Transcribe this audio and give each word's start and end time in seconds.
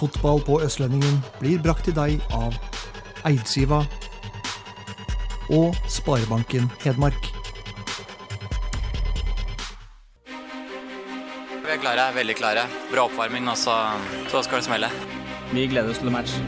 Fotball 0.00 0.40
på 0.40 0.62
Østlendingen 0.64 1.18
blir 1.40 1.58
brakt 1.60 1.84
til 1.84 1.92
deg 1.92 2.22
av 2.32 2.54
Eidsiva 3.28 3.82
og 5.52 5.76
Sparebanken 5.92 6.70
Hedmark. 6.80 7.28
Vi 11.60 11.74
er 11.74 11.82
klare, 11.82 12.08
veldig 12.16 12.36
klare. 12.38 12.64
Bra 12.88 13.04
oppvarming, 13.10 13.44
og 13.52 13.58
så, 13.60 13.76
så 14.32 14.40
skal 14.46 14.62
det 14.62 14.70
smelle. 14.70 14.88
Vi 15.52 15.66
gleder 15.68 15.92
oss 15.92 16.00
til 16.00 16.10
match. 16.14 16.38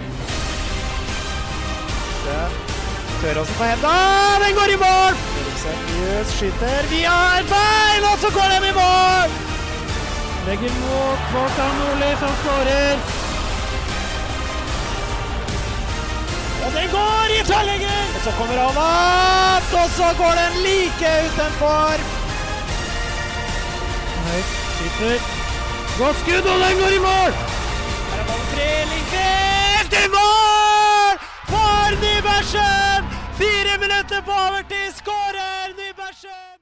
Tør 3.23 3.43
på 3.59 3.65
henda, 3.69 3.97
den 4.43 4.57
går 4.57 4.73
i 4.73 4.79
mål! 4.81 5.19
Seriøst 5.63 6.39
skyter 6.39 6.89
Vi 6.91 7.05
et 7.07 7.53
bein, 7.53 8.07
og 8.09 8.17
så 8.25 8.33
går 8.35 8.55
den 8.55 8.71
i 8.71 8.77
mål! 8.81 9.37
Legger 10.47 10.79
mot 10.81 11.29
Kvartan 11.31 11.77
Nordli, 11.83 12.15
som 12.23 12.41
skårer. 12.41 13.22
Og 16.65 16.71
den 16.77 16.89
går 16.97 17.35
i 17.37 17.39
tverrlegger! 17.49 18.03
Og 18.17 18.21
så 18.25 18.33
kommer 18.39 18.57
han 18.65 18.79
opp, 18.83 19.71
og 19.83 19.89
så 19.99 20.09
går 20.21 20.35
den 20.41 20.59
like 20.67 21.11
utenfor. 21.27 21.97
Høyt, 24.27 24.51
skyter. 24.75 25.19
Godt 25.99 26.17
skudd, 26.23 26.47
og 26.53 26.59
den 26.65 26.75
går 26.83 26.93
i 26.99 27.03
mål! 27.09 27.33
Her 28.11 28.21
er 28.23 28.27
ballen 28.31 28.49
tre, 28.55 28.71
Lindgren 28.93 29.97
i 30.05 30.07
mål! 30.17 31.15
For 31.53 31.97
Nybergsen! 32.05 33.01
Fire 33.41 33.75
minutter 33.85 34.21
på 34.29 34.33
overtid, 34.47 34.89
skårer 35.01 35.75
Nybergsen! 35.81 36.55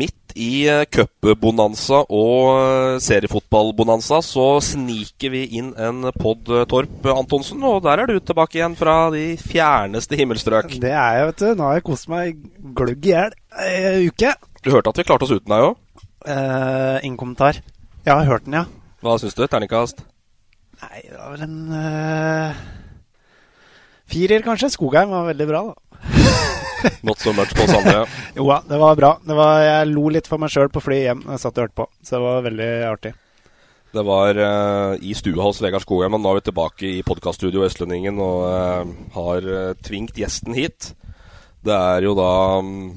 Midt 0.00 0.25
i 0.36 0.66
eh, 0.68 0.84
cupbonanza 0.92 2.02
og 2.12 2.50
eh, 2.52 2.98
seriefotballbonanza 3.02 4.20
så 4.24 4.46
sniker 4.64 5.32
vi 5.32 5.44
inn 5.58 5.72
en 5.80 6.10
pod, 6.16 6.44
eh, 6.52 6.66
Torp 6.68 7.08
Antonsen. 7.12 7.64
Og 7.64 7.80
der 7.86 8.04
er 8.04 8.12
du 8.12 8.20
tilbake 8.20 8.60
igjen 8.60 8.76
fra 8.78 9.08
de 9.14 9.24
fjerneste 9.40 10.18
himmelstrøk. 10.20 10.76
Det 10.82 10.92
er 10.92 11.20
jeg, 11.20 11.30
vet 11.30 11.42
du. 11.42 11.48
Nå 11.56 11.70
har 11.70 11.78
jeg 11.80 11.86
kost 11.88 12.10
meg 12.12 12.44
gløgg 12.76 13.08
i 13.08 13.14
hjel 13.14 13.36
ei 13.56 14.10
uke. 14.10 14.34
Du 14.62 14.72
hørte 14.74 14.92
at 14.92 15.00
vi 15.00 15.06
klarte 15.08 15.26
oss 15.26 15.32
uten 15.32 15.52
deg 15.52 15.70
òg? 15.70 15.80
Eh, 16.26 16.98
ingen 17.06 17.18
kommentar. 17.20 17.62
Jeg 18.04 18.12
har 18.12 18.28
hørt 18.28 18.44
den, 18.44 18.60
ja. 18.60 18.66
Hva 19.02 19.16
syns 19.20 19.36
du? 19.38 19.44
Terningkast? 19.46 20.02
Nei, 20.82 21.02
det 21.06 21.16
var 21.16 21.32
vel 21.32 21.44
en 21.46 21.58
uh, 21.72 22.58
firer, 24.12 24.44
kanskje. 24.44 24.74
Skogheim 24.74 25.14
var 25.14 25.30
veldig 25.30 25.48
bra, 25.48 25.62
da. 25.70 26.62
Not 27.06 27.22
so 27.22 27.34
much 27.36 27.54
på 27.56 27.66
oss 27.66 27.74
andre. 27.76 28.06
Jo 28.38 28.48
da, 28.50 28.60
det 28.68 28.80
var 28.82 28.98
bra. 28.98 29.12
Det 29.24 29.36
var, 29.38 29.60
jeg 29.64 29.92
lo 29.92 30.08
litt 30.12 30.30
for 30.30 30.42
meg 30.42 30.52
sjøl 30.52 30.72
på 30.72 30.82
flyet 30.84 31.06
hjem. 31.08 31.22
Jeg 31.32 31.42
satt 31.42 31.58
og 31.58 31.66
hørte 31.66 31.80
på, 31.82 31.88
så 32.02 32.16
det 32.16 32.22
var 32.26 32.46
veldig 32.46 32.70
artig. 32.90 33.12
Det 33.96 34.04
var 34.04 34.40
eh, 34.44 35.04
i 35.08 35.14
stua 35.16 35.46
hos 35.46 35.62
Vegard 35.64 35.86
Skogheim, 35.86 36.12
men 36.12 36.24
nå 36.24 36.32
er 36.34 36.40
vi 36.40 36.48
tilbake 36.50 36.88
i 36.98 37.04
podkaststudio 37.06 37.64
Østlendingen 37.64 38.18
og 38.20 38.48
eh, 38.50 38.96
har 39.14 39.46
uh, 39.46 39.76
tvingt 39.86 40.18
gjesten 40.20 40.58
hit. 40.58 40.90
Det 41.64 41.72
er 41.72 42.04
jo 42.04 42.12
da 42.18 42.32
um, 42.60 42.90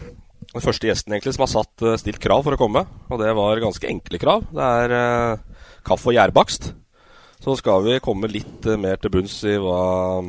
den 0.49 0.63
første 0.63 0.89
gjesten 0.89 1.13
egentlig 1.13 1.35
som 1.35 1.45
har 1.45 1.51
satt, 1.51 1.73
eh, 1.85 1.97
stilt 2.01 2.21
krav 2.21 2.43
for 2.43 2.55
å 2.55 2.59
komme, 2.59 2.85
og 3.09 3.21
det 3.21 3.33
var 3.37 3.61
ganske 3.61 3.87
enkle 3.87 4.17
krav. 4.17 4.47
Det 4.49 4.65
er 4.65 4.93
eh, 4.97 5.65
kaffe 5.85 6.09
og 6.09 6.17
gjærbakst. 6.17 6.71
Så 7.39 7.55
skal 7.59 7.83
vi 7.85 7.99
komme 8.01 8.27
litt 8.27 8.65
eh, 8.65 8.79
mer 8.79 8.97
til 8.97 9.13
bunns 9.13 9.37
i 9.45 9.57
hva 9.61 10.23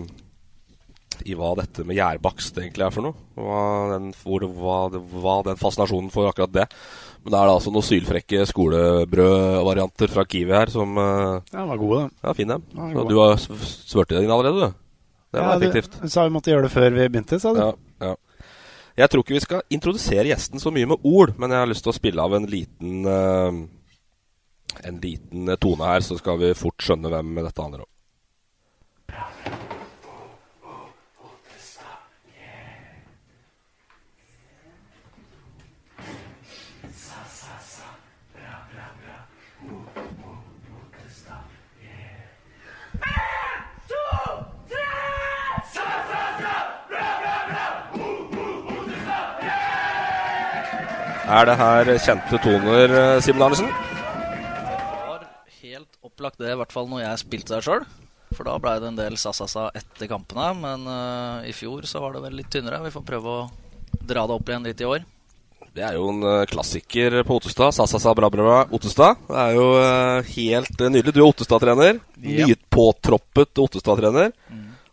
i 1.28 1.34
hva 1.38 1.52
dette 1.58 1.84
med 1.86 1.98
gjærbakst 1.98 2.58
egentlig 2.60 2.86
er 2.86 2.94
for 2.94 3.06
noe. 3.06 3.16
Hva 3.36 3.62
den, 3.94 4.10
hvor, 4.22 4.44
hva, 4.56 4.78
hva 5.20 5.36
den 5.46 5.60
fascinasjonen 5.60 6.10
for 6.14 6.30
akkurat 6.30 6.52
det. 6.54 6.66
Men 7.20 7.34
det 7.34 7.38
er 7.40 7.50
da 7.50 7.56
altså 7.58 7.72
noen 7.74 7.84
sylfrekke 7.84 8.46
skolebrødvarianter 8.48 10.12
fra 10.12 10.24
Kiwi 10.24 10.54
her 10.56 10.72
som 10.72 10.96
eh, 10.96 11.40
Ja, 11.52 11.58
den 11.58 11.68
var 11.72 11.80
gode, 11.82 12.00
den. 12.06 12.14
Ja, 12.24 12.34
fin 12.38 12.54
dem. 12.54 12.64
Ja, 12.76 12.88
Så 12.96 13.04
du 13.10 13.16
har 13.20 13.36
svørt 13.42 14.14
i 14.14 14.16
deg 14.16 14.24
inn 14.24 14.34
allerede, 14.34 14.70
du? 14.70 14.80
Det 15.30 15.42
var 15.44 15.52
Ja, 15.52 15.58
effektivt. 15.60 16.00
Du 16.00 16.08
sa 16.10 16.24
vi 16.26 16.34
måtte 16.34 16.50
gjøre 16.50 16.66
det 16.66 16.72
før 16.72 16.88
vi 16.96 17.08
begynte, 17.08 17.40
sa 17.42 17.52
du. 17.54 17.60
Ja, 17.60 17.72
ja. 18.08 18.14
Jeg 19.00 19.12
tror 19.12 19.22
ikke 19.22 19.36
vi 19.36 19.44
skal 19.44 19.62
introdusere 19.72 20.26
gjesten 20.28 20.60
så 20.60 20.72
mye 20.74 20.88
med 20.90 21.04
ord, 21.06 21.36
men 21.38 21.52
jeg 21.52 21.62
har 21.62 21.70
lyst 21.70 21.84
til 21.86 21.92
å 21.92 21.96
spille 21.96 22.24
av 22.24 22.34
en 22.36 22.48
liten 22.50 23.06
uh, 23.06 23.60
En 24.86 24.98
liten 25.02 25.48
eh, 25.50 25.58
tone 25.60 25.86
her, 25.86 26.00
så 26.06 26.16
skal 26.18 26.38
vi 26.40 26.52
fort 26.54 26.82
skjønne 26.84 27.10
hvem 27.10 27.40
dette 27.42 27.62
handler 27.62 27.84
om. 27.84 27.90
Er 51.30 51.46
det 51.46 51.54
her 51.60 51.88
kjente 52.02 52.38
toner, 52.42 52.90
eh, 52.90 53.20
Simen 53.22 53.44
Arnesen? 53.46 53.68
Det 53.70 55.04
var 55.06 55.20
helt 55.60 55.92
opplagt 56.02 56.40
det, 56.42 56.48
i 56.50 56.56
hvert 56.58 56.74
fall 56.74 56.88
når 56.90 57.04
jeg 57.04 57.20
spilte 57.22 57.54
der 57.54 57.62
sjøl. 57.62 57.84
For 58.34 58.48
da 58.48 58.56
blei 58.58 58.72
det 58.82 58.88
en 58.90 58.98
del 58.98 59.14
sa-sa-sa 59.14 59.68
etter 59.78 60.10
kampene. 60.10 60.48
Men 60.58 60.88
uh, 60.90 61.46
i 61.46 61.54
fjor 61.54 61.86
så 61.86 62.02
var 62.02 62.16
det 62.16 62.24
vel 62.24 62.34
litt 62.40 62.50
tynnere. 62.50 62.82
Vi 62.82 62.90
får 62.96 63.06
prøve 63.06 63.36
å 63.36 63.46
dra 64.02 64.26
det 64.26 64.36
opp 64.40 64.50
igjen 64.50 64.66
litt 64.66 64.82
i 64.82 64.90
år. 64.90 65.06
Det 65.70 65.86
er 65.86 65.94
jo 65.94 66.08
en 66.10 66.26
eh, 66.26 66.44
klassiker 66.50 67.20
på 67.22 67.38
Ottestad. 67.38 67.76
Sa-sa-sa, 67.78 68.10
bra-bra, 68.18 68.64
Ottestad. 68.74 69.22
Det 69.30 69.38
er 69.38 69.54
jo 69.54 69.66
helt 70.34 70.82
nydelig. 70.82 71.14
Du 71.14 71.22
er 71.22 71.28
Ottestad-trener. 71.28 72.00
Ja. 72.18 72.50
Nypåtroppet 72.50 73.62
Ottestad-trener. 73.62 74.34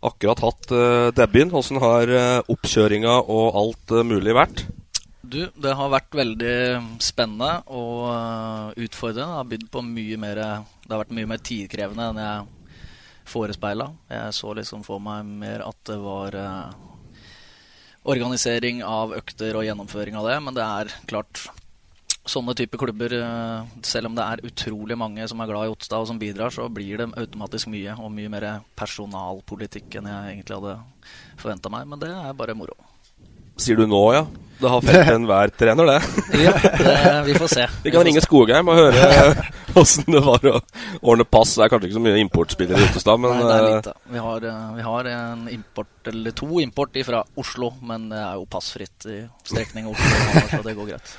Akkurat 0.06 0.38
hatt 0.46 0.70
uh, 0.70 1.10
debuten. 1.10 1.50
Åssen 1.58 1.82
har 1.82 2.14
uh, 2.14 2.50
oppkjøringa 2.54 3.24
og 3.26 3.58
alt 3.58 3.98
uh, 3.98 4.06
mulig 4.06 4.38
vært? 4.38 4.68
Du, 5.28 5.42
det 5.60 5.74
har 5.76 5.90
vært 5.92 6.14
veldig 6.16 6.58
spennende 7.04 7.58
og 7.68 8.06
eh, 8.08 8.84
utfordrende. 8.86 9.26
Det 9.26 9.36
har 9.36 9.50
bydd 9.50 9.66
på 9.74 9.82
mye 9.84 10.16
mer 10.20 10.38
Det 10.40 10.92
har 10.94 11.02
vært 11.02 11.16
mye 11.18 11.28
mer 11.28 11.42
tidkrevende 11.44 12.06
enn 12.12 12.20
jeg 12.22 12.46
forespeila. 13.28 13.90
Jeg 14.08 14.36
så 14.36 14.54
liksom 14.56 14.84
for 14.86 15.02
meg 15.04 15.26
mer 15.28 15.66
at 15.66 15.78
det 15.88 15.98
var 16.00 16.36
eh, 16.38 16.76
organisering 18.08 18.82
av 18.86 19.12
økter 19.18 19.58
og 19.58 19.66
gjennomføring 19.66 20.16
av 20.16 20.28
det, 20.30 20.36
men 20.44 20.56
det 20.58 20.66
er 20.66 20.94
klart 21.10 21.48
Sånne 22.28 22.52
type 22.52 22.76
klubber, 22.76 23.08
eh, 23.16 23.68
selv 23.88 24.10
om 24.10 24.16
det 24.16 24.24
er 24.24 24.42
utrolig 24.44 24.98
mange 25.00 25.24
som 25.30 25.40
er 25.40 25.48
glad 25.48 25.64
i 25.64 25.70
Otstad 25.72 26.02
og 26.02 26.10
som 26.10 26.18
bidrar, 26.20 26.52
så 26.52 26.66
blir 26.68 27.00
det 27.00 27.06
automatisk 27.16 27.70
mye, 27.72 27.94
og 27.96 28.12
mye 28.12 28.28
mer 28.28 28.44
personalpolitikk 28.76 29.96
enn 29.96 30.10
jeg 30.10 30.34
egentlig 30.34 30.58
hadde 30.58 30.74
forventa 31.40 31.72
meg. 31.72 31.88
Men 31.88 32.02
det 32.02 32.10
er 32.12 32.36
bare 32.36 32.56
moro. 32.58 32.76
Sier 33.58 33.78
du 33.78 33.86
nå, 33.90 34.02
ja? 34.14 34.26
Det 34.58 34.70
har 34.72 34.82
felt 34.82 35.10
enhver 35.14 35.52
trener, 35.54 35.86
det. 35.86 35.98
Ja, 36.42 36.52
det, 36.58 37.22
vi 37.28 37.34
får 37.38 37.50
se. 37.52 37.66
Vi 37.84 37.92
kan 37.94 38.02
ringe 38.06 38.22
Skogheim 38.24 38.70
og 38.70 38.78
høre 38.78 39.04
åssen 39.78 40.08
det 40.10 40.22
var 40.24 40.42
å 40.50 40.56
ordne 40.98 41.26
pass. 41.28 41.54
Det 41.54 41.66
er 41.66 41.72
kanskje 41.72 41.90
ikke 41.90 41.98
så 41.98 42.02
mye 42.02 42.18
importspillere 42.24 42.82
i 42.82 42.88
Ottestad, 42.88 43.22
men 43.22 43.36
Nei, 43.36 43.44
det 43.44 43.54
er 43.54 43.66
eh, 43.68 43.76
lite. 43.76 43.94
Vi 44.16 44.22
har, 44.24 44.46
eh, 44.50 44.68
vi 44.80 44.86
har 44.88 45.10
en 45.14 45.46
import, 45.54 45.94
eller 46.10 46.34
to 46.42 46.60
import 46.64 46.98
fra 47.06 47.22
Oslo, 47.38 47.72
men 47.86 48.10
det 48.10 48.18
er 48.18 48.38
jo 48.40 48.46
passfritt 48.50 49.08
i 49.10 49.20
strekning 49.46 49.90
Oslo, 49.92 50.44
så 50.50 50.62
det 50.66 50.74
går 50.78 50.92
greit. 50.94 51.16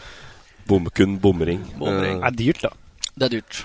Bomkun 0.69 1.15
bomring. 1.23 1.63
Bomring. 1.79 2.19
Det 2.19 2.33
er 2.33 2.39
dyrt, 2.43 2.65
da. 2.67 2.73
Det 3.15 3.29
er 3.29 3.37
dyrt. 3.39 3.63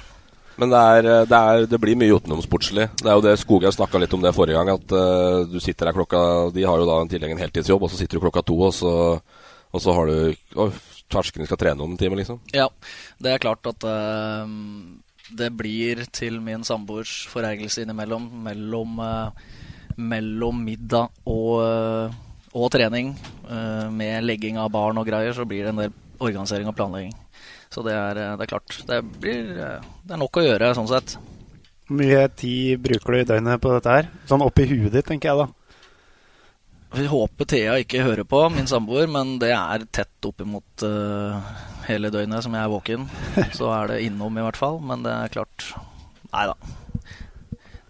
Men 0.61 0.71
det, 0.71 0.81
er, 0.81 1.09
det, 1.27 1.39
er, 1.39 1.69
det 1.71 1.81
blir 1.83 1.99
mye 1.99 2.15
utenomsportslig. 2.15 2.89
Det 3.01 3.09
er 3.11 3.19
jo 3.19 3.25
det 3.25 3.37
Skoghaug 3.41 3.75
snakka 3.75 4.01
litt 4.03 4.17
om 4.17 4.23
det 4.23 4.35
forrige 4.37 4.61
gang. 4.61 4.71
At 4.77 4.95
uh, 4.95 5.43
du 5.51 5.59
sitter 5.63 5.91
der 5.91 5.97
klokka 5.97 6.21
De 6.55 6.67
har 6.67 6.81
jo 6.81 6.89
da 6.89 7.01
en 7.03 7.11
tillegg 7.11 7.35
en 7.35 7.43
heltidsjobb, 7.43 7.87
og 7.87 7.93
så 7.93 8.01
sitter 8.01 8.21
du 8.21 8.25
klokka 8.27 8.45
to, 8.47 8.59
og 8.69 8.75
så, 8.77 8.93
og 9.75 9.83
så 9.83 9.97
har 9.97 10.11
du 10.11 10.61
Å, 10.63 10.69
Terskelen 11.11 11.47
skal 11.47 11.61
trene 11.61 11.85
om 11.85 11.93
en 11.93 12.01
time, 12.01 12.17
liksom. 12.17 12.39
Ja, 12.57 12.71
det 13.23 13.35
er 13.35 13.43
klart 13.43 13.67
at 13.69 13.85
uh, 13.85 14.47
det 15.35 15.51
blir 15.59 16.07
til 16.15 16.41
min 16.43 16.65
samboers 16.67 17.25
forergelse 17.33 17.85
innimellom. 17.85 18.31
Mellom, 18.47 18.99
uh, 19.03 19.61
mellom 19.97 20.63
middag 20.65 21.11
og, 21.27 21.63
eh, 21.63 22.15
og 22.55 22.71
trening, 22.71 23.15
eh, 23.51 23.91
med 23.91 24.25
legging 24.25 24.59
av 24.59 24.71
barn 24.71 24.99
og 24.99 25.07
greier, 25.07 25.33
så 25.33 25.47
blir 25.47 25.65
det 25.65 25.69
en 25.69 25.77
del 25.77 25.93
organisering 26.21 26.69
og 26.69 26.77
planlegging. 26.77 27.15
Så 27.75 27.83
det 27.83 27.95
er, 27.99 28.21
eh, 28.23 28.37
det 28.39 28.47
er 28.47 28.53
klart. 28.53 28.77
Det, 28.87 29.01
blir, 29.19 29.51
eh, 29.59 29.93
det 30.07 30.15
er 30.15 30.21
nok 30.21 30.39
å 30.39 30.47
gjøre, 30.47 30.71
sånn 30.79 30.91
sett. 30.91 31.17
Hvor 31.85 31.99
mye 31.99 32.23
tid 32.39 32.81
bruker 32.85 33.13
du 33.13 33.21
i 33.21 33.29
døgnet 33.29 33.61
på 33.61 33.73
dette 33.75 33.97
her? 33.97 34.09
Sånn 34.31 34.45
oppi 34.45 34.69
huet 34.71 34.95
ditt, 34.95 35.09
tenker 35.09 35.33
jeg 35.33 35.43
da. 35.43 35.49
Vi 36.95 37.09
håper 37.11 37.49
Thea 37.51 37.75
ikke 37.83 38.05
hører 38.07 38.27
på, 38.29 38.45
min 38.55 38.71
samboer, 38.71 39.11
men 39.11 39.35
det 39.43 39.51
er 39.51 39.83
tett 39.91 40.29
oppimot 40.29 40.85
uh, 40.87 41.43
hele 41.89 42.13
døgnet 42.15 42.47
som 42.47 42.55
jeg 42.55 42.63
er 42.63 42.71
våken. 42.71 43.09
Så 43.59 43.73
er 43.75 43.91
det 43.91 44.05
innom, 44.07 44.39
i 44.39 44.45
hvert 44.47 44.61
fall. 44.61 44.79
Men 44.79 45.03
det 45.03 45.11
er 45.11 45.35
klart 45.35 45.73
Nei 46.31 46.47
da. 46.51 46.55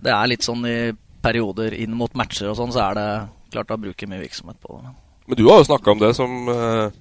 Det 0.04 0.12
er 0.12 0.28
litt 0.28 0.44
sånn 0.44 0.64
i 0.68 0.78
perioder 1.24 1.76
inn 1.80 1.94
mot 1.96 2.12
matcher 2.16 2.50
og 2.50 2.58
sånn, 2.58 2.72
så 2.74 2.82
er 2.90 2.98
det 2.98 3.06
klart 3.54 3.70
da 3.70 3.78
bruker 3.80 4.10
mye 4.10 4.20
virksomhet 4.20 4.58
på 4.60 4.76
det. 4.76 4.90
Men 5.30 5.38
du 5.40 5.46
har 5.48 5.62
jo 5.62 5.68
snakka 5.70 5.94
om 5.94 6.02
det 6.02 6.10
som 6.18 6.50
uh, 6.52 6.92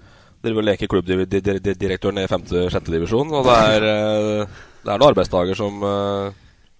Dere 0.44 0.60
og 0.60 0.66
leker 0.68 0.90
klubbdirektøren 0.92 2.20
i 2.20 2.30
femte-sjette 2.30 2.92
divisjon. 2.92 3.30
Og 3.32 3.48
det 3.48 3.58
er, 3.76 3.86
uh, 3.88 4.64
det 4.84 4.92
er 4.92 4.98
noen 4.98 5.12
arbeidsdager 5.14 5.56
som 5.56 5.84
jeg 5.84 6.34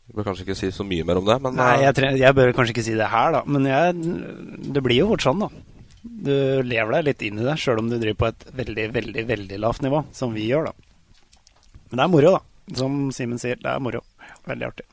Du 0.10 0.18
bør 0.18 0.26
kanskje 0.28 0.44
ikke 0.44 0.58
si 0.60 0.72
så 0.76 0.84
mye 0.84 1.06
mer 1.08 1.22
om 1.22 1.28
det, 1.30 1.38
men 1.40 1.56
Nei, 1.56 1.78
jeg, 1.86 1.96
trenger, 1.96 2.18
jeg, 2.20 2.36
bør 2.36 2.52
kanskje 2.58 2.74
ikke 2.76 2.84
si 2.90 2.98
det 3.00 3.08
her, 3.08 3.38
da. 3.38 3.44
Men 3.48 3.70
jeg, 3.70 4.18
det 4.76 4.84
blir 4.84 5.00
jo 5.00 5.12
fort 5.14 5.24
sånn, 5.24 5.46
da. 5.46 5.48
Du 6.04 6.34
lever 6.68 6.98
deg 6.98 7.06
litt 7.08 7.24
inn 7.24 7.40
i 7.40 7.46
det, 7.48 7.56
sjøl 7.62 7.80
om 7.80 7.88
du 7.88 7.96
driver 7.96 8.20
på 8.20 8.32
et 8.34 8.44
veldig, 8.60 8.90
veldig, 8.98 9.24
veldig 9.30 9.62
lavt 9.64 9.86
nivå, 9.86 10.04
som 10.12 10.36
vi 10.36 10.50
gjør, 10.50 10.68
da. 10.68 10.76
Men 11.88 12.02
det 12.02 12.04
er 12.04 12.12
moro, 12.12 12.36
da. 12.36 12.76
Som 12.84 13.00
Simen 13.16 13.40
sier, 13.40 13.56
det 13.64 13.72
er 13.72 13.82
moro. 13.84 14.04
Veldig 14.50 14.68
artig. 14.68 14.86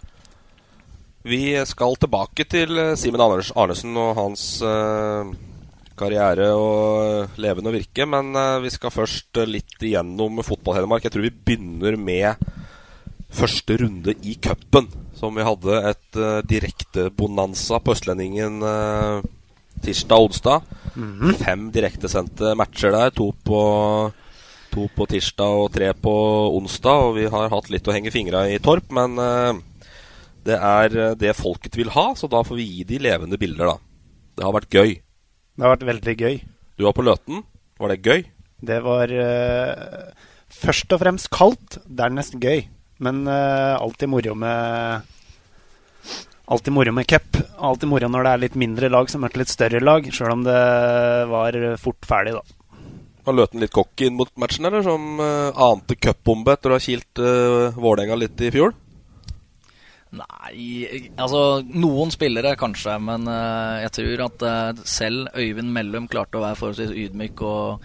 Vi 1.27 1.43
skal 1.69 1.99
tilbake 2.01 2.47
til 2.49 2.79
Simen 2.97 3.21
Arnesen 3.21 3.99
og 4.01 4.15
hans 4.17 4.45
uh, 4.65 5.27
karriere 6.01 6.51
og 6.57 7.41
levende 7.41 7.73
virke. 7.75 8.07
Men 8.09 8.33
uh, 8.37 8.61
vi 8.65 8.73
skal 8.73 8.95
først 8.95 9.41
uh, 9.41 9.49
litt 9.49 9.79
igjennom 9.85 10.43
fotball-Hedmark. 10.47 11.05
Jeg 11.07 11.15
tror 11.15 11.27
vi 11.27 11.35
begynner 11.35 11.99
med 12.01 12.49
første 13.31 13.77
runde 13.83 14.17
i 14.27 14.37
cupen. 14.43 14.89
Som 15.19 15.37
vi 15.37 15.47
hadde 15.47 15.83
et 15.93 16.21
uh, 16.21 16.41
direkte 16.49 17.11
bonanza 17.13 17.81
på 17.83 17.97
Østlendingen 17.97 18.63
tirsdag 19.81 20.19
og 20.19 20.31
onsdag. 20.31 20.63
Mm 20.95 21.13
-hmm. 21.21 21.35
Fem 21.45 21.71
direktesendte 21.73 22.55
matcher 22.55 22.91
der. 22.91 23.11
To 23.11 23.33
på, 23.45 24.13
to 24.73 24.89
på 24.97 25.07
tirsdag 25.07 25.65
og 25.65 25.73
tre 25.73 25.93
på 25.95 26.15
onsdag. 26.57 26.97
Og 27.09 27.15
vi 27.17 27.27
har 27.27 27.49
hatt 27.49 27.71
litt 27.71 27.89
å 27.89 27.93
henge 27.93 28.11
fingra 28.11 28.49
i 28.49 28.59
Torp, 28.59 28.91
men 28.91 29.17
det 30.45 30.57
er 30.57 31.15
det 31.15 31.37
folket 31.37 31.77
vil 31.77 31.91
ha, 31.91 32.15
så 32.15 32.27
da 32.27 32.43
får 32.43 32.57
vi 32.57 32.63
gi 32.65 32.85
de 32.85 32.99
levende 32.99 33.39
bilder, 33.39 33.67
da. 33.67 33.77
Det 34.37 34.45
har 34.45 34.53
vært 34.53 34.75
gøy. 34.75 35.01
Det 35.57 35.67
har 35.67 35.75
vært 35.75 35.89
veldig 35.89 36.17
gøy. 36.17 36.37
Du 36.79 36.87
var 36.87 36.97
på 36.97 37.05
Løten. 37.05 37.43
Var 37.81 37.93
det 37.93 38.03
gøy? 38.05 38.27
Det 38.61 38.79
var 38.85 39.13
uh, 39.13 40.13
først 40.53 40.93
og 40.95 41.03
fremst 41.03 41.31
kaldt, 41.33 41.81
dernest 41.87 42.37
gøy. 42.41 42.67
Men 43.01 43.25
uh, 43.29 43.81
alltid 43.81 44.13
moro 44.13 44.37
med 44.37 45.17
Alltid 46.51 46.75
moro 46.75 46.93
med 46.93 47.07
cup. 47.07 47.37
Alltid 47.63 47.89
moro 47.89 48.09
når 48.11 48.27
det 48.27 48.31
er 48.31 48.43
litt 48.43 48.57
mindre 48.59 48.89
lag 48.91 49.11
som 49.11 49.23
møter 49.23 49.39
litt 49.45 49.53
større 49.53 49.79
lag, 49.85 50.09
sjøl 50.11 50.33
om 50.35 50.41
det 50.43 50.63
var 51.31 51.59
fort 51.79 52.09
ferdig, 52.09 52.33
da. 52.35 52.43
Var 53.29 53.37
Løten 53.37 53.63
litt 53.63 53.71
cocky 53.71 54.09
inn 54.09 54.17
mot 54.19 54.33
matchen, 54.41 54.67
eller? 54.67 54.83
Som 54.83 55.21
uh, 55.23 55.55
ante 55.71 55.95
cupbombe 55.95 56.57
etter 56.57 56.73
å 56.73 56.79
ha 56.79 56.83
kilt 56.83 57.23
uh, 57.23 57.77
Vålerenga 57.79 58.19
litt 58.19 58.43
i 58.43 58.51
fjor? 58.51 58.75
Nei, 60.11 61.09
altså 61.23 61.61
noen 61.71 62.11
spillere 62.11 62.57
kanskje, 62.59 62.97
men 62.99 63.29
uh, 63.31 63.79
jeg 63.85 63.93
tror 63.95 64.23
at 64.25 64.43
uh, 64.43 64.83
selv 64.83 65.31
Øyvind 65.39 65.71
Mellum 65.71 66.09
klarte 66.11 66.41
å 66.41 66.43
være 66.43 66.59
forholdsvis 66.59 66.97
ydmyk 67.05 67.43
og, 67.47 67.85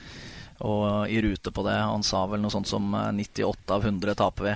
og 0.66 0.80
uh, 0.81 1.04
i 1.06 1.19
rute 1.22 1.54
på 1.54 1.66
det. 1.68 1.75
Han 1.86 2.06
sa 2.06 2.24
vel 2.31 2.42
noe 2.42 2.54
sånt 2.54 2.69
som 2.72 2.89
98 2.89 3.77
av 3.77 3.86
100 3.86 4.18
taper 4.18 4.50
vi. 4.50 4.56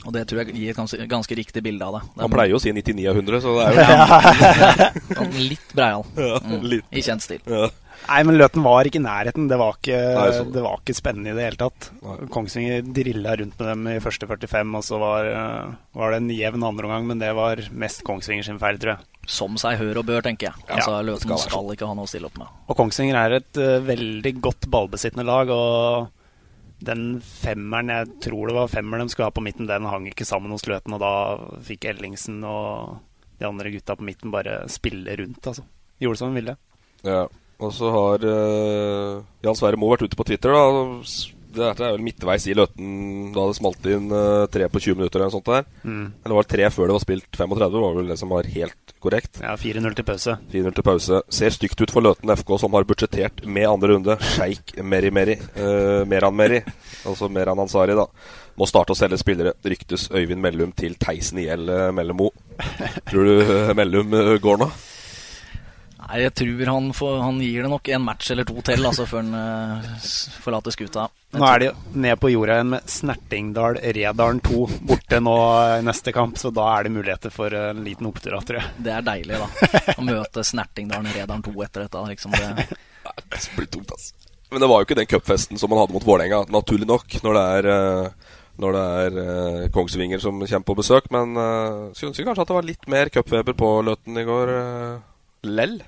og 0.00 0.12
det 0.16 0.24
tror 0.26 0.42
jeg 0.42 0.56
gir 0.56 0.72
et 0.72 0.80
ganske, 0.80 1.06
ganske 1.06 1.38
riktig 1.38 1.62
bilde 1.62 1.86
av 1.86 2.00
det. 2.00 2.02
det 2.16 2.24
Han 2.26 2.34
pleier 2.34 2.50
jo 2.50 2.58
å 2.58 2.64
si 2.64 2.74
99 2.74 3.06
av 3.12 3.22
100, 3.22 3.40
så 3.44 3.54
det 3.54 3.68
er 3.68 3.78
jo 3.78 3.84
ja. 5.20 5.30
Litt 5.38 5.76
breial. 5.76 6.06
Mm, 6.50 6.80
I 6.90 7.04
kjent 7.04 7.22
stil. 7.22 7.46
Ja. 7.46 7.70
Nei, 8.08 8.20
men 8.26 8.38
Løten 8.38 8.64
var 8.64 8.88
ikke 8.88 8.98
i 8.98 9.04
nærheten. 9.04 9.48
Det 9.50 9.58
var 9.60 9.76
ikke, 9.78 9.98
Nei, 10.16 10.28
det 10.54 10.62
var 10.64 10.80
ikke 10.80 10.96
spennende 10.98 11.32
i 11.32 11.36
det 11.36 11.46
hele 11.46 11.60
tatt. 11.60 11.90
Nei. 12.02 12.16
Kongsvinger 12.32 12.86
drilla 12.96 13.36
rundt 13.38 13.60
med 13.60 13.70
dem 13.70 13.88
i 13.92 13.98
første 14.02 14.28
45, 14.30 14.72
og 14.78 14.86
så 14.86 15.00
var, 15.02 15.30
var 15.96 16.14
det 16.14 16.20
en 16.22 16.30
jevn 16.34 16.66
andreomgang, 16.70 17.06
men 17.10 17.22
det 17.22 17.30
var 17.38 17.62
mest 17.70 18.04
Kongsvinger 18.06 18.46
sin 18.46 18.60
feil, 18.62 18.80
tror 18.82 18.96
jeg. 18.96 19.08
Som 19.30 19.58
seg 19.60 19.78
hør 19.78 20.00
og 20.00 20.08
bør, 20.08 20.24
tenker 20.26 20.50
jeg. 20.50 20.64
Ja, 20.66 20.78
altså, 20.78 20.96
Løten 21.06 21.28
skal, 21.28 21.42
skal, 21.44 21.58
sånn. 21.58 21.74
ikke 21.76 21.90
ha 21.90 21.98
noe 21.98 22.08
å 22.08 22.10
stille 22.10 22.30
opp 22.30 22.40
med. 22.40 22.56
Og 22.66 22.80
Kongsvinger 22.80 23.20
er 23.20 23.36
et 23.40 23.60
uh, 23.60 23.76
veldig 23.86 24.34
godt 24.42 24.70
ballbesittende 24.72 25.26
lag, 25.28 25.52
og 25.54 26.10
den 26.80 27.20
femmeren 27.20 27.92
jeg 27.92 28.08
tror 28.24 28.48
det 28.48 28.56
var 28.56 28.72
femmeren 28.72 29.04
de 29.04 29.12
skulle 29.12 29.28
ha 29.28 29.36
på 29.36 29.44
midten, 29.44 29.68
den 29.68 29.86
hang 29.86 30.08
ikke 30.08 30.26
sammen 30.26 30.52
hos 30.54 30.64
Løten, 30.68 30.96
og 30.96 31.04
da 31.04 31.12
fikk 31.66 31.84
Ellingsen 31.92 32.40
og 32.48 32.96
de 33.40 33.48
andre 33.48 33.72
gutta 33.72 33.96
på 33.96 34.04
midten 34.08 34.32
bare 34.32 34.62
spille 34.72 35.14
rundt, 35.20 35.46
altså. 35.46 35.64
Gjorde 36.00 36.20
som 36.20 36.32
de 36.32 36.40
ville. 36.40 36.56
Ja. 37.04 37.26
Og 37.60 37.74
så 37.76 37.90
har 37.92 38.24
uh, 38.24 39.20
Jan 39.44 39.58
Sverre 39.58 39.78
Moe 39.80 39.92
vært 39.94 40.08
ute 40.08 40.18
på 40.18 40.26
Twitter. 40.28 40.54
da 40.54 40.72
Dette 41.50 41.82
er 41.84 41.96
vel 41.96 42.04
midtveis 42.06 42.46
i 42.48 42.54
Løten 42.56 43.32
da 43.34 43.48
det 43.48 43.58
smalt 43.58 43.88
inn 43.90 44.08
uh, 44.14 44.46
tre 44.52 44.68
på 44.72 44.80
20 44.80 45.00
minutter. 45.00 45.20
Eller, 45.20 45.34
sånt 45.34 45.50
der. 45.50 45.66
Mm. 45.84 46.06
eller 46.24 46.38
var 46.38 46.46
det 46.46 46.54
tre 46.54 46.70
før 46.72 46.88
det 46.88 46.96
var 46.96 47.04
spilt 47.04 47.28
35? 47.36 47.80
var 47.84 47.98
vel 47.98 48.12
det 48.12 48.18
som 48.20 48.32
var 48.32 48.48
helt 48.54 48.94
korrekt. 49.00 49.42
Ja, 49.44 49.54
4-0 49.60 49.96
til 49.98 50.08
pause. 50.08 50.36
4-0 50.52 50.76
til 50.76 50.84
pause 50.84 51.22
Ser 51.32 51.56
stygt 51.56 51.80
ut 51.80 51.92
for 51.92 52.04
Løten 52.04 52.32
FK, 52.36 52.54
som 52.60 52.76
har 52.76 52.88
budsjettert 52.88 53.44
med 53.44 53.68
andre 53.68 53.94
runde. 53.94 54.16
Sjeik 54.34 54.78
Meri 54.80 55.12
Meri. 55.12 55.36
Uh, 55.58 56.06
Meran 56.08 56.36
Meri. 56.36 56.62
Altså 57.04 57.28
Meran 57.32 57.60
Ansari, 57.60 57.96
da. 57.98 58.08
Må 58.56 58.68
starte 58.68 58.96
å 58.96 58.98
selge 58.98 59.20
spillere. 59.20 59.52
Ryktes 59.64 60.08
Øyvind 60.12 60.40
Mellum 60.40 60.72
til 60.76 60.96
Theisen 61.00 61.44
IL 61.44 61.68
Mellemo. 61.96 62.32
Tror 63.08 63.28
du 63.28 63.74
Mellum 63.76 64.16
går 64.40 64.64
nå? 64.64 64.70
Nei, 66.10 66.24
jeg 66.24 66.32
tror 66.34 66.66
han, 66.66 66.86
får, 66.96 67.16
han, 67.22 67.36
gir 67.44 67.62
det 67.62 67.70
nok 67.70 67.88
en 67.94 68.02
match 68.02 68.32
eller 68.34 68.46
to 68.48 68.56
til 68.66 68.86
altså, 68.88 69.04
før 69.06 69.22
han 69.22 69.34
uh, 69.38 70.06
forlater 70.42 70.74
skuta. 70.74 71.04
nå 71.38 71.46
er 71.46 71.62
de 71.62 71.68
ned 72.02 72.18
på 72.18 72.32
jorda 72.32 72.56
igjen 72.56 72.72
med 72.72 72.88
Snertingdal 72.90 73.78
Redalen 73.94 74.40
2 74.42 74.64
borte 74.90 75.20
nå 75.22 75.36
i 75.76 75.84
neste 75.86 76.14
kamp, 76.16 76.40
så 76.40 76.50
da 76.54 76.66
er 76.72 76.88
det 76.88 76.94
muligheter 76.96 77.34
for 77.34 77.54
en 77.54 77.84
liten 77.86 78.10
opptur, 78.10 78.34
tror 78.42 78.58
jeg. 78.58 78.72
Det 78.82 78.96
er 78.96 79.06
deilig, 79.06 79.38
da. 79.38 79.92
Å 79.94 80.06
møte 80.08 80.44
Snertingdalen 80.50 81.14
Redalen 81.14 81.46
2 81.46 81.54
etter 81.68 81.86
dette. 81.86 82.02
Liksom 82.10 82.34
det. 82.34 82.50
det 83.06 83.44
blir 83.54 83.70
tungt, 83.70 83.94
altså. 83.94 84.34
Men 84.50 84.64
det 84.64 84.72
var 84.72 84.82
jo 84.82 84.88
ikke 84.88 84.98
den 84.98 85.06
cupfesten 85.06 85.62
som 85.62 85.70
man 85.70 85.78
hadde 85.84 85.94
mot 85.94 86.02
Vålerenga, 86.02 86.42
naturlig 86.50 86.90
nok, 86.90 87.20
når 87.22 87.38
det 87.38 87.46
er 87.54 87.72
når 88.60 88.76
det 88.76 88.82
er 89.04 89.14
uh, 89.16 89.68
Kongsvinger 89.72 90.20
som 90.20 90.42
kommer 90.42 90.66
på 90.66 90.76
besøk. 90.82 91.06
Men 91.14 91.38
uh, 91.38 91.94
syns 91.96 92.18
kanskje 92.18 92.44
at 92.44 92.50
det 92.50 92.58
var 92.58 92.66
litt 92.66 92.90
mer 92.92 93.12
cupfeber 93.14 93.56
på 93.56 93.70
Løten 93.86 94.20
i 94.20 94.26
går. 94.26 94.52
Uh, 94.52 95.48
lell. 95.48 95.78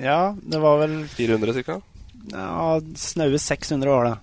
Ja, 0.00 0.36
det 0.36 0.60
var 0.62 0.80
vel 0.82 1.02
400 1.08 1.62
ca.? 1.66 1.80
Ja, 2.32 2.80
snaue 2.96 3.38
600 3.38 3.90
var 3.90 4.08
det. 4.08 4.16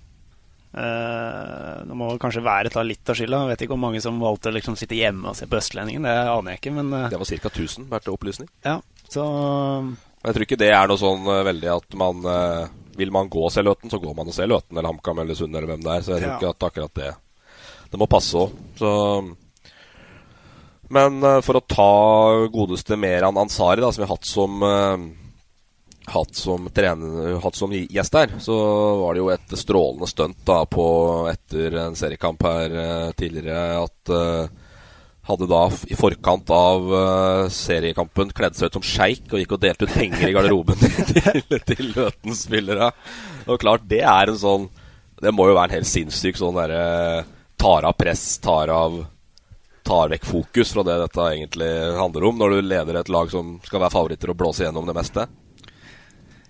Uh, 0.74 1.86
det 1.86 1.94
må 1.94 2.08
kanskje 2.18 2.42
være 2.42 2.72
ta 2.74 2.82
litt 2.86 3.10
av 3.10 3.18
skylda. 3.18 3.44
Vet 3.52 3.62
ikke 3.62 3.76
hvor 3.76 3.84
mange 3.84 4.02
som 4.02 4.22
valgte 4.22 4.50
å 4.50 4.56
liksom 4.56 4.78
sitte 4.80 4.98
hjemme 4.98 5.30
og 5.30 5.38
se 5.38 5.46
på 5.50 5.60
Østlendingen. 5.60 6.08
Det 6.08 6.16
aner 6.34 6.56
jeg 6.56 6.64
ikke, 6.64 6.74
men 6.80 6.90
uh, 6.96 7.10
Det 7.14 7.20
var 7.22 7.30
ca. 7.30 7.52
1000, 7.52 7.86
hvert 7.92 8.10
opplysning. 8.10 8.50
Ja, 8.66 8.80
så 9.06 9.24
Jeg 10.24 10.34
tror 10.34 10.48
ikke 10.48 10.60
det 10.64 10.72
er 10.74 10.90
noe 10.90 11.02
sånn 11.02 11.30
uh, 11.30 11.44
veldig 11.46 11.70
at 11.76 11.98
man 12.00 12.26
Vil 12.98 13.14
man 13.14 13.30
gå 13.30 13.46
og 13.46 13.54
se 13.54 13.62
Løten, 13.66 13.90
så 13.90 14.02
går 14.02 14.18
man 14.18 14.30
og 14.30 14.36
ser 14.36 14.50
Løten 14.50 14.78
eller 14.78 14.90
HamKam 14.90 15.22
eller 15.22 15.38
Sunn 15.38 15.54
eller 15.54 15.70
hvem 15.70 15.86
det 15.86 15.94
er. 15.94 16.06
Så 16.06 16.16
jeg 16.16 16.24
tror 16.24 16.34
ja. 16.34 16.42
ikke 16.42 16.54
at 16.54 16.68
akkurat 16.70 17.00
det 17.00 17.14
Det 17.94 18.02
må 18.02 18.10
passe 18.10 18.38
òg. 18.38 18.54
Så 18.78 18.92
Men 20.94 21.22
for 21.46 21.58
å 21.58 21.66
ta 21.66 21.92
godeste 22.54 22.98
Meran 22.98 23.38
Ansari, 23.38 23.82
da, 23.82 23.92
som 23.94 24.02
vi 24.02 24.08
har 24.08 24.16
hatt 24.16 24.30
som 24.30 24.66
hatt 26.06 26.36
som, 26.36 26.68
som 27.54 27.74
gjest 27.74 28.14
her, 28.14 28.34
så 28.40 28.56
var 29.00 29.14
det 29.14 29.22
jo 29.22 29.30
et 29.32 29.56
strålende 29.58 30.08
stunt 30.10 30.42
da 30.46 30.64
på 30.68 30.86
etter 31.32 31.78
en 31.86 31.96
seriekamp 31.96 32.44
her 32.44 32.76
uh, 32.76 33.12
tidligere 33.16 33.80
at 33.80 34.12
uh, 34.12 34.64
hadde 35.30 35.48
da 35.48 35.62
i 35.88 35.96
forkant 35.96 36.50
av 36.52 36.90
uh, 36.92 37.52
seriekampen 37.52 38.34
kledd 38.36 38.58
seg 38.60 38.68
ut 38.68 38.80
som 38.80 38.88
sjeik 38.88 39.30
og 39.32 39.40
gikk 39.40 39.56
og 39.56 39.64
delte 39.64 39.88
ut 39.88 39.96
penger 39.96 40.28
i 40.28 40.34
garderoben 40.36 40.84
til, 41.14 41.60
til 41.64 41.94
Løtens 41.96 42.44
spillere. 42.50 42.92
Og 43.48 43.62
klart, 43.62 43.88
det 43.88 44.04
er 44.08 44.32
en 44.32 44.40
sånn 44.40 44.70
Det 45.20 45.32
må 45.36 45.50
jo 45.50 45.56
være 45.56 45.74
en 45.74 45.78
helt 45.82 45.88
sinnssyk 45.90 46.38
sånn 46.40 46.56
derre 46.56 47.24
Tar 47.60 47.84
av 47.88 47.96
press, 48.00 48.38
tar 48.44 48.72
av 48.72 49.02
Tar 49.84 50.12
vekk 50.14 50.28
fokus 50.28 50.72
fra 50.72 50.86
det 50.88 50.96
dette 51.02 51.26
egentlig 51.28 51.72
handler 52.00 52.28
om, 52.30 52.38
når 52.40 52.54
du 52.54 52.68
leder 52.70 53.00
et 53.02 53.12
lag 53.12 53.32
som 53.32 53.58
skal 53.68 53.84
være 53.84 53.92
favoritter 53.92 54.32
og 54.32 54.38
blåse 54.40 54.64
gjennom 54.64 54.88
det 54.88 54.96
meste. 54.96 55.26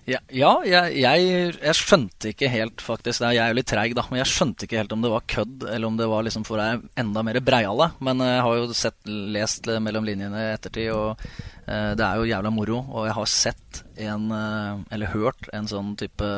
Ja, 0.04 0.18
ja 0.28 0.50
jeg, 0.68 0.98
jeg, 1.00 1.52
jeg, 1.54 1.76
skjønte 1.78 2.32
ikke 2.34 2.50
helt, 2.52 2.82
faktisk. 2.84 3.24
Jeg 3.24 3.40
er 3.40 3.52
jo 3.52 3.58
litt 3.58 3.70
treig, 3.70 3.94
da. 3.96 4.04
Men 4.10 4.20
jeg 4.20 4.32
skjønte 4.34 4.66
ikke 4.66 4.82
helt 4.82 4.92
om 4.92 5.04
det 5.04 5.12
var 5.14 5.24
kødd, 5.34 5.64
eller 5.64 5.88
om 5.88 5.96
det 6.00 6.08
var 6.10 6.26
liksom 6.26 6.44
for 6.44 6.60
deg 6.60 6.84
enda 7.00 7.24
mer 7.24 7.40
breiale. 7.44 7.88
Men 8.04 8.20
jeg 8.24 8.42
har 8.44 8.58
jo 8.60 8.76
sett, 8.76 8.98
lest 9.08 9.70
mellom 9.80 10.04
linjene 10.04 10.42
i 10.42 10.52
ettertid, 10.52 10.90
og 10.92 11.24
uh, 11.24 11.92
det 11.96 12.04
er 12.04 12.20
jo 12.20 12.28
jævla 12.28 12.52
moro. 12.52 12.82
Og 12.92 13.08
jeg 13.08 13.16
har 13.16 13.32
sett 13.32 13.82
en, 14.04 14.28
uh, 14.28 14.84
eller 14.92 15.14
hørt 15.14 15.48
en 15.56 15.70
sånn 15.70 15.94
type 16.00 16.30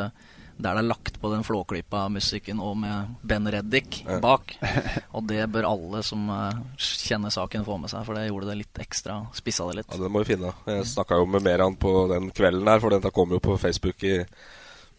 der 0.57 0.77
det 0.77 0.81
er 0.81 0.89
lagt 0.89 1.19
på 1.21 1.29
den 1.29 1.45
Flåklypa-musikken 1.45 2.61
og 2.65 2.79
med 2.81 3.17
Ben 3.27 3.49
Reddik 3.53 3.99
bak. 4.23 4.55
Og 5.17 5.27
det 5.29 5.43
bør 5.53 5.69
alle 5.69 6.03
som 6.07 6.31
eh, 6.33 6.61
kjenner 6.81 7.33
saken, 7.35 7.67
få 7.67 7.77
med 7.83 7.93
seg, 7.93 8.07
for 8.07 8.17
det 8.17 8.29
gjorde 8.31 8.49
det 8.51 8.61
litt 8.63 8.81
ekstra. 8.81 9.19
Spissa 9.37 9.67
det 9.69 9.83
litt. 9.83 9.91
Ja, 9.93 10.01
Det 10.07 10.13
må 10.13 10.25
vi 10.25 10.31
finne. 10.33 10.55
Jeg 10.71 10.89
snakka 10.89 11.21
jo 11.21 11.29
med 11.29 11.45
Meran 11.45 11.77
på 11.81 11.93
den 12.13 12.31
kvelden 12.37 12.73
her, 12.73 12.81
for 12.81 12.95
den 12.95 13.05
kom 13.13 13.37
jo 13.37 13.43
på 13.43 13.59
Facebook 13.61 14.07
i 14.09 14.17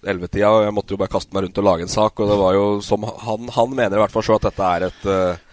ellevetida, 0.07 0.53
og 0.53 0.67
jeg 0.67 0.77
måtte 0.77 0.93
jo 0.93 1.01
bare 1.01 1.15
kaste 1.15 1.33
meg 1.33 1.47
rundt 1.47 1.57
og 1.57 1.65
lage 1.65 1.87
en 1.87 1.95
sak. 1.95 2.21
Og 2.21 2.29
det 2.29 2.39
var 2.43 2.57
jo 2.59 2.69
som 2.85 3.09
han, 3.25 3.51
han 3.57 3.75
mener 3.81 3.97
i 3.97 4.05
hvert 4.05 4.13
fall 4.13 4.27
så 4.29 4.37
at 4.37 4.49
dette 4.51 4.71
er 4.77 4.89
et 4.91 5.11
eh, 5.17 5.43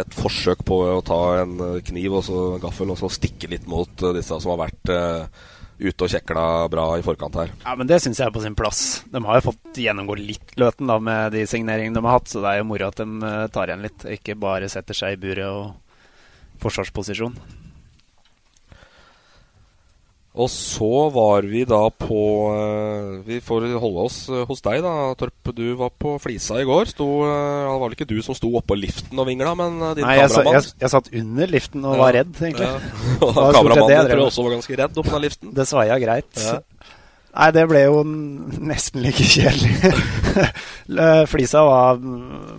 et 0.00 0.14
forsøk 0.14 0.60
på 0.62 0.76
å 0.86 1.00
ta 1.02 1.16
en 1.42 1.56
eh, 1.66 1.80
kniv 1.82 2.20
og 2.20 2.22
så 2.22 2.42
en 2.54 2.62
gaffel 2.62 2.92
og 2.94 3.00
så 3.00 3.10
stikke 3.12 3.50
litt 3.50 3.66
mot 3.68 3.90
disse 4.14 4.36
som 4.40 4.54
har 4.54 4.68
vært 4.68 4.92
ute 5.80 6.06
og 6.06 6.12
kjekla 6.12 6.44
bra 6.72 6.86
i 6.98 7.04
forkant 7.04 7.38
her. 7.40 7.52
Ja, 7.64 7.74
men 7.78 7.88
Det 7.90 8.00
syns 8.02 8.20
jeg 8.20 8.28
er 8.28 8.34
på 8.34 8.42
sin 8.44 8.56
plass. 8.58 9.02
De 9.10 9.22
har 9.24 9.40
jo 9.40 9.48
fått 9.50 9.80
gjennomgå 9.80 10.18
litt 10.20 10.54
Løten 10.60 10.90
da 10.90 10.98
med 11.00 11.32
de 11.32 11.46
signeringene 11.48 11.96
de 11.96 12.04
har 12.04 12.18
hatt, 12.18 12.28
så 12.28 12.42
det 12.44 12.52
er 12.52 12.60
jo 12.60 12.68
moro 12.68 12.90
at 12.90 13.00
de 13.00 13.32
tar 13.54 13.70
igjen 13.70 13.86
litt, 13.86 14.04
ikke 14.18 14.36
bare 14.40 14.68
setter 14.68 14.96
seg 14.96 15.16
i 15.16 15.20
buret 15.22 15.48
og 15.48 16.60
forsvarsposisjon. 16.60 17.36
Og 20.38 20.46
så 20.46 21.08
var 21.10 21.42
vi 21.50 21.64
da 21.66 21.80
på 21.90 22.20
Vi 23.26 23.40
får 23.42 23.64
holde 23.82 24.04
oss 24.06 24.18
hos 24.46 24.62
deg, 24.62 24.78
da, 24.84 24.92
Torp. 25.18 25.50
Du 25.56 25.64
var 25.80 25.90
på 25.90 26.14
Flisa 26.22 26.60
i 26.62 26.66
går. 26.68 26.92
Sto, 26.92 27.08
det 27.26 27.72
var 27.72 27.82
vel 27.82 27.96
ikke 27.98 28.06
du 28.12 28.20
som 28.22 28.36
sto 28.38 28.52
oppå 28.60 28.78
liften 28.78 29.18
og 29.18 29.26
vingla, 29.26 29.56
men 29.58 29.80
din 29.98 30.06
Nei, 30.06 30.20
jeg, 30.20 30.30
kameramann? 30.30 30.60
jeg, 30.60 30.76
jeg, 30.84 30.92
satt 30.94 31.10
under 31.22 31.50
liften 31.50 31.88
og 31.90 31.98
var 31.98 32.14
redd, 32.20 32.30
egentlig. 32.38 32.70
Ja. 32.70 32.78
Kameramannen 33.58 34.06
tror 34.06 34.22
jeg 34.22 34.28
også 34.28 34.46
var 34.46 34.56
ganske 34.58 34.80
redd 34.84 35.02
oppå 35.02 35.16
den 35.16 35.26
liften. 35.26 35.54
Det 35.56 35.66
svaia 35.68 35.98
greit. 36.02 36.30
Ja. 36.46 36.60
Nei, 37.30 37.48
det 37.54 37.62
ble 37.70 37.82
jo 37.84 38.00
nesten 38.06 39.04
like 39.04 39.22
kjedelig. 39.22 39.92
Flisa 41.30 41.62
var 41.66 42.00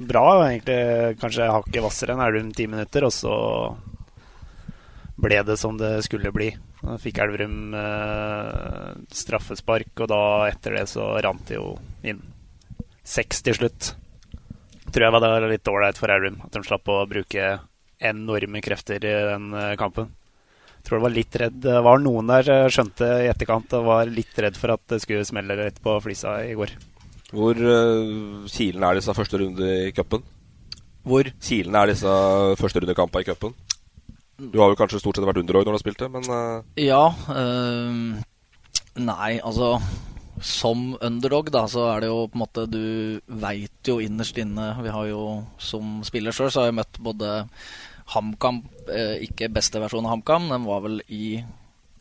bra, 0.07 0.25
egentlig 0.47 1.17
kanskje 1.19 1.49
hakket 1.51 1.83
hvassere 1.83 2.15
enn 2.15 2.23
Elverum 2.23 2.53
ti 2.55 2.67
minutter, 2.71 3.07
og 3.07 3.15
så 3.15 3.33
ble 5.21 5.41
det 5.45 5.57
som 5.59 5.77
det 5.79 5.93
skulle 6.05 6.33
bli. 6.33 6.49
Da 6.81 6.97
fikk 7.01 7.21
Elverum 7.21 7.75
eh, 7.77 8.91
straffespark, 9.13 9.93
og 10.01 10.11
da 10.11 10.21
etter 10.49 10.79
det 10.79 10.87
så 10.91 11.13
rant 11.23 11.43
det 11.49 11.59
jo 11.59 11.75
inn. 12.07 12.21
Seks 13.05 13.43
til 13.45 13.57
slutt. 13.57 13.93
Tror 14.91 15.05
jeg 15.05 15.13
var 15.15 15.23
det 15.23 15.51
litt 15.53 15.69
ålreit 15.71 15.99
for 15.99 16.11
Elverum, 16.11 16.41
at 16.45 16.55
de 16.55 16.63
slapp 16.65 16.89
å 16.91 17.03
bruke 17.09 17.53
enorme 18.01 18.61
krefter 18.65 19.03
i 19.05 19.13
den 19.31 19.53
eh, 19.53 19.75
kampen. 19.79 20.09
Tror 20.81 20.97
det 20.97 21.03
var 21.03 21.13
litt 21.13 21.35
redd 21.37 21.57
Det 21.61 21.81
var 21.85 21.99
noen 22.01 22.29
der 22.31 22.47
eh, 22.49 22.69
skjønte 22.73 23.09
i 23.21 23.29
etterkant 23.29 23.73
og 23.77 23.89
var 23.89 24.09
litt 24.09 24.39
redd 24.41 24.57
for 24.57 24.73
at 24.73 24.81
det 24.89 25.01
skulle 25.03 25.27
smelle 25.27 25.57
litt 25.59 25.77
på 25.83 25.97
flisa 26.01 26.39
i 26.47 26.55
går. 26.57 26.73
Hvor 27.31 27.55
uh, 27.55 28.47
kilen 28.51 28.83
er 28.83 28.97
disse 28.97 29.13
første 29.15 29.39
runde 29.39 29.67
i 29.85 29.91
cupen? 29.95 30.25
Hvor? 31.07 31.29
Kilen 31.39 31.77
er 31.79 31.93
disse 31.93 32.15
første 32.59 32.81
rundekampene 32.81 33.23
i 33.23 33.29
cupen? 33.29 33.53
Du 34.41 34.57
har 34.61 34.71
jo 34.71 34.79
kanskje 34.79 35.01
stort 35.01 35.19
sett 35.19 35.27
vært 35.27 35.41
underdog 35.43 35.65
når 35.65 35.75
du 35.75 35.77
har 35.77 35.83
spilt 35.83 36.01
det, 36.01 36.09
men 36.13 36.25
uh... 36.31 36.63
Ja. 36.79 37.03
Øh, 37.29 38.21
nei, 39.05 39.31
altså 39.37 39.75
Som 40.41 40.95
underdog, 40.97 41.51
da, 41.53 41.67
så 41.69 41.85
er 41.91 42.01
det 42.01 42.09
jo 42.09 42.25
på 42.31 42.39
en 42.39 42.43
måte 42.43 42.65
Du 42.71 42.83
veit 43.43 43.87
jo 43.87 43.99
innerst 44.01 44.39
inne 44.41 44.71
Vi 44.81 44.93
har 44.93 45.09
jo 45.11 45.23
som 45.61 45.99
spiller 46.07 46.33
sjøl, 46.33 46.49
så 46.49 46.63
har 46.63 46.71
jeg 46.71 46.79
møtt 46.81 47.01
både 47.03 47.41
HamKam, 48.11 48.63
eh, 48.91 49.21
ikke 49.27 49.51
beste 49.53 49.79
versjon 49.79 50.03
av 50.03 50.17
HamKam, 50.17 50.49
den 50.51 50.65
var 50.67 50.81
vel 50.83 50.97
i 51.07 51.37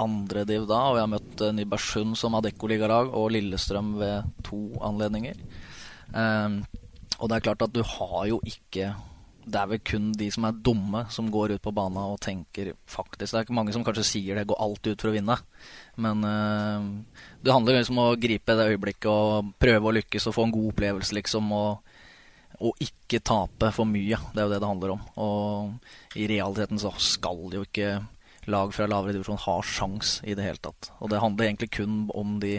andre 0.00 0.42
div 0.48 0.64
da, 0.66 0.80
og 0.88 0.96
jeg 0.96 1.04
har 1.04 1.12
møtt 1.12 1.44
eh, 1.44 1.52
Nybergsund 1.54 2.16
som 2.18 2.34
Adecco-ligalag, 2.38 3.12
og 3.14 3.30
Lillestrøm 3.34 3.92
ved 4.00 4.32
to 4.46 4.58
anledninger. 4.86 5.38
Um, 6.10 6.64
og 7.20 7.30
det 7.30 7.36
er 7.36 7.44
klart 7.44 7.62
at 7.66 7.74
du 7.76 7.82
har 7.86 8.24
jo 8.30 8.40
ikke 8.48 8.94
det 9.44 9.56
er 9.56 9.68
vel 9.70 9.80
kun 9.86 10.10
de 10.16 10.28
som 10.32 10.44
er 10.46 10.58
dumme, 10.66 11.04
som 11.12 11.30
går 11.32 11.56
ut 11.56 11.62
på 11.64 11.72
banen 11.74 11.98
og 12.02 12.20
tenker 12.22 12.72
faktisk 12.90 13.32
Det 13.32 13.38
er 13.38 13.46
ikke 13.46 13.56
mange 13.56 13.72
som 13.74 13.84
kanskje 13.86 14.06
sier 14.06 14.36
det, 14.36 14.46
går 14.50 14.60
alt 14.60 14.86
ut 14.86 15.00
for 15.00 15.10
å 15.10 15.14
vinne. 15.14 15.36
Men 16.00 16.26
uh, 16.26 17.24
det 17.40 17.54
handler 17.54 17.80
liksom 17.80 17.98
om 17.98 18.10
å 18.10 18.20
gripe 18.20 18.56
det 18.58 18.68
øyeblikket 18.74 19.10
og 19.10 19.54
prøve 19.62 19.90
å 19.90 19.96
lykkes 19.96 20.28
og 20.28 20.36
få 20.36 20.46
en 20.46 20.54
god 20.54 20.70
opplevelse, 20.74 21.16
liksom. 21.16 21.50
Og, 21.56 21.96
og 22.60 22.84
ikke 22.84 23.22
tape 23.24 23.72
for 23.74 23.88
mye. 23.88 24.20
Det 24.30 24.42
er 24.42 24.48
jo 24.48 24.54
det 24.54 24.62
det 24.62 24.70
handler 24.70 24.96
om. 24.96 25.04
Og 25.24 26.18
i 26.20 26.28
realiteten 26.30 26.80
så 26.82 26.92
skal 27.00 27.46
jo 27.56 27.64
ikke 27.64 27.94
lag 28.50 28.72
fra 28.74 28.88
lavere 28.88 29.14
divisjon 29.14 29.40
ha 29.44 29.56
sjans 29.64 30.18
i 30.24 30.34
det 30.36 30.44
hele 30.44 30.60
tatt. 30.62 30.90
Og 31.00 31.12
det 31.12 31.20
handler 31.22 31.48
egentlig 31.48 31.72
kun 31.76 32.02
om 32.16 32.38
de 32.42 32.58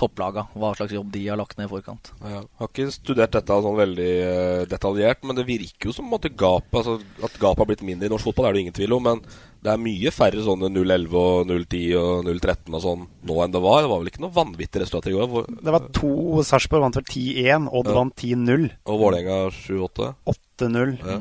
topplaga, 0.00 0.46
hva 0.56 0.72
slags 0.78 0.94
jobb 0.96 1.10
de 1.14 1.22
har 1.28 1.38
lagt 1.40 1.58
ned 1.58 1.68
i 1.68 1.70
forkant. 1.70 2.10
Ja, 2.22 2.40
jeg 2.40 2.48
har 2.60 2.70
ikke 2.70 2.88
studert 2.94 3.36
dette 3.36 3.58
sånn 3.66 3.78
veldig 3.78 4.10
uh, 4.24 4.64
detaljert, 4.70 5.22
men 5.28 5.38
det 5.38 5.46
virker 5.48 5.90
jo 5.90 5.94
som 5.96 6.10
at 6.16 6.28
gapet 6.32 6.80
altså, 6.80 6.96
at 7.26 7.38
gap 7.42 7.60
har 7.60 7.68
blitt 7.68 7.84
mindre 7.86 8.08
i 8.08 8.12
norsk 8.12 8.30
fotball, 8.30 8.48
det 8.48 8.50
er 8.50 8.58
det 8.58 8.64
ingen 8.66 8.78
tvil 8.80 8.96
om. 8.96 9.08
Men 9.10 9.22
det 9.60 9.72
er 9.72 9.82
mye 9.84 10.12
færre 10.14 10.44
sånne 10.44 10.70
0-11 10.72 11.16
og 11.20 11.50
0-10 11.50 11.82
og 12.00 12.28
0-13 12.28 12.76
og 12.78 12.84
sånn 12.84 13.02
nå 13.28 13.40
enn 13.44 13.56
det 13.56 13.64
var. 13.64 13.82
Det 13.84 13.90
var 13.92 14.02
vel 14.02 14.12
ikke 14.12 14.24
noe 14.24 14.36
vanvittig 14.36 14.84
resultat 14.84 15.10
i 15.10 15.16
går? 15.16 15.28
Hvor, 15.34 15.50
det 15.50 15.74
var 15.76 15.90
to 15.96 16.12
Sarpsborg 16.48 16.86
vant 16.86 17.00
vel 17.00 17.08
10-1, 17.08 17.68
Odd 17.80 17.90
ja. 17.92 17.96
vant 17.98 18.24
10-0. 18.24 18.70
Og 18.88 19.02
Vålerenga 19.04 19.40
7-8? 19.58 20.12
8-0. 20.34 20.94
Ja. 21.04 21.18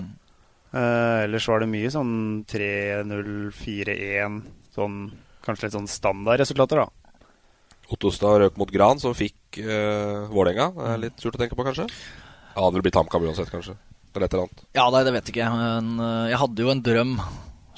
Uh, 0.69 1.25
ellers 1.25 1.50
var 1.50 1.63
det 1.63 1.71
mye 1.71 1.89
sånn 1.89 2.13
3-0, 2.45 3.29
4-1 3.57 4.36
Sånn 4.75 5.00
kanskje 5.41 5.65
litt 5.65 5.75
sånn 5.75 5.89
standardresultater, 5.89 6.83
da. 6.83 6.99
Ottostad 7.89 8.43
røk 8.43 8.58
mot 8.62 8.69
Gran, 8.72 9.01
som 9.01 9.15
fikk 9.17 9.62
uh, 9.63 10.29
Vålerenga. 10.29 10.69
Det 10.75 10.89
er 10.93 11.05
litt 11.08 11.22
surt 11.22 11.38
å 11.38 11.41
tenke 11.41 11.58
på, 11.58 11.65
kanskje? 11.65 11.88
Ja, 12.55 12.67
det 12.69 12.84
blitt 12.84 12.98
HamKam 12.98 13.25
uansett, 13.25 13.50
kanskje. 13.50 13.77
Eller 14.13 14.25
et 14.25 14.34
eller 14.34 14.48
annet. 14.48 14.65
Ja, 14.77 14.88
nei, 14.93 15.03
det 15.05 15.13
vet 15.15 15.29
jeg 15.29 15.38
ikke. 15.38 15.50
Men 15.53 15.96
uh, 16.01 16.27
jeg 16.29 16.41
hadde 16.41 16.65
jo 16.65 16.74
en 16.74 16.84
drøm 16.86 17.15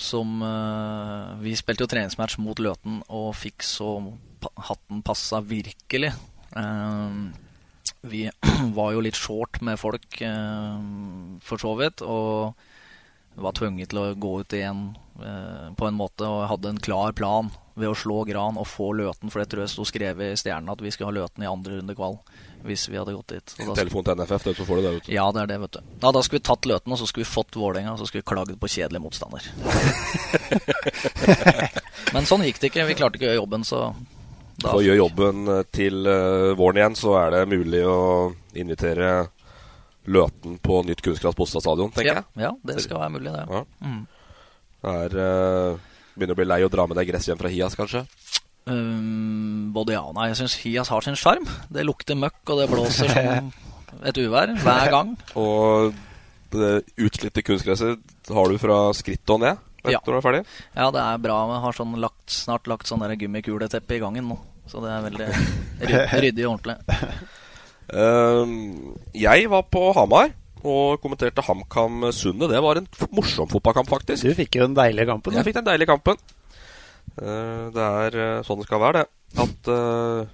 som 0.01 0.41
uh, 0.41 1.37
Vi 1.43 1.53
spilte 1.59 1.85
jo 1.85 1.91
treningsmatch 1.91 2.39
mot 2.41 2.57
Løten 2.57 3.03
og 3.13 3.35
fikk 3.37 3.61
så 3.67 3.93
hatten 4.71 5.03
passa 5.05 5.41
virkelig. 5.45 6.13
Uh, 6.55 7.29
vi 8.09 8.25
var 8.77 8.95
jo 8.95 9.03
litt 9.05 9.19
short 9.19 9.61
med 9.61 9.79
folk, 9.79 10.23
for 11.45 11.61
så 11.61 11.75
vidt. 11.77 12.01
Og 12.01 12.57
var 13.41 13.55
tvunget 13.55 13.93
til 13.93 14.01
å 14.01 14.07
gå 14.19 14.31
ut 14.41 14.55
igjen 14.57 14.89
på 15.77 15.85
en 15.87 15.95
måte 15.95 16.25
og 16.25 16.49
hadde 16.49 16.71
en 16.73 16.81
klar 16.81 17.13
plan 17.15 17.51
ved 17.81 17.91
å 17.91 17.97
slå 17.97 18.21
Gran 18.29 18.59
og 18.61 18.67
få 18.69 18.91
Løten, 18.97 19.31
for 19.33 19.41
det 19.41 19.49
tror 19.51 19.65
jeg 19.65 19.73
sto 19.73 19.85
skrevet 19.87 20.35
i 20.35 20.39
stjernen 20.39 20.71
at 20.71 20.81
vi 20.83 20.93
skulle 20.93 21.09
ha 21.11 21.17
Løten 21.19 21.43
i 21.43 21.49
andre 21.49 21.79
runde 21.79 21.97
kval. 21.97 22.19
Hvis 22.61 22.85
vi 22.91 22.99
hadde 22.99 23.15
gått 23.17 23.33
dit. 23.33 23.53
En 23.63 23.73
telefon 23.73 24.05
til 24.05 24.19
NFF, 24.19 24.43
det, 24.45 24.53
så 24.59 24.65
får 24.67 24.77
du 24.77 24.85
det 24.85 24.93
ut. 24.99 25.07
Ja, 25.09 25.25
det 25.33 25.41
er 25.41 25.49
det, 25.49 25.57
vet 25.63 25.79
du. 25.79 25.81
Ja, 26.03 26.11
da 26.13 26.21
skulle 26.21 26.37
vi 26.37 26.45
tatt 26.51 26.69
Løten, 26.69 26.93
og 26.93 27.01
så 27.01 27.09
skulle 27.09 27.25
vi 27.25 27.31
fått 27.33 27.57
Vålerenga, 27.57 27.95
og 27.95 28.01
så 28.01 28.09
skulle 28.09 28.21
vi 28.21 28.29
klagd 28.29 28.53
på 28.61 28.69
kjedelig 28.69 29.01
motstander. 29.01 29.49
Men 32.13 32.29
sånn 32.29 32.45
gikk 32.45 32.61
det 32.61 32.69
ikke. 32.69 32.85
Vi 32.91 32.97
klarte 32.99 33.17
ikke 33.17 33.25
å 33.25 33.31
gjøre 33.31 33.41
jobben, 33.41 33.65
så 33.65 33.81
da 34.61 34.69
For 34.69 34.81
å 34.81 34.85
gjøre 34.85 34.99
jobben 34.99 35.47
eh, 35.49 35.61
til 35.73 36.05
uh, 36.05 36.53
våren 36.59 36.77
igjen, 36.81 36.97
så 36.99 37.15
er 37.23 37.31
det 37.33 37.45
mulig 37.49 37.81
å 37.87 37.99
invitere 38.53 39.11
Løten 40.11 40.57
på 40.61 40.81
nytt 40.85 41.01
kunstgras 41.05 41.37
på 41.37 41.45
Ostad 41.45 41.63
stadion, 41.65 41.91
tenker 41.93 42.11
ja, 42.11 42.21
jeg. 42.21 42.43
Ja, 42.45 42.51
det 42.65 42.81
skal 42.81 43.01
være 43.03 43.13
mulig, 43.15 43.33
det. 43.33 43.45
Ja. 43.49 43.61
Mm. 43.85 44.03
Det 44.81 44.93
er 45.05 45.17
uh, 45.17 45.90
Begynner 46.15 46.35
å 46.35 46.39
bli 46.41 46.47
lei 46.49 46.61
å 46.65 46.71
dra 46.71 46.85
med 46.89 46.99
deg 46.99 47.09
gress 47.11 47.29
hjem 47.29 47.39
fra 47.39 47.51
Hias, 47.51 47.77
kanskje? 47.79 48.05
Um, 48.69 49.71
både 49.73 49.95
ja 49.95 50.03
og 50.05 50.15
nei. 50.17 50.29
Jeg 50.31 50.41
syns 50.43 50.59
Hias 50.61 50.91
har 50.93 51.05
sin 51.05 51.17
sjarm. 51.19 51.47
Det 51.71 51.85
lukter 51.87 52.19
møkk, 52.19 52.41
og 52.51 52.61
det 52.61 52.69
blåser 52.71 53.11
som 53.11 53.51
et 54.07 54.21
uvær 54.21 54.53
hver 54.61 54.93
gang. 54.93 55.15
og 55.39 55.99
det 56.51 56.71
utslitte 56.99 57.43
kunstgresset 57.47 58.31
har 58.35 58.51
du 58.51 58.57
fra 58.59 58.79
skrittet 58.95 59.31
og 59.31 59.43
ned? 59.43 59.67
Ja. 59.87 59.97
Er 59.97 60.35
ja, 60.75 60.87
det 60.93 61.01
er 61.01 61.21
bra. 61.23 61.37
Vi 61.49 61.59
har 61.63 61.73
sånn 61.73 61.95
lagt, 61.97 62.27
snart 62.29 62.67
lagt 62.69 62.89
sånn 62.89 63.01
gummikuleteppe 63.17 63.97
i 63.97 64.01
gangen 64.03 64.27
nå. 64.29 64.37
Så 64.69 64.83
det 64.83 64.91
er 64.93 65.05
veldig 65.07 65.29
ryddig 66.21 66.45
og 66.47 66.51
ordentlig. 66.51 66.75
Um, 67.91 68.93
jeg 69.17 69.49
var 69.51 69.65
på 69.73 69.87
Hamar 69.97 70.35
og 70.61 71.01
kommenterte 71.01 71.43
HamKam 71.45 72.11
Sundet. 72.13 72.51
Det 72.51 72.61
var 72.61 72.79
en 72.79 72.87
morsom 73.15 73.49
fotballkamp, 73.49 73.89
faktisk. 73.89 74.27
Du 74.29 74.37
fikk 74.37 74.59
jo 74.59 74.67
den 74.67 74.77
deilige 74.77 75.09
kampen. 75.09 75.35
Jeg 75.37 75.47
fikk 75.47 75.57
den 75.59 75.67
deilige 75.67 75.89
kampen. 75.89 76.21
Uh, 77.17 77.71
det 77.73 77.87
er 77.87 78.19
uh, 78.19 78.43
sånn 78.45 78.61
det 78.61 78.67
skal 78.67 78.83
være, 78.83 79.01
det. 79.01 79.41
At 79.41 79.71
uh, 79.73 80.29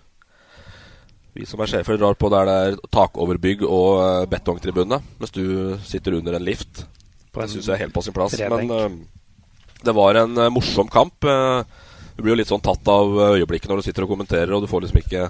vi 1.38 1.48
som 1.48 1.62
er 1.64 1.72
sjefer, 1.72 2.00
drar 2.02 2.18
på 2.20 2.30
der 2.34 2.50
det 2.50 2.58
er 2.66 2.78
takoverbygg 2.94 3.64
og 3.68 4.28
betongtribune, 4.32 5.00
mens 5.20 5.34
du 5.36 5.78
sitter 5.86 6.18
under 6.20 6.38
en 6.38 6.46
lift. 6.46 6.86
En 7.34 7.44
det 7.44 7.52
syns 7.54 7.68
jeg 7.70 7.76
er 7.76 7.84
helt 7.86 7.94
på 7.94 8.02
sin 8.02 8.16
plass. 8.16 8.34
Trebenk. 8.34 8.72
Men 8.72 9.84
det 9.86 9.94
var 9.94 10.18
en 10.24 10.40
morsom 10.50 10.90
kamp. 10.90 11.22
du 11.22 12.24
blir 12.24 12.34
jo 12.34 12.40
litt 12.40 12.50
sånn 12.50 12.64
tatt 12.66 12.90
av 12.90 13.14
øyeblikket 13.38 13.70
når 13.70 13.84
du 13.84 13.86
sitter 13.86 14.08
og 14.08 14.16
kommenterer, 14.16 14.56
og 14.58 14.66
du 14.66 14.72
får 14.72 14.88
liksom 14.88 15.04
ikke 15.04 15.28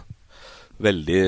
veldig 0.84 1.22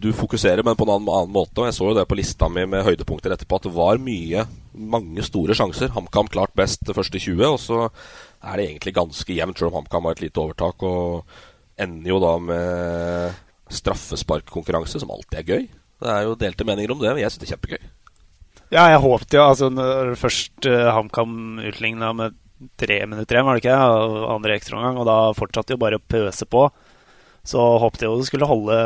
Du 0.00 0.12
fokuserer, 0.14 0.62
men 0.66 0.76
på 0.78 0.86
en 0.86 0.94
annen, 0.94 1.10
annen, 1.10 1.32
måte. 1.34 1.60
Og 1.60 1.68
jeg 1.68 1.76
så 1.78 1.88
jo 1.90 1.96
det 1.96 2.06
på 2.08 2.18
lista 2.18 2.48
mi 2.52 2.66
med 2.70 2.84
høydepunkter 2.86 3.34
etterpå, 3.34 3.58
at 3.58 3.68
det 3.68 3.74
var 3.76 4.02
mye, 4.02 4.46
mange 4.76 5.24
store 5.26 5.56
sjanser. 5.58 5.92
HamKam 5.96 6.30
klart 6.32 6.54
best 6.58 6.86
første 6.94 7.20
20, 7.22 7.44
og 7.48 7.60
så 7.62 7.82
er 7.86 8.60
det 8.60 8.68
egentlig 8.70 8.96
ganske 8.96 9.36
jevnt, 9.38 9.58
selv 9.58 9.72
om 9.72 9.80
HamKam 9.80 10.08
har 10.08 10.16
et 10.16 10.24
lite 10.26 10.42
overtak. 10.42 10.86
Og 10.86 11.82
ender 11.82 12.14
jo 12.14 12.22
da 12.22 12.32
med 12.40 13.44
straffesparkkonkurranse, 13.76 15.02
som 15.02 15.12
alltid 15.12 15.42
er 15.42 15.52
gøy. 15.52 15.68
Det 16.02 16.10
er 16.12 16.26
jo 16.26 16.38
delte 16.38 16.66
meninger 16.68 16.92
om 16.92 17.00
det, 17.02 17.12
men 17.12 17.24
jeg 17.24 17.32
syns 17.32 17.42
det 17.42 17.48
er 17.48 17.54
kjempegøy. 17.56 17.86
Ja, 18.74 18.88
jeg 18.90 18.98
håpet 18.98 19.36
jo 19.36 19.42
altså 19.44 19.68
Når 19.70 20.16
først 20.18 20.66
uh, 20.66 20.88
HamKam 20.90 21.60
utligna 21.68 22.10
med 22.18 22.34
tre 22.80 22.98
minutter 23.06 23.36
igjen, 23.36 23.46
var 23.46 23.58
det 23.58 23.62
ikke? 23.62 23.76
Andre 24.32 24.56
ekstraomgang, 24.56 24.98
og 25.00 25.08
da 25.08 25.16
fortsatte 25.36 25.76
jo 25.76 25.80
bare 25.80 26.00
å 26.00 26.02
pøse 26.02 26.48
på. 26.48 26.66
Så 27.46 27.62
håpte 27.82 28.04
jeg 28.04 28.10
jo 28.10 28.20
det 28.20 28.28
skulle 28.28 28.48
holde, 28.50 28.76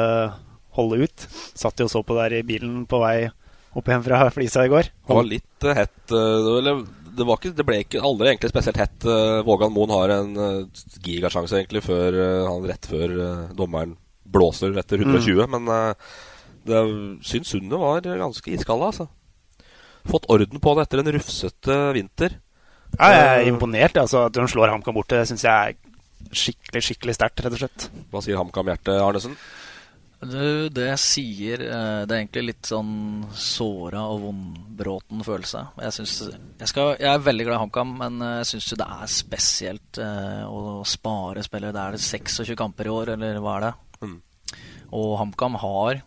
holde 0.77 1.05
ut. 1.05 1.27
Satt 1.59 1.81
jo 1.81 1.89
og 1.89 1.93
så 1.93 2.03
på 2.07 2.17
der 2.19 2.41
i 2.41 2.47
bilen 2.47 2.85
på 2.89 3.01
vei 3.03 3.31
opp 3.71 3.87
igjen 3.87 4.05
fra 4.05 4.25
Flisa 4.35 4.67
i 4.67 4.73
går. 4.73 4.91
Det 4.91 5.17
var 5.17 5.29
litt 5.29 5.67
uh, 5.67 5.75
hett. 5.77 6.01
Eller 6.11 6.83
det, 7.17 7.27
var 7.27 7.39
ikke, 7.39 7.55
det 7.57 7.67
ble 7.67 7.79
ikke 7.85 8.03
aldri 8.05 8.33
egentlig 8.33 8.53
spesielt 8.53 8.81
hett. 8.83 8.99
Uh, 9.07 9.41
Vågan 9.47 9.73
Moen 9.75 9.95
har 9.95 10.17
en 10.19 10.35
gigasjanse 11.01 11.57
egentlig 11.59 11.85
før 11.87 12.19
han 12.51 12.69
rett 12.69 12.91
før 12.91 13.17
dommeren 13.57 13.97
blåser 14.31 14.77
etter 14.79 15.01
120. 15.03 15.47
Mm. 15.47 15.57
Men 15.57 15.97
det 16.69 16.85
syns 17.27 17.55
Sundet 17.55 17.81
var 17.81 18.05
ganske 18.05 18.53
iskalde, 18.53 18.93
altså. 18.93 19.09
Fått 20.09 20.29
orden 20.33 20.61
på 20.63 20.75
det 20.77 20.87
etter 20.87 21.03
en 21.03 21.13
rufsete 21.17 21.79
vinter. 21.97 22.37
Ja, 22.97 23.11
jeg 23.13 23.29
er 23.31 23.49
imponert. 23.51 23.99
Altså, 24.01 24.27
at 24.29 24.37
hun 24.39 24.49
slår 24.51 24.73
HamKam 24.73 24.97
borte, 24.97 25.23
syns 25.29 25.45
jeg 25.47 25.53
er 25.53 25.90
skikkelig 26.31 26.85
skikkelig 26.87 27.17
sterkt, 27.17 27.43
rett 27.45 27.57
og 27.57 27.63
slett. 27.65 27.89
Hva 28.13 28.23
sier 28.25 28.39
HamKam-hjertet, 28.41 28.97
Arnesen? 29.03 29.37
Du, 30.21 30.69
det 30.69 30.85
jeg 30.85 31.01
sier 31.01 31.63
eh, 31.65 32.03
Det 32.05 32.13
er 32.13 32.19
egentlig 32.19 32.43
litt 32.51 32.69
sånn 32.69 33.23
såra 33.33 34.03
og 34.13 34.27
vondbråten 34.27 35.25
følelse. 35.25 35.63
Jeg, 35.81 35.95
synes, 35.97 36.17
jeg, 36.61 36.69
skal, 36.69 36.93
jeg, 36.99 37.09
er 37.09 37.25
veldig 37.25 37.47
glad 37.49 37.57
i 37.57 37.63
HamKam, 37.63 37.95
men 38.03 38.21
eh, 38.27 38.35
jeg 38.43 38.51
syns 38.51 38.69
det 38.83 38.89
er 39.01 39.13
spesielt 39.15 40.01
eh, 40.05 40.43
å 40.45 40.83
spare 40.85 41.45
spillere. 41.47 41.73
Det 41.73 41.87
er 41.87 41.97
det 41.97 42.05
26 42.05 42.59
kamper 42.61 42.91
i 42.91 42.93
år, 42.93 43.15
eller 43.17 43.41
hva 43.41 43.57
er 43.57 43.67
det? 43.71 43.73
Mm. 44.05 44.19
Og 45.01 45.15
HamKam 45.23 45.57
har 45.63 46.03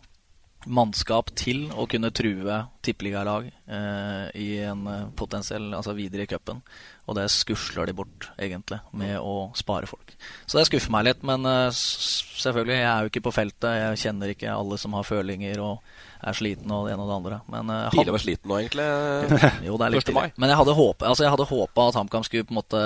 mannskap 0.65 1.32
til 1.38 1.65
å 1.75 1.86
kunne 1.89 2.12
true 2.15 2.60
tippeligalag 2.84 3.48
eh, 3.48 4.25
i 4.39 4.48
en 4.63 4.88
eh, 4.88 5.05
potensiell 5.17 5.72
altså 5.74 5.96
videre 5.98 6.25
i 6.25 6.29
cupen. 6.29 6.62
Og 7.08 7.17
det 7.17 7.25
skusler 7.34 7.89
de 7.89 7.96
bort, 7.98 8.29
egentlig, 8.39 8.79
med 8.96 9.17
å 9.20 9.51
spare 9.60 9.89
folk. 9.89 10.13
Så 10.48 10.60
det 10.60 10.67
skuffer 10.70 10.93
meg 10.93 11.08
litt. 11.10 11.25
Men 11.27 11.48
eh, 11.50 11.67
selvfølgelig, 11.75 12.79
jeg 12.79 12.89
er 12.91 13.03
jo 13.03 13.12
ikke 13.12 13.25
på 13.27 13.36
feltet. 13.36 13.70
Jeg 13.82 14.01
kjenner 14.05 14.34
ikke 14.34 14.55
alle 14.55 14.79
som 14.79 14.96
har 14.98 15.08
følinger 15.08 15.63
og 15.63 15.93
er 16.24 16.38
sliten 16.38 16.72
og 16.72 16.88
det 16.88 16.96
ene 16.96 17.03
og 17.03 17.12
det 17.12 17.17
andre. 17.20 17.41
Men 17.51 17.74
eh, 17.75 18.00
å 18.00 18.08
være 18.08 18.24
sliten 18.24 18.51
nå, 18.51 18.60
egentlig. 18.62 18.88
jo, 19.67 19.77
det 19.79 19.88
er 19.88 19.96
litt 19.98 20.08
tidlig. 20.08 20.34
Men 20.39 20.53
jeg 20.53 20.62
hadde 20.62 20.79
håpa 20.79 21.12
altså, 21.12 21.27
at 21.27 21.98
HamKam 22.00 22.27
skulle 22.27 22.48
på 22.48 22.55
en 22.55 22.62
måte 22.62 22.84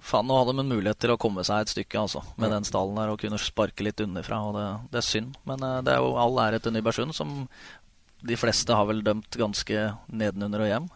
Faen, 0.00 0.26
nå 0.26 0.36
hadde 0.38 0.54
de 0.56 0.62
en 0.62 0.70
mulighet 0.72 1.00
til 1.02 1.12
å 1.12 1.18
komme 1.20 1.42
seg 1.46 1.64
et 1.64 1.72
stykke 1.74 2.00
altså, 2.00 2.22
med 2.40 2.48
ja. 2.48 2.54
den 2.56 2.66
stallen 2.68 2.96
der 2.96 3.12
og 3.12 3.20
kunne 3.20 3.40
sparke 3.40 3.84
litt 3.84 4.00
underfra. 4.00 4.40
og 4.48 4.56
Det, 4.56 4.68
det 4.94 5.00
er 5.02 5.06
synd, 5.06 5.36
men 5.48 5.66
uh, 5.66 5.80
det 5.84 5.92
er 5.92 6.00
jo 6.00 6.14
all 6.20 6.40
ære 6.40 6.62
til 6.64 6.74
Nybergsund, 6.74 7.12
som 7.16 7.44
de 8.24 8.36
fleste 8.36 8.76
har 8.76 8.88
vel 8.88 9.04
dømt 9.04 9.36
ganske 9.40 9.84
nedenunder 10.08 10.64
og 10.64 10.72
hjem. 10.72 10.88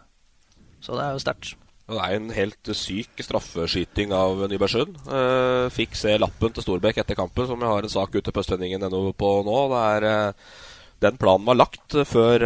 Så 0.83 0.97
det 0.97 1.05
er 1.05 1.15
jo 1.15 1.23
sterkt. 1.23 1.53
Det 1.85 2.01
er 2.01 2.15
en 2.17 2.31
helt 2.33 2.69
syk 2.73 3.21
straffeskyting 3.21 4.13
av 4.17 4.41
Nybergsund. 4.49 4.97
Uh, 5.05 5.69
fikk 5.73 5.97
se 5.97 6.17
lappen 6.17 6.55
til 6.55 6.65
Storbekk 6.65 7.03
etter 7.03 7.17
kampen, 7.17 7.45
som 7.49 7.61
jeg 7.61 7.73
har 7.75 7.85
en 7.85 7.95
sak 7.97 8.17
ute 8.17 8.33
på 8.33 8.41
østlendingen.no 8.41 9.03
på 9.13 9.33
nå. 9.45 9.59
Er, 9.83 10.09
uh, 10.09 10.63
den 11.05 11.21
planen 11.21 11.45
var 11.45 11.61
lagt 11.61 11.93
før, 12.09 12.41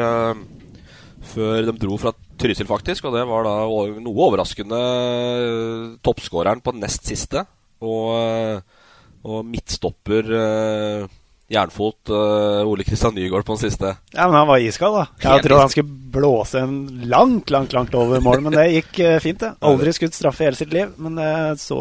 før 1.32 1.68
de 1.70 1.76
dro 1.80 2.00
fra 2.02 2.12
Trysil, 2.40 2.68
faktisk. 2.70 3.08
Og 3.10 3.16
det 3.18 3.26
var 3.30 3.48
da 3.48 3.56
noe 3.68 4.26
overraskende 4.28 4.80
uh, 4.80 5.96
toppskåreren 6.06 6.64
på 6.64 6.76
nest 6.78 7.08
siste. 7.10 7.46
Og, 7.80 8.12
uh, 8.16 8.86
og 9.28 9.44
midtstopper 9.48 10.32
uh, 10.34 11.08
jernfot 11.50 12.12
uh, 12.14 12.68
Ole 12.70 12.86
Kristian 12.86 13.16
Nygaard 13.16 13.46
på 13.48 13.56
den 13.58 13.64
siste. 13.66 13.96
Ja, 14.14 14.28
men 14.28 14.38
han 14.38 14.50
var 14.50 14.62
iskald, 14.64 15.00
da. 15.00 15.06
Jeg 15.24 15.46
trodde 15.46 15.64
han 15.64 15.74
skulle 15.74 16.12
blåse 16.14 16.62
en 16.62 16.78
langt, 17.10 17.50
langt 17.54 17.74
langt 17.74 17.96
over 17.98 18.22
mål, 18.24 18.44
men 18.46 18.56
det 18.56 18.68
gikk 18.76 19.02
uh, 19.02 19.16
fint, 19.24 19.42
det. 19.42 19.56
Aldri 19.66 19.96
skutt 19.98 20.18
straffe 20.18 20.46
i 20.46 20.50
hele 20.50 20.60
sitt 20.60 20.76
liv, 20.76 20.94
men 21.02 21.18
det 21.20 21.34
så 21.64 21.80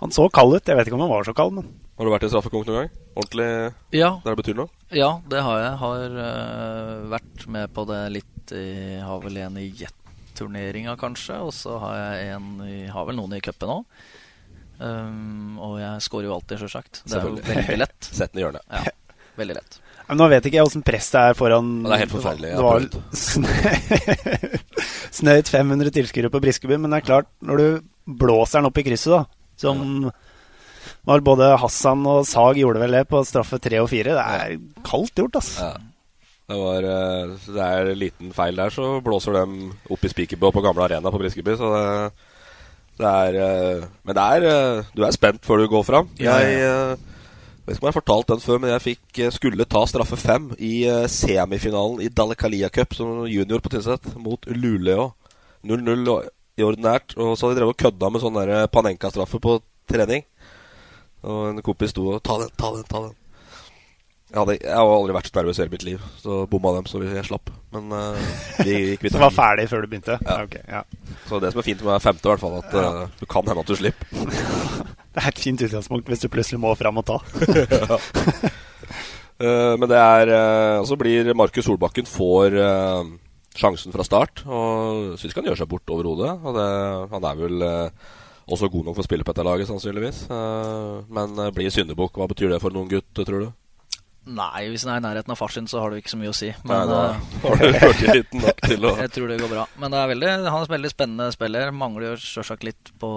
Han 0.00 0.12
så 0.16 0.30
kald 0.32 0.56
ut. 0.56 0.64
Jeg 0.64 0.78
vet 0.78 0.88
ikke 0.88 0.96
om 0.96 1.04
han 1.04 1.12
var 1.12 1.26
så 1.28 1.36
kald, 1.36 1.52
men 1.58 1.68
Har 2.00 2.08
du 2.08 2.14
vært 2.14 2.24
i 2.24 2.32
straffekonk 2.32 2.64
noen 2.66 2.78
gang? 2.78 2.92
Ordentlig 3.18 3.48
ja. 3.92 4.14
der 4.24 4.32
det 4.32 4.38
betyr 4.38 4.56
noe? 4.56 4.70
Ja, 4.96 5.10
det 5.28 5.42
har 5.44 5.58
jeg. 5.60 5.72
Har 5.82 6.14
uh, 6.16 7.08
vært 7.12 7.48
med 7.52 7.74
på 7.76 7.84
det 7.90 8.00
litt 8.16 8.39
jeg 8.56 9.02
har 9.04 9.20
vel 9.24 9.38
en 9.42 9.58
i 9.60 9.68
Jet-turneringa, 9.80 10.96
kanskje. 11.00 11.38
Og 11.46 11.52
så 11.56 11.76
har 11.82 11.98
jeg 12.00 12.34
en 12.36 12.48
i, 12.66 12.80
har 12.90 13.06
vel 13.08 13.18
noen 13.20 13.36
i 13.38 13.42
cupen 13.44 13.76
òg. 13.80 14.00
Um, 14.80 15.58
og 15.60 15.76
jeg 15.82 16.06
scorer 16.06 16.30
jo 16.30 16.34
alltid, 16.38 16.62
sjølsagt. 16.62 17.02
Det 17.04 17.18
er 17.18 17.28
jo 17.28 17.36
veldig 17.44 17.78
lett. 17.82 18.10
Sett 18.18 18.32
den 18.32 18.40
i 18.40 18.44
hjørnet. 18.46 18.64
Ja, 18.72 19.26
veldig 19.40 19.58
lett. 19.60 19.80
Men 20.10 20.18
nå 20.18 20.26
vet 20.32 20.46
ikke 20.48 20.58
jeg 20.58 20.66
åssen 20.66 20.82
press 20.82 21.06
det 21.14 21.20
er 21.22 21.36
foran 21.38 21.68
Det 21.84 21.92
er 21.94 22.00
helt 22.02 22.14
forferdelig. 22.16 22.48
Det 22.56 22.64
var 22.66 22.80
snøyt 25.20 25.52
500 25.52 25.92
tilskuere 25.94 26.32
på 26.32 26.40
Briskeby, 26.42 26.80
men 26.80 26.90
det 26.90 26.98
er 26.98 27.06
klart, 27.06 27.28
når 27.46 27.60
du 27.60 27.68
blåser 28.18 28.58
den 28.58 28.70
opp 28.72 28.80
i 28.80 28.84
krysset, 28.88 29.12
da, 29.14 29.20
som 29.60 30.08
var 31.06 31.22
både 31.24 31.52
Hassan 31.62 32.02
og 32.10 32.24
Sag 32.26 32.58
gjorde 32.58 32.82
vel 32.82 32.96
det 32.98 33.04
på 33.12 33.22
straffe 33.28 33.60
tre 33.62 33.78
og 33.84 33.86
fire, 33.92 34.16
det 34.18 34.24
er 34.24 34.56
kaldt 34.86 35.14
gjort, 35.20 35.38
altså. 35.38 35.68
Ja. 35.68 35.89
Det, 36.50 36.56
var, 36.58 36.82
eh, 36.82 37.34
det 37.54 37.62
er 37.62 37.88
en 37.92 37.98
liten 38.00 38.32
feil 38.34 38.56
der, 38.58 38.72
så 38.74 38.96
blåser 39.04 39.36
de 39.38 39.68
opp 39.94 40.02
i 40.02 40.10
Spikerbø 40.10 40.50
på 40.50 40.62
gamle 40.64 40.82
arena 40.82 41.12
på 41.12 41.20
Briskeby. 41.20 41.54
Så 41.60 41.68
det, 41.70 41.84
det, 42.98 43.12
er 43.12 43.38
eh, 43.44 43.84
Men 44.02 44.18
det 44.18 44.24
er 44.24 44.46
eh, 44.50 44.88
Du 44.96 45.04
er 45.06 45.14
spent 45.14 45.46
før 45.46 45.62
du 45.62 45.68
går 45.70 45.86
fram. 45.86 46.10
Jeg 46.18 47.76
vet 47.76 47.76
ikke 47.76 47.84
om 47.84 47.86
jeg 47.86 47.92
har 47.92 48.00
fortalt 48.00 48.32
den 48.32 48.42
før, 48.42 48.58
men 48.58 48.72
jeg 48.72 48.82
fikk, 48.82 49.20
skulle 49.36 49.68
ta 49.70 49.84
straffe 49.86 50.18
fem 50.18 50.48
i 50.58 50.88
semifinalen 51.06 52.00
i 52.02 52.10
Dalekalia 52.10 52.70
Cup 52.74 52.96
som 52.98 53.28
junior 53.30 53.62
på 53.62 53.70
Tynset 53.70 54.10
mot 54.18 54.48
Luleå. 54.50 55.12
0-0 55.62 56.02
i 56.58 56.66
ordinært. 56.66 57.14
Og 57.14 57.36
så 57.36 57.46
hadde 57.46 57.60
de 57.60 57.60
drevet 57.60 57.76
og 57.76 57.84
kødda 57.84 58.10
med 58.10 58.24
sånn 58.24 58.42
Panenka-straffe 58.74 59.38
på 59.44 59.60
trening. 59.86 60.26
Og 61.22 61.52
en 61.52 61.62
kompis 61.62 61.94
sto 61.94 62.08
og 62.16 62.22
'ta 62.24 62.40
den, 62.42 62.50
ta 62.58 62.74
den', 62.74 62.88
ta 62.90 63.06
den. 63.06 63.14
Jeg, 64.30 64.38
hadde, 64.38 64.54
jeg 64.62 64.76
har 64.78 64.92
aldri 64.94 65.14
vært 65.16 65.26
så 65.26 65.34
nervøs 65.40 65.58
i 65.58 65.62
hele 65.64 65.72
mitt 65.72 65.84
liv, 65.88 66.02
så 66.22 66.36
bomma 66.46 66.70
dem 66.76 66.84
så 66.86 67.00
jeg 67.02 67.26
slapp. 67.26 67.50
Men 67.74 67.90
uh, 67.90 68.14
vi 68.62 68.92
gikk 68.92 69.08
Så 69.10 69.18
var 69.18 69.32
ferdig 69.34 69.64
før 69.72 69.82
du 69.82 69.88
begynte? 69.90 70.20
Ja. 70.22 70.36
Okay, 70.44 70.62
ja. 70.70 70.84
Så 71.26 71.40
det 71.42 71.50
som 71.50 71.58
er 71.58 71.66
fint 71.66 71.80
med 71.82 72.04
femte, 72.04 72.22
i 72.22 72.30
hvert 72.30 72.44
fall, 72.44 72.54
at 72.60 72.76
uh, 72.78 73.08
du 73.18 73.24
kan 73.26 73.48
hende 73.50 73.64
at 73.64 73.72
du 73.72 73.74
slipper. 73.74 74.06
det 75.16 75.24
er 75.24 75.32
et 75.32 75.42
fint 75.42 75.64
utgangspunkt 75.66 76.12
hvis 76.12 76.22
du 76.22 76.28
plutselig 76.30 76.60
må 76.62 76.70
fram 76.78 77.00
og 77.02 77.08
ta. 77.08 77.18
uh, 79.42 79.74
men 79.82 79.90
det 79.90 79.98
er 79.98 80.30
uh, 80.30 80.86
så 80.86 80.94
blir 81.00 81.34
Markus 81.34 81.66
Solbakken 81.66 82.06
får 82.06 82.54
sjansen 83.58 83.90
fra 83.90 84.06
start, 84.06 84.44
og 84.46 85.18
syns 85.18 85.32
ikke 85.32 85.42
han 85.42 85.50
gjør 85.50 85.58
seg 85.64 85.72
bort 85.72 85.90
over 85.90 86.06
hodet. 86.06 86.36
Han 87.10 87.26
er 87.26 87.40
vel 87.40 87.64
også 88.46 88.70
god 88.70 88.86
nok 88.86 88.94
for 88.94 89.02
å 89.02 89.08
spille 89.08 89.26
på 89.26 89.34
dette 89.34 89.48
laget, 89.48 89.66
sannsynligvis. 89.66 90.30
men 91.10 91.34
blir 91.56 91.74
syndebukk, 91.74 92.14
hva 92.14 92.30
betyr 92.30 92.54
det 92.54 92.62
for 92.62 92.70
noen 92.74 92.86
gutt, 92.92 93.10
tror 93.18 93.42
du? 93.42 93.50
Nei, 94.28 94.66
hvis 94.68 94.84
den 94.84 94.92
er 94.92 95.00
i 95.00 95.04
nærheten 95.04 95.32
av 95.32 95.38
far 95.40 95.52
sin, 95.54 95.66
så 95.70 95.80
har 95.80 95.90
det 95.90 96.02
ikke 96.02 96.12
så 96.12 96.18
mye 96.20 96.30
å 96.30 96.36
si. 96.36 96.50
Men, 96.68 96.74
Nei, 96.76 96.84
da 96.90 96.98
har 97.44 97.62
du 97.62 98.36
nok 98.36 98.60
til 98.66 98.84
å 98.84 98.92
Jeg 99.04 99.12
tror 99.16 99.32
det 99.32 99.38
går 99.40 99.52
bra. 99.54 99.64
Men 99.80 99.94
det 99.94 100.02
er 100.02 100.10
veldig, 100.12 100.28
han 100.36 100.46
er 100.50 100.56
en 100.66 100.74
veldig 100.74 100.92
spennende 100.92 101.28
spiller. 101.34 101.72
Mangler 101.72 102.10
jo 102.10 102.20
selvsagt 102.20 102.66
litt 102.68 102.92
på 103.00 103.10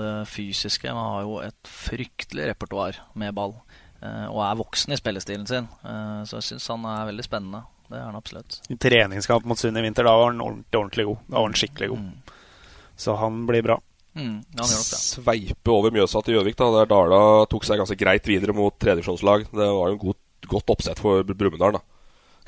det 0.00 0.14
fysiske. 0.30 0.92
Han 0.92 1.00
har 1.16 1.26
jo 1.26 1.40
et 1.46 1.72
fryktelig 1.88 2.50
repertoar 2.52 3.00
med 3.18 3.34
ball. 3.40 3.56
Eh, 4.04 4.26
og 4.28 4.44
er 4.44 4.60
voksen 4.60 4.94
i 4.94 5.00
spillestilen 5.00 5.48
sin. 5.48 5.68
Eh, 5.80 6.22
så 6.28 6.38
jeg 6.38 6.52
syns 6.52 6.68
han 6.72 6.84
er 6.92 7.08
veldig 7.08 7.26
spennende. 7.26 7.64
Det 7.90 7.98
er 7.98 8.06
han 8.06 8.18
absolutt. 8.20 8.60
I 8.70 8.78
treningskamp 8.78 9.48
mot 9.50 9.58
Sunn 9.58 9.80
i 9.80 9.82
vinter, 9.82 10.06
da 10.06 10.14
var 10.14 10.30
han 10.30 10.44
ordentlig, 10.44 10.76
ordentlig 10.78 11.08
god. 11.08 11.24
Da 11.26 11.38
var 11.40 11.48
han 11.48 11.58
skikkelig 11.58 11.88
god. 11.94 12.04
Mm. 12.04 12.36
Så 13.00 13.16
han 13.18 13.46
blir 13.48 13.64
bra. 13.66 13.80
Mm, 14.14 14.40
ja, 14.58 14.66
Sveipe 14.66 15.70
over 15.70 15.92
Mjøsa 15.94 16.20
til 16.26 16.34
Gjøvik, 16.34 16.56
da, 16.58 16.66
der 16.74 16.88
Dala 16.90 17.20
tok 17.50 17.62
seg 17.66 17.78
ganske 17.78 17.96
greit 17.98 18.26
videre 18.26 18.54
mot 18.56 18.74
tredjevisjonslag. 18.82 19.46
Det 19.50 19.68
var 19.70 19.92
jo 19.92 19.96
en 19.96 20.02
god 20.02 20.19
godt 20.50 20.72
oppsett 20.74 21.00
for 21.02 21.24
Brumunddal. 21.26 21.80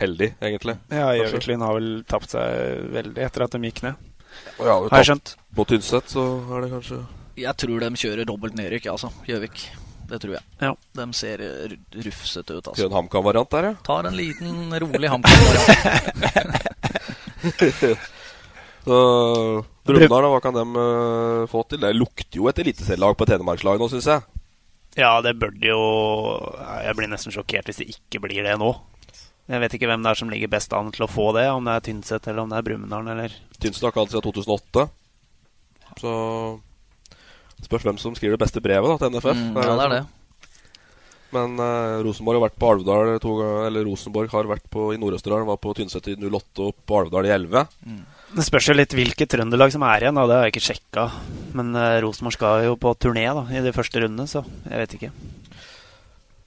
Heldig, 0.00 0.32
egentlig. 0.40 0.76
Ja, 0.90 1.12
Gjøviklyn 1.14 1.62
har 1.62 1.76
vel 1.76 1.90
tapt 2.08 2.32
seg 2.32 2.88
veldig 2.94 3.22
etter 3.22 3.44
at 3.46 3.54
de 3.54 3.68
gikk 3.68 3.82
ned. 3.84 4.10
Ja, 4.58 4.78
har 4.80 5.02
jeg 5.02 5.10
skjønt. 5.12 5.34
På 5.52 5.66
Tynset 5.68 6.08
så 6.08 6.22
er 6.56 6.64
det 6.64 6.70
kanskje 6.72 7.02
Jeg 7.36 7.52
tror 7.60 7.82
de 7.82 7.90
kjører 8.00 8.28
dobbelt 8.28 8.56
nedrykk, 8.56 8.88
altså. 8.94 9.12
Gjøvik. 9.28 9.66
Det 10.12 10.18
tror 10.20 10.34
jeg. 10.36 10.44
Ja. 10.60 10.72
De 10.98 11.06
ser 11.16 11.42
rufsete 12.06 12.56
ut. 12.56 12.66
altså. 12.66 12.86
En 12.86 12.96
HamKam-variant 12.96 13.52
der, 13.52 13.68
ja? 13.70 13.74
Tar 13.86 14.08
en 14.10 14.16
liten, 14.16 14.74
rolig 14.82 15.08
HamKam-variant. 15.12 15.68
så 18.86 18.98
Brumunddal, 19.86 20.28
hva 20.34 20.42
kan 20.42 20.56
de 20.56 20.66
uh, 20.76 21.48
få 21.50 21.64
til? 21.68 21.80
Det 21.84 21.94
lukter 21.96 22.40
jo 22.40 22.48
et 22.50 22.60
eliteserielag 22.64 23.16
på 23.16 23.28
et 23.28 23.34
hedmarkslag 23.36 23.80
nå, 23.80 23.88
syns 23.92 24.10
jeg. 24.10 24.41
Ja, 24.98 25.14
det 25.24 25.38
bør 25.40 25.54
det 25.56 25.70
jo 25.70 25.82
Jeg 26.84 26.96
blir 26.98 27.08
nesten 27.08 27.32
sjokkert 27.32 27.68
hvis 27.70 27.80
det 27.80 27.88
ikke 27.94 28.20
blir 28.26 28.44
det 28.44 28.58
nå. 28.60 28.74
Jeg 29.50 29.60
vet 29.64 29.74
ikke 29.76 29.88
hvem 29.90 30.04
det 30.04 30.12
er 30.12 30.18
som 30.20 30.30
ligger 30.30 30.50
best 30.52 30.72
an 30.76 30.92
til 30.94 31.06
å 31.06 31.10
få 31.10 31.30
det. 31.36 31.48
Om 31.50 31.66
det 31.66 31.74
er 31.74 31.86
Tynset 31.88 32.28
eller 32.30 32.44
om 32.44 32.52
det 32.52 32.60
er 32.60 32.66
Brumunddal. 32.66 33.08
Eller... 33.14 33.34
Tynset 33.58 33.82
har 33.84 33.92
ikke 33.92 34.04
hatt 34.04 34.12
siden 34.14 34.26
2008. 34.28 34.84
Så 36.00 36.12
spørs 37.66 37.86
hvem 37.88 37.98
som 38.00 38.14
skriver 38.16 38.36
det 38.36 38.44
beste 38.44 38.62
brevet 38.64 38.92
da, 38.92 38.98
til 39.00 39.16
NFF. 39.16 39.40
Mm, 39.40 39.58
ja, 39.58 39.74
det 39.80 39.86
er 39.86 39.94
det. 39.96 40.02
Men 41.32 41.56
uh, 41.56 42.00
Rosenborg 42.04 42.38
har 42.38 42.46
vært 42.46 42.58
på 42.60 42.70
Alvdal 42.74 43.14
to 43.24 43.34
ganger 43.38 43.66
Eller 43.70 43.86
Rosenborg 43.88 44.32
har 44.34 44.48
vært 44.50 44.66
på, 44.72 44.90
i 44.92 44.98
Nord-Østerdal. 45.00 45.46
Var 45.48 45.60
på 45.64 45.74
Tynset 45.78 46.10
i 46.12 46.16
08 46.20 46.66
og 46.68 46.82
på 46.86 46.98
Alvdal 47.00 47.28
i 47.28 47.32
11. 47.34 47.64
Det 48.32 48.44
spørs 48.46 48.70
jo 48.70 48.76
litt 48.76 48.94
hvilket 48.96 49.28
Trøndelag 49.34 49.74
som 49.74 49.82
er 49.84 50.06
igjen, 50.06 50.16
da. 50.16 50.24
det 50.28 50.36
har 50.38 50.46
jeg 50.46 50.54
ikke 50.54 50.64
sjekka. 50.70 51.04
Men 51.58 51.74
uh, 51.76 51.98
Rosenborg 52.00 52.36
skal 52.38 52.64
jo 52.64 52.78
på 52.80 52.94
turné 52.96 53.26
da, 53.28 53.44
i 53.52 53.60
de 53.64 53.74
første 53.76 54.00
rundene, 54.00 54.24
så 54.30 54.40
jeg 54.64 54.80
vet 54.80 54.96
ikke. 54.96 55.10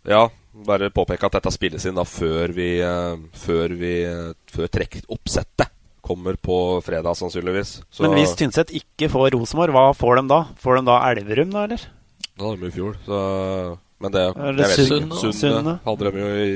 Ja, 0.09 0.23
bare 0.65 0.89
påpeke 0.93 1.29
at 1.29 1.37
dette 1.37 1.53
spilles 1.53 1.85
inn 1.85 1.97
da 1.97 2.05
før 2.05 2.53
vi 2.53 2.67
uh, 2.85 3.17
Før 3.33 3.73
vi 3.73 3.93
uh, 4.05 4.35
Før 4.53 4.69
trekkoppsettet 4.69 5.71
kommer 6.05 6.37
på 6.37 6.57
fredag, 6.85 7.17
sannsynligvis. 7.17 7.79
Så, 7.89 8.03
Men 8.05 8.19
hvis 8.19 8.35
Tynset 8.37 8.69
ikke 8.77 9.09
får 9.09 9.31
Rosenborg, 9.33 9.73
hva 9.73 9.87
får 9.97 10.19
de 10.19 10.27
da? 10.29 10.43
Får 10.61 10.77
de 10.77 10.83
da 10.85 10.99
Elverum, 11.09 11.49
da, 11.53 11.63
eller? 11.65 11.87
Da 12.35 12.45
hadde 12.45 12.61
de 12.61 12.69
i 12.69 12.75
fjor, 12.75 12.93
så 13.07 13.19
Men 14.03 14.13
det, 14.13 14.25
det 14.37 14.67
jeg 14.67 14.69
vet 14.69 14.93
ikke. 14.99 15.33
Sunne 15.33 15.79
hadde 15.87 16.11
de 16.11 16.21
jo 16.21 16.29
i 16.43 16.53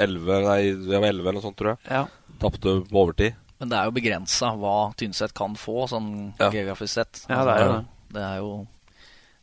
11 0.00 0.40
Nei, 0.46 0.60
det 0.88 0.96
var 0.96 1.10
11 1.10 1.20
eller 1.20 1.36
noe 1.36 1.44
sånt, 1.44 1.58
tror 1.60 1.74
jeg. 1.74 1.84
Ja. 1.92 2.06
Tapte 2.40 2.78
på 2.88 3.02
overtid. 3.04 3.36
Men 3.62 3.70
det 3.70 3.78
er 3.78 3.86
jo 3.86 3.94
begrensa 3.94 4.48
hva 4.58 4.76
Tynset 4.98 5.32
kan 5.38 5.54
få, 5.54 5.84
sånn 5.86 6.08
Ja. 6.40 6.50
geografisk 6.50 6.98
sett. 6.98 7.20
Ja, 7.30 7.44
det 7.46 7.52
er 7.54 7.62
jo 7.62 7.72
det. 7.76 7.84
det 8.16 8.22
er 8.26 8.38
jo 8.42 8.66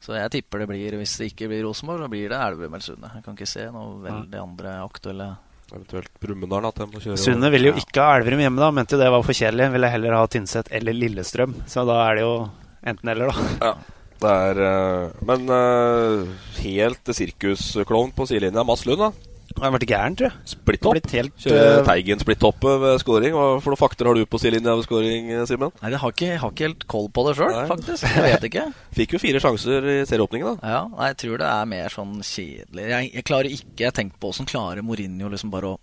Så 0.01 0.15
jeg 0.15 0.31
tipper 0.31 0.59
det 0.59 0.67
blir, 0.69 0.91
hvis 0.99 1.17
det 1.19 1.33
ikke 1.33 1.47
blir 1.51 1.63
Rosenborg, 1.63 2.03
så 2.03 2.09
blir 2.11 2.29
det 2.31 2.37
Elverum 2.39 2.73
eller 2.75 2.83
Sunne. 2.83 3.09
Jeg 3.15 3.23
kan 3.23 3.35
ikke 3.35 3.47
se 3.47 3.65
noe 3.71 3.99
veldig 4.03 4.39
andre 4.39 4.75
aktuelle 4.83 5.37
Eventuelt 5.73 6.09
Brumunddal. 6.19 6.65
At 6.69 6.75
de 6.75 6.85
må 6.87 7.01
kjøre 7.03 7.17
Sunne 7.19 7.51
ville 7.51 7.71
jo 7.71 7.73
ikke 7.79 8.01
ha 8.01 8.17
Elverum 8.17 8.39
hjemme, 8.39 8.59
da. 8.63 8.71
Mente 8.71 8.95
jo 8.95 9.01
det 9.03 9.09
var 9.11 9.23
for 9.23 9.33
kjedelig. 9.33 9.71
Ville 9.75 9.91
heller 9.91 10.15
ha 10.15 10.25
Tynset 10.27 10.71
eller 10.71 10.93
Lillestrøm. 10.95 11.53
Så 11.67 11.85
da 11.85 11.99
er 12.09 12.15
det 12.15 12.23
jo 12.23 12.33
enten-eller, 12.83 13.27
da. 13.27 13.67
Ja. 13.67 13.73
Det 14.19 14.31
er 14.35 14.59
eh, 14.59 15.11
Men 15.23 15.45
eh, 15.55 16.25
helt 16.63 17.11
sirkusklovn 17.15 18.11
på 18.15 18.27
sidelinja. 18.27 18.63
Mads 18.67 18.85
Lund, 18.87 18.99
da. 18.99 19.11
Han 19.57 19.65
har 19.65 19.73
vært 19.75 19.87
gæren, 19.89 20.15
tror 20.19 20.29
jeg. 20.29 20.37
Splitt 20.53 20.85
opp. 20.87 20.99
Kjøre 21.09 21.63
eh, 21.79 21.79
Teigen 21.87 22.21
Splitt 22.21 22.43
opp 22.47 22.63
ved 22.83 22.99
scoring. 23.01 23.33
Hva 23.35 23.47
for 23.63 23.73
noen 23.73 23.81
fakter 23.81 24.07
har 24.09 24.15
du 24.19 24.23
på 24.29 24.39
sidelinja 24.39 24.75
ved 24.77 24.85
scoring, 24.85 25.31
Simen? 25.49 25.73
Nei, 25.81 25.91
jeg 25.95 26.01
har 26.03 26.13
ikke, 26.15 26.29
jeg 26.35 26.39
har 26.43 26.53
ikke 26.53 26.67
helt 26.69 26.87
koll 26.93 27.09
på 27.17 27.25
det 27.27 27.35
sjøl, 27.39 27.57
faktisk. 27.73 28.05
Jeg 28.07 28.25
vet 28.29 28.47
ikke. 28.51 28.65
Fikk 29.01 29.17
jo 29.17 29.21
fire 29.25 29.41
sjanser 29.43 29.89
i 29.89 29.99
serieåpningen, 30.09 30.59
da. 30.61 30.73
Ja, 30.77 30.81
nei, 30.93 31.11
jeg 31.11 31.19
tror 31.25 31.41
det 31.43 31.49
er 31.51 31.69
mer 31.73 31.93
sånn 31.97 32.15
kjedelig. 32.21 32.87
Jeg, 32.93 33.11
jeg 33.17 33.27
klarer 33.27 33.53
ikke 33.57 33.85
Jeg 33.89 33.95
tenker 33.99 34.19
på 34.21 34.31
åssen 34.33 34.47
klarer 34.49 34.85
Mourinho 34.85 35.29
liksom 35.33 35.51
bare 35.53 35.73
å 35.75 35.79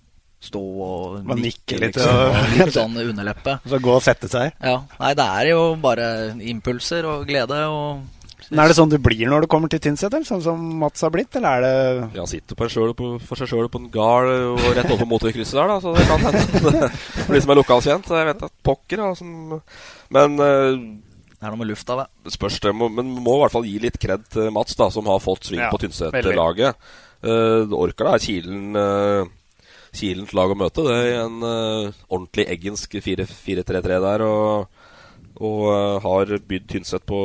stå 0.46 0.61
og 0.61 1.14
nikke 1.24 1.40
nikke 1.40 1.76
litt 1.81 1.96
liksom, 1.96 2.12
og- 2.12 2.35
og 2.37 2.50
litt 2.61 2.74
sånn 2.76 2.98
underleppe. 3.00 3.55
Så 3.72 3.79
gå 3.83 3.94
og 3.96 4.02
sette 4.05 4.29
seg. 4.31 4.52
Ja. 4.62 4.76
Nei, 5.00 5.14
det 5.18 5.24
er 5.40 5.48
jo 5.55 5.62
bare 5.81 6.09
impulser 6.44 7.09
og 7.09 7.24
glede 7.26 7.57
og 7.72 8.05
Men 8.50 8.62
Er 8.62 8.70
det 8.70 8.76
sånn 8.78 8.90
du 8.92 8.98
blir 9.02 9.26
når 9.30 9.44
du 9.44 9.48
kommer 9.50 9.70
til 9.72 9.80
Tynset. 9.82 10.14
Sånn 10.28 10.42
som 10.44 10.61
Mats 10.80 11.02
har 11.02 11.11
blitt, 11.14 11.35
eller 11.38 11.48
er 11.59 11.64
det 11.64 12.11
Ja, 12.14 12.22
han 12.22 12.30
sitter 12.30 12.59
på 12.59 12.66
en 12.66 12.72
sjøl, 12.72 12.92
på, 12.98 13.09
for 13.26 13.40
seg 13.40 13.50
sjøl 13.50 13.70
på 13.72 13.80
en 13.82 13.88
gard 13.94 14.30
og 14.30 14.68
rett 14.76 14.92
over 14.94 15.09
motorkrysset 15.11 15.59
der, 15.59 15.72
da. 15.72 15.78
Så 15.82 15.94
det 15.96 16.06
kan 16.06 16.22
hende. 16.22 16.90
For 17.26 17.35
de 17.35 17.40
som 17.42 17.54
er 17.54 17.61
lokalkjent. 17.61 18.12
Jeg 18.20 18.28
vet 18.30 18.44
at 18.46 18.54
pokker, 18.66 19.02
da. 19.02 19.09
Som, 19.18 19.56
men 20.14 20.37
eh, 20.42 20.68
Det 21.32 21.40
er 21.40 21.50
noe 21.50 21.62
med 21.62 21.70
lufta, 21.72 21.98
det. 22.02 22.37
Spørs 22.37 22.61
det. 22.62 22.74
Men 22.76 23.11
må 23.16 23.38
i 23.38 23.42
hvert 23.42 23.56
fall 23.56 23.66
gi 23.66 23.80
litt 23.82 23.98
kred 24.02 24.28
til 24.32 24.52
Mats, 24.54 24.78
da, 24.78 24.90
som 24.94 25.11
har 25.11 25.22
fått 25.24 25.50
sving 25.50 25.64
Ja, 25.64 25.72
på. 25.72 25.80
Tynset-laget. 25.82 26.78
Uh, 27.26 27.66
Orkla 27.74 28.12
er 28.14 28.22
Kilen 28.22 28.76
uh, 28.76 29.24
Kilens 29.96 30.35
lag 30.37 30.52
å 30.52 30.59
møte. 30.59 30.85
Det 30.87 30.96
er 31.00 31.22
en 31.24 31.40
uh, 31.42 31.96
ordentlig 32.12 32.46
eggensk 32.52 32.98
4-3-3 33.02 33.98
der. 34.04 34.24
Og, 34.26 34.85
og 35.40 35.66
uh, 35.72 35.96
har 36.04 36.37
bydd 36.46 36.68
Tynset 36.70 37.06
på 37.09 37.20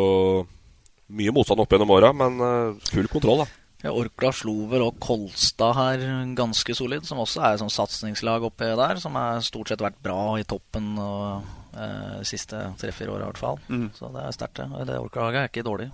mye 1.17 1.33
motstand 1.35 1.63
opp 1.63 1.73
gjennom 1.73 1.93
åra, 1.95 2.11
men 2.15 2.39
eh, 2.45 2.91
full 2.91 3.09
kontroll, 3.11 3.43
da. 3.43 3.61
Ja, 3.81 3.89
Orkla 3.97 4.29
slo 4.35 4.67
vel 4.69 4.83
og 4.85 4.99
Kolstad 5.01 5.73
her 5.73 6.03
ganske 6.37 6.75
solid, 6.77 7.07
som 7.07 7.21
også 7.23 7.41
er 7.41 7.55
et 7.55 7.63
sånt 7.63 7.73
satsingslag 7.73 8.43
oppi 8.45 8.67
der. 8.77 8.99
Som 9.01 9.17
har 9.17 9.41
stort 9.45 9.71
sett 9.71 9.81
vært 9.81 9.97
bra 10.05 10.35
i 10.37 10.45
toppen 10.45 10.91
og, 11.01 11.47
eh, 11.73 12.19
siste 12.27 12.59
tre-fire 12.77 13.15
åra 13.15 13.25
i 13.25 13.31
hvert 13.31 13.41
fall. 13.41 13.57
Mm. 13.73 13.87
Så 13.97 14.11
det 14.13 14.21
er 14.21 14.37
sterkt, 14.37 14.61
det. 14.61 14.85
Det 14.91 14.99
Orkla-laget 15.01 15.41
er 15.41 15.49
ikke 15.49 15.65
dårlig. 15.65 15.89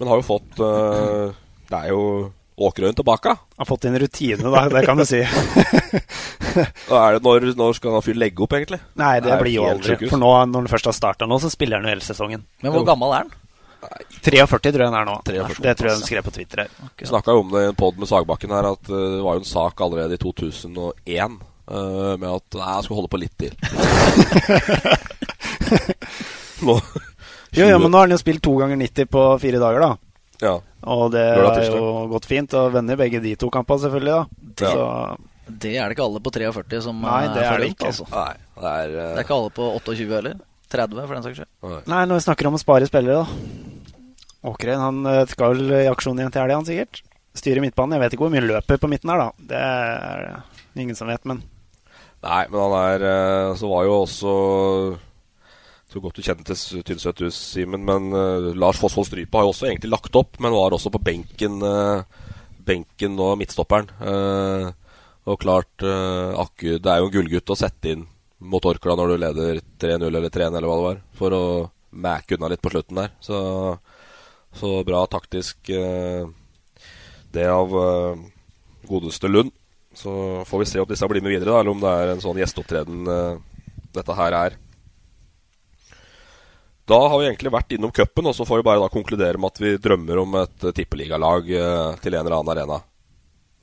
Men 0.00 0.10
har 0.10 0.18
jo 0.18 0.26
fått 0.26 0.58
eh, 0.62 1.38
Det 1.68 1.78
er 1.78 1.88
jo 1.92 2.02
Åkerøyen 2.58 2.96
tilbake. 2.98 3.36
Har 3.38 3.66
fått 3.68 3.84
inn 3.86 3.94
rutine, 4.02 4.50
da. 4.50 4.64
Det 4.66 4.80
kan 4.82 4.98
du 4.98 5.04
si. 5.06 5.20
Er 6.90 7.20
når, 7.22 7.52
når 7.54 7.76
skal 7.78 7.94
han 7.94 8.02
fyren 8.02 8.18
legge 8.18 8.42
opp, 8.42 8.56
egentlig? 8.56 8.80
Nei, 8.98 9.20
det, 9.22 9.30
det 9.30 9.36
blir 9.44 9.60
jo 9.60 9.66
aldri. 9.68 9.94
For 10.08 10.18
nå, 10.18 10.32
når 10.50 10.64
han 10.64 10.70
først 10.72 10.88
har 10.90 10.96
starta 10.96 11.28
nå, 11.30 11.38
så 11.38 11.52
spiller 11.52 11.78
han 11.78 11.86
jo 11.86 11.92
hele 11.92 12.02
sesongen. 12.02 12.42
Men 12.64 12.74
hvor 12.74 12.82
gammel 12.88 13.14
er 13.14 13.28
han? 13.28 13.30
43 13.78 14.72
tror 14.72 14.82
jeg 14.82 14.90
den 14.90 14.96
er 14.98 15.06
nå. 15.06 15.16
43. 15.24 15.62
Det 15.64 15.74
tror 15.78 15.90
jeg 15.90 16.00
de 16.00 16.06
skrev 16.08 16.26
på 16.26 16.34
Twitter 16.34 16.64
her. 16.64 16.72
Vi 16.98 17.06
snakka 17.08 17.36
jo 17.36 17.44
om 17.44 17.52
det 17.52 17.62
i 17.62 17.68
en 17.70 17.78
pod 17.78 18.00
med 18.00 18.10
Sagbakken 18.10 18.54
her, 18.54 18.72
at 18.74 18.90
eh, 18.90 19.04
det 19.14 19.22
var 19.24 19.38
jo 19.38 19.44
en 19.44 19.52
sak 19.52 19.84
allerede 19.86 20.18
i 20.18 20.22
2001 20.22 21.38
uh, 21.70 22.16
med 22.18 22.28
at 22.32 22.58
nei, 22.58 22.72
jeg 22.74 22.86
skulle 22.86 22.98
holde 22.98 23.12
på 23.12 23.22
litt 23.22 23.36
til. 23.38 23.54
nå, 26.66 26.74
Jo, 27.56 27.64
ja, 27.64 27.78
men 27.78 27.90
nå 27.90 27.96
har 27.96 28.08
han 28.08 28.12
jo 28.12 28.20
spilt 28.20 28.42
to 28.44 28.56
ganger 28.60 28.76
90 28.80 29.08
på 29.14 29.24
fire 29.40 29.62
dager, 29.62 29.86
da. 29.86 29.92
Ja. 30.42 30.58
Og 30.88 31.08
det 31.14 31.24
har 31.34 31.64
jo 31.64 32.06
gått 32.12 32.28
fint. 32.28 32.54
Og 32.54 32.74
venner 32.74 32.98
begge 32.98 33.22
de 33.24 33.34
to 33.40 33.50
kampene, 33.52 33.82
selvfølgelig. 33.86 34.18
da 34.58 34.68
Ja. 34.68 34.72
Så 34.74 34.84
Det 35.48 35.76
er 35.76 35.88
det 35.88 35.96
ikke 35.96 36.04
alle 36.04 36.20
på 36.20 36.30
43 36.34 36.82
som 36.84 37.00
Nei, 37.00 37.22
det 37.32 37.40
er 37.40 37.40
det 37.40 37.48
forut, 37.48 37.70
ikke. 37.72 37.86
Altså. 37.86 38.06
Nei, 38.12 38.34
det 38.58 38.74
er, 38.74 38.88
uh... 38.92 39.00
Det 39.00 39.16
er 39.16 39.24
ikke 39.24 39.38
alle 39.38 39.54
på 39.56 39.70
28 39.80 40.14
heller. 40.18 40.36
30, 40.72 41.02
for 41.04 41.16
den 41.16 41.26
saks 41.26 41.40
skyld. 41.40 41.50
Nei, 41.88 42.04
når 42.04 42.20
vi 42.20 42.26
snakker 42.26 42.48
om 42.50 42.58
å 42.58 42.62
spare 42.62 42.88
spillere, 42.88 43.24
da. 43.24 43.58
Åkrein 44.48 44.80
han 44.80 45.06
eh, 45.06 45.24
skal 45.30 45.56
vel 45.56 45.74
i 45.80 45.90
aksjon 45.90 46.18
igjen 46.20 46.34
til 46.34 46.44
helga, 46.44 46.60
han 46.60 46.68
sikkert. 46.68 47.02
Styrer 47.38 47.62
midtbanen. 47.64 47.96
Jeg 47.96 48.04
vet 48.04 48.14
ikke 48.14 48.26
hvor 48.26 48.34
mye 48.34 48.46
løper 48.46 48.80
på 48.80 48.90
midten 48.90 49.12
her, 49.12 49.24
da. 49.24 49.48
Det 49.50 49.62
er 49.62 50.24
det 50.74 50.84
ingen 50.84 50.98
som 50.98 51.10
vet, 51.10 51.24
men 51.28 51.42
Nei, 52.18 52.48
men 52.50 52.58
han 52.58 52.72
er 52.74 53.04
eh, 53.06 53.52
Så 53.58 53.68
var 53.70 53.84
jo 53.86 54.00
også 54.02 54.32
så 55.88 55.94
tror 55.94 56.02
godt 56.04 56.18
du 56.18 56.26
kjenner 56.26 56.44
til 56.44 56.82
Tynset, 56.84 57.16
du, 57.16 57.30
Simen, 57.32 57.80
men 57.88 58.10
uh, 58.12 58.50
Lars 58.52 58.76
Fossvold 58.76 59.06
Strype 59.08 59.38
har 59.38 59.46
jo 59.46 59.54
også 59.54 59.70
egentlig 59.70 59.88
lagt 59.88 60.18
opp, 60.20 60.36
men 60.36 60.52
var 60.52 60.74
også 60.76 60.92
på 60.92 61.00
benken 61.00 61.62
uh, 61.64 62.04
Benken 62.68 63.14
og 63.24 63.38
midtstopperen. 63.40 63.88
Uh, 63.96 64.68
og 65.24 65.40
klart 65.40 65.80
Akku 65.80 66.76
Det 66.76 66.92
er 66.92 67.00
jo 67.00 67.08
en 67.08 67.14
gullgutt 67.14 67.52
å 67.52 67.56
sette 67.56 67.94
inn 67.94 68.04
mot 68.38 68.64
Orkla 68.64 68.94
når 68.98 69.10
du 69.10 69.16
leder 69.22 69.60
3-0 69.82 70.06
eller 70.08 70.30
3-1 70.30 70.56
eller 70.56 70.68
hva 70.68 70.76
det 70.78 70.86
var, 70.86 71.00
for 71.18 71.34
å 71.34 71.44
mæke 71.90 72.36
unna 72.36 72.50
litt 72.52 72.62
på 72.62 72.72
slutten 72.72 73.00
der. 73.00 73.14
Så, 73.20 73.38
så 74.54 74.72
bra 74.86 75.04
taktisk 75.10 75.70
eh, 75.70 76.28
det 77.34 77.48
av 77.50 77.74
eh, 77.82 78.22
godeste 78.88 79.30
Lund. 79.30 79.52
Så 79.94 80.44
får 80.46 80.62
vi 80.62 80.70
se 80.70 80.80
om 80.80 80.88
disse 80.88 81.08
blir 81.10 81.24
med 81.24 81.34
videre, 81.34 81.50
da, 81.50 81.60
eller 81.60 81.74
om 81.74 81.82
det 81.82 81.92
er 81.92 82.12
en 82.12 82.22
sånn 82.22 82.38
gjesteopptreden 82.38 83.12
eh, 83.12 83.38
dette 83.96 84.18
her 84.18 84.36
er. 84.44 84.58
Da 86.88 86.98
har 87.10 87.18
vi 87.20 87.26
egentlig 87.26 87.52
vært 87.52 87.74
innom 87.76 87.92
cupen, 87.92 88.30
og 88.30 88.36
så 88.36 88.46
får 88.48 88.60
vi 88.60 88.68
bare 88.68 88.80
da 88.80 88.92
konkludere 88.92 89.40
med 89.40 89.50
at 89.50 89.58
vi 89.60 89.74
drømmer 89.82 90.22
om 90.22 90.38
et 90.40 90.70
tippeligalag 90.76 91.50
til 92.00 92.14
en 92.14 92.22
eller 92.22 92.36
annen 92.38 92.52
arena. 92.54 92.78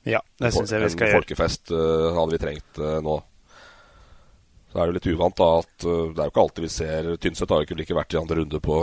ja, 0.06 0.20
det 0.38 0.52
syns 0.54 0.70
jeg 0.70 0.84
vi 0.84 0.90
skal 0.92 1.08
gjøre. 1.08 1.16
en 1.16 1.18
folkefest 1.24 1.72
hadde 1.74 2.36
vi 2.36 2.38
trengt 2.44 2.78
nå. 3.02 3.16
Så 4.76 4.82
er 4.84 4.90
jo 4.90 4.94
litt 4.98 5.06
uvant 5.08 5.38
da 5.40 5.46
at 5.62 5.84
eh, 5.88 6.08
det 6.12 6.20
er 6.20 6.26
jo 6.26 6.32
ikke 6.34 6.42
alltid 6.42 6.64
vi 6.66 6.68
ser 6.68 7.06
Tynset 7.16 7.48
har 7.48 7.62
jo 7.62 7.64
ikke 7.64 7.76
like 7.78 7.94
vært 7.96 8.12
i 8.12 8.18
andre 8.20 8.36
runde 8.42 8.58
på 8.60 8.74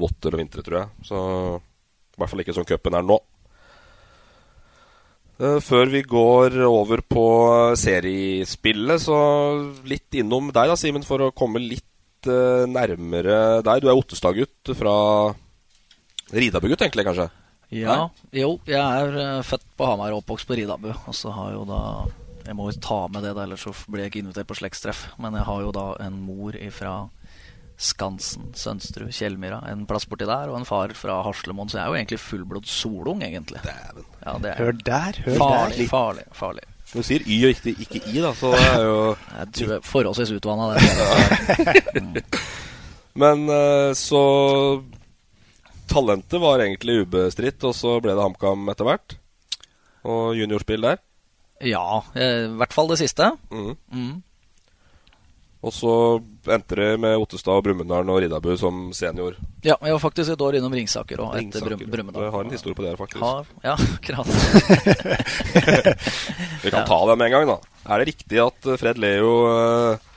votter 0.00 0.32
og 0.32 0.40
vintre, 0.40 0.62
tror 0.64 0.78
jeg. 0.78 0.88
Så 1.04 1.18
i 1.20 2.20
hvert 2.22 2.32
fall 2.32 2.40
ikke 2.40 2.54
som 2.56 2.64
cupen 2.70 2.96
er 2.96 3.04
nå. 3.04 3.18
Eh, 5.44 5.58
Før 5.60 5.92
vi 5.92 6.00
går 6.08 6.56
over 6.64 7.02
på 7.04 7.24
eh, 7.50 7.74
seriespillet, 7.82 9.04
så 9.04 9.18
litt 9.92 10.16
innom 10.22 10.48
deg 10.56 10.72
da, 10.72 10.78
Simen, 10.80 11.04
for 11.04 11.26
å 11.28 11.34
komme 11.36 11.60
litt 11.60 11.84
nærmere 12.24 13.60
deg. 13.66 13.82
Du 13.82 13.90
er 13.90 13.98
Ottestad-gutt 13.98 14.72
fra 14.78 14.96
Ridabu-gutt, 16.32 16.80
egentlig, 16.86 17.04
kanskje? 17.10 17.28
Ja, 17.76 18.06
jo, 18.32 18.54
jeg 18.64 18.80
er 18.80 19.44
født 19.44 19.68
på 19.76 19.88
Hamar 19.90 20.14
og 20.14 20.22
oppvokst 20.22 20.48
på 20.48 20.56
Ridabu. 20.56 20.92
Og 20.94 21.16
så 21.18 21.34
har 21.36 21.52
jo 21.58 21.66
da 21.68 21.82
Jeg 22.46 22.56
må 22.58 22.68
jo 22.70 22.78
ta 22.82 23.00
med 23.12 23.22
det, 23.24 23.34
da, 23.36 23.44
ellers 23.46 23.64
så 23.66 23.72
blir 23.86 24.04
jeg 24.04 24.12
ikke 24.12 24.22
invitert 24.24 24.48
på 24.50 24.58
slektstreff. 24.58 25.04
Men 25.22 25.36
jeg 25.38 25.46
har 25.48 25.64
jo 25.64 25.72
da 25.74 25.86
en 26.02 26.20
mor 26.26 26.56
fra 26.74 26.94
Skansen, 27.82 28.52
Sønsterud, 28.54 29.10
Kjellmyra, 29.14 29.62
en 29.72 29.86
plass 29.90 30.06
borti 30.10 30.26
der, 30.28 30.50
og 30.52 30.58
en 30.60 30.66
far 30.68 30.92
fra 30.98 31.20
Haslemoen. 31.26 31.70
Så 31.70 31.78
jeg 31.78 31.84
er 31.84 31.90
jo 31.90 31.98
egentlig 31.98 32.20
fullblods 32.22 32.76
solung, 32.82 33.24
egentlig. 33.26 33.62
Ja, 33.66 34.36
det 34.42 34.52
er 34.52 34.60
Hør 34.62 34.76
der, 34.86 35.18
hør 35.26 35.40
farlig, 35.40 35.78
der. 35.80 35.90
farlig, 35.90 36.26
farlig. 36.38 36.66
Du 36.92 37.00
sier 37.00 37.24
Y 37.24 37.38
og 37.48 37.54
ikke, 37.54 37.72
ikke 37.86 38.02
I, 38.12 38.18
da, 38.20 38.34
så 38.36 38.50
det 38.52 38.64
er 38.68 38.82
jo 38.84 38.96
Jeg 39.38 39.52
tror 39.56 39.70
jeg 39.70 39.78
er 39.78 39.86
forholdsvis 39.88 40.34
utvanna, 40.36 40.74
det. 40.76 42.24
Men 43.22 43.46
eh, 43.52 43.92
så 43.98 44.20
Talentet 45.92 46.40
var 46.40 46.62
egentlig 46.64 47.02
ubestridt, 47.02 47.64
og 47.68 47.74
så 47.76 47.96
ble 48.04 48.14
det 48.16 48.24
HamKam 48.24 48.68
etter 48.72 48.88
hvert. 48.88 49.16
Og 50.08 50.36
juniorspill 50.38 50.84
der. 50.86 51.00
Ja, 51.62 52.02
eh, 52.14 52.48
i 52.48 52.54
hvert 52.58 52.74
fall 52.74 52.90
det 52.90 52.98
siste. 53.02 53.30
Mm. 53.52 53.74
Mm. 53.94 54.12
Og 55.62 55.70
så 55.70 55.92
endte 56.50 56.74
det 56.74 56.88
med 56.98 57.20
Ottestad, 57.22 57.60
Brumunddal 57.62 58.08
og 58.10 58.18
Riddabu 58.24 58.50
som 58.58 58.88
senior. 58.98 59.36
Ja, 59.62 59.76
jeg 59.78 59.94
var 59.94 60.00
faktisk 60.02 60.32
et 60.34 60.42
år 60.42 60.56
innom 60.58 60.74
Ringsaker 60.74 61.22
òg, 61.22 61.36
etter. 61.38 61.62
Brum 61.62 61.84
Brumunddal. 61.92 62.24
Jeg 62.26 62.34
har 62.34 62.48
en 62.48 62.56
historie 62.56 62.74
på 62.74 62.82
det 62.82 62.90
her, 62.90 62.98
faktisk. 62.98 63.22
Har, 63.22 63.46
ja, 63.62 63.76
akkurat. 63.78 64.26
Vi 66.64 66.74
kan 66.74 66.88
ta 66.88 66.98
det 67.12 67.16
med 67.20 67.28
en 67.28 67.36
gang, 67.36 67.46
da. 67.52 67.56
Er 67.86 68.02
det 68.02 68.10
riktig 68.10 68.42
at 68.42 68.66
eh, 68.66 68.80
Fred 68.80 68.98
Leo 69.02 69.30
eh, 69.52 70.10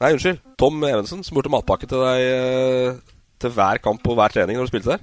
Nei, 0.00 0.14
unnskyld. 0.16 0.42
Tom 0.58 0.82
Evensen 0.88 1.22
smurte 1.22 1.52
matpakke 1.52 1.86
til 1.86 2.00
deg 2.00 3.00
til 3.40 3.52
hver 3.52 3.80
kamp 3.84 4.06
og 4.08 4.16
hver 4.16 4.32
trening 4.32 4.56
når 4.56 4.66
du 4.66 4.72
spilte 4.72 4.94
der? 4.94 5.02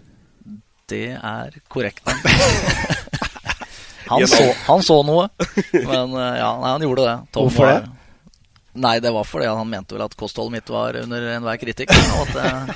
Det 0.89 1.05
er 1.13 1.59
korrekt. 1.69 2.01
han, 4.09 4.27
så, 4.27 4.43
han 4.67 4.83
så 4.83 4.97
noe, 5.07 5.27
men 5.73 6.13
eh, 6.15 6.37
ja, 6.39 6.49
nei, 6.61 6.71
han 6.75 6.85
gjorde 6.87 7.05
det. 7.07 7.15
Tom 7.35 7.47
Hvorfor 7.49 7.65
var- 7.69 7.81
det? 7.81 7.93
Nei, 8.77 8.99
det 9.01 9.09
var 9.09 9.25
fordi 9.25 9.47
han 9.49 9.69
mente 9.71 9.95
vel 9.95 10.03
at 10.05 10.13
kostholdet 10.19 10.53
mitt 10.53 10.67
var 10.69 10.93
under 10.99 11.23
enhver 11.33 11.57
kritikk. 11.57 11.89
Og 11.97 12.19
at, 12.27 12.35
eh, 12.37 12.67
eh, 12.69 12.75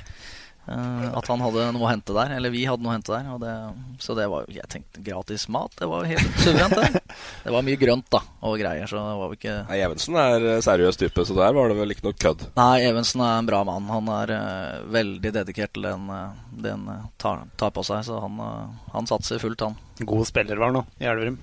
at 0.71 1.27
han 1.31 1.43
hadde 1.43 1.67
noe 1.75 1.85
å 1.85 1.91
hente 1.91 2.15
der. 2.15 2.35
Eller 2.37 2.53
vi 2.53 2.65
hadde 2.69 2.85
noe 2.85 2.93
å 2.93 2.97
hente 2.97 3.13
der. 3.13 3.29
Og 3.33 3.41
det, 3.43 3.55
så 4.03 4.15
det 4.17 4.27
var 4.31 4.49
Jeg 4.51 4.69
tenkte 4.71 5.03
gratis 5.05 5.47
mat. 5.51 5.73
Det 5.79 5.89
var 5.89 6.05
jo 6.05 6.15
helt 6.15 6.41
suverent, 6.43 6.77
det. 6.77 7.03
Det 7.43 7.51
var 7.51 7.65
mye 7.65 7.79
grønt 7.79 8.07
da 8.13 8.21
og 8.47 8.55
greier, 8.57 8.87
så 8.89 8.97
det 8.97 9.15
var 9.19 9.29
jo 9.29 9.37
ikke 9.37 9.55
Nei, 9.67 9.77
Evensen 9.83 10.17
er 10.17 10.45
eh, 10.47 10.61
seriøs 10.63 10.97
type, 10.97 11.25
så 11.27 11.35
der 11.37 11.53
var 11.53 11.69
det 11.69 11.77
vel 11.77 11.93
ikke 11.93 12.07
noe 12.07 12.17
kødd. 12.17 12.45
Nei, 12.57 12.83
Evensen 12.87 13.23
er 13.25 13.37
en 13.37 13.49
bra 13.49 13.61
mann. 13.67 13.89
Han 13.91 14.09
er 14.15 14.33
uh, 14.33 14.81
veldig 14.93 15.33
dedikert 15.35 15.73
til 15.75 15.85
den, 15.85 16.07
uh, 16.09 16.33
den 16.65 16.87
eh, 16.89 17.05
tar, 17.21 17.45
tar 17.59 17.73
på 17.75 17.85
seg. 17.85 18.03
Så 18.07 18.19
han, 18.23 18.39
eh, 18.41 18.91
han 18.95 19.09
satser 19.09 19.41
fullt, 19.41 19.67
han. 19.67 19.77
God 20.01 20.25
spiller 20.29 20.57
var 20.57 20.71
han 20.71 20.81
nå, 20.81 20.85
i 21.01 21.09
Elverum. 21.11 21.39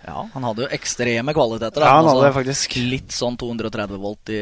Ja, 0.00 0.22
han 0.32 0.44
hadde 0.46 0.64
jo 0.64 0.68
ekstreme 0.72 1.32
kvaliteter. 1.36 1.84
Ja, 1.84 1.90
han 1.98 2.06
Altså, 2.06 2.16
hadde 2.16 2.28
det 2.30 2.36
faktisk. 2.38 2.76
Litt 2.88 3.12
sånn 3.14 3.36
230 3.40 4.00
volt 4.00 4.32
i, 4.32 4.38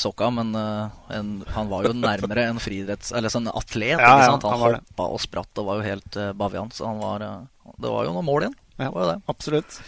sokka, 0.00 0.30
men 0.32 0.54
uh, 0.56 0.88
en, 1.12 1.34
han 1.52 1.68
var 1.70 1.84
jo 1.86 1.92
nærmere 1.96 2.46
en 2.48 2.60
friidretts... 2.62 3.12
Eller 3.16 3.32
sånn 3.32 3.50
atlet. 3.52 3.92
Ja, 3.94 4.14
ikke 4.16 4.30
sant? 4.30 4.46
Han, 4.48 4.54
han 4.56 4.62
var 4.62 4.78
hoppa 4.80 5.08
og 5.12 5.20
spratt 5.22 5.60
og 5.60 5.68
var 5.68 5.80
jo 5.82 5.86
helt 5.90 6.16
uh, 6.20 6.30
bavian. 6.36 6.72
Så 6.72 6.88
han 6.88 7.02
var 7.02 7.24
uh, 7.26 7.74
Det 7.76 7.92
var 7.92 8.08
jo 8.08 8.14
noen 8.16 8.28
mål 8.28 8.46
igjen. 8.46 8.56
Ja, 8.78 8.86
Det 8.86 8.92
var 8.94 9.04
jo 9.04 9.10
det. 9.12 9.18
absolutt. 9.34 9.78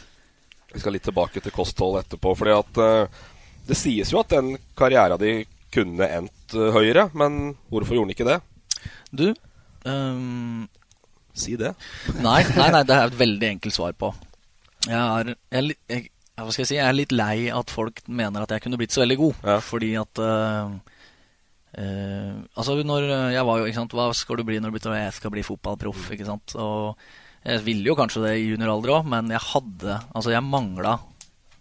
Vi 0.75 0.83
skal 0.83 0.97
litt 0.99 1.07
tilbake 1.09 1.40
til 1.40 1.55
kosthold 1.55 2.01
etterpå. 2.03 2.35
fordi 2.37 2.55
at 2.59 2.83
Det 3.69 3.77
sies 3.79 4.11
jo 4.12 4.21
at 4.21 4.33
den 4.35 4.57
karriera 4.77 5.17
di 5.21 5.38
kunne 5.75 6.07
endt 6.21 6.55
høyere, 6.75 7.09
men 7.14 7.55
hvorfor 7.73 7.97
gjorde 7.97 8.11
den 8.11 8.17
ikke 8.17 8.29
det? 8.29 8.40
Du 9.14 9.29
um 9.88 10.69
Si 11.35 11.57
det. 11.59 11.73
Nei, 12.23 12.45
nei, 12.55 12.69
nei, 12.71 12.83
det 12.87 12.95
er 12.95 13.09
et 13.11 13.19
veldig 13.19 13.49
enkelt 13.57 13.75
svar 13.75 13.95
på. 13.99 14.12
Jeg 14.85 15.01
er, 15.01 15.33
jeg, 15.55 15.77
jeg, 15.88 16.09
hva 16.35 16.51
skal 16.51 16.64
jeg 16.64 16.70
si, 16.73 16.77
jeg 16.77 16.88
er 16.88 16.97
litt 16.97 17.14
lei 17.14 17.37
at 17.55 17.70
folk 17.73 18.03
mener 18.11 18.44
at 18.44 18.55
jeg 18.55 18.64
kunne 18.64 18.79
blitt 18.81 18.94
så 18.94 19.05
veldig 19.05 19.18
god. 19.20 19.44
Fordi 19.64 19.90
at 20.01 20.23
uh, 20.23 20.73
uh, 21.79 22.33
Altså, 22.59 22.77
når 22.83 23.07
jeg 23.37 23.47
var 23.47 23.61
jo 23.61 23.68
ikke 23.68 23.81
sant, 23.81 23.94
Hva 23.97 24.09
skal 24.16 24.40
du 24.40 24.47
bli 24.49 24.59
når 24.62 24.75
du 24.75 24.79
blir 24.79 24.99
Jeg 24.99 25.14
skal 25.18 25.35
bli 25.35 25.47
fotballproff, 25.47 26.11
ikke 26.14 26.27
sant. 26.29 26.57
Og 26.59 26.99
jeg 27.44 27.62
ville 27.66 27.90
jo 27.90 27.97
kanskje 27.99 28.25
det 28.25 28.35
i 28.40 28.51
junioralder 28.51 28.99
òg, 28.99 29.09
men 29.14 29.33
jeg 29.33 29.47
hadde 29.53 29.99
Altså, 30.11 30.35
jeg 30.35 30.44
mangla 30.49 30.99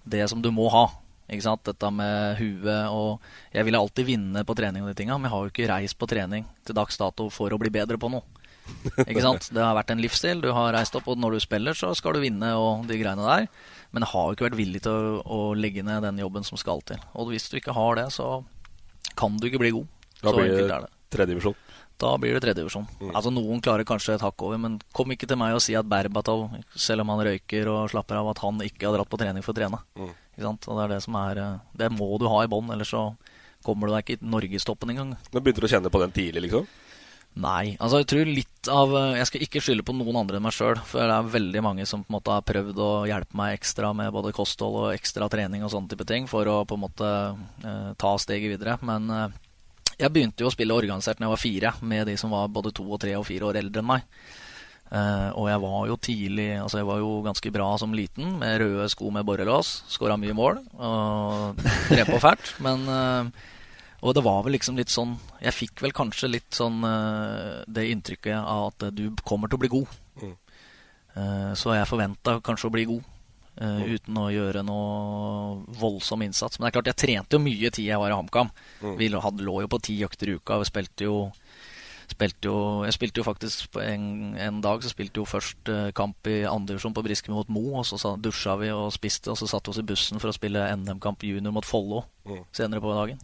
det 0.03 0.25
som 0.27 0.41
du 0.43 0.49
må 0.51 0.67
ha. 0.73 0.87
Ikke 1.31 1.45
sant? 1.45 1.63
Dette 1.67 1.89
med 1.95 2.39
huet 2.41 2.91
og 2.91 3.23
Jeg 3.53 3.67
ville 3.67 3.79
alltid 3.79 4.07
vinne 4.07 4.43
på 4.43 4.55
trening 4.57 4.83
og 4.83 4.91
de 4.91 4.97
tinga, 4.99 5.17
men 5.17 5.29
jeg 5.29 5.35
har 5.35 5.45
jo 5.45 5.53
ikke 5.53 5.69
reist 5.71 5.99
på 5.99 6.09
trening 6.09 6.47
til 6.65 6.75
dags 6.75 6.99
dato 6.99 7.29
for 7.31 7.53
å 7.53 7.59
bli 7.61 7.71
bedre 7.73 7.99
på 8.01 8.11
noe. 8.11 8.42
Ikke 9.05 9.23
sant? 9.23 9.49
Det 9.53 9.63
har 9.63 9.75
vært 9.77 9.93
en 9.93 10.01
livsstil. 10.03 10.41
Du 10.43 10.49
har 10.55 10.73
reist 10.75 10.95
opp, 10.99 11.07
og 11.11 11.19
når 11.19 11.37
du 11.37 11.43
spiller, 11.43 11.77
så 11.77 11.93
skal 11.97 12.17
du 12.17 12.23
vinne 12.23 12.53
og 12.59 12.87
de 12.89 12.97
greiene 12.99 13.25
der. 13.27 13.47
Men 13.93 14.07
har 14.09 14.29
jo 14.29 14.37
ikke 14.37 14.47
vært 14.49 14.59
villig 14.59 14.81
til 14.85 14.93
å, 14.93 15.19
å 15.23 15.39
legge 15.57 15.83
ned 15.85 16.03
den 16.05 16.21
jobben 16.23 16.45
som 16.47 16.59
skal 16.59 16.81
til. 16.87 17.01
Og 17.19 17.31
hvis 17.33 17.49
du 17.51 17.59
ikke 17.59 17.75
har 17.77 17.99
det, 17.99 18.07
så 18.15 18.41
kan 19.19 19.37
du 19.37 19.47
ikke 19.49 19.61
bli 19.61 19.73
god. 19.75 19.87
Da 20.23 20.31
så 20.31 20.39
blir 20.39 20.55
det 20.55 20.67
det. 20.71 20.89
tredjedivisjon. 21.13 21.59
Da 22.01 22.15
blir 22.17 22.33
det 22.35 22.41
tredjedivisjon. 22.43 22.87
Altså 23.13 23.31
Noen 23.31 23.61
klarer 23.63 23.85
kanskje 23.87 24.15
et 24.17 24.25
hakk 24.25 24.41
over, 24.43 24.59
men 24.59 24.79
kom 24.97 25.13
ikke 25.13 25.29
til 25.29 25.37
meg 25.39 25.53
og 25.55 25.61
si 25.63 25.75
at 25.77 25.87
Berbatov, 25.87 26.47
selv 26.75 27.05
om 27.05 27.13
han 27.13 27.21
røyker 27.27 27.69
og 27.71 27.91
slapper 27.93 28.19
av, 28.19 28.31
at 28.33 28.41
han 28.43 28.59
ikke 28.65 28.89
har 28.89 28.97
dratt 28.97 29.11
på 29.11 29.19
trening 29.21 29.45
for 29.45 29.53
å 29.53 29.59
trene. 29.59 29.79
Mm. 29.99 30.09
Ikke 30.33 30.47
sant? 30.47 30.67
Og 30.67 30.79
Det 30.79 30.83
er 30.87 30.93
det 30.95 31.01
som 31.05 31.17
er 31.19 31.39
eh, 31.43 31.57
Det 31.77 31.91
må 31.93 32.07
du 32.17 32.25
ha 32.31 32.39
i 32.43 32.49
bånn, 32.49 32.71
ellers 32.73 32.89
så 32.95 33.03
kommer 33.63 33.87
du 33.87 33.93
deg 33.93 34.03
ikke 34.03 34.17
i 34.17 34.31
norgestoppen 34.33 34.91
engang. 34.91 35.13
Nå 35.31 35.39
begynte 35.39 35.63
du 35.63 35.67
å 35.69 35.71
kjenne 35.71 35.91
på 35.93 36.01
den 36.01 36.15
tidlig, 36.15 36.47
liksom? 36.47 36.65
Nei. 37.33 37.73
altså 37.81 38.03
Jeg 38.03 38.07
tror 38.11 38.29
litt 38.29 38.67
av 38.69 38.91
eh, 38.93 39.15
Jeg 39.17 39.29
skal 39.29 39.45
ikke 39.45 39.61
skylde 39.65 39.85
på 39.87 39.95
noen 39.97 40.19
andre 40.21 40.37
enn 40.37 40.45
meg 40.45 40.53
sjøl. 40.53 40.77
For 40.85 41.01
det 41.01 41.15
er 41.15 41.31
veldig 41.33 41.63
mange 41.65 41.87
som 41.89 42.03
på 42.03 42.11
en 42.11 42.17
måte 42.19 42.35
har 42.35 42.45
prøvd 42.45 42.81
å 42.83 42.91
hjelpe 43.09 43.39
meg 43.39 43.57
ekstra 43.57 43.89
med 43.97 44.13
både 44.13 44.35
kosthold 44.35 44.77
og 44.83 44.91
ekstra 44.93 45.29
trening 45.33 45.65
og 45.65 45.73
sånne 45.73 45.89
type 45.93 46.05
ting 46.09 46.29
for 46.29 46.47
å 46.49 46.59
på 46.69 46.77
en 46.77 46.85
måte 46.85 47.09
eh, 47.65 47.89
ta 47.97 48.13
steget 48.21 48.53
videre. 48.53 48.77
Men 48.85 49.09
eh, 49.09 49.41
jeg 49.97 50.13
begynte 50.13 50.45
jo 50.45 50.51
å 50.51 50.53
spille 50.53 50.77
organisert 50.77 51.19
når 51.19 51.27
jeg 51.27 51.33
var 51.35 51.43
fire, 51.43 51.73
med 51.81 52.07
de 52.09 52.17
som 52.19 52.33
var 52.33 52.53
både 52.53 52.73
to 52.75 52.85
og 52.85 53.01
tre 53.01 53.17
og 53.17 53.27
fire 53.27 53.49
år 53.49 53.61
eldre 53.63 53.81
enn 53.81 53.91
meg. 53.95 54.07
Eh, 54.93 55.29
og 55.33 55.47
jeg 55.49 55.61
var 55.63 55.87
jo 55.89 55.95
tidlig 55.97 56.47
Altså 56.61 56.77
jeg 56.77 56.85
var 56.85 56.99
jo 57.01 57.13
ganske 57.25 57.51
bra 57.55 57.71
som 57.81 57.95
liten, 57.97 58.35
med 58.37 58.59
røde 58.61 58.85
sko 58.93 59.09
med 59.15 59.25
borrelås. 59.25 59.79
Skåra 59.89 60.19
mye 60.21 60.37
mål 60.37 60.61
og 60.77 61.63
drev 61.89 62.13
på 62.13 62.21
fælt. 62.21 62.53
Men 62.61 62.85
eh, 62.93 63.49
Og 64.03 64.15
det 64.15 64.23
var 64.25 64.43
vel 64.43 64.57
liksom 64.57 64.75
litt 64.75 64.91
sånn 64.91 65.13
Jeg 65.39 65.55
fikk 65.55 65.83
vel 65.85 65.93
kanskje 65.95 66.27
litt 66.31 66.57
sånn 66.57 66.83
eh, 66.87 67.63
det 67.71 67.87
inntrykket 67.93 68.35
av 68.35 68.73
at 68.73 68.89
du 68.95 69.07
kommer 69.23 69.47
til 69.47 69.59
å 69.59 69.63
bli 69.63 69.71
god. 69.71 69.97
Mm. 70.21 70.35
Eh, 71.15 71.51
så 71.59 71.77
jeg 71.77 71.89
forventa 71.89 72.37
kanskje 72.43 72.69
å 72.69 72.75
bli 72.75 72.87
god. 72.91 73.09
Mm. 73.53 73.83
uten 73.85 74.15
å 74.17 74.31
gjøre 74.33 74.63
noe 74.65 75.59
voldsom 75.77 76.23
innsats. 76.25 76.57
Men 76.57 76.65
det 76.65 76.69
er 76.71 76.73
klart, 76.73 76.87
jeg 76.89 77.01
trente 77.03 77.37
jo 77.37 77.43
mye 77.43 77.69
tid 77.69 77.85
jeg 77.85 78.01
var 78.01 78.09
i 78.09 78.15
HamKam. 78.17 78.49
Mm. 78.81 78.95
Vi 78.97 79.09
hadde, 79.13 79.45
lå 79.45 79.59
jo 79.61 79.69
på 79.69 79.79
ti 79.85 79.99
økter 80.01 80.31
i 80.31 80.37
uka. 80.39 80.57
Vi 80.63 80.69
spilte 80.71 81.05
jo 81.05 81.17
Spilte 82.13 82.45
jo, 82.49 82.55
jeg 82.85 82.93
spilte 82.93 83.19
jo 83.21 83.25
faktisk 83.25 83.71
på 83.73 83.81
en, 83.81 84.03
en 84.37 84.59
dag 84.61 84.83
så 84.85 84.91
spilte 84.93 85.17
jo 85.21 85.25
først 85.25 85.69
eh, 85.73 85.87
kamp 85.97 86.29
i 86.29 86.43
andredivisjon 86.45 86.93
på 86.93 87.03
Briskeby 87.05 87.33
mot 87.33 87.49
Mo. 87.49 87.63
Og 87.81 87.87
så 87.89 88.13
dusja 88.21 88.53
vi 88.61 88.69
og 88.75 88.91
spiste, 88.93 89.31
og 89.33 89.39
så 89.39 89.49
satte 89.49 89.71
vi 89.71 89.73
oss 89.73 89.81
i 89.81 89.87
bussen 89.93 90.21
for 90.21 90.29
å 90.29 90.35
spille 90.35 90.67
NM-kamp 90.77 91.25
junior 91.25 91.55
mot 91.55 91.65
Follo 91.67 92.03
Mm. 92.23 92.37
senere 92.55 92.79
på 92.79 92.91
dagen. 92.95 93.17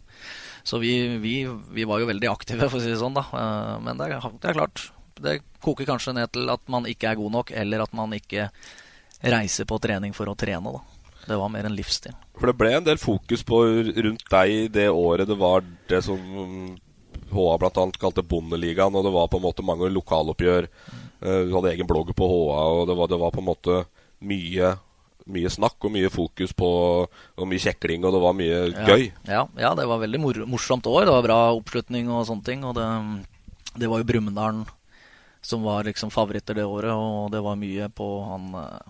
Så 0.62 0.76
vi, 0.82 0.90
vi, 1.22 1.34
vi 1.72 1.84
var 1.88 2.02
jo 2.02 2.08
veldig 2.10 2.28
aktive, 2.28 2.66
for 2.68 2.76
å 2.76 2.82
si 2.84 2.90
det 2.92 2.98
sånn. 3.00 3.14
da 3.16 3.22
Eh, 3.32 3.76
Men 3.80 3.96
det 3.96 4.10
er, 4.12 4.26
det 4.42 4.50
er 4.50 4.58
klart, 4.58 4.82
det 5.20 5.38
koker 5.64 5.88
kanskje 5.88 6.12
ned 6.18 6.32
til 6.34 6.50
at 6.52 6.60
man 6.68 6.84
ikke 6.88 7.08
er 7.08 7.16
god 7.16 7.32
nok, 7.38 7.50
eller 7.56 7.80
at 7.86 7.94
man 7.96 8.12
ikke 8.12 8.50
reiser 9.24 9.64
på 9.68 9.78
trening 9.80 10.12
for 10.16 10.28
å 10.28 10.36
trene. 10.36 10.72
da 10.74 11.24
Det 11.30 11.38
var 11.40 11.48
mer 11.52 11.64
en 11.68 11.76
livsstil. 11.76 12.12
For 12.36 12.48
det 12.50 12.56
ble 12.60 12.74
en 12.76 12.84
del 12.84 13.00
fokus 13.00 13.42
på 13.44 13.62
rundt 14.04 14.24
deg 14.32 14.70
det 14.72 14.88
året 14.92 15.28
det 15.28 15.36
var 15.40 15.64
det 15.88 16.02
som 16.04 16.20
HA 17.32 17.56
bl.a. 17.62 17.86
kalte 18.00 18.22
Bondeligaen, 18.26 18.94
og 18.94 19.04
det 19.06 19.12
var 19.14 19.28
på 19.32 19.38
en 19.40 19.44
måte 19.46 19.64
mange 19.66 19.88
lokaloppgjør. 19.92 20.68
Eh, 21.22 21.42
Du 21.48 21.54
hadde 21.56 21.72
egen 21.74 21.86
blogg 21.90 22.14
på 22.16 22.28
HA, 22.30 22.60
og 22.80 22.86
det 22.90 22.96
var, 22.96 23.10
det 23.12 23.18
var 23.20 23.30
på 23.34 23.42
en 23.42 23.48
måte 23.50 23.78
mye, 24.20 24.72
mye 25.30 25.50
snakk 25.52 25.84
og 25.86 25.92
mye 25.94 26.10
fokus 26.10 26.52
på 26.56 26.68
Og 27.06 27.46
mye 27.48 27.60
kjekling, 27.62 28.04
og 28.04 28.12
det 28.16 28.20
var 28.24 28.34
mye 28.36 28.60
Ja, 28.72 28.86
gøy. 28.88 29.06
Ja, 29.28 29.44
ja, 29.56 29.74
det 29.78 29.86
var 29.88 30.00
veldig 30.02 30.20
mor 30.20 30.40
morsomt 30.46 30.86
år. 30.90 31.04
Det 31.06 31.14
var 31.16 31.22
bra 31.28 31.40
oppslutning 31.54 32.10
og 32.10 32.26
sånne 32.28 32.44
ting. 32.44 32.64
Og 32.64 32.74
det, 32.76 32.86
det 33.80 33.88
var 33.88 34.02
jo 34.02 34.08
Brumunddal 34.08 34.64
som 35.40 35.62
var 35.64 35.84
liksom 35.88 36.10
favoritter 36.12 36.54
det 36.58 36.66
året, 36.68 36.92
og 36.92 37.30
det 37.32 37.40
var 37.40 37.56
mye 37.56 37.86
på 37.96 38.08
han 38.28 38.50
eh, 38.60 38.88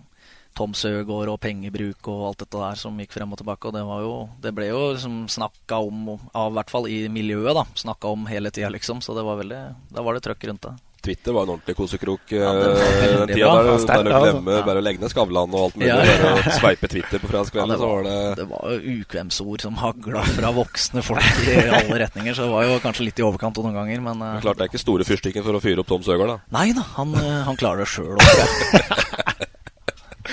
Tom 0.58 0.74
Søgaard 0.76 1.30
og 1.32 1.38
pengebruk 1.40 2.10
og 2.12 2.26
alt 2.30 2.42
dette 2.44 2.60
der 2.60 2.76
som 2.80 2.98
gikk 3.00 3.14
frem 3.16 3.32
og 3.32 3.40
tilbake. 3.40 3.70
Og 3.70 3.76
det, 3.76 3.84
var 3.86 4.04
jo, 4.04 4.12
det 4.44 4.52
ble 4.56 4.68
jo 4.72 4.82
liksom 4.92 5.22
snakka 5.32 5.80
om, 5.86 6.04
av, 6.34 6.50
i 6.52 6.58
hvert 6.58 6.74
fall 6.74 6.90
i 6.90 7.00
miljøet, 7.12 7.54
da, 7.56 7.64
snakka 7.86 8.12
om 8.12 8.28
hele 8.30 8.52
tida, 8.54 8.68
liksom. 8.74 9.00
Så 9.04 9.16
det 9.16 9.24
var 9.26 9.40
veldig, 9.40 9.64
da 9.94 10.04
var 10.06 10.18
det 10.18 10.24
trøkk 10.28 10.48
rundt 10.50 10.68
det. 10.68 10.76
Twitter 11.00 11.32
var 11.32 11.46
en 11.46 11.52
ordentlig 11.54 11.72
kosekrok 11.78 12.32
eh, 12.36 12.42
Ja, 12.42 12.50
var 12.52 12.74
veldig 12.76 13.20
den 13.22 13.30
tida 13.30 13.36
der. 13.36 13.38
Ja, 13.40 13.52
Bare 13.56 13.76
sterkt, 13.80 14.10
å 14.12 14.18
glemme, 14.20 14.52
ja. 14.58 14.64
bare 14.66 14.82
å 14.82 14.84
legge 14.84 15.00
ned 15.00 15.08
Skavlan 15.14 15.54
og 15.56 15.62
alt 15.62 15.78
mulig. 15.80 15.86
Ja, 15.88 15.94
ja, 16.04 16.10
ja. 16.12 16.18
Bare 16.26 16.42
å 16.52 16.56
sveipe 16.58 16.90
Twitter 16.92 17.22
på 17.22 17.24
Ja, 17.24 17.30
fredagskvelden, 17.30 17.72
det, 17.72 17.78
så 17.80 17.88
var, 17.88 17.94
var 17.94 18.04
det 18.10 18.34
det 18.42 18.46
var 18.50 18.74
jo 18.74 18.96
ukvemsord 18.98 19.64
som 19.64 19.78
hagla 19.80 20.24
fra 20.36 20.50
voksne 20.58 21.04
folk 21.06 21.40
i 21.48 21.54
alle 21.78 22.02
retninger, 22.04 22.36
så 22.36 22.44
det 22.44 22.52
var 22.52 22.68
jo 22.68 22.76
kanskje 22.84 23.06
litt 23.08 23.22
i 23.22 23.24
overkant 23.24 23.62
noen 23.64 23.78
ganger, 23.80 24.04
men 24.10 24.20
men 24.20 24.42
Klart 24.44 24.60
det 24.60 24.66
er 24.66 24.72
ikke 24.74 24.82
store 24.84 25.08
fyrstikken 25.08 25.46
for 25.46 25.56
å 25.56 25.62
fyre 25.64 25.80
opp 25.80 25.88
Tom 25.88 26.04
Søgaard, 26.04 26.34
da. 26.34 26.58
Nei 26.58 26.66
da, 26.76 26.84
han, 26.98 27.16
eh, 27.16 27.32
han 27.48 27.56
klarer 27.64 27.86
det 27.86 27.88
sjøl 27.94 28.12
òg. 28.20 29.08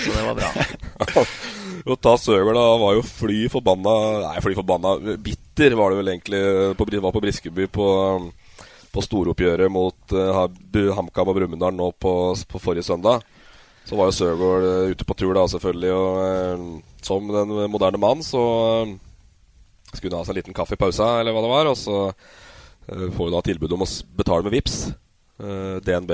Så 0.03 0.13
det 0.13 0.25
var 0.25 0.38
bra. 0.38 1.25
Å 1.88 1.95
ta 1.95 2.13
da 2.17 2.65
var 2.81 2.97
jo 2.97 3.03
fly 3.05 3.45
forbanna 3.47 3.91
Nei, 4.25 4.41
fly 4.43 4.55
forbanna 4.57 4.97
Bitter 5.23 5.75
var 5.79 5.93
det 5.93 5.99
vel 6.01 6.10
egentlig 6.12 6.41
på, 6.75 6.88
Var 6.89 7.13
på 7.15 7.21
Briskeby 7.23 7.67
på, 7.71 7.88
på 8.91 9.03
storoppgjøret 9.05 9.71
mot 9.71 10.15
uh, 10.17 10.41
HamKam 10.97 11.31
og 11.31 11.38
Brumunddal 11.38 11.77
nå 11.77 11.93
på, 11.95 12.13
på 12.36 12.60
forrige 12.63 12.89
søndag. 12.89 13.23
Så 13.88 13.95
var 13.95 14.10
jo 14.10 14.17
Søgaard 14.17 14.65
eh, 14.67 14.89
ute 14.91 15.05
på 15.07 15.15
tur, 15.15 15.31
da, 15.36 15.45
selvfølgelig. 15.47 15.91
Og 15.95 16.17
eh, 16.25 16.63
som 17.07 17.29
den 17.31 17.53
moderne 17.71 17.99
mann 18.01 18.23
så 18.25 18.43
eh, 18.83 18.95
skulle 19.93 20.12
han 20.12 20.19
ha 20.19 20.27
seg 20.27 20.36
en 20.36 20.39
liten 20.41 20.57
kaffe 20.57 20.75
i 20.75 20.81
pausa, 20.81 21.13
eller 21.21 21.31
hva 21.31 21.43
det 21.45 21.53
var. 21.53 21.71
Og 21.71 21.77
så 21.79 21.97
får 22.88 23.21
vi 23.21 23.31
da 23.31 23.43
tilbud 23.43 23.75
om 23.75 23.83
å 23.83 23.89
betale 24.15 24.47
med 24.47 24.53
VIPS 24.55 24.75
DNB, 25.83 26.12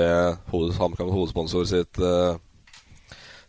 hoved, 0.50 0.72
HamKam 0.76 1.08
hovedsponsor 1.14 1.64
sitt 1.70 2.00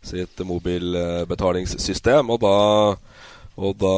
sitt 0.06 0.40
mobilbetalingssystem. 0.46 2.32
Og 2.32 2.40
da, 2.42 2.56
og 3.56 3.76
da 3.82 3.94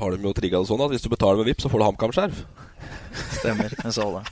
har 0.00 0.16
de 0.16 0.28
jo 0.28 0.34
trigga 0.36 0.62
det 0.62 0.70
sånn 0.70 0.82
at 0.84 0.94
hvis 0.94 1.04
du 1.04 1.12
betaler 1.12 1.40
med 1.40 1.50
VIP, 1.50 1.62
så 1.64 1.72
får 1.72 1.82
du 1.82 1.86
HamKam-skjerf. 1.88 2.42
Stemmer. 3.40 3.72
Jeg 3.84 3.94
så 3.96 4.06
det. 4.14 4.24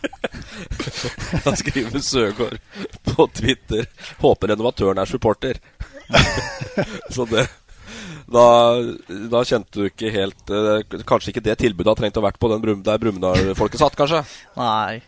da 1.44 1.54
skriver 1.58 2.02
Søgaard 2.02 2.58
på 3.06 3.26
Twitter 3.34 3.86
'Håper 4.20 4.52
renovatøren 4.52 4.98
er 5.02 5.10
supporter'. 5.10 5.58
så 7.14 7.26
det 7.28 7.48
da, 8.28 8.44
da, 9.08 9.40
kjente 9.44 9.72
du 9.72 9.86
ikke 9.88 10.10
helt 10.12 10.50
eh, 10.52 10.82
Kanskje 11.08 11.32
ikke 11.32 11.42
det 11.44 11.54
tilbudet 11.62 11.88
har 11.88 11.96
trengt 11.96 12.18
å 12.20 12.24
vært 12.24 12.40
på 12.40 12.50
den 12.52 12.60
Brum, 12.60 12.82
der 12.84 13.00
Brumunddal-folket 13.00 13.80
satt, 13.80 13.96
kanskje? 13.96 14.20
Nei. 14.58 15.00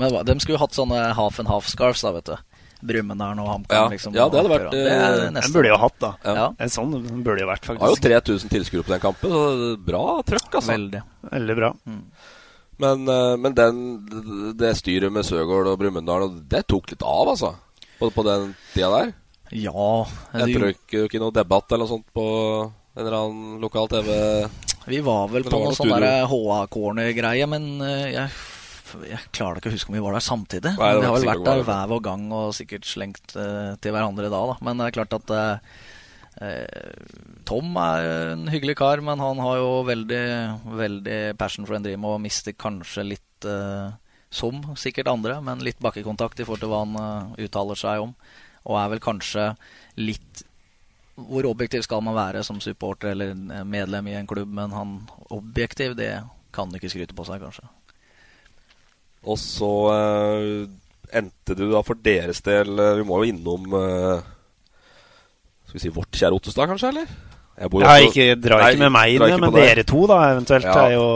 Men 0.00 0.16
de 0.24 0.36
skulle 0.40 0.60
hatt 0.60 0.76
sånne 0.76 1.10
half 1.18 1.40
and 1.42 1.50
half 1.50 1.68
scarves, 1.68 2.04
da, 2.06 2.14
vet 2.16 2.30
du. 2.30 2.47
Brumunddal 2.80 3.42
og 3.42 3.50
HamKam. 3.52 3.76
Ja. 3.78 3.84
Liksom, 3.92 4.16
ja, 4.16 4.26
det 4.30 4.40
hadde 4.40 4.52
vært 4.52 4.72
det 4.74 4.82
er 4.94 5.20
Den 5.34 5.54
burde 5.54 5.70
jo 5.72 5.78
hatt, 5.82 5.96
da. 6.02 6.10
Ja. 6.24 6.48
En 6.62 6.72
sånn 6.72 6.96
burde 7.26 7.42
jo 7.42 7.50
vært, 7.50 7.64
faktisk. 7.66 7.84
Har 7.84 7.94
jo 7.94 8.02
3000 8.08 8.52
tilskuere 8.54 8.86
på 8.86 8.94
den 8.94 9.02
kampen, 9.02 9.34
så 9.34 9.70
bra 9.90 10.02
trøkk, 10.28 10.50
altså. 10.60 10.72
Veldig. 10.72 11.04
Veldig 11.32 11.56
bra. 11.58 11.72
Mm. 11.88 12.02
Men, 12.78 13.08
eh, 13.10 13.36
men 13.42 13.56
den, 13.58 13.80
det 14.58 14.76
styret 14.78 15.12
med 15.12 15.26
Søgaard 15.26 15.72
og 15.72 15.80
Brumunddal, 15.80 16.28
det 16.46 16.62
tok 16.70 16.92
litt 16.92 17.02
av, 17.02 17.32
altså? 17.34 17.56
På, 17.98 18.12
på 18.14 18.26
den 18.26 18.52
tida 18.74 18.92
der? 18.94 19.14
Ja. 19.50 19.88
Jeg 20.38 20.54
tror 20.54 20.70
ikke, 20.74 21.06
ikke 21.08 21.22
noe 21.22 21.34
debatt 21.34 21.72
eller 21.72 21.86
noe 21.86 21.94
sånt 21.96 22.06
på 22.14 22.26
en 22.68 23.02
eller 23.02 23.16
annen 23.18 23.58
lokal 23.62 23.90
TV? 23.90 24.12
Vi 24.88 25.00
var 25.04 25.26
vel 25.32 25.44
på 25.44 25.58
noe 25.58 25.74
sånn 25.76 25.92
HA-corner-greie, 26.30 27.48
men 27.50 27.66
eh, 27.84 28.06
jeg, 28.14 28.30
jeg 29.06 29.30
klarer 29.34 29.60
ikke 29.60 29.70
å 29.70 29.74
huske 29.74 29.92
om 29.92 29.98
vi 29.98 30.02
var 30.04 30.16
der 30.16 30.24
samtidig. 30.24 30.72
Nei, 30.78 30.88
vi 30.98 31.06
har 31.06 31.14
vel 31.16 31.28
vært 31.28 31.46
der 31.46 31.62
hver 31.66 31.92
vår 31.92 32.02
gang 32.06 32.24
og 32.34 32.56
sikkert 32.56 32.88
slengt 32.88 33.36
uh, 33.36 33.76
til 33.82 33.94
hverandre 33.94 34.30
da, 34.32 34.40
da. 34.52 34.56
Men 34.64 34.80
det 34.80 34.88
er 34.88 34.96
klart 34.96 35.16
at 35.16 35.32
eh, 35.34 35.76
eh, 36.46 37.06
Tom 37.48 37.78
er 37.82 38.08
en 38.32 38.48
hyggelig 38.52 38.78
kar, 38.80 39.02
men 39.04 39.22
han 39.22 39.40
har 39.44 39.60
jo 39.60 39.70
veldig, 39.88 40.24
veldig 40.80 41.20
passion 41.40 41.68
for 41.68 41.78
en 41.78 41.86
dream 41.86 42.06
og 42.08 42.20
mister 42.24 42.56
kanskje 42.56 43.06
litt 43.14 43.24
som 44.34 44.56
sikkert 44.74 45.08
andre, 45.12 45.36
men 45.46 45.62
litt 45.62 45.78
bakkekontakt 45.78 46.40
i 46.42 46.46
forhold 46.46 46.64
til 46.64 46.72
hva 46.72 46.80
han 46.82 47.36
uttaler 47.38 47.78
seg 47.78 48.02
om. 48.02 48.16
Og 48.66 48.80
er 48.80 48.90
vel 48.90 49.00
kanskje 49.00 49.44
litt 49.96 50.42
Hvor 51.18 51.46
objektiv 51.46 51.82
skal 51.86 52.02
man 52.04 52.14
være 52.14 52.42
som 52.46 52.58
supporter 52.62 53.14
eller 53.14 53.32
medlem 53.66 54.10
i 54.10 54.18
en 54.18 54.26
klubb? 54.26 54.50
Men 54.54 54.74
han 54.74 54.98
objektiv, 55.34 55.96
det 55.98 56.12
kan 56.54 56.70
du 56.70 56.78
ikke 56.78 56.90
skryte 56.92 57.16
på 57.16 57.26
seg, 57.26 57.42
kanskje. 57.42 57.66
Og 59.26 59.38
så 59.40 59.70
eh, 59.94 60.66
endte 61.18 61.56
du 61.58 61.64
da 61.72 61.80
for 61.82 61.98
deres 62.04 62.38
del 62.44 62.78
eh, 62.78 62.94
Vi 63.00 63.06
må 63.08 63.18
jo 63.22 63.30
innom 63.32 63.64
eh, 63.74 64.20
Skal 65.66 65.78
vi 65.78 65.82
si 65.82 65.90
vårt 65.94 66.12
kjære 66.14 66.38
Ottestad, 66.38 66.68
kanskje? 66.70 66.92
eller? 66.94 67.08
Jeg 67.58 67.70
bor 67.72 67.82
Ja, 67.82 67.96
også- 67.96 68.12
ikke, 68.12 68.26
dra 68.40 68.60
Nei, 68.62 68.70
ikke 68.72 68.84
med 68.84 68.92
meg 68.94 69.14
inn, 69.16 69.22
ikke 69.26 69.40
men 69.42 69.56
dere 69.56 69.84
to, 69.84 70.06
da, 70.06 70.18
eventuelt, 70.34 70.64
Ja. 70.68 70.86
er 70.86 70.92
jo 70.94 71.08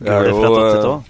er 0.00 0.30
jo. 0.30 1.04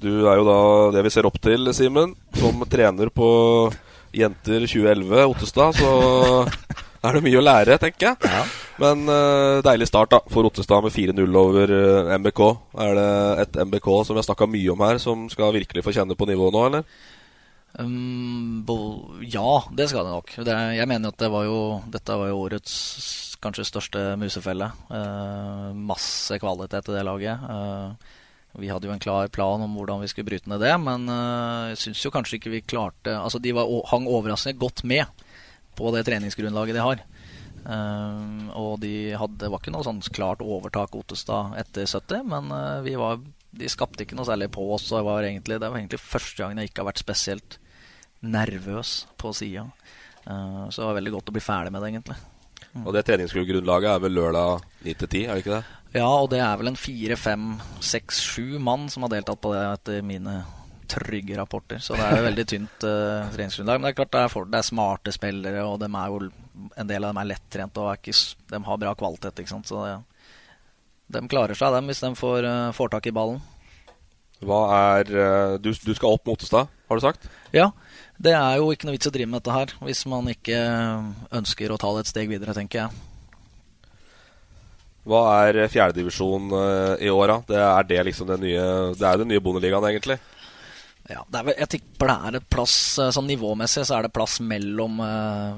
Du 0.00 0.10
er 0.28 0.36
jo 0.38 0.44
da 0.46 0.58
det 0.94 1.02
vi 1.04 1.10
ser 1.10 1.26
opp 1.26 1.40
til, 1.42 1.72
Simen. 1.74 2.14
Som 2.38 2.60
trener 2.70 3.10
på 3.10 3.72
Jenter 4.14 4.60
2011 4.68 5.24
Ottestad, 5.28 5.74
så 5.74 5.90
er 7.04 7.16
det 7.16 7.22
mye 7.24 7.38
å 7.38 7.44
lære, 7.44 7.76
tenker 7.82 8.10
jeg. 8.10 8.46
Men 8.82 9.04
uh, 9.10 9.60
deilig 9.66 9.88
start 9.90 10.12
da 10.14 10.22
for 10.30 10.48
Ottestad 10.48 10.84
med 10.84 10.94
4-0 10.94 11.38
over 11.40 11.72
uh, 11.74 12.10
MBK. 12.18 12.42
Er 12.86 12.98
det 12.98 13.12
et 13.44 13.60
MBK 13.68 13.88
som 14.06 14.16
vi 14.16 14.22
har 14.22 14.28
snakka 14.28 14.50
mye 14.50 14.74
om 14.74 14.84
her, 14.86 15.00
som 15.02 15.28
skal 15.32 15.54
virkelig 15.56 15.84
få 15.86 15.94
kjenne 15.94 16.18
på 16.18 16.28
nivået 16.30 16.56
nå, 16.56 16.66
eller? 16.70 16.84
Um, 17.78 18.62
bo, 18.66 18.78
ja, 19.22 19.62
det 19.76 19.90
skal 19.90 20.06
det 20.08 20.14
nok. 20.16 20.36
Det, 20.46 20.60
jeg 20.78 20.90
mener 20.90 21.12
at 21.12 21.20
det 21.20 21.32
var 21.32 21.44
jo, 21.46 21.58
dette 21.92 22.20
var 22.20 22.32
jo 22.32 22.44
årets 22.46 22.78
kanskje 23.42 23.68
største 23.68 24.06
musefelle. 24.18 24.72
Uh, 24.90 25.74
masse 25.76 26.40
kvalitet 26.42 26.90
i 26.90 26.96
det 26.96 27.04
laget. 27.06 27.44
Uh, 27.46 28.16
vi 28.58 28.70
hadde 28.70 28.88
jo 28.88 28.94
en 28.94 29.02
klar 29.02 29.28
plan 29.30 29.62
om 29.62 29.76
hvordan 29.76 30.02
vi 30.02 30.08
skulle 30.10 30.26
bryte 30.30 30.50
ned 30.50 30.62
det, 30.64 30.72
men 30.82 31.06
eh, 31.12 31.70
jeg 31.72 31.80
syns 31.82 32.04
jo 32.06 32.12
kanskje 32.14 32.38
ikke 32.38 32.52
vi 32.56 32.64
klarte 32.64 33.14
Altså, 33.14 33.38
de 33.42 33.52
var, 33.54 33.68
hang 33.92 34.08
overraskende 34.08 34.58
godt 34.58 34.84
med 34.88 35.04
på 35.78 35.92
det 35.94 36.04
treningsgrunnlaget 36.08 36.78
de 36.78 36.84
har. 36.84 37.02
Eh, 37.68 38.20
og 38.58 38.78
de 38.82 38.94
hadde, 39.18 39.50
var 39.50 39.60
ikke 39.60 39.74
noe 39.74 39.86
sånn 39.86 40.00
klart 40.14 40.44
overtak 40.44 40.96
Ottestad 40.98 41.56
etter 41.60 41.88
70, 41.88 42.24
men 42.30 42.52
uh, 42.54 42.80
vi 42.84 42.94
var, 42.98 43.20
de 43.50 43.70
skapte 43.70 44.04
ikke 44.04 44.18
noe 44.18 44.28
særlig 44.28 44.50
på 44.54 44.64
oss. 44.74 44.88
Og 44.90 45.00
det 45.00 45.06
var 45.08 45.28
egentlig, 45.28 45.60
det 45.60 45.70
var 45.70 45.80
egentlig 45.80 46.02
første 46.02 46.42
gangen 46.42 46.62
jeg 46.62 46.72
ikke 46.72 46.84
har 46.84 46.90
vært 46.92 47.04
spesielt 47.04 47.58
nervøs 48.24 48.98
på 49.20 49.32
sida. 49.36 49.68
Uh, 50.24 50.66
så 50.68 50.82
det 50.82 50.90
var 50.90 51.00
veldig 51.00 51.16
godt 51.18 51.32
å 51.32 51.38
bli 51.38 51.44
ferdig 51.44 51.74
med 51.74 51.84
det, 51.84 51.92
egentlig. 51.94 52.18
Og 52.84 52.92
det 52.94 53.04
treningsgrunnlaget 53.08 53.90
er 53.90 54.00
vel 54.04 54.16
lørdag 54.18 54.64
9 54.84 54.94
til 55.00 55.10
10, 55.10 55.24
er 55.24 55.34
det 55.34 55.44
ikke 55.44 55.56
det? 55.56 55.64
Ja, 55.96 56.08
og 56.08 56.28
det 56.30 56.40
er 56.44 56.58
vel 56.60 56.68
en 56.68 56.78
fire, 56.78 57.16
fem, 57.16 57.54
seks, 57.80 58.20
sju 58.20 58.58
mann 58.60 58.90
som 58.92 59.06
har 59.06 59.14
deltatt 59.14 59.40
på 59.40 59.54
det 59.54 59.62
etter 59.72 60.02
mine 60.04 60.42
trygge 60.88 61.36
rapporter. 61.38 61.80
Så 61.82 61.96
det 61.98 62.06
er 62.06 62.24
veldig 62.24 62.44
tynt 62.48 62.86
uh, 62.86 63.28
treningsgrunnlag. 63.34 63.80
Men 63.80 63.88
det 63.88 63.92
er 63.92 63.98
klart 64.00 64.14
det 64.14 64.22
er, 64.24 64.32
for, 64.32 64.48
det 64.48 64.60
er 64.60 64.66
smarte 64.66 65.14
spillere, 65.14 65.64
og 65.66 65.84
er 65.84 66.14
jo, 66.14 66.30
en 66.74 66.88
del 66.88 67.04
av 67.04 67.12
dem 67.12 67.20
er 67.22 67.30
lettrent 67.34 67.78
og 67.78 67.92
er 67.92 68.00
ikke, 68.00 68.16
de 68.52 68.62
har 68.66 68.80
bra 68.82 68.94
kvalitet. 68.98 69.42
ikke 69.42 69.52
sant? 69.52 69.68
Så 69.70 69.84
det, 69.84 69.98
de 71.14 71.22
klarer 71.30 71.58
seg, 71.58 71.74
dem, 71.76 71.90
hvis 71.90 72.02
de 72.04 72.12
får, 72.18 72.48
uh, 72.48 72.72
får 72.76 72.94
tak 72.94 73.10
i 73.10 73.14
ballen. 73.14 73.40
Hva 74.44 74.60
er 74.94 75.12
uh, 75.14 75.58
du, 75.58 75.72
du 75.72 75.92
skal 75.94 76.14
opp 76.14 76.26
mot 76.28 76.38
Ottestad, 76.38 76.70
har 76.88 76.98
du 76.98 77.04
sagt? 77.04 77.28
Ja, 77.54 77.70
det 78.22 78.34
er 78.38 78.60
jo 78.60 78.70
ikke 78.72 78.88
noe 78.88 78.94
vits 78.96 79.10
å 79.10 79.14
drive 79.14 79.30
med 79.30 79.40
dette 79.40 79.54
her 79.54 79.74
hvis 79.86 80.04
man 80.10 80.30
ikke 80.30 80.58
ønsker 81.34 81.72
å 81.72 81.78
ta 81.80 81.92
det 81.96 82.06
et 82.06 82.12
steg 82.12 82.30
videre, 82.30 82.54
tenker 82.56 82.84
jeg. 82.84 83.04
Hva 85.08 85.22
er 85.48 85.70
fjerdedivisjon 85.72 86.50
i 87.00 87.08
år, 87.08 87.30
da? 87.30 87.36
Det 87.48 87.60
er 87.64 87.86
det 87.88 88.02
liksom 88.10 88.28
det 88.28 88.36
nye 88.42 88.64
Det 88.92 89.06
er 89.08 89.22
den 89.22 89.30
nye 89.32 89.40
Bondeligaen, 89.40 89.86
egentlig. 89.88 90.18
Ja, 91.08 91.22
det 91.24 91.38
er 91.40 91.46
vel, 91.46 91.54
jeg 91.56 91.70
tipper 91.72 92.10
det 92.10 92.14
er 92.28 92.36
et 92.36 92.46
plass 92.52 92.74
eh, 93.00 93.10
Sånn 93.16 93.28
nivåmessig 93.30 93.84
så 93.88 93.96
er 93.96 94.04
det 94.04 94.12
plass 94.12 94.34
mellom 94.44 94.98
uh, 95.00 95.56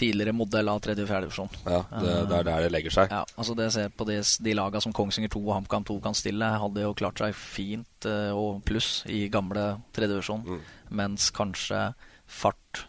tidligere 0.00 0.32
modell 0.36 0.70
av 0.72 0.80
tredje 0.84 1.04
og 1.04 1.10
fjerde 1.10 1.28
divisjon. 1.28 1.50
Ja, 1.66 1.82
det, 1.92 2.14
det 2.30 2.38
er 2.38 2.46
der 2.48 2.64
det 2.64 2.70
legger 2.72 2.94
seg. 2.94 3.12
Ja, 3.12 3.20
altså 3.36 3.56
det 3.58 3.68
ser 3.74 3.92
på 3.92 4.06
de, 4.08 4.16
de 4.46 4.54
laga 4.56 4.80
som 4.80 4.94
Kongsvinger 4.96 5.32
2 5.34 5.42
og 5.42 5.52
HamKam 5.58 5.84
2 5.90 5.98
kan 6.06 6.16
stille, 6.16 6.48
hadde 6.62 6.86
jo 6.86 6.94
klart 6.96 7.20
seg 7.20 7.36
fint 7.36 8.08
uh, 8.08 8.32
og 8.32 8.62
pluss 8.68 9.02
i 9.12 9.26
gamle 9.32 9.66
tredje 9.92 10.14
divisjon. 10.14 10.46
Mm. 10.48 10.64
Mens 11.02 11.28
kanskje 11.36 11.84
Fart, 12.32 12.86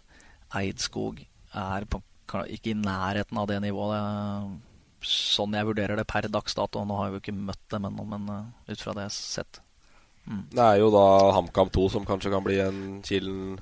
Eidskog 0.56 1.20
er 1.20 1.90
på, 1.92 2.00
ikke 2.48 2.72
i 2.72 2.80
nærheten 2.80 3.44
av 3.44 3.52
det 3.52 3.60
nivået. 3.66 4.56
Sånn 5.04 5.60
jeg 5.60 5.68
vurderer 5.68 6.00
det 6.00 6.08
per 6.08 6.32
dags 6.32 6.56
dato. 6.56 6.88
Nå 6.88 6.96
har 6.96 7.12
jeg 7.12 7.18
jo 7.18 7.24
ikke 7.26 7.38
møtt 7.52 7.64
dem 7.76 7.92
ennå, 7.92 8.08
men 8.16 8.32
uh, 8.32 8.72
ut 8.72 8.80
fra 8.80 8.96
det 8.96 9.10
jeg 9.10 9.12
har 9.12 9.18
sett. 9.20 9.63
Mm. 10.26 10.44
Det 10.54 10.64
er 10.64 10.78
jo 10.80 10.90
da 10.94 11.32
HamKam 11.36 11.70
2 11.76 11.90
som 11.98 12.06
kanskje 12.08 12.32
kan 12.32 12.44
bli 12.46 12.58
en 12.64 13.02
Kilen 13.04 13.60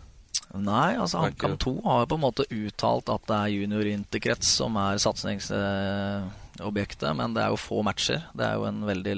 Nei, 0.52 1.00
altså 1.00 1.17
HamKam 1.24 1.56
2 1.63 1.71
har 1.86 2.00
jo 2.04 2.10
på 2.12 2.17
en 2.19 2.26
måte 2.26 2.50
uttalt 2.52 3.08
at 3.13 3.24
det 3.30 3.38
er 3.38 3.56
junior-interkrets 3.56 4.50
som 4.60 4.71
er 4.82 4.95
satsingsobjektet, 5.00 7.12
men 7.15 7.34
det 7.38 7.43
er 7.45 7.50
jo 7.54 7.60
få 7.62 7.78
matcher. 7.88 8.19
Det 8.36 8.45
er 8.45 8.54
jo 8.60 8.65
en 8.67 8.82
veldig 8.84 9.15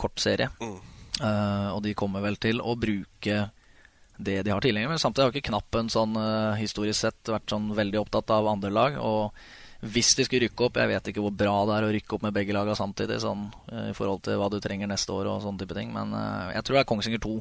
kort 0.00 0.16
serie. 0.22 0.48
Eh, 1.20 1.68
og 1.74 1.82
de 1.84 1.92
kommer 1.98 2.24
vel 2.24 2.38
til 2.40 2.62
å 2.64 2.72
bruke 2.80 3.50
det 4.16 4.38
de 4.46 4.54
har 4.54 4.62
tilgjengelig. 4.64 4.94
Men 4.94 5.02
samtidig 5.02 5.26
har 5.26 5.34
ikke 5.34 5.50
Knappen 5.50 5.90
sånn 5.92 6.16
uh, 6.16 6.58
historisk 6.58 7.00
sett 7.00 7.32
vært 7.32 7.52
sånn 7.52 7.76
veldig 7.76 8.00
opptatt 8.04 8.30
av 8.34 8.48
andre 8.50 8.70
lag. 8.72 8.92
Og 9.02 9.22
hvis 9.82 10.12
de 10.14 10.24
skulle 10.26 10.46
rykke 10.46 10.66
opp 10.68 10.78
Jeg 10.78 10.90
vet 10.92 11.08
ikke 11.10 11.22
hvor 11.24 11.34
bra 11.34 11.54
det 11.66 11.74
er 11.74 11.84
å 11.88 11.92
rykke 11.94 12.14
opp 12.14 12.22
med 12.22 12.34
begge 12.36 12.54
lagene 12.54 12.78
samtidig, 12.78 13.18
sånn, 13.22 13.48
eh, 13.72 13.88
i 13.90 13.94
forhold 13.96 14.22
til 14.26 14.38
hva 14.38 14.48
du 14.52 14.60
trenger 14.62 14.90
neste 14.90 15.14
år 15.14 15.30
og 15.30 15.40
sånne 15.42 15.62
type 15.64 15.74
ting. 15.74 15.90
Men 15.94 16.14
eh, 16.14 16.52
jeg 16.56 16.66
tror 16.66 16.78
det 16.78 16.82
er 16.84 16.90
Kongsvinger 16.92 17.22
2 17.24 17.32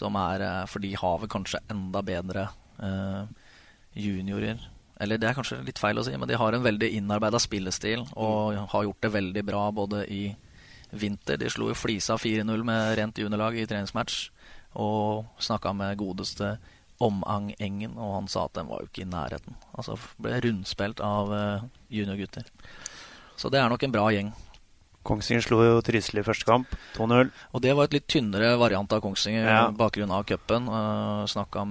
som 0.00 0.16
er 0.18 0.44
eh, 0.46 0.62
For 0.70 0.84
de 0.84 0.94
har 0.96 1.18
vel 1.20 1.32
kanskje 1.32 1.62
enda 1.72 2.04
bedre 2.04 2.48
juniorer. 3.94 4.58
Eller 4.98 5.20
det 5.20 5.28
er 5.28 5.36
kanskje 5.36 5.60
litt 5.62 5.78
feil 5.78 6.00
å 6.00 6.02
si, 6.02 6.14
men 6.18 6.26
de 6.26 6.38
har 6.40 6.56
en 6.56 6.64
veldig 6.64 6.88
innarbeida 6.96 7.38
spillestil 7.38 8.02
og 8.18 8.56
har 8.72 8.86
gjort 8.88 9.04
det 9.04 9.12
veldig 9.14 9.44
bra 9.46 9.68
både 9.70 10.00
i 10.10 10.24
vinter. 10.90 11.38
De 11.38 11.50
slo 11.52 11.68
jo 11.70 11.76
Flisa 11.78 12.16
4-0 12.18 12.64
med 12.66 12.96
rent 12.98 13.20
juniorlag 13.22 13.60
i 13.60 13.66
treningsmatch. 13.70 14.24
Og 14.82 15.28
snakka 15.38 15.70
med 15.76 16.00
godeste 16.00 16.56
Omang 17.02 17.54
Engen, 17.58 17.96
og 17.98 18.14
han 18.20 18.28
sa 18.30 18.44
at 18.46 18.54
den 18.54 18.68
var 18.70 18.80
jo 18.84 18.86
ikke 18.90 19.02
i 19.02 19.10
nærheten. 19.10 19.56
Altså 19.74 19.96
ble 20.22 20.38
rundspilt 20.44 21.00
av 21.04 21.32
eh, 21.34 21.64
juniorgutter. 21.90 22.44
Så 23.36 23.50
det 23.50 23.58
er 23.60 23.68
nok 23.72 23.82
en 23.82 23.92
bra 23.94 24.08
gjeng. 24.14 24.32
Kongsvinger 25.04 25.42
slo 25.44 25.58
jo 25.60 25.80
Trysil 25.84 26.22
i 26.22 26.24
første 26.24 26.46
kamp, 26.48 26.70
2-0. 26.96 27.28
Og 27.52 27.60
det 27.60 27.74
var 27.76 27.84
et 27.90 27.92
litt 27.98 28.06
tynnere 28.08 28.54
variant 28.56 28.88
av 28.94 29.02
Kongsvinger, 29.04 29.44
Ja. 29.44 29.66
bakgrunn 29.70 30.10
av 30.14 30.24
cupen. 30.24 30.64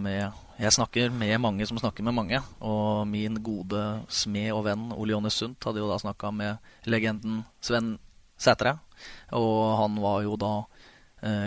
Med 0.04 0.34
Jeg 0.60 0.72
snakker 0.72 1.10
med 1.12 1.40
mange 1.42 1.66
som 1.66 1.78
snakker 1.80 2.04
med 2.04 2.14
mange. 2.14 2.44
Og 2.62 3.08
min 3.08 3.40
gode 3.42 4.04
smed 4.08 4.52
og 4.54 4.66
venn 4.66 4.92
Ole 4.94 5.16
Jonny 5.16 5.30
Sundt 5.34 5.64
hadde 5.66 5.78
jo 5.82 5.90
da 5.90 5.98
snakka 5.98 6.32
med 6.32 6.60
legenden 6.86 7.44
Sven 7.60 7.98
Sætre. 8.38 8.78
Og 9.32 9.78
han 9.80 9.96
var 10.00 10.22
jo 10.22 10.36
da 10.38 10.52
eh, 10.60 10.83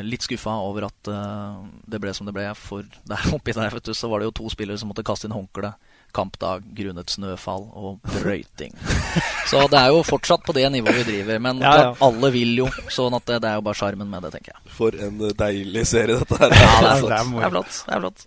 litt 0.07 0.25
skuffa 0.25 0.55
over 0.65 0.87
at 0.89 1.11
eh, 1.13 1.59
det 1.93 2.01
ble 2.01 2.15
som 2.17 2.27
det 2.29 2.35
ble. 2.37 2.47
For 2.57 2.87
der 3.11 3.27
oppi 3.37 3.53
der 3.57 3.75
vet 3.75 3.85
du, 3.91 3.95
så 3.97 4.09
var 4.13 4.23
det 4.23 4.31
jo 4.31 4.37
to 4.43 4.51
spillere 4.53 4.79
som 4.81 4.89
måtte 4.93 5.05
kaste 5.07 5.29
inn 5.29 5.37
håndkle 5.37 5.75
kampdag 6.17 6.63
grunnet 6.73 7.11
snøfall 7.13 7.67
og 7.77 7.99
brøyting. 8.09 8.73
Så 9.51 9.61
det 9.69 9.77
er 9.77 9.91
jo 9.93 9.99
fortsatt 10.07 10.47
på 10.47 10.55
det 10.57 10.65
nivået 10.73 11.03
vi 11.03 11.05
driver. 11.11 11.39
Men 11.45 11.61
Ja, 11.61 11.73
ja. 11.77 11.91
alle 12.07 12.31
vil 12.33 12.55
jo, 12.63 12.69
sånn 12.89 13.13
at 13.19 13.27
det, 13.29 13.37
det 13.45 13.51
er 13.51 13.59
jo 13.59 13.65
bare 13.67 13.77
sjarmen 13.77 14.09
med 14.09 14.25
det, 14.25 14.31
tenker 14.33 14.55
jeg. 14.55 14.73
For 14.79 14.97
en 14.97 15.21
eh, 15.29 15.35
deilig 15.37 15.85
serie 15.91 16.17
dette 16.23 16.39
her. 16.41 16.55
Ja, 16.57 16.81
det 16.81 16.89
er 16.89 17.03
flott. 17.03 17.13
Det 17.13 17.21
er 17.21 17.29
Det 17.29 17.45
er 17.45 17.53
flott. 17.53 17.77
Det 17.85 17.95
er 17.99 18.03
flott. 18.07 18.25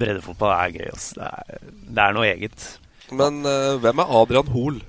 Breddefotball 0.00 0.54
er 0.56 0.72
gøy. 0.78 0.88
ass. 0.94 1.10
Det, 1.18 1.28
er, 1.28 1.60
det 1.98 2.06
er 2.06 2.16
noe 2.16 2.30
eget. 2.30 2.66
Men 3.20 3.42
uh, 3.44 3.76
hvem 3.84 4.00
er 4.02 4.16
Adrian 4.22 4.48
Hoel? 4.56 4.80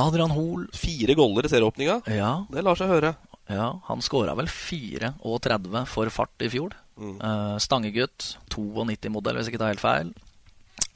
Adrian 0.00 0.32
Hoel. 0.34 0.64
Fire 0.74 1.14
goller 1.18 1.46
i 1.46 1.52
serieåpninga. 1.52 2.00
Ja, 2.16 2.32
Det 2.50 2.64
lar 2.64 2.80
seg 2.80 2.90
høre. 2.90 3.12
Ja 3.52 3.68
han 3.86 4.02
skåra 4.02 4.34
vel 4.38 4.48
34 4.50 5.84
for 5.90 6.10
fart 6.14 6.44
i 6.44 6.50
fjor. 6.52 6.74
Eh, 6.96 7.56
stangegutt. 7.60 8.36
92-modell, 8.52 9.36
hvis 9.36 9.50
jeg 9.50 9.54
ikke 9.56 9.62
tar 9.64 9.74
helt 9.74 9.84
feil. 9.84 10.12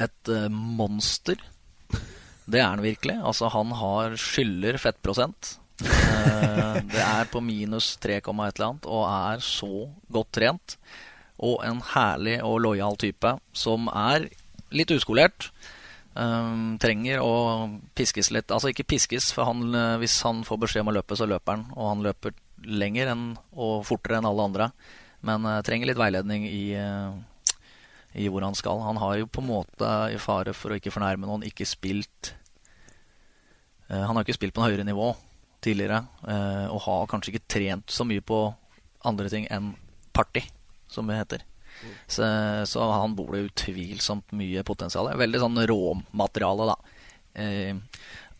Et 0.00 0.32
uh, 0.32 0.48
monster. 0.50 1.40
Det 2.50 2.60
er 2.60 2.70
han 2.70 2.82
virkelig. 2.82 3.18
Altså, 3.20 3.50
han 3.52 3.72
har 3.76 4.16
skylder 4.18 4.80
fettprosent. 4.80 5.54
Eh, 5.84 6.80
det 6.92 7.04
er 7.04 7.30
på 7.30 7.42
minus 7.44 7.94
3, 8.00 8.18
et 8.20 8.30
eller 8.32 8.66
annet, 8.70 8.88
og 8.88 9.04
er 9.06 9.44
så 9.44 9.88
godt 10.12 10.32
trent. 10.36 10.76
Og 11.40 11.60
en 11.64 11.80
herlig 11.94 12.40
og 12.44 12.58
lojal 12.64 12.98
type 13.00 13.36
som 13.56 13.88
er 13.92 14.28
litt 14.76 14.92
uskolert. 14.92 15.50
Um, 16.10 16.74
trenger 16.82 17.20
å 17.22 17.34
piskes 17.94 18.32
litt. 18.34 18.50
Altså 18.50 18.72
ikke 18.72 18.88
piskes, 18.88 19.30
for 19.34 19.46
han, 19.46 19.68
eh, 19.74 19.96
hvis 20.02 20.16
han 20.26 20.42
får 20.42 20.58
beskjed 20.64 20.82
om 20.82 20.90
å 20.90 20.96
løpe, 20.98 21.16
så 21.16 21.28
løper 21.28 21.54
han. 21.54 21.66
Og 21.76 21.86
han 21.86 22.02
løper 22.02 22.34
lenger 22.66 23.12
enn, 23.12 23.26
og 23.54 23.84
fortere 23.86 24.18
enn 24.18 24.26
alle 24.28 24.46
andre. 24.50 24.70
Men 25.22 25.44
uh, 25.46 25.60
trenger 25.62 25.90
litt 25.90 26.00
veiledning 26.00 26.46
i, 26.48 26.74
uh, 26.74 27.12
i 28.16 28.26
hvor 28.32 28.42
han 28.42 28.56
skal. 28.58 28.82
Han 28.82 28.98
har 29.00 29.18
jo 29.20 29.28
på 29.30 29.44
en 29.44 29.50
måte, 29.50 29.90
i 30.10 30.18
fare 30.20 30.54
for 30.56 30.72
å 30.72 30.80
ikke 30.80 30.92
fornærme 30.92 31.28
noen, 31.28 31.44
ikke 31.46 31.68
spilt 31.68 32.32
uh, 33.92 34.06
Han 34.08 34.16
har 34.16 34.24
ikke 34.24 34.38
spilt 34.38 34.56
på 34.56 34.64
noe 34.64 34.72
høyere 34.72 34.88
nivå 34.88 35.12
tidligere. 35.60 36.06
og 36.72 36.80
har 36.86 37.08
kanskje 37.10 37.34
ikke 37.34 37.50
trent 37.52 37.92
så 37.92 38.00
mye 38.08 38.24
på 38.24 38.38
andre 39.04 39.28
ting 39.28 39.44
enn 39.52 39.74
party, 40.16 40.40
som 40.88 41.04
det 41.04 41.18
heter. 41.20 41.44
Så, 42.06 42.26
så 42.68 42.88
han 42.92 43.14
bor 43.18 43.32
det 43.36 43.46
utvilsomt 43.50 44.32
mye 44.36 44.62
potensial. 44.66 45.08
Veldig 45.18 45.40
sånn 45.42 45.60
råmateriale, 45.70 46.66
da. 46.72 46.76
Eh, 47.40 47.74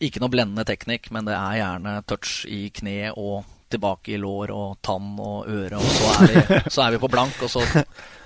ikke 0.01 0.21
noe 0.23 0.33
blendende 0.33 0.65
teknikk, 0.65 1.11
men 1.13 1.27
det 1.29 1.35
er 1.37 1.59
gjerne 1.61 1.95
touch 2.09 2.45
i 2.49 2.69
kne 2.73 3.11
og 3.13 3.43
tilbake 3.71 4.11
i 4.15 4.17
lår 4.19 4.51
og 4.51 4.79
tann 4.83 5.13
og 5.21 5.45
øre. 5.47 5.77
Og 5.79 5.91
så 5.95 6.09
er 6.11 6.25
vi, 6.27 6.57
så 6.73 6.81
er 6.85 6.95
vi 6.95 6.99
på 6.99 7.09
blank, 7.13 7.37
og 7.45 7.51
så 7.53 7.61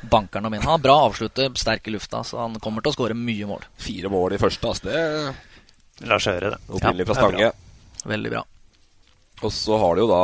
banker 0.10 0.40
han 0.42 0.48
dem 0.50 0.56
inn. 0.58 0.64
Han 0.66 0.78
har 0.78 0.82
bra 0.86 0.96
avslutter, 1.10 1.52
sterk 1.60 1.86
i 1.88 1.94
lufta, 1.94 2.24
så 2.26 2.40
han 2.42 2.56
kommer 2.64 2.82
til 2.82 2.94
å 2.94 2.98
skåre 2.98 3.18
mye 3.18 3.46
mål. 3.50 3.68
Fire 3.78 4.10
mål 4.10 4.38
i 4.38 4.42
første, 4.42 4.72
altså. 4.72 4.90
Det 4.90 6.10
La 6.10 6.18
oss 6.18 6.26
høre 6.28 6.56
det. 6.56 6.58
opprinnelig 6.76 7.06
fra 7.08 7.16
Ja, 7.16 7.28
det 7.30 7.38
bra. 7.38 7.52
Stange. 7.52 8.10
Veldig 8.16 8.32
bra. 8.34 8.42
Og 9.46 9.52
så 9.54 9.78
har 9.80 9.96
du 9.96 10.02
jo 10.06 10.10
da 10.10 10.24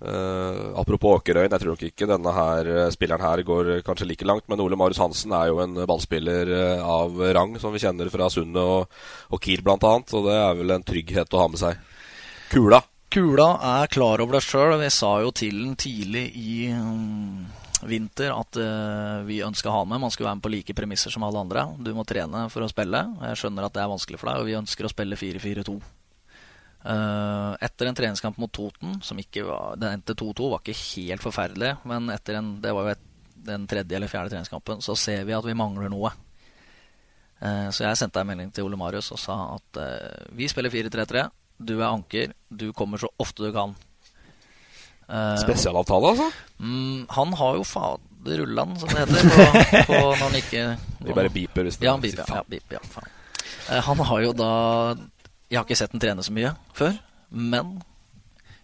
eh, 0.00 0.58
Apropos 0.80 1.20
Åkerøyen, 1.20 1.52
jeg 1.52 1.62
tror 1.62 1.74
nok 1.74 1.84
ikke 1.88 2.08
denne 2.10 2.34
her 2.36 2.72
eh, 2.72 2.88
spilleren 2.94 3.24
her 3.24 3.42
går 3.46 3.70
eh, 3.76 3.84
kanskje 3.86 4.08
like 4.08 4.28
langt, 4.28 4.46
men 4.50 4.62
Ole 4.64 4.78
Marius 4.78 5.00
Hansen 5.02 5.34
er 5.36 5.50
jo 5.52 5.62
en 5.64 5.78
ballspiller 5.88 6.52
av 6.82 7.20
rang, 7.36 7.56
som 7.62 7.74
vi 7.74 7.82
kjenner 7.82 8.10
fra 8.12 8.28
Sundet 8.32 8.62
og, 8.62 8.92
og 9.30 9.42
Kiel 9.42 9.64
bl.a., 9.66 9.78
og 9.80 10.28
det 10.28 10.36
er 10.40 10.60
vel 10.60 10.76
en 10.76 10.86
trygghet 10.86 11.34
å 11.36 11.44
ha 11.44 11.48
med 11.52 11.62
seg. 11.62 11.80
Kula. 12.52 12.82
Kula 13.10 13.50
er 13.80 13.86
klar 13.88 14.20
over 14.20 14.36
det 14.36 14.44
sjøl. 14.44 14.74
Vi 14.80 14.90
sa 14.92 15.12
jo 15.22 15.30
til 15.34 15.60
den 15.62 15.76
tidlig 15.78 16.26
i 16.36 16.66
mm, 16.74 17.46
vinter 17.88 18.34
at 18.34 18.58
uh, 18.60 19.22
vi 19.26 19.38
ønska 19.46 19.72
ha 19.72 19.84
med. 19.84 20.02
Man 20.02 20.12
skulle 20.12 20.28
være 20.28 20.40
med 20.40 20.46
på 20.46 20.52
like 20.52 20.76
premisser 20.76 21.14
som 21.14 21.24
alle 21.26 21.40
andre. 21.40 21.68
Du 21.78 21.92
må 21.96 22.04
trene 22.08 22.46
for 22.52 22.66
å 22.66 22.70
spille. 22.70 23.04
Jeg 23.30 23.40
skjønner 23.40 23.68
at 23.68 23.76
det 23.76 23.84
er 23.84 23.92
vanskelig 23.92 24.20
for 24.20 24.30
deg, 24.30 24.42
og 24.42 24.50
vi 24.50 24.58
ønsker 24.58 24.88
å 24.88 24.92
spille 24.92 25.18
4-4-2. 25.18 25.78
Eh, 26.86 27.52
etter 27.66 27.88
en 27.88 27.96
treningskamp 27.98 28.36
mot 28.38 28.52
Toten, 28.54 29.00
som 29.02 29.18
ikke 29.18 29.42
var 29.42 29.74
Den 29.80 29.96
endte 29.96 30.14
2-2, 30.14 30.50
var 30.52 30.60
ikke 30.62 30.76
helt 30.78 31.24
forferdelig, 31.24 31.72
men 31.88 32.12
etter 32.14 32.38
en, 32.38 32.52
det 32.62 32.74
var 32.76 32.86
jo 32.86 32.92
et, 32.94 33.02
den 33.48 33.64
tredje 33.70 33.96
eller 33.98 34.10
fjerde 34.10 34.30
treningskampen, 34.30 34.82
så 34.84 34.94
ser 34.98 35.24
vi 35.26 35.34
at 35.34 35.46
vi 35.46 35.56
mangler 35.58 35.90
noe. 35.90 36.12
Uh, 37.42 37.68
så 37.74 37.84
jeg 37.84 37.98
sendte 38.00 38.22
en 38.22 38.30
melding 38.30 38.52
til 38.54 38.64
Ole 38.64 38.78
Marius 38.80 39.10
og 39.12 39.18
sa 39.20 39.34
at 39.56 39.80
uh, 39.82 40.30
vi 40.38 40.46
spiller 40.48 40.72
4-3-3. 40.72 41.26
Du 41.58 41.74
er 41.76 41.88
anker. 41.88 42.32
Du 42.48 42.70
kommer 42.76 43.02
så 43.02 43.10
ofte 43.22 43.44
du 43.44 43.50
kan. 43.54 43.74
Spesialavtale, 45.42 46.14
altså? 46.14 46.30
Um, 46.58 47.04
han 47.14 47.34
har 47.38 47.58
jo 47.60 47.66
faderullan, 47.66 48.72
som 48.80 48.90
det 48.90 49.04
heter, 49.04 49.28
på, 49.30 49.84
på 49.92 50.00
når 50.00 50.22
han 50.24 50.38
ikke 50.40 50.64
Vi 51.06 51.14
bare 51.20 51.30
beeper 51.30 51.68
hvis 51.68 51.78
det 51.78 51.86
Ja, 51.86 51.94
er- 51.94 52.02
beep, 52.02 52.18
ja, 52.18 52.80
ja, 52.80 52.80
ja 52.80 52.82
faen. 52.90 53.12
Han 53.86 54.02
har 54.08 54.22
jo 54.22 54.32
da 54.38 54.50
Jeg 55.50 55.60
har 55.60 55.66
ikke 55.66 55.78
sett 55.78 55.94
den 55.94 56.02
trene 56.02 56.24
så 56.26 56.34
mye 56.34 56.54
før, 56.74 56.98
men 57.30 57.76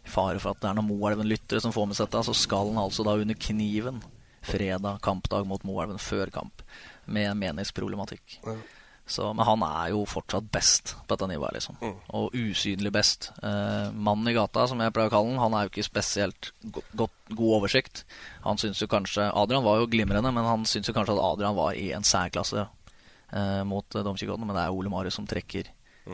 i 0.02 0.10
fare 0.10 0.40
for 0.42 0.54
at 0.54 0.62
det 0.62 0.70
er 0.70 0.78
noen 0.78 0.90
Moelven-lyttere 0.90 1.62
som 1.62 1.74
får 1.74 1.88
med 1.88 1.98
seg 1.98 2.08
dette, 2.08 2.24
så 2.26 2.34
skal 2.34 2.72
han 2.72 2.82
altså 2.82 3.06
da 3.06 3.14
under 3.22 3.38
kniven 3.38 4.02
fredag, 4.42 4.98
kampdag 5.04 5.46
mot 5.46 5.62
Moelven 5.66 6.00
før 6.02 6.32
kamp, 6.34 6.64
med 7.06 7.36
meningsproblematikk. 7.38 8.40
meningsproblematikk. 8.42 8.78
Så, 9.06 9.26
men 9.34 9.44
han 9.44 9.62
er 9.66 9.90
jo 9.92 10.04
fortsatt 10.06 10.46
best 10.54 10.94
på 11.02 11.16
dette 11.16 11.26
nivået, 11.28 11.56
liksom. 11.56 11.78
Og 12.16 12.36
usynlig 12.38 12.92
best. 12.94 13.32
Eh, 13.42 13.90
mannen 13.92 14.30
i 14.30 14.34
gata, 14.36 14.64
som 14.70 14.80
jeg 14.80 14.94
pleier 14.94 15.10
å 15.10 15.12
kalle 15.12 15.32
han, 15.34 15.42
han 15.42 15.56
er 15.58 15.66
jo 15.66 15.72
ikke 15.72 15.84
spesielt 15.88 16.52
go 16.62 16.84
godt, 17.02 17.16
god 17.32 17.56
oversikt. 17.58 18.04
Han 18.46 18.60
syns 18.62 18.80
jo 18.80 18.88
kanskje 18.90 19.26
Adrian 19.28 19.66
var 19.66 19.82
jo 19.82 19.90
glimrende, 19.90 20.30
men 20.32 20.46
han 20.46 20.66
syns 20.70 20.88
jo 20.88 20.94
kanskje 20.96 21.16
at 21.18 21.24
Adrian 21.26 21.58
var 21.58 21.74
i 21.76 21.90
en 21.96 22.06
særklasse 22.06 22.62
eh, 22.62 23.62
mot 23.68 23.98
uh, 23.98 24.04
Domkirkeodden. 24.06 24.46
Men 24.46 24.56
det 24.56 24.64
er 24.64 24.78
Ole 24.78 24.92
Marius 24.92 25.18
som 25.18 25.26
trekker 25.28 25.68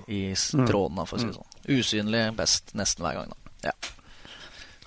i 0.07 0.35
Mm. 0.35 0.67
trådene, 0.69 1.07
for 1.07 1.17
å 1.17 1.21
si 1.21 1.27
det 1.27 1.39
sånn. 1.39 1.55
Usynlig 1.69 2.37
best 2.37 2.75
nesten 2.75 3.05
hver 3.07 3.15
gang, 3.21 3.33
da. 3.33 3.71
Ja. 3.71 3.73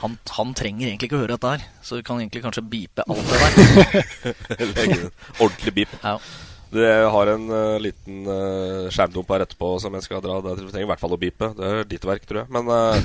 Han, 0.01 0.17
han 0.33 0.53
trenger 0.57 0.87
egentlig 0.87 1.09
ikke 1.11 1.17
å 1.19 1.23
høre 1.25 1.35
dette 1.37 1.49
her, 1.55 1.65
så 1.85 1.99
vi 1.99 2.05
kan 2.05 2.17
egentlig 2.21 2.41
kanskje 2.41 2.63
beepe 2.65 3.03
alt 3.05 3.21
det 3.29 3.41
der. 3.41 5.11
Ordentlig 5.43 5.73
beep. 5.75 5.93
Ja. 6.03 6.15
Det 6.71 6.91
har 7.11 7.27
en 7.27 7.49
uh, 7.51 7.77
liten 7.83 8.21
uh, 8.25 8.87
skjermdump 8.89 9.29
her 9.35 9.43
etterpå 9.43 9.73
som 9.83 9.93
jeg 9.97 10.05
skal 10.05 10.21
dra. 10.23 10.37
Det 10.45 10.55
trenger 10.61 10.85
i 10.85 10.89
hvert 10.89 11.01
fall 11.03 11.17
å 11.17 11.19
beepe. 11.19 11.51
Det 11.57 11.67
er 11.67 11.83
ditt 11.89 12.07
verk, 12.07 12.23
tror 12.25 12.45
jeg. 12.45 12.51
Men 12.55 12.71
uh, 12.71 12.95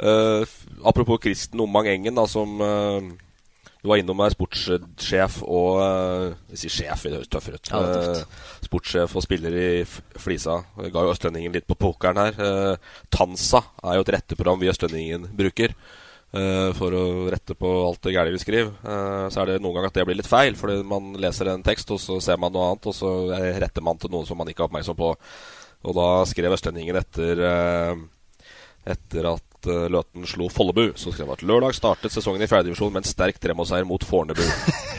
eh, 0.00 0.54
apropos 0.88 1.20
Kristen 1.20 1.60
Omang 1.60 1.90
Engen, 1.92 2.16
da, 2.16 2.24
som 2.26 2.56
du 3.82 3.90
var 3.90 3.98
innom 4.00 4.20
her, 4.22 4.32
sportssjef 4.32 5.40
og 5.42 5.80
uh, 5.82 6.26
Jeg 6.54 6.62
sier 6.62 6.74
sjef, 6.78 7.04
det 7.04 7.18
høres 7.18 7.30
tøffere 7.30 7.58
ut. 7.60 7.70
Ja, 7.70 7.82
sportssjef 8.72 9.12
og 9.18 9.24
spiller 9.24 9.52
i 9.52 9.66
Flisa. 9.84 10.62
Jeg 10.80 10.92
ga 10.94 11.04
jo 11.04 11.12
Østlendingen 11.12 11.52
litt 11.52 11.68
på 11.68 11.76
pokeren 11.76 12.16
her. 12.16 12.38
Eh, 12.40 12.92
Tansa 13.12 13.60
er 13.84 13.98
jo 13.98 14.06
et 14.06 14.12
retteprogram 14.16 14.60
vi 14.62 14.70
Østlendingen 14.72 15.28
bruker. 15.36 15.74
eh, 16.32 16.72
for 16.72 16.94
å 16.96 17.28
rette 17.28 17.52
på 17.52 17.68
alt 17.84 18.00
det 18.06 18.14
gærne 18.14 18.32
vi 18.32 18.38
skriver. 18.40 18.72
Eh, 18.88 19.28
så 19.28 19.42
er 19.42 19.50
det 19.50 19.56
noen 19.60 19.74
ganger 19.76 19.90
at 19.90 19.98
det 19.98 20.06
blir 20.08 20.16
litt 20.16 20.30
feil, 20.30 20.56
fordi 20.56 20.78
man 20.82 21.12
leser 21.20 21.50
en 21.52 21.62
tekst, 21.62 21.90
og 21.92 22.00
så 22.00 22.16
ser 22.24 22.40
man 22.40 22.54
noe 22.54 22.70
annet, 22.70 22.88
og 22.88 22.94
så 22.96 23.10
retter 23.60 23.84
man 23.84 24.00
til 24.00 24.08
noe 24.14 24.24
som 24.24 24.40
man 24.40 24.48
ikke 24.48 24.64
er 24.64 24.70
oppmerksom 24.70 24.96
på. 24.96 25.12
Og 25.84 25.94
da 25.98 26.08
skrev 26.30 26.56
Østlendingen 26.56 26.96
etter 26.96 27.44
Etter 28.82 29.28
at 29.28 29.51
eh, 29.70 29.86
Løten 29.92 30.26
slo 30.28 30.48
Follebu, 30.52 30.92
så 30.98 31.12
skrev 31.12 31.28
han 31.30 31.36
at 31.38 31.44
lørdag 31.46 31.74
startet 31.76 32.14
sesongen 32.14 32.42
i 32.44 32.48
fjerdedivisjon 32.50 32.92
med 32.92 33.02
en 33.04 33.08
sterk 33.10 33.38
tremålseier 33.42 33.86
mot 33.88 34.04
Fornebu. 34.06 34.42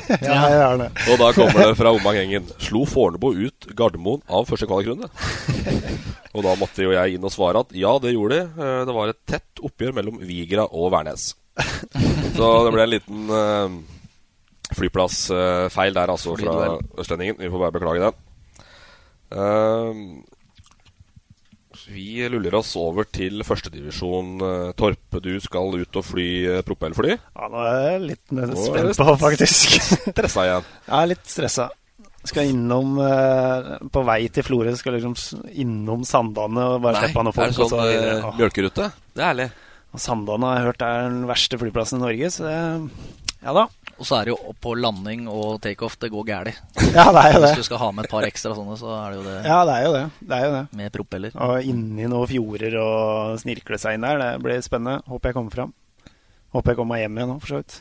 Ja, 0.03 0.35
jeg 0.51 0.57
er 0.59 0.77
det. 0.81 0.87
Og 1.13 1.19
da 1.21 1.29
kommer 1.31 1.61
det 1.69 1.77
fra 1.79 1.93
Omang 1.95 2.17
Engen. 2.19 2.49
Slo 2.59 2.81
Fornebu 2.89 3.29
ut 3.45 3.69
Gardermoen 3.71 4.19
av 4.27 4.43
første 4.49 4.67
kvalikrunde? 4.67 5.07
Og 6.35 6.43
da 6.43 6.57
måtte 6.59 6.83
jo 6.83 6.91
jeg 6.91 7.15
inn 7.15 7.23
og 7.23 7.31
svare 7.31 7.61
at 7.63 7.71
ja, 7.77 7.93
det 8.03 8.11
gjorde 8.11 8.41
de. 8.41 8.65
Eh, 8.65 8.81
Det 8.89 8.95
var 8.97 9.13
et 9.13 9.21
tett 9.31 9.63
oppgjør 9.63 9.95
mellom 9.95 10.19
Vigra 10.27 10.65
og 10.67 10.91
Værnes. 10.91 11.29
Så 12.35 12.49
det 12.65 12.73
ble 12.75 12.83
en 12.83 12.91
liten 12.91 13.31
uh, 13.31 13.79
flyplassfeil 14.75 15.93
der, 15.95 16.11
altså, 16.11 16.33
fra 16.39 16.73
Østlendingen. 16.99 17.37
Vi 17.39 17.51
får 17.53 17.61
bare 17.63 17.75
beklage 17.77 18.03
den. 18.09 18.15
Eh, 21.73 21.93
vi 21.93 22.29
luller 22.29 22.55
oss 22.55 22.73
over 22.79 23.07
til 23.09 23.43
førstedivisjon. 23.45 24.35
Torp, 24.77 24.99
Torpe, 25.03 25.21
du 25.23 25.37
skal 25.43 25.73
ut 25.79 25.99
og 25.99 26.05
fly 26.05 26.27
uh, 26.47 26.59
propellfly. 26.65 27.15
Ja, 27.17 27.47
nå 27.51 27.63
er 27.65 27.79
jeg 27.83 28.03
litt 28.11 28.35
er 28.37 28.53
spent 28.57 28.99
på, 28.99 29.15
faktisk. 29.21 29.77
Stressa 30.11 30.45
igjen. 30.47 30.67
Jeg 30.87 30.97
er 30.99 31.09
litt 31.13 31.25
stressa. 31.29 31.69
Skal 32.23 32.53
innom 32.53 32.95
eh, 33.03 33.65
På 33.91 34.05
vei 34.07 34.21
til 34.31 34.45
Florø 34.47 34.71
skal 34.79 34.95
liksom 34.95 35.15
innom 35.59 36.05
Sandane 36.07 36.69
og 36.71 36.85
bare 36.85 37.01
slippe 37.01 37.19
av 37.19 37.27
noen 37.27 37.33
er 37.35 37.39
folk. 37.41 37.51
det 37.51 37.57
sånn 37.59 37.73
så 37.73 38.29
uh, 38.29 38.37
mjølkerute? 38.37 38.87
Det 39.11 39.25
er 39.25 39.33
ærlig. 39.33 39.49
Sandane 39.99 40.47
har 40.47 40.61
jeg 40.61 40.67
hørt 40.69 40.85
er 40.87 41.01
den 41.09 41.25
verste 41.29 41.59
flyplassen 41.59 41.99
i 41.99 42.05
Norge, 42.05 42.31
så 42.33 42.47
det 42.47 42.55
Ja 43.43 43.57
da. 43.59 43.67
Og 44.01 44.07
så 44.09 44.17
er 44.17 44.25
det 44.25 44.33
jo 44.33 44.53
på 44.59 44.73
landing 44.75 45.27
og 45.29 45.59
takeoff 45.61 45.99
det 46.01 46.09
går 46.11 46.25
gærlig. 46.27 46.53
Ja, 46.97 47.05
det 47.13 47.21
er 47.23 47.35
jo 47.35 47.41
det. 47.43 47.51
Hvis 47.53 47.61
du 47.63 47.67
skal 47.69 47.81
ha 47.83 47.91
med 47.93 48.05
et 48.07 48.11
par 48.11 48.25
ekstra 48.27 48.55
sånne, 48.57 48.75
så 48.79 48.89
er 48.97 49.13
det 49.13 49.19
jo 49.19 49.23
det 49.27 49.37
Ja, 49.45 49.59
det 49.69 49.75
er 49.77 49.85
jo 49.85 49.93
det. 49.93 50.03
det, 50.19 50.35
er 50.39 50.45
jo 50.47 50.51
det. 50.57 50.63
med 50.81 50.91
propeller. 50.97 51.37
Og 51.45 51.69
inni 51.69 52.09
noen 52.09 52.29
fjorder 52.29 52.75
og 52.81 53.39
snirkle 53.41 53.79
seg 53.81 53.97
inn 53.97 54.05
der. 54.07 54.19
Det 54.21 54.29
blir 54.43 54.61
spennende. 54.65 55.01
Håper 55.09 55.29
jeg 55.31 55.37
kommer 55.39 55.57
fram. 55.59 55.73
Håper 56.53 56.73
jeg 56.73 56.79
kommer 56.81 56.95
meg 56.95 57.03
hjem 57.05 57.17
igjen 57.21 57.31
nå, 57.33 57.39
for 57.41 57.53
så 57.53 57.61
vidt. 57.61 57.79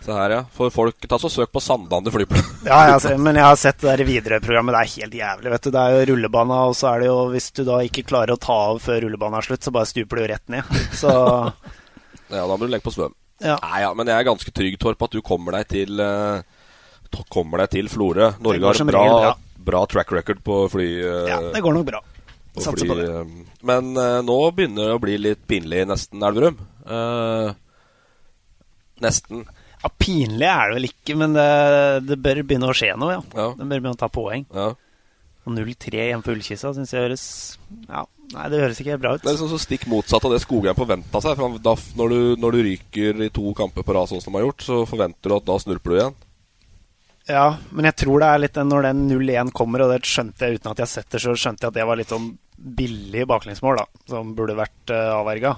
Se 0.00 0.12
her, 0.16 0.32
ja. 0.32 0.40
For 0.56 0.72
folk 0.72 1.04
Ta 1.12 1.18
så 1.20 1.28
Søk 1.28 1.50
på 1.52 1.60
Sandane 1.60 2.12
flyplass. 2.12 2.46
Ja, 2.70 2.78
jeg 2.94 3.00
ser, 3.04 3.18
men 3.20 3.36
jeg 3.36 3.44
har 3.44 3.56
sett 3.60 3.80
det 3.82 3.88
der 3.92 4.04
videre-programmet. 4.08 4.72
Det 4.76 4.80
er 4.80 4.92
helt 4.96 5.16
jævlig. 5.20 5.52
vet 5.54 5.66
du 5.66 5.70
Det 5.76 5.80
er 5.80 5.96
jo 5.96 6.06
rullebana, 6.14 6.60
og 6.70 6.76
så 6.76 6.94
er 6.94 7.02
det 7.04 7.08
jo 7.10 7.18
Hvis 7.34 7.50
du 7.56 7.62
da 7.68 7.80
ikke 7.84 8.04
klarer 8.08 8.32
å 8.36 8.40
ta 8.40 8.56
av 8.72 8.80
før 8.84 9.02
rullebanen 9.04 9.36
er 9.40 9.48
slutt, 9.48 9.64
så 9.64 9.72
bare 9.76 9.88
stuper 9.92 10.20
du 10.22 10.26
rett 10.32 10.52
ned. 10.52 10.64
Så 10.96 11.10
Ja, 12.30 12.44
da 12.46 12.54
må 12.56 12.64
du 12.64 12.70
legge 12.72 12.84
på 12.86 12.92
svøm. 12.96 13.12
Ja. 13.40 13.56
Nei, 13.64 13.80
ja, 13.82 13.90
men 13.96 14.10
jeg 14.10 14.20
er 14.20 14.26
ganske 14.28 14.52
trygg, 14.54 14.76
Torp, 14.82 15.02
at 15.06 15.14
du 15.16 15.22
kommer 15.24 15.56
deg 15.56 15.68
til 15.72 16.00
uh, 16.00 16.42
Kommer 17.32 17.64
deg 17.64 17.72
til 17.72 17.88
Florø. 17.90 18.28
Norge 18.44 18.68
har 18.68 18.78
som 18.78 18.86
bra, 18.90 19.32
bra. 19.58 19.80
track 19.90 20.12
record 20.14 20.42
på 20.46 20.60
fly. 20.70 20.88
Uh, 21.02 21.24
ja, 21.30 21.38
det 21.54 21.62
går 21.64 21.74
nok 21.74 21.88
bra. 21.88 22.02
Satser 22.60 22.86
på 22.90 22.98
det. 22.98 23.08
Uh, 23.08 23.56
Men 23.66 23.94
nå 24.26 24.36
begynner 24.54 24.92
det 24.92 24.98
å 24.98 25.02
bli 25.02 25.16
litt 25.18 25.42
pinlig, 25.50 25.82
nesten, 25.90 26.22
Elverum. 26.26 26.60
Nesten. 29.00 29.46
Ja, 29.80 29.88
Pinlig 29.96 30.44
er 30.44 30.68
det 30.68 30.76
vel 30.76 30.88
ikke, 30.90 31.14
men 31.16 31.32
det, 31.32 31.48
det 32.04 32.18
bør 32.20 32.42
begynne 32.44 32.68
å 32.68 32.76
skje 32.76 32.92
noe, 33.00 33.14
ja. 33.16 33.22
Ja. 33.32 33.46
Det 33.56 33.64
bør 33.64 33.78
begynne 33.78 33.96
å 33.96 34.00
ta 34.02 34.10
poeng. 34.12 34.44
Ja. 34.52 34.66
Og 35.48 35.54
0-3 35.56 36.08
hjemme 36.10 36.24
på 36.24 36.34
Ullkisa 36.34 36.72
syns 36.76 36.90
jeg 36.92 37.06
høres 37.06 37.26
Ja, 37.88 38.02
nei, 38.34 38.48
det 38.52 38.60
høres 38.60 38.80
ikke 38.82 38.92
helt 38.92 39.04
bra 39.04 39.14
ut. 39.16 39.22
Det 39.22 39.30
er 39.30 39.38
liksom 39.38 39.52
så 39.54 39.60
stikk 39.62 39.86
motsatt 39.90 40.26
av 40.28 40.34
det 40.34 40.42
Skogheim 40.44 40.76
forventa 40.76 41.22
seg. 41.24 41.38
For 41.38 41.62
da, 41.64 41.76
når, 42.00 42.12
du, 42.12 42.42
når 42.42 42.56
du 42.56 42.60
ryker 42.66 43.22
i 43.24 43.30
to 43.32 43.54
kamper 43.56 43.86
på 43.86 43.96
rad, 43.96 44.10
sånn 44.10 44.20
som 44.20 44.34
de 44.34 44.40
har 44.40 44.50
gjort, 44.50 44.66
så 44.66 44.82
forventer 44.90 45.32
du 45.32 45.38
at 45.38 45.48
da 45.48 45.56
snurper 45.62 45.94
du 45.94 45.96
igjen. 45.96 46.20
Ja, 47.30 47.46
men 47.70 47.86
jeg 47.86 47.98
tror 48.02 48.22
det 48.22 48.28
er 48.28 48.42
litt 48.42 48.60
når 48.66 48.86
den 48.90 49.02
0-1 49.10 49.52
kommer, 49.56 49.84
og 49.84 49.92
det 49.94 50.02
skjønte 50.08 50.46
jeg 50.46 50.60
uten 50.60 50.72
at 50.72 50.80
jeg 50.80 50.88
har 50.88 50.92
sett 50.92 51.12
det, 51.14 51.20
så 51.22 51.34
skjønte 51.38 51.66
jeg 51.66 51.72
at 51.72 51.78
det 51.78 51.88
var 51.88 52.00
litt 52.00 52.12
sånn 52.12 52.30
billig 52.80 53.26
baklengsmål, 53.30 53.80
da. 53.80 54.04
Som 54.10 54.32
burde 54.36 54.56
vært 54.58 54.92
uh, 54.92 55.20
avverga. 55.20 55.54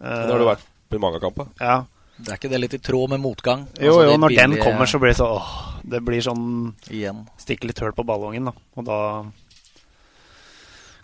Det 0.00 0.32
har 0.32 0.42
det 0.42 0.48
vært 0.50 0.96
i 0.96 1.00
mange 1.00 1.20
kamper. 1.22 1.52
Ja. 1.60 1.84
Det 2.16 2.32
er 2.32 2.38
ikke 2.40 2.50
det 2.52 2.60
litt 2.62 2.76
i 2.76 2.80
tråd 2.80 3.12
med 3.12 3.20
motgang? 3.20 3.66
Jo, 3.76 3.92
Altså, 3.92 4.04
jo, 4.08 4.12
når 4.16 4.22
når 4.24 4.36
den 4.40 4.56
kommer, 4.62 4.88
så 4.88 5.00
blir 5.00 5.12
det 5.12 5.18
så 5.18 5.28
åh, 5.36 5.50
Det 5.86 6.02
blir 6.02 6.22
sånn 6.24 6.74
Igjen. 6.90 7.24
Stikker 7.38 7.70
litt 7.70 7.82
høl 7.82 7.94
på 7.94 8.06
ballongen, 8.06 8.50
da. 8.50 8.54
Og 8.76 8.88
da 8.88 8.98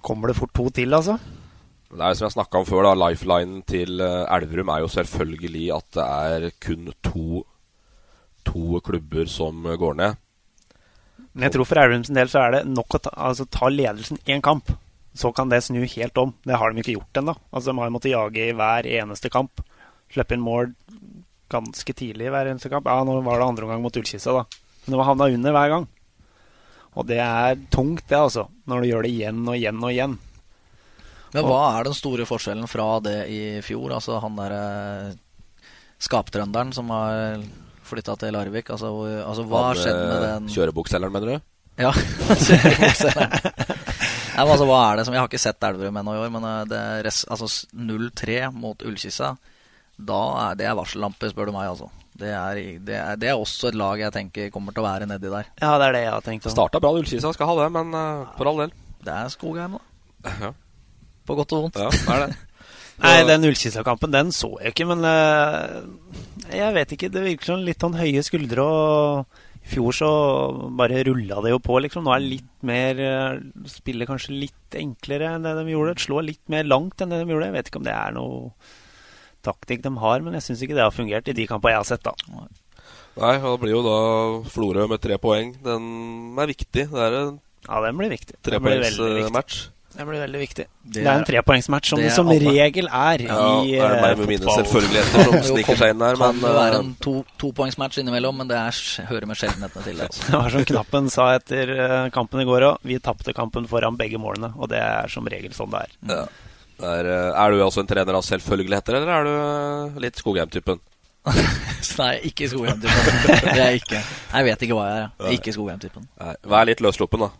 kommer 0.03 0.31
det 0.31 0.39
fort 0.41 0.55
to 0.57 0.67
til, 0.75 0.95
altså. 0.97 1.19
Det 1.93 2.01
er 2.01 2.17
som 2.17 2.27
jeg 2.27 2.35
snakka 2.35 2.63
om 2.63 2.67
før, 2.67 2.89
da. 2.89 2.97
Lifelinen 2.99 3.63
til 3.69 4.03
eh, 4.03 4.35
Elverum 4.35 4.73
er 4.73 4.83
jo 4.83 4.91
selvfølgelig 4.91 5.67
at 5.77 5.89
det 5.99 6.07
er 6.09 6.47
kun 6.65 6.91
to, 7.05 7.43
to 8.49 8.81
klubber 8.85 9.29
som 9.31 9.67
går 9.79 9.99
ned. 10.01 10.23
Men 11.33 11.47
jeg 11.47 11.55
tror 11.55 11.69
for 11.69 11.81
Elverums 11.81 12.11
del 12.13 12.33
så 12.33 12.43
er 12.43 12.57
det 12.57 12.63
nok 12.73 12.97
å 12.99 13.03
ta, 13.07 13.13
altså, 13.29 13.47
ta 13.49 13.71
ledelsen 13.73 14.21
én 14.27 14.43
kamp. 14.45 14.73
Så 15.15 15.31
kan 15.37 15.53
det 15.53 15.61
snu 15.65 15.83
helt 15.85 16.19
om. 16.19 16.33
Det 16.45 16.57
har 16.57 16.73
de 16.73 16.81
ikke 16.81 16.97
gjort 16.97 17.21
ennå. 17.21 17.37
Altså, 17.53 17.71
de 17.71 17.79
har 17.85 17.93
måttet 17.93 18.15
jage 18.15 18.49
i 18.49 18.57
hver 18.57 18.89
eneste 18.89 19.31
kamp. 19.33 19.61
Slippe 20.13 20.37
inn 20.37 20.45
mål 20.45 20.73
ganske 21.53 21.95
tidlig 21.97 22.29
i 22.29 22.33
hver 22.33 22.49
eneste 22.51 22.73
kamp. 22.73 22.89
Ja, 22.89 23.05
nå 23.05 23.19
var 23.25 23.41
det 23.41 23.49
andre 23.49 23.69
omgang 23.69 23.85
mot 23.85 23.97
Ullkissa, 24.01 24.33
da. 24.41 24.62
Men 24.83 24.95
det 24.95 25.01
var 25.01 25.11
havna 25.11 25.31
under 25.31 25.57
hver 25.57 25.73
gang. 25.77 25.89
Og 26.93 27.09
det 27.09 27.19
er 27.25 27.61
tungt, 27.73 28.05
det, 28.09 28.19
altså. 28.19 28.47
Når 28.69 28.83
du 28.83 28.91
gjør 28.91 29.07
det 29.07 29.13
igjen 29.15 29.43
og 29.47 29.57
igjen 29.57 29.81
og 29.81 29.93
igjen. 29.93 30.19
Men 31.33 31.49
hva 31.49 31.61
er 31.79 31.89
den 31.89 31.97
store 31.97 32.27
forskjellen 32.29 32.69
fra 32.69 32.87
det 33.05 33.19
i 33.33 33.43
fjor? 33.65 33.95
Altså 33.97 34.19
han 34.21 34.37
derre 34.37 34.65
skaptrønderen 36.03 36.75
som 36.77 36.91
har 36.93 37.41
flytta 37.89 38.19
til 38.21 38.37
Larvik. 38.37 38.69
Altså, 38.75 38.91
altså 39.23 39.47
hva 39.49 39.63
har 39.71 39.81
skjedd 39.81 40.01
med 40.03 40.17
eh, 40.19 40.27
den 40.27 40.53
Kjørebukselgeren, 40.53 41.15
mener 41.15 41.31
du? 41.33 41.49
Ja. 41.81 41.95
kjørebukselgeren. 42.49 43.33
Nei, 44.33 44.45
men 44.45 44.53
altså, 44.55 44.69
hva 44.69 44.83
er 44.83 44.99
det 44.99 45.07
som 45.07 45.15
Jeg 45.17 45.21
har 45.21 45.29
ikke 45.29 45.41
sett 45.41 45.65
Elverum 45.69 45.99
ennå 46.01 46.15
i 46.17 46.21
år, 46.21 46.31
men 46.37 46.47
eh, 46.51 46.61
det 46.69 46.83
er 46.83 47.03
res, 47.09 47.23
altså, 47.33 47.49
0-3 47.73 48.39
mot 48.53 48.85
Ullkisa 48.89 49.35
Da 49.97 50.23
er 50.51 50.61
det 50.61 50.77
varsellampe, 50.77 51.33
spør 51.33 51.49
du 51.49 51.57
meg. 51.57 51.73
altså 51.73 51.89
det 52.21 52.29
er, 52.29 52.59
det, 52.85 52.97
er, 52.99 53.19
det 53.21 53.29
er 53.31 53.41
også 53.41 53.71
et 53.71 53.79
lag 53.79 54.01
jeg 54.01 54.13
tenker 54.13 54.51
kommer 54.53 54.75
til 54.75 54.85
å 54.85 54.89
være 54.89 55.09
nedi 55.09 55.31
der. 55.33 55.49
Ja, 55.63 55.75
det 55.81 55.89
er 55.89 55.97
det 55.97 56.03
jeg 56.05 56.13
har 56.13 56.25
tenkt. 56.27 56.49
Starta 56.53 56.81
bra, 56.83 56.93
Ullkisa. 56.99 57.33
Skal 57.33 57.49
ha 57.49 57.55
det, 57.63 57.69
men 57.73 57.95
uh, 57.97 58.27
for 58.37 58.51
all 58.51 58.65
del. 58.65 58.75
Det 59.03 59.15
er 59.15 59.31
Skogheim, 59.33 59.79
da. 59.79 60.35
Ja. 60.43 60.51
På 61.27 61.37
godt 61.39 61.55
og 61.57 61.67
vondt. 61.67 61.81
Ja, 61.81 61.89
det 61.93 62.17
er 62.17 62.27
det. 62.27 62.37
Nei, 63.03 63.15
den 63.27 63.49
Ullkisa-kampen, 63.49 64.13
den 64.13 64.35
så 64.37 64.53
jeg 64.61 64.75
ikke, 64.75 64.87
men 64.93 65.07
uh, 65.09 65.81
jeg 66.53 66.77
vet 66.77 66.93
ikke. 66.95 67.11
Det 67.15 67.25
virker 67.25 67.55
som 67.55 67.65
litt 67.65 67.83
sånn 67.83 67.97
høye 67.97 68.23
skuldre, 68.27 68.67
og 68.69 69.63
i 69.63 69.73
fjor 69.73 69.97
så 69.97 70.13
bare 70.79 71.01
rulla 71.09 71.41
det 71.43 71.55
jo 71.55 71.63
på, 71.65 71.81
liksom. 71.87 72.05
Nå 72.05 72.13
er 72.13 72.23
det 72.23 72.33
litt 72.37 72.69
mer 72.69 73.01
uh, 73.01 73.67
Spiller 73.73 74.11
kanskje 74.11 74.37
litt 74.37 74.79
enklere 74.79 75.33
enn 75.33 75.49
det 75.49 75.57
de 75.59 75.73
gjorde. 75.73 75.97
Slår 76.05 76.29
litt 76.29 76.45
mer 76.53 76.69
langt 76.69 77.01
enn 77.01 77.17
det 77.17 77.25
de 77.25 77.33
gjorde. 77.33 77.49
Jeg 77.49 77.57
vet 77.57 77.73
ikke 77.73 77.81
om 77.81 77.89
det 77.89 77.97
er 77.97 78.17
noe 78.21 78.53
taktikk 79.43 79.83
de 79.85 79.93
har, 80.03 80.21
men 80.25 80.35
jeg 80.39 80.43
syns 80.49 80.63
ikke 80.65 80.75
det 80.79 80.85
har 80.87 80.95
fungert 80.95 81.29
i 81.29 81.37
de 81.37 81.47
kampene 81.51 81.75
jeg 81.77 81.83
har 81.83 81.91
sett, 81.93 82.03
da. 82.07 82.15
Nei, 83.21 83.35
og 83.45 83.59
det 83.59 83.61
blir 83.67 83.75
jo 83.77 83.83
da 83.85 83.99
Florø 84.51 84.87
med 84.89 85.03
tre 85.05 85.19
poeng. 85.21 85.53
Den 85.63 86.39
er 86.41 86.49
viktig. 86.49 86.89
Det 86.89 87.07
er 87.11 87.19
en 87.27 87.41
Ja, 87.69 87.81
den 87.85 87.97
blir 88.01 88.09
viktig. 88.11 88.35
Den 88.43 88.63
blir 88.63 88.81
veldig 88.81 88.89
viktig. 88.89 88.99
trepoengsmatch. 88.99 89.69
Det 89.93 90.07
blir 90.09 90.23
veldig 90.25 90.39
viktig. 90.41 90.65
Det 90.89 90.93
Det 90.95 91.03
er 91.07 91.13
en 91.13 91.21
er- 91.21 91.25
trepoengsmatch, 91.29 91.89
som 91.91 91.99
det 91.99 92.05
det 92.07 92.13
er 92.13 92.17
som 92.17 92.29
alle. 92.33 92.41
regel 92.41 92.87
er 92.89 93.19
Ja, 93.29 93.61
i 93.63 93.73
det 93.73 93.81
er 93.83 93.89
det 93.93 94.01
meg 94.03 94.19
med 94.23 94.29
mine 94.31 94.55
selvfølgeligheter 94.57 95.25
som 95.29 95.43
sniker 95.53 95.77
seg 95.77 95.91
inn 95.93 95.99
der, 96.01 96.17
kan 96.17 96.33
det 96.41 96.49
jo 96.49 96.55
være 96.57 96.73
eh, 96.73 96.79
en 96.81 96.95
to, 97.05 97.15
topoengsmatch 97.39 97.99
innimellom, 98.01 98.37
men 98.41 98.49
det 98.49 98.57
er, 98.57 99.05
hører 99.11 99.27
med 99.29 99.37
sjeldenhetene 99.37 99.85
til. 99.85 99.97
det, 100.01 100.09
Altså. 100.09 100.25
Det 100.31 100.41
var 100.41 100.49
som 100.57 100.65
Knappen 100.65 101.11
sa 101.13 101.27
etter 101.37 101.75
eh, 101.77 102.09
kampen 102.11 102.41
i 102.41 102.45
går 102.49 102.63
òg. 102.71 102.79
Vi 102.89 102.99
tapte 103.05 103.35
kampen 103.37 103.69
foran 103.69 103.99
begge 104.01 104.17
målene, 104.19 104.55
og 104.57 104.71
det 104.73 104.81
er 104.81 105.09
som 105.13 105.29
regel 105.29 105.53
sånn 105.53 105.71
det 105.71 105.85
er. 105.85 105.93
ja. 106.09 106.25
Er, 106.83 107.11
eh, 107.11 107.29
er 107.45 107.53
du 107.53 107.63
altså 107.63 107.83
en 107.83 107.91
trener 107.91 108.19
av 108.19 108.25
selvfølgeligheter, 108.27 108.99
eller 108.99 109.13
er 109.15 109.29
du 109.29 109.33
eh, 109.35 110.03
litt 110.07 110.19
Skogheim-typen? 110.21 110.81
Nei, 112.03 112.13
ikke 112.29 112.49
Skogheim-typen. 112.51 113.23
Det 113.29 113.53
er 113.53 113.63
jeg 113.63 113.83
ikke. 113.85 114.03
Jeg 114.03 114.49
vet 114.49 114.67
ikke 114.67 114.79
hva 114.79 114.87
jeg 114.89 115.01
er. 115.05 115.11
Nei. 115.23 115.33
Ikke 115.39 115.55
Skogheim-typen. 115.55 116.07
Vær 116.55 116.69
litt 116.69 116.83
løssluppen, 116.85 117.27
da. 117.27 117.33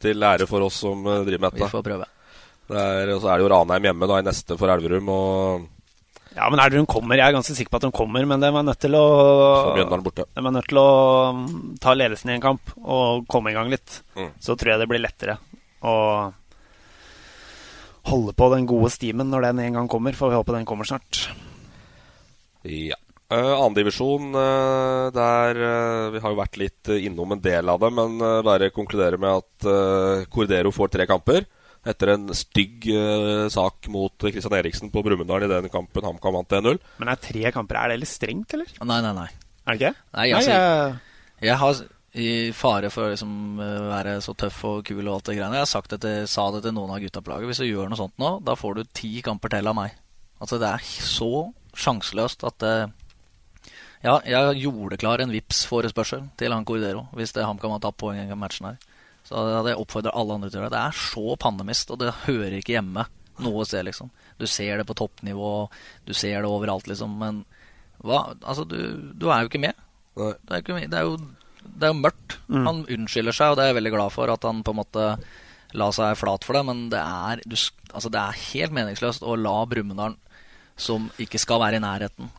Til 0.00 0.24
ære 0.24 0.46
for 0.48 0.64
oss 0.64 0.80
som 0.84 1.04
eh, 1.04 1.22
driver 1.26 1.46
med 1.46 1.60
Vi 1.60 1.70
får 1.72 1.84
prøve. 1.84 2.08
Det 2.64 2.80
er, 2.80 3.10
og 3.12 3.20
så 3.20 3.28
er 3.28 3.40
det 3.40 3.44
jo 3.44 3.48
Ranheim 3.52 3.90
hjemme 3.90 4.08
da 4.08 4.18
i 4.22 4.24
neste 4.24 4.56
for 4.56 4.72
Elverum, 4.72 5.10
og 5.12 5.66
Ja, 6.34 6.46
men 6.50 6.62
Elverum 6.62 6.86
kommer. 6.88 7.18
Jeg 7.18 7.26
er 7.28 7.36
ganske 7.36 7.56
sikker 7.56 7.74
på 7.74 7.80
at 7.82 7.88
de 7.88 7.90
kommer, 7.94 8.24
men 8.30 8.40
de 8.40 8.48
er 8.48 8.64
nødt 8.64 8.80
til 8.80 8.96
å 8.96 9.02
så 9.76 9.98
borte. 10.00 10.24
De 10.30 10.40
er 10.40 10.54
nødt 10.56 10.70
til 10.70 10.80
å 10.80 10.88
mm, 11.36 11.58
ta 11.84 11.92
ledelsen 11.94 12.32
i 12.32 12.38
en 12.38 12.46
kamp 12.46 12.72
og 12.80 13.26
komme 13.30 13.52
i 13.52 13.58
gang 13.58 13.68
litt. 13.72 14.00
Mm. 14.16 14.32
Så 14.40 14.56
tror 14.56 14.74
jeg 14.74 14.82
det 14.82 14.88
blir 14.90 15.04
lettere 15.04 15.36
å 15.84 15.94
holde 18.08 18.34
på 18.36 18.50
den 18.52 18.68
gode 18.68 18.90
stimen 18.92 19.30
når 19.32 19.48
den 19.48 19.64
en 19.64 19.80
gang 19.80 19.88
kommer. 19.90 20.16
Får 20.16 20.32
vi 20.32 20.38
håpe 20.38 20.54
den 20.56 20.68
kommer 20.68 20.88
snart. 20.88 21.26
Ja. 22.64 22.98
Uh, 23.32 23.56
Annendivisjon, 23.56 24.34
uh, 24.36 25.08
der 25.10 25.56
uh, 25.56 26.12
Vi 26.12 26.20
har 26.20 26.32
jo 26.34 26.36
vært 26.38 26.58
litt 26.60 26.90
uh, 26.92 26.98
innom 27.00 27.32
en 27.32 27.40
del 27.42 27.70
av 27.72 27.80
det, 27.80 27.88
men 27.96 28.18
uh, 28.20 28.42
bare 28.44 28.68
konkludere 28.70 29.16
med 29.18 29.40
at 29.40 29.66
uh, 29.66 30.26
Cordero 30.30 30.70
får 30.74 30.92
tre 30.92 31.06
kamper. 31.08 31.48
Etter 31.88 32.12
en 32.14 32.28
stygg 32.36 32.84
uh, 32.92 33.48
sak 33.52 33.88
mot 33.92 34.12
Kristian 34.20 34.54
Eriksen 34.60 34.92
på 34.92 35.02
Brumunddal 35.04 35.48
i 35.48 35.50
den 35.50 35.70
kampen 35.72 36.04
HamKam 36.06 36.36
vant 36.36 36.54
1-0. 36.60 36.78
Men 37.00 37.10
er 37.12 37.20
tre 37.24 37.50
kamper 37.56 37.80
Er 37.80 37.94
det 37.94 38.02
litt 38.04 38.12
strengt, 38.12 38.54
eller? 38.56 38.70
Nei, 38.84 39.00
nei, 39.04 39.16
nei. 39.16 39.26
Er 39.64 39.72
det 39.72 39.80
ikke? 39.80 40.06
Nei, 40.14 40.28
altså, 40.36 40.60
Jeg 41.48 41.58
har 41.64 41.82
i 42.14 42.52
fare 42.54 42.90
for 42.94 43.08
å 43.08 43.12
liksom, 43.12 43.58
eh, 43.58 43.86
være 43.90 44.18
så 44.22 44.36
tøff 44.38 44.60
og 44.68 44.84
kul 44.86 45.02
og 45.02 45.16
alt 45.16 45.30
det 45.30 45.36
greiene. 45.38 45.58
Jeg 45.58 45.66
har 45.66 45.70
sagt 45.70 45.90
det 45.90 46.00
til, 46.04 46.26
sa 46.30 46.46
det 46.54 46.62
til 46.62 46.74
noen 46.76 46.92
av 46.94 47.00
gutta 47.02 47.22
på 47.24 47.32
laget. 47.32 47.50
Hvis 47.50 47.62
du 47.64 47.66
gjør 47.66 47.90
noe 47.90 47.98
sånt 47.98 48.14
nå, 48.22 48.36
da 48.46 48.54
får 48.54 48.74
du 48.78 48.92
ti 48.94 49.10
kamper 49.24 49.50
til 49.56 49.66
av 49.66 49.74
meg. 49.74 49.96
Altså, 50.38 50.60
det 50.62 50.70
er 50.70 50.84
så 50.84 51.50
sjanseløst 51.74 52.46
at 52.46 52.58
det 52.62 52.76
Ja, 54.04 54.18
jeg 54.28 54.60
gjorde 54.60 54.98
klar 55.00 55.18
en 55.18 55.32
vips 55.32 55.64
forespørsel 55.66 56.26
til 56.36 56.52
han 56.52 56.66
Cordero 56.68 57.06
hvis 57.16 57.32
det 57.32 57.46
HamKam 57.46 57.72
har 57.72 57.80
tatt 57.80 57.96
poeng 57.96 58.20
i 58.20 58.36
matchen 58.36 58.68
her. 58.68 58.78
Så 59.24 59.40
hadde 59.40 59.72
jeg 59.72 59.80
oppfordra 59.80 60.12
alle 60.12 60.36
andre 60.36 60.50
til 60.50 60.60
å 60.60 60.62
gjøre 60.62 60.70
det. 60.74 60.78
Det 60.78 60.86
er 60.86 60.98
så 61.00 61.36
pannemist, 61.40 61.90
og 61.90 62.02
det 62.02 62.12
hører 62.26 62.58
ikke 62.58 62.76
hjemme 62.76 63.06
noe 63.42 63.64
sted, 63.66 63.86
liksom. 63.88 64.10
Du 64.38 64.46
ser 64.46 64.78
det 64.78 64.86
på 64.86 64.96
toppnivå, 64.98 65.70
du 66.04 66.12
ser 66.14 66.44
det 66.44 66.50
overalt, 66.50 66.86
liksom. 66.90 67.16
Men 67.18 67.40
hva 68.04 68.34
Altså, 68.42 68.66
du, 68.68 69.10
du 69.16 69.30
er 69.30 69.42
jo 69.42 69.50
ikke 69.50 69.64
med. 69.64 69.80
Det 70.14 70.52
er, 70.52 70.60
ikke, 70.60 70.78
det 70.92 71.00
er, 71.00 71.08
jo, 71.08 71.16
det 71.64 71.88
er 71.88 71.94
jo 71.94 72.02
mørkt. 72.02 72.38
Mm. 72.48 72.66
Han 72.68 72.84
unnskylder 72.96 73.36
seg, 73.36 73.52
og 73.52 73.58
det 73.58 73.64
er 73.64 73.72
jeg 73.72 73.80
veldig 73.80 73.94
glad 73.96 74.14
for 74.14 74.32
at 74.32 74.46
han 74.46 74.62
på 74.66 74.74
en 74.74 74.80
måte 74.82 75.08
la 75.74 75.90
seg 75.94 76.14
flat 76.18 76.46
for 76.46 76.58
det. 76.58 76.62
Men 76.68 76.86
det 76.92 77.02
er, 77.02 77.42
du, 77.48 77.56
altså 77.92 78.12
det 78.12 78.22
er 78.22 78.40
helt 78.52 78.76
meningsløst 78.76 79.26
å 79.26 79.36
la 79.38 79.58
Brumunddal, 79.70 80.16
som 80.78 81.10
ikke 81.22 81.40
skal 81.42 81.62
være 81.62 81.78
i 81.78 81.82
nærheten, 81.82 82.30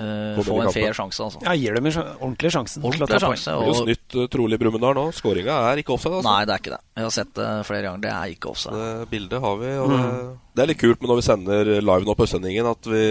uh, 0.00 0.40
få 0.44 0.58
en 0.64 0.72
fair 0.74 0.96
sjanse. 0.96 1.24
Altså. 1.24 1.42
Ja, 1.44 1.54
gir 1.56 1.76
dem 1.78 1.88
en 1.88 1.98
ordentlig 2.00 2.52
sjansen. 2.54 2.84
Ordentlig 2.84 3.20
sjanse. 3.24 3.52
Det 3.52 3.58
blir 3.58 3.70
jo 3.70 3.74
Og, 3.74 3.82
snytt 3.82 4.16
uh, 4.18 4.26
trolig 4.32 4.60
Brumunddal 4.60 4.96
nå. 4.98 5.06
Skåringa 5.16 5.60
er 5.70 5.82
ikke 5.82 5.94
offside. 5.96 6.18
Altså. 6.20 6.30
nei, 6.30 6.40
det 6.48 6.56
er 6.56 6.64
ikke 6.64 6.74
det. 6.76 6.82
Jeg 7.00 7.08
har 7.08 7.14
sett 7.18 7.34
det 7.40 7.50
flere 7.68 7.84
ganger. 7.88 8.04
Det 8.06 8.14
er 8.14 8.34
ikke 8.34 8.52
offside. 8.52 8.82
Det 8.82 9.12
bildet 9.12 9.44
har 9.44 9.62
vi. 9.62 9.76
Og 9.84 9.94
det, 9.94 10.02
det 10.54 10.64
er 10.64 10.72
litt 10.72 10.82
kult 10.82 11.00
men 11.02 11.12
når 11.12 11.22
vi 11.22 11.28
sender 11.30 11.72
live 11.78 12.04
nå 12.08 12.18
på 12.18 12.28
Østlendingen, 12.28 12.72
at 12.72 12.92
vi, 12.92 13.06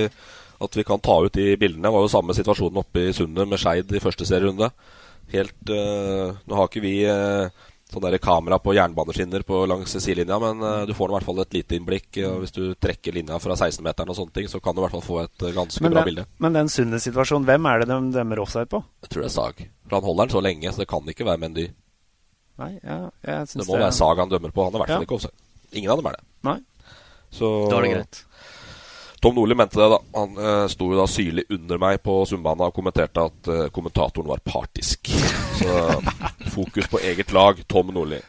at 0.67 0.79
vi 0.81 0.87
kan 0.87 1.03
ta 1.05 1.19
ut 1.25 1.37
de 1.37 1.49
bildene. 1.59 1.85
Det 1.89 1.95
var 1.97 2.05
jo 2.05 2.13
samme 2.17 2.37
situasjonen 2.37 2.81
oppe 2.81 3.09
i 3.09 3.17
Sundet 3.17 3.49
med 3.49 3.61
Skeid 3.61 3.93
i 3.93 4.03
første 4.03 4.29
serierunde. 4.29 4.71
Helt 5.33 5.69
uh, 5.73 6.37
Nå 6.47 6.55
har 6.55 6.69
ikke 6.69 6.83
vi 6.83 6.93
uh, 7.07 7.49
sånn 7.91 8.03
der 8.03 8.17
kamera 8.19 8.57
på 8.59 8.73
jernbaneskinner 8.75 9.43
på 9.47 9.61
langs 9.67 9.93
sidelinja, 9.95 10.37
men 10.43 10.59
uh, 10.63 10.85
du 10.87 10.93
får 10.95 11.11
i 11.11 11.15
hvert 11.17 11.27
fall 11.27 11.41
et 11.43 11.55
lite 11.55 11.77
innblikk. 11.77 12.09
og 12.27 12.41
hvis 12.43 12.55
du 12.55 12.61
trekker 12.75 13.15
linja 13.15 13.39
fra 13.39 13.55
16-meteren 13.55 14.11
og 14.11 14.17
sånne 14.19 14.35
ting, 14.35 14.47
så 14.51 14.59
kan 14.63 14.75
du 14.75 14.81
i 14.81 14.85
hvert 14.85 14.95
fall 14.97 15.05
få 15.07 15.19
et 15.23 15.45
uh, 15.47 15.51
ganske 15.55 15.83
Men 15.83 15.91
bra 15.95 16.03
den, 16.03 16.11
bilde. 16.11 16.25
men 16.43 16.57
den 16.59 16.71
sunne 16.71 16.99
situasjonen, 17.03 17.47
hvem 17.47 17.67
er 17.71 17.83
det 17.83 17.89
de 17.91 17.99
dømmer 18.15 18.43
offside 18.43 18.67
på? 18.71 18.81
Jeg 19.03 19.11
tror 19.13 19.23
det 19.23 19.29
er 19.31 19.35
Sag. 19.35 19.61
For 19.87 19.99
han 19.99 20.07
holder 20.09 20.27
den 20.27 20.35
så 20.35 20.43
lenge, 20.43 20.71
så 20.75 20.83
det 20.83 20.89
kan 20.91 21.13
ikke 21.15 21.27
være 21.27 21.43
Mendy. 21.43 21.67
Nei, 22.57 22.71
ja, 22.81 22.97
jeg 23.21 23.43
Det 23.45 23.51
syns 23.53 23.67
må 23.69 23.77
være 23.77 23.91
Sag 23.95 24.19
han 24.23 24.31
dømmer 24.31 24.51
på. 24.55 24.63
Han 24.67 24.73
er 24.73 24.79
i 24.79 24.81
hvert 24.83 24.95
fall 24.95 25.03
Ja. 25.03 25.07
ikke 25.07 25.19
offside. 25.19 25.37
Ingen 25.77 25.91
av 25.91 25.99
dem 26.01 26.07
er 26.11 26.17
det. 26.17 26.23
Nei. 26.47 26.57
Så 27.37 27.47
Da 27.69 27.77
er 27.77 27.83
det 27.85 27.91
greit. 27.93 28.23
Tom 29.27 29.35
Nordli 29.35 29.55
mente 29.59 29.75
det, 29.75 29.89
da. 29.91 29.97
Han 30.15 30.37
uh, 30.39 30.67
sto 30.71 30.85
jo 30.87 30.95
da 30.95 31.03
syrlig 31.11 31.43
under 31.51 31.79
meg 31.83 31.97
på 31.99 32.13
Sumbana 32.29 32.69
og 32.69 32.75
kommenterte 32.77 33.25
at 33.27 33.49
eh, 33.51 33.65
kommentatoren 33.75 34.29
var 34.29 34.39
partisk. 34.39 35.09
Så 35.59 35.73
fokus 36.55 36.87
på 36.87 37.01
eget 37.03 37.33
lag, 37.35 37.59
Tom 37.67 37.91
Nordli. 37.91 38.21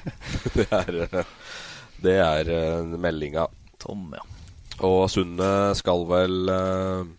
det 0.56 0.66
er, 0.66 0.98
eh, 1.04 1.30
det 2.02 2.16
er 2.24 2.50
uh, 2.50 2.96
meldinga. 3.04 3.44
Tom, 3.78 4.08
ja. 4.18 4.24
Og 4.82 5.04
Sunne 5.14 5.52
skal 5.78 6.02
vel 6.10 6.50
eh, 6.56 7.14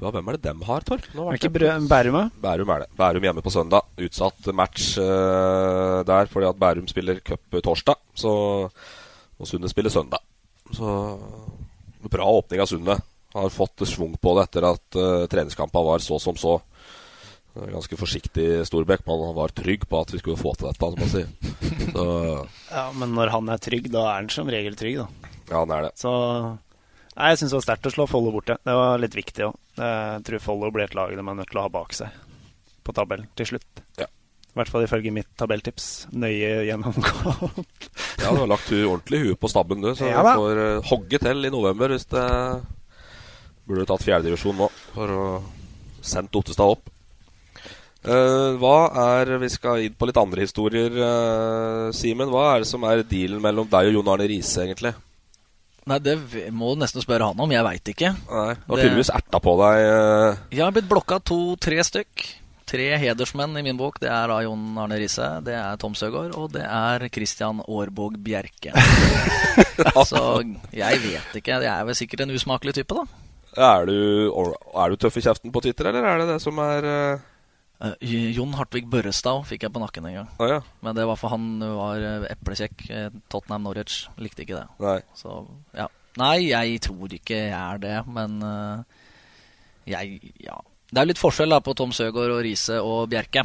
ja, 0.00 0.14
Hvem 0.16 0.32
er 0.32 0.40
det 0.40 0.42
dem 0.46 0.64
har, 0.70 0.88
Torp? 0.88 1.04
Nå 1.12 1.28
Er 1.28 1.36
det 1.36 1.42
ikke 1.42 1.84
Bærum, 1.84 2.16
da? 2.16 2.24
Bærum 2.46 2.74
er 2.78 2.86
det. 2.86 2.90
Bærum 2.96 3.28
hjemme 3.28 3.44
på 3.44 3.52
søndag. 3.52 3.92
Utsatt 4.00 4.48
match 4.56 4.96
eh, 5.04 6.00
der 6.08 6.32
fordi 6.32 6.48
at 6.48 6.64
Bærum 6.64 6.88
spiller 6.88 7.20
cup 7.20 7.60
torsdag. 7.60 8.00
Så, 8.16 8.32
og 9.36 9.52
Sunne 9.52 9.68
spiller 9.68 9.92
søndag. 9.92 10.24
Så 10.76 11.18
bra 12.10 12.26
åpning 12.40 12.62
av 12.62 12.70
Sunne. 12.70 12.96
Har 13.32 13.52
fått 13.54 13.86
svung 13.86 14.16
på 14.18 14.34
det 14.36 14.48
etter 14.48 14.66
at 14.66 14.98
uh, 14.98 15.26
treningskampen 15.30 15.86
var 15.86 16.02
så 16.02 16.18
som 16.18 16.38
så. 16.38 16.56
Ganske 17.54 17.98
forsiktig 17.98 18.46
Storbekk, 18.66 19.04
men 19.06 19.22
han 19.26 19.36
var 19.36 19.54
trygg 19.54 19.88
på 19.90 20.00
at 20.00 20.12
vi 20.14 20.20
skulle 20.22 20.38
få 20.38 20.54
til 20.54 20.70
dette. 20.70 20.90
Som 20.90 20.98
man 20.98 21.12
sier. 21.12 21.28
Så 21.92 22.06
Ja, 22.78 22.88
men 22.94 23.14
når 23.18 23.34
han 23.34 23.50
er 23.50 23.62
trygg, 23.62 23.90
da 23.92 24.06
er 24.08 24.18
han 24.22 24.32
som 24.32 24.50
regel 24.50 24.78
trygg, 24.78 25.02
da. 25.02 25.30
ja, 25.50 25.60
han 25.62 25.74
er 25.74 25.88
det. 25.88 25.94
Så 26.00 26.14
Nei, 27.20 27.32
jeg 27.32 27.40
syns 27.40 27.52
det 27.52 27.58
var 27.58 27.64
sterkt 27.66 27.88
å 27.90 27.92
slå 27.92 28.06
Follo 28.08 28.30
borte. 28.32 28.54
Det 28.64 28.74
var 28.78 29.00
litt 29.02 29.16
viktig 29.18 29.44
òg. 29.44 29.56
Jeg 29.76 30.22
tror 30.24 30.42
Follo 30.44 30.70
blir 30.72 30.86
et 30.86 30.94
lag 30.96 31.10
de 31.12 31.20
er 31.20 31.36
nødt 31.36 31.50
til 31.50 31.58
å 31.60 31.66
ha 31.66 31.72
bak 31.74 31.92
seg 31.92 32.14
på 32.86 32.94
tabellen 32.96 33.26
til 33.36 33.50
slutt. 33.50 33.82
Ja. 33.98 34.06
I 34.50 34.58
hvert 34.58 34.70
fall 34.72 34.82
ifølge 34.82 35.12
mitt 35.14 35.30
tabelltips. 35.38 35.86
Nøye 36.10 36.64
gjennomgått. 36.66 37.88
Ja, 38.20 38.32
du 38.34 38.42
har 38.42 38.50
lagt 38.50 38.72
ordentlig 38.74 39.22
huet 39.22 39.40
på 39.40 39.50
stabben, 39.50 39.82
du. 39.84 39.92
Så 39.94 40.10
Ja 40.10 40.24
du 40.26 40.30
får 40.42 40.58
uh, 40.58 40.88
hogge 40.90 41.20
til 41.22 41.46
i 41.46 41.52
november 41.54 41.94
hvis 41.94 42.08
det 42.10 42.26
Burde 43.70 43.86
tatt 43.86 44.02
fjerdedivisjon 44.02 44.56
nå 44.58 44.66
for 44.90 45.12
å 45.14 45.26
sendt 46.02 46.34
Ottestad 46.34 46.74
opp. 46.74 46.88
Uh, 48.00 48.56
hva 48.58 48.88
er 49.18 49.34
Vi 49.42 49.50
skal 49.52 49.84
inn 49.84 49.94
på 49.94 50.08
litt 50.08 50.18
andre 50.18 50.42
historier, 50.42 50.90
uh, 50.96 51.92
Simen. 51.94 52.32
Hva 52.32 52.54
er 52.54 52.64
det 52.64 52.70
som 52.72 52.84
er 52.88 53.04
dealen 53.06 53.42
mellom 53.44 53.68
deg 53.70 53.90
og 53.90 54.00
Jon 54.00 54.10
Arne 54.14 54.26
Riise, 54.30 54.64
egentlig? 54.64 54.94
Nei, 55.90 55.98
det 56.02 56.16
må 56.54 56.74
du 56.74 56.82
nesten 56.82 57.04
spørre 57.04 57.30
han 57.30 57.40
om. 57.40 57.52
Jeg 57.54 57.66
veit 57.66 57.92
ikke. 57.92 58.12
Nei, 58.16 58.52
Du 58.58 58.74
har 58.74 58.82
tydeligvis 58.82 59.12
erta 59.14 59.40
på 59.42 59.54
deg 59.62 59.86
uh... 59.86 60.42
Jeg 60.52 60.64
har 60.64 60.74
blitt 60.74 60.90
blokka 60.90 61.20
to-tre 61.30 61.80
stykk. 61.86 62.26
Tre 62.70 62.86
hedersmenn 63.02 63.58
i 63.58 63.64
min 63.66 63.78
bok. 63.78 63.98
Det 64.02 64.10
er 64.10 64.30
da 64.30 64.36
Jon 64.44 64.78
Arne 64.78 64.98
Riise, 65.00 65.26
det 65.46 65.56
er 65.58 65.80
Tom 65.82 65.96
Søgaard, 65.98 66.36
og 66.38 66.52
det 66.54 66.62
er 66.62 67.08
Christian 67.10 67.64
Aarvåg 67.66 68.20
Bjerke. 68.22 68.74
Så 70.10 70.22
jeg 70.70 71.02
vet 71.02 71.40
ikke. 71.40 71.58
Jeg 71.58 71.72
er 71.72 71.88
vel 71.88 71.98
sikkert 71.98 72.22
en 72.26 72.36
usmakelig 72.36 72.76
type, 72.78 72.94
da. 72.94 73.26
er, 73.72 73.90
du, 73.90 74.54
er 74.78 74.94
du 74.94 75.02
tøff 75.02 75.18
i 75.18 75.24
kjeften 75.26 75.50
på 75.50 75.64
Twitter, 75.66 75.90
eller 75.90 76.06
er 76.06 76.22
det 76.22 76.30
det 76.36 76.40
som 76.44 76.62
er 76.62 76.86
Eh, 77.80 78.12
Jon 78.36 78.52
Hartvig 78.58 78.84
Børrestad 78.92 79.46
fikk 79.48 79.64
jeg 79.64 79.72
på 79.72 79.80
nakken 79.80 80.08
en 80.10 80.16
gang. 80.18 80.28
Ah, 80.36 80.50
ja. 80.50 80.58
Men 80.84 80.96
det 80.98 81.06
var 81.08 81.16
for 81.16 81.32
han 81.32 81.46
var 81.64 82.04
eh, 82.04 82.26
eplekjekk. 82.34 82.84
Tottenham 83.32 83.64
Norwich 83.64 84.02
likte 84.20 84.44
ikke 84.44 84.58
det. 84.58 84.66
Nei. 84.84 84.98
Så, 85.16 85.38
ja. 85.76 85.88
Nei, 86.20 86.50
jeg 86.50 86.80
tror 86.84 87.14
ikke 87.16 87.38
jeg 87.38 87.54
er 87.56 87.80
det, 87.80 87.96
men 88.10 88.40
uh, 88.42 88.82
jeg 89.88 90.34
Ja. 90.42 90.58
Det 90.90 90.98
er 90.98 91.06
litt 91.06 91.20
forskjell 91.22 91.52
da 91.54 91.60
på 91.62 91.70
Tom 91.78 91.92
Søgaard 91.94 92.32
og 92.34 92.40
Riise 92.42 92.80
og 92.82 93.04
Bjerke. 93.12 93.44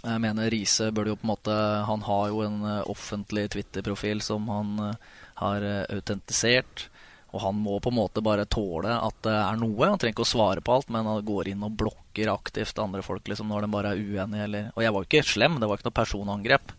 Jeg 0.00 0.22
mener 0.22 0.52
Riise 0.54 0.92
bør 0.94 1.10
jo 1.10 1.16
på 1.18 1.26
en 1.26 1.32
måte 1.32 1.54
Han 1.88 2.04
har 2.06 2.28
jo 2.30 2.44
en 2.46 2.62
eh, 2.64 2.84
offentlig 2.88 3.48
Twitter-profil 3.52 4.22
som 4.24 4.46
han 4.48 4.78
eh, 4.86 5.08
har 5.42 5.66
eh, 5.66 5.82
autentisert. 5.96 6.86
Og 7.34 7.42
han 7.42 7.58
må 7.58 7.80
på 7.82 7.90
en 7.90 7.98
måte 7.98 8.22
bare 8.22 8.46
tåle 8.46 8.94
at 8.94 9.18
det 9.26 9.34
er 9.34 9.58
noe. 9.58 9.90
Han 9.90 9.98
trenger 9.98 10.14
ikke 10.14 10.26
å 10.28 10.30
svare 10.30 10.62
på 10.62 10.76
alt, 10.76 10.88
men 10.94 11.10
han 11.10 11.26
går 11.26 11.50
inn 11.50 11.66
og 11.66 11.74
blokker 11.82 12.30
aktivt 12.30 12.78
andre 12.82 13.02
folk 13.06 13.26
liksom 13.30 13.50
når 13.50 13.66
de 13.66 13.74
bare 13.74 13.92
er 13.92 14.02
uenige. 14.02 14.46
Eller... 14.46 14.70
Og 14.74 14.86
jeg 14.86 14.94
var 14.94 15.04
jo 15.04 15.10
ikke 15.10 15.26
slem, 15.26 15.58
det 15.58 15.70
var 15.70 15.78
ikke 15.78 15.90
noe 15.90 16.00
personangrep. 16.00 16.74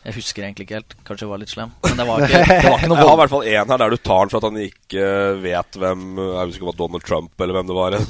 Jeg 0.00 0.14
husker 0.16 0.44
egentlig 0.46 0.64
ikke 0.64 0.78
helt. 0.78 0.94
Kanskje 1.04 1.26
jeg 1.26 1.30
var 1.30 1.40
litt 1.42 1.50
slem. 1.52 1.72
Men 1.84 1.98
det 1.98 2.06
var 2.08 2.22
ikke, 2.24 2.38
det 2.48 2.70
var 2.70 2.78
ikke 2.78 2.88
noe 2.88 2.98
Jeg 3.00 3.08
har 3.10 3.12
i 3.12 3.20
hvert 3.20 3.32
fall 3.34 3.48
én 3.50 3.72
her 3.74 3.80
der 3.82 3.90
du 3.92 3.98
tar 4.00 4.22
den 4.22 4.30
for 4.32 4.38
at 4.40 4.46
han 4.48 4.60
ikke 4.64 5.08
vet 5.42 5.78
hvem 5.82 6.06
Jeg 6.22 6.46
husker 6.46 6.56
ikke 6.56 6.64
om 6.64 6.70
det 6.70 6.70
var 6.70 6.80
Donald 6.80 7.04
Trump 7.10 7.44
eller 7.44 7.58
hvem 7.58 7.68
det 7.68 7.76
var. 7.76 7.90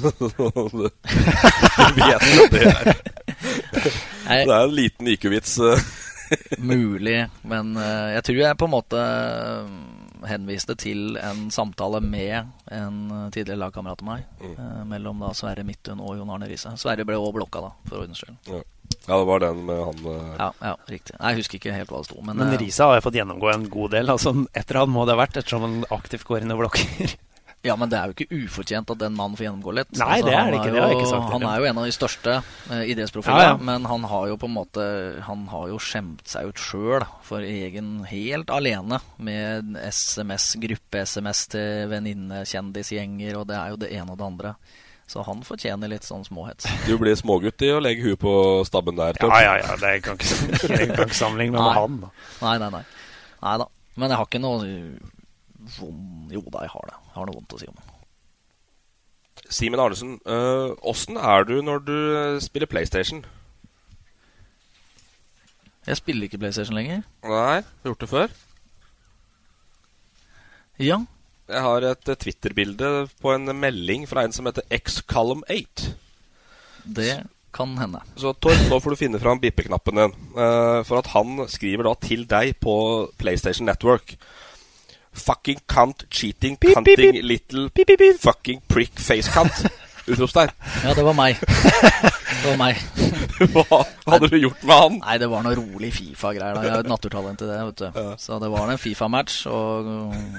du 1.91 2.03
vet 2.05 2.23
hvem 2.29 2.55
det 2.55 2.63
er. 2.71 2.93
Det 4.31 4.53
er 4.53 4.63
en 4.63 4.75
liten 4.77 5.07
IQ-vits. 5.11 5.57
eh. 5.59 5.81
Mulig, 6.63 7.25
men 7.43 7.73
eh, 7.75 8.13
jeg 8.15 8.23
tror 8.23 8.37
jeg 8.39 8.57
på 8.61 8.67
en 8.69 8.71
måte 8.71 8.99
eh, 9.01 9.65
henviste 10.29 10.75
til 10.79 11.15
en 11.17 11.47
samtale 11.53 12.01
med 12.03 12.51
en 12.71 12.99
eh, 13.11 13.29
tidligere 13.33 13.59
lagkamerat 13.63 14.03
av 14.03 14.07
meg. 14.11 14.27
eh, 14.45 14.83
mellom 14.89 15.23
da 15.23 15.31
Sverre 15.37 15.63
Midthun 15.67 16.01
og 16.03 16.17
Jon 16.19 16.29
Arne 16.35 16.49
Riise. 16.51 16.73
Sverre 16.77 17.05
ble 17.07 17.17
også 17.17 17.33
blokka, 17.39 17.63
da, 17.65 17.71
for 17.89 18.03
ordens 18.03 18.21
skyld. 18.21 18.37
Ja. 18.51 18.61
ja, 19.07 19.17
det 19.17 19.25
var 19.31 19.39
den 19.45 19.63
med 19.65 19.81
han 19.87 20.05
eh, 20.13 20.29
Ja, 20.37 20.51
ja, 20.61 20.75
riktig. 20.91 21.17
Nei, 21.19 21.33
jeg 21.33 21.41
husker 21.43 21.61
ikke 21.61 21.75
helt 21.79 21.89
hva 21.93 22.03
det 22.03 22.11
sto. 22.11 22.21
Men, 22.21 22.37
Men 22.43 22.55
Risa 22.61 22.89
har 22.89 22.99
jeg 22.99 23.07
fått 23.07 23.17
gjennomgå 23.21 23.51
en 23.53 23.67
god 23.73 23.97
del. 23.97 24.13
Altså, 24.13 24.35
etter 24.53 24.81
han 24.83 24.93
må 24.93 25.07
det 25.09 25.15
ha 25.17 25.21
vært, 25.23 25.41
ettersom 25.41 25.65
han 25.67 25.81
aktivt 25.97 26.27
går 26.29 26.45
inn 26.45 26.55
og 26.57 26.63
blokker. 26.65 27.17
Ja, 27.63 27.75
men 27.77 27.91
det 27.91 27.97
er 27.99 28.09
jo 28.09 28.15
ikke 28.15 28.39
ufortjent 28.45 28.89
at 28.89 28.99
den 29.03 29.13
mannen 29.13 29.37
får 29.37 29.45
gjennomgå 29.45 29.73
litt. 29.77 29.89
Altså, 29.93 30.05
Nei, 30.07 30.19
det 30.25 30.33
er 30.33 30.47
det 30.49 30.59
ikke, 30.59 30.71
det 30.73 30.81
har 30.81 30.93
jeg 30.93 30.97
ikke 30.97 31.11
sagt 31.11 31.33
Han 31.35 31.43
er 31.45 31.61
jo 31.61 31.67
en 31.69 31.79
av 31.81 31.85
de 31.85 31.93
største 31.93 32.35
uh, 32.41 32.83
idrettsprofilene, 32.89 33.43
Ja, 33.43 33.51
ja. 33.51 33.57
men 33.69 33.85
han 33.91 34.07
har 34.09 34.27
jo 34.31 34.37
på 34.41 34.49
en 34.49 34.55
måte 34.55 34.85
Han 35.27 35.43
har 35.51 35.67
jo 35.69 35.77
skjemt 35.81 36.23
seg 36.31 36.49
ut 36.49 36.61
sjøl 36.61 37.05
for 37.27 37.45
egen 37.45 37.91
Helt 38.09 38.49
alene 38.53 38.97
med 39.21 39.75
SMS, 39.77 40.55
gruppe-SMS 40.63 41.43
til 41.53 41.91
venninnekjendisgjenger, 41.91 43.37
og 43.37 43.45
det 43.51 43.59
er 43.59 43.75
jo 43.75 43.79
det 43.83 43.91
ene 43.93 44.15
og 44.15 44.17
det 44.17 44.25
andre. 44.25 44.55
Så 45.11 45.23
han 45.27 45.41
fortjener 45.43 45.91
litt 45.91 46.05
sånn 46.07 46.23
småhets. 46.23 46.65
Du 46.87 46.93
blir 46.99 47.17
smågutt 47.19 47.61
i 47.67 47.71
å 47.75 47.81
legge 47.83 48.05
huet 48.05 48.19
på 48.21 48.33
stabben 48.67 48.95
der. 48.99 49.17
Torp. 49.19 49.33
Ja, 49.35 49.57
ja, 49.59 49.69
ja. 49.73 49.77
Det 49.81 49.93
kan 50.05 50.17
ikke, 50.17 50.69
det 50.71 50.85
kan 50.93 51.05
ikke 51.05 51.17
sammenligne 51.19 51.59
med 51.59 51.75
han. 51.77 51.97
Da. 52.05 52.11
Nei, 52.45 52.53
nei, 52.63 52.69
nei. 52.77 52.83
Nei 53.43 53.55
da. 53.59 53.67
Men 53.99 54.13
jeg 54.13 54.21
har 54.21 54.29
ikke 54.29 54.39
noe 54.41 54.69
vond 55.77 56.31
Jo 56.33 56.43
da, 56.47 56.63
jeg 56.65 56.71
har 56.73 56.87
det. 56.89 57.00
Har 57.15 57.27
noe 57.27 57.37
vondt 57.37 57.55
å 57.57 57.59
si 57.61 57.69
om. 57.69 57.79
Simen 59.51 59.81
Arnesen, 59.83 60.15
åssen 60.23 60.75
åssen 60.87 61.17
er 61.19 61.43
du 61.47 61.57
når 61.65 61.81
du 61.83 61.95
eh, 62.15 62.39
spiller 62.43 62.69
PlayStation? 62.71 63.23
Jeg 65.87 65.97
spiller 65.97 66.27
ikke 66.29 66.39
PlayStation 66.39 66.77
lenger. 66.77 67.01
Nei, 67.25 67.59
har 67.65 67.89
gjort 67.89 68.03
det 68.05 68.11
før? 68.11 68.35
Ja. 70.81 71.01
Jeg 71.51 71.65
har 71.65 71.87
et 71.89 72.11
eh, 72.13 72.19
Twitter-bilde 72.21 72.91
på 73.21 73.33
en 73.35 73.51
melding 73.59 74.07
fra 74.09 74.23
en 74.23 74.35
som 74.35 74.47
heter 74.47 74.63
xcolumn8. 74.71 75.91
Det 76.85 77.15
kan 77.51 77.73
hende. 77.77 77.99
Så 78.15 78.31
Torp, 78.39 78.61
nå 78.69 78.79
får 78.79 78.93
du 78.93 78.99
finne 79.01 79.19
fram 79.21 79.41
bippeknappen 79.41 79.99
din. 79.99 80.15
eh, 80.37 80.79
for 80.87 81.01
at 81.01 81.11
han 81.11 81.43
skriver 81.51 81.89
da 81.89 81.95
til 81.99 82.23
deg 82.29 82.55
på 82.63 82.75
PlayStation 83.19 83.67
Network. 83.67 84.15
Fucking 85.13 85.59
cunt, 85.67 86.05
cheating, 86.09 86.55
cunting, 86.57 87.21
little 87.21 87.69
fucking 88.19 88.61
prick 88.67 88.93
face 88.99 89.27
cunt. 89.31 89.65
Utropstegn. 90.07 90.49
Ja, 90.85 90.93
det 90.97 91.03
var 91.05 91.13
meg. 91.13 91.37
Det 91.41 92.47
var 92.47 92.57
meg. 92.57 92.79
Hva 93.53 93.81
hadde 94.15 94.29
du 94.31 94.37
gjort 94.39 94.63
med 94.65 94.73
han? 94.75 94.95
Nei, 95.03 95.17
det 95.21 95.27
var 95.29 95.43
noe 95.45 95.53
rolig 95.59 95.91
Fifa-greier. 95.93 96.55
da 96.57 96.63
Jeg 96.65 96.73
har 96.73 96.85
et 96.85 96.89
naturtalent 96.89 97.37
til 97.37 97.51
det. 97.51 97.59
vet 97.67 97.83
du 97.83 98.15
Så 98.23 98.39
det 98.41 98.49
var 98.49 98.71
en 98.71 98.81
Fifa-match. 98.81 99.43
Og 99.51 99.91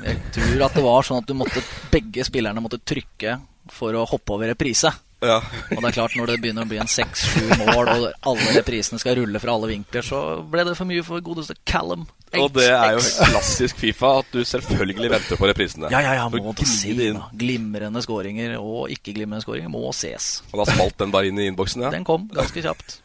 jeg 0.03 0.19
tror 0.35 0.65
at 0.67 0.75
det 0.81 0.85
var 0.89 1.07
sånn 1.07 1.21
at 1.23 1.29
du 1.31 1.35
måtte 1.39 1.63
begge 1.93 2.27
spillerne 2.27 2.65
måtte 2.65 2.81
trykke 2.83 3.37
for 3.71 3.95
å 3.95 4.07
hoppe 4.09 4.35
over 4.35 4.51
reprise. 4.51 4.91
Ja. 5.23 5.39
Og 5.71 5.79
det 5.79 5.89
er 5.93 5.95
klart 5.95 6.17
når 6.19 6.33
det 6.33 6.39
begynner 6.43 6.67
å 6.67 6.71
bli 6.71 6.81
en 6.83 6.91
seks-sju 6.91 7.45
mål, 7.61 7.91
og 7.93 8.07
alle 8.33 8.57
reprisene 8.57 8.99
skal 9.03 9.17
rulle 9.21 9.41
fra 9.43 9.55
alle 9.55 9.71
vinkler, 9.71 10.05
så 10.07 10.23
ble 10.51 10.65
det 10.67 10.75
for 10.79 10.91
mye 10.91 11.05
for 11.07 11.23
godeste 11.25 11.55
Callum. 11.69 12.09
Og 12.33 12.49
det 12.57 12.69
er 12.73 12.97
jo 12.97 13.03
klassisk 13.31 13.79
Fifa 13.79 14.15
at 14.23 14.33
du 14.33 14.41
selvfølgelig 14.49 15.13
venter 15.13 15.39
på 15.39 15.49
reprisene. 15.51 15.93
Ja, 15.93 16.01
ja, 16.05 16.17
ja, 16.19 16.27
må 16.33 16.55
du 16.57 16.65
si 16.67 16.95
da. 16.99 17.29
Glimrende 17.39 18.03
skåringer 18.05 18.57
og 18.59 18.93
ikke-glimrende 18.95 19.45
skåringer 19.45 19.73
må 19.73 19.85
ses. 19.97 20.41
Og 20.51 20.63
da 20.63 20.69
smalt 20.73 20.99
den 21.01 21.15
bare 21.15 21.31
inn 21.31 21.41
i 21.41 21.49
innboksen, 21.53 21.87
ja? 21.87 21.95
Den 21.95 22.07
kom 22.09 22.27
ganske 22.33 22.65
kjapt. 22.65 22.99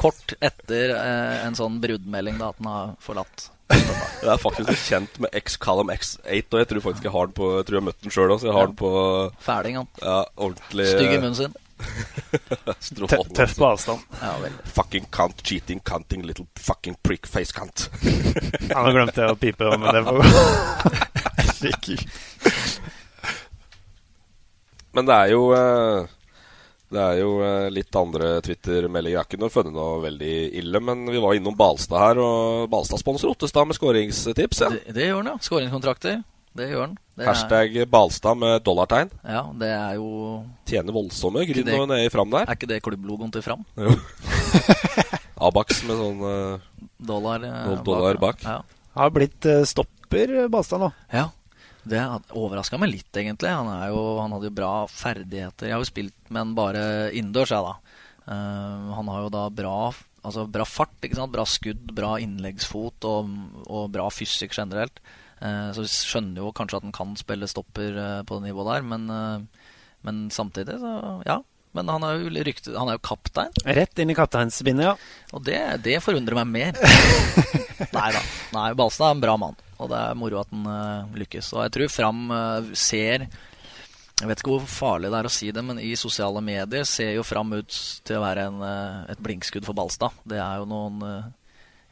Kort 0.00 0.34
etter 0.42 0.92
eh, 0.98 1.36
en 1.46 1.56
sånn 1.56 1.78
bruddmelding 1.80 2.40
da, 2.40 2.50
at 2.52 2.58
den 2.60 2.68
har 2.68 2.94
forlatt. 3.00 3.50
Jeg 3.72 4.30
er 4.30 4.38
faktisk 4.38 4.84
kjent 4.86 5.18
med 5.22 5.34
X-Column 5.42 5.90
X8, 5.94 6.46
og 6.52 6.60
jeg 6.60 6.68
tror 6.70 6.84
faktisk 6.84 7.08
jeg 7.08 7.14
har 7.14 7.26
den 7.26 7.34
på 7.34 7.48
Jeg 7.56 7.66
tror 7.66 7.76
jeg 7.76 7.82
har 7.82 7.88
møtt 7.88 8.04
den 8.04 8.14
sjøl 8.14 8.30
òg, 8.34 8.38
så 8.42 8.48
jeg 8.50 8.56
har 8.56 8.70
den 8.70 8.78
på 8.78 8.92
Fæling, 9.42 9.80
han. 9.80 9.88
Ja, 10.02 10.20
ordentlig 10.36 10.86
Stygg 10.92 11.12
i 11.16 11.18
munnen 11.18 11.38
sin. 11.40 11.58
Tøff 13.34 13.56
på 13.58 13.66
avstand. 13.66 14.04
Ja, 14.20 14.36
vel. 14.42 14.54
Fucking 14.76 15.08
cunt, 15.10 15.42
cheating, 15.42 15.80
cunting, 15.82 16.22
little 16.26 16.46
fucking 16.56 16.96
prick 17.02 17.26
face 17.26 17.52
cunt. 17.56 17.88
Ja, 18.70 18.78
nå 18.84 18.92
glemte 18.94 19.24
jeg 19.24 19.34
å 19.34 19.38
pipe, 19.40 19.72
men 19.76 19.88
det 19.92 20.04
får 20.06 20.14
gå. 20.22 20.24
Men 24.92 25.06
det 25.08 25.14
er 25.16 25.30
jo 25.32 25.44
eh, 25.56 26.08
Det 26.92 27.00
er 27.00 27.20
jo 27.22 27.30
eh, 27.40 27.68
litt 27.72 27.96
andre 27.96 28.34
Twitter-meldinger. 28.44 29.14
Jeg 29.14 29.20
har 29.22 29.28
ikke 29.30 29.40
noe 29.40 29.52
funnet 29.54 29.72
noe 29.76 30.00
veldig 30.04 30.32
ille, 30.60 30.80
men 30.84 31.06
vi 31.08 31.20
var 31.22 31.38
innom 31.38 31.56
Balstad 31.56 32.02
her, 32.02 32.20
og 32.20 32.66
Balstad 32.72 33.00
sponser 33.00 33.30
Ottestad 33.32 33.68
med 33.70 33.78
skåringstips. 33.78 34.60
Ja. 34.66 34.68
Det, 34.74 34.92
det 34.98 35.06
gjør 35.08 35.22
han, 35.22 35.30
ja. 35.32 35.38
Skåringskontrakter. 35.48 36.20
Det 36.52 36.66
gjør 36.68 36.82
han. 36.84 36.98
Det 37.16 37.24
er- 37.24 37.28
Hashtag 37.30 37.78
Balstad 37.92 38.36
med 38.40 38.60
dollartegn. 38.66 39.08
Ja, 39.24 39.42
det 39.56 39.70
er 39.72 39.94
jo 39.96 40.10
Tjener 40.68 40.92
voldsomme 40.96 41.42
Ikke 41.46 41.58
grunn 41.62 41.70
det- 41.70 41.80
og 41.80 41.88
nedi 41.88 42.10
fram 42.12 42.30
der. 42.32 42.44
Er 42.48 42.56
ikke 42.60 42.68
det 42.68 42.82
klubblogoen 42.84 43.32
til 43.32 43.42
Fram? 43.44 43.64
Jo. 43.76 43.96
Abax 45.48 45.82
med 45.88 45.96
sånn 45.98 46.20
uh, 46.22 46.60
Dollar, 47.02 47.42
eh, 47.48 47.72
dollar 47.82 48.20
bak. 48.20 48.44
Ja. 48.44 48.60
Har 48.94 49.10
blitt 49.10 49.48
uh, 49.48 49.64
stopper, 49.66 50.34
Balstad, 50.52 50.78
nå. 50.84 50.92
Ja. 51.12 51.30
Det 51.82 52.02
overraska 52.38 52.78
meg 52.78 52.92
litt, 52.92 53.10
egentlig. 53.16 53.50
Han, 53.50 53.70
er 53.72 53.90
jo, 53.90 54.02
han 54.20 54.34
hadde 54.36 54.48
jo 54.50 54.54
bra 54.54 54.72
ferdigheter. 54.90 55.68
Jeg 55.68 55.76
har 55.76 55.82
jo 55.82 55.90
spilt 55.90 56.30
med 56.30 56.44
han 56.44 56.54
bare 56.58 56.84
innendørs, 57.10 57.54
jeg, 57.54 57.66
da. 57.66 57.98
Uh, 58.22 58.92
han 58.94 59.10
har 59.10 59.24
jo 59.24 59.32
da 59.34 59.46
bra, 59.50 59.76
altså 60.22 60.46
bra 60.46 60.66
fart, 60.68 60.94
bra 61.32 61.46
skudd, 61.48 61.90
bra 61.94 62.14
innleggsfot 62.22 63.08
og, 63.10 63.32
og 63.66 63.88
bra 63.94 64.06
fysikk 64.14 64.54
generelt. 64.54 65.02
Uh, 65.42 65.74
så 65.74 65.82
vi 65.82 65.90
skjønner 65.90 66.44
jo 66.44 66.52
kanskje 66.54 66.78
at 66.78 66.86
han 66.86 66.94
kan 66.94 67.16
spille 67.18 67.50
stopper 67.50 67.98
uh, 67.98 68.20
på 68.26 68.38
det 68.38 68.50
nivået 68.52 68.76
der, 68.76 68.86
men, 68.86 69.48
men 70.06 70.28
samtidig, 70.30 70.78
så 70.82 71.22
ja. 71.26 71.42
Men 71.72 71.88
han 71.88 72.04
er 72.04 72.20
jo, 72.20 72.28
ryktet, 72.44 72.74
han 72.76 72.90
er 72.92 72.98
jo 72.98 73.04
kaptein. 73.08 73.54
Rett 73.64 74.00
inn 74.02 74.12
i 74.12 74.16
kapteinsbindet, 74.16 74.90
ja. 74.90 75.28
Og 75.32 75.44
det, 75.46 75.58
det 75.86 76.02
forundrer 76.04 76.36
meg 76.42 76.50
mer. 76.52 76.76
Nei 77.96 78.08
da. 78.12 78.20
Nei, 78.52 78.66
Balstad 78.76 79.08
er 79.08 79.16
en 79.16 79.22
bra 79.24 79.38
mann, 79.40 79.56
og 79.82 79.90
det 79.92 79.98
er 79.98 80.18
moro 80.18 80.40
at 80.40 80.52
han 80.54 80.68
eh, 80.72 81.18
lykkes. 81.24 81.52
Og 81.56 81.66
jeg 81.66 81.74
tror 81.76 81.92
Fram 81.92 82.22
eh, 82.36 82.72
ser 82.78 83.26
Jeg 83.26 84.30
vet 84.30 84.40
ikke 84.42 84.54
hvor 84.54 84.66
farlig 84.70 85.10
det 85.10 85.18
er 85.18 85.28
å 85.28 85.34
si 85.34 85.50
det, 85.50 85.64
men 85.66 85.82
i 85.82 85.92
sosiale 85.98 86.40
medier 86.44 86.86
ser 86.88 87.14
jo 87.16 87.26
Fram 87.26 87.52
ut 87.56 87.78
til 88.06 88.18
å 88.18 88.24
være 88.24 88.48
en, 88.50 88.64
eh, 88.66 89.12
et 89.16 89.22
blinkskudd 89.22 89.66
for 89.66 89.76
Balstad. 89.76 90.14
Det 90.28 90.38
er 90.40 90.62
jo 90.62 90.68
noen 90.70 91.32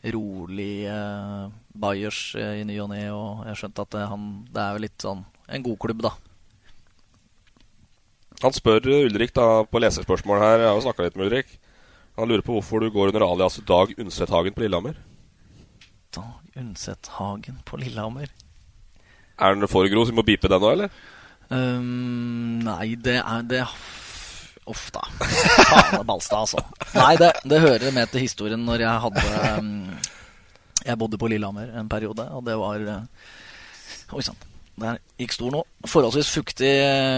rolige 0.04 0.92
uh, 0.92 1.50
Bayers 1.76 2.34
eh, 2.38 2.60
i 2.60 2.64
ny 2.64 2.78
og 2.80 2.90
ne, 2.92 3.04
og 3.12 3.44
jeg 3.50 3.60
skjønte 3.60 3.84
at 3.84 3.94
det, 3.94 4.06
han, 4.08 4.26
det 4.48 4.62
er 4.62 4.76
jo 4.76 4.84
litt 4.86 5.04
sånn 5.04 5.24
en 5.50 5.66
god 5.66 5.80
klubb, 5.82 6.04
da. 6.06 6.14
Han 8.40 8.56
spør 8.56 8.86
eh, 8.88 9.04
Ulrik 9.08 9.34
da 9.36 9.66
på 9.68 9.82
leserspørsmål 9.82 10.40
her. 10.40 10.62
Jeg 10.62 10.70
har 10.70 10.78
jo 10.78 10.86
snakka 10.86 11.06
litt 11.06 11.18
med 11.20 11.28
Ulrik. 11.28 11.52
Han 12.16 12.30
lurer 12.30 12.44
på 12.46 12.56
hvorfor 12.56 12.82
du 12.82 12.90
går 12.92 13.12
under 13.12 13.26
alias 13.26 13.60
Dag 13.68 13.92
Undsethagen 13.98 14.56
på 14.56 14.64
Lillehammer. 14.64 14.96
Dag 16.14 16.58
Undsethagen 16.58 17.60
på 17.64 17.78
Lillehammer. 17.80 18.30
Er 19.40 19.54
den 19.54 19.68
for 19.70 19.86
grov, 19.88 20.06
så 20.06 20.12
vi 20.12 20.18
må 20.18 20.24
beepe 20.26 20.50
den 20.50 20.60
nå, 20.62 20.72
eller? 20.74 20.90
Um, 21.50 22.60
nei, 22.62 22.94
det 23.00 23.18
er 23.22 23.46
det 23.50 23.62
Uff, 24.70 24.90
da. 24.94 25.02
Faen, 25.18 26.04
Balstad, 26.06 26.44
altså. 26.44 26.60
Nei, 26.94 27.14
det, 27.18 27.30
det 27.48 27.62
hører 27.62 27.94
med 27.96 28.10
til 28.12 28.22
historien 28.22 28.60
når 28.62 28.84
jeg 28.84 29.04
hadde 29.06 29.24
um, 29.58 29.70
Jeg 30.84 30.98
bodde 31.00 31.18
på 31.18 31.30
Lillehammer 31.32 31.72
en 31.80 31.88
periode, 31.90 32.26
og 32.36 32.44
det 32.46 32.58
var 32.60 32.84
uh, 32.86 34.14
Oi 34.14 34.22
sann. 34.26 34.38
Der 34.80 35.00
gikk 35.20 35.34
stor 35.34 35.50
nå. 35.54 35.64
Forholdsvis 35.90 36.30
fuktig, 36.34 36.70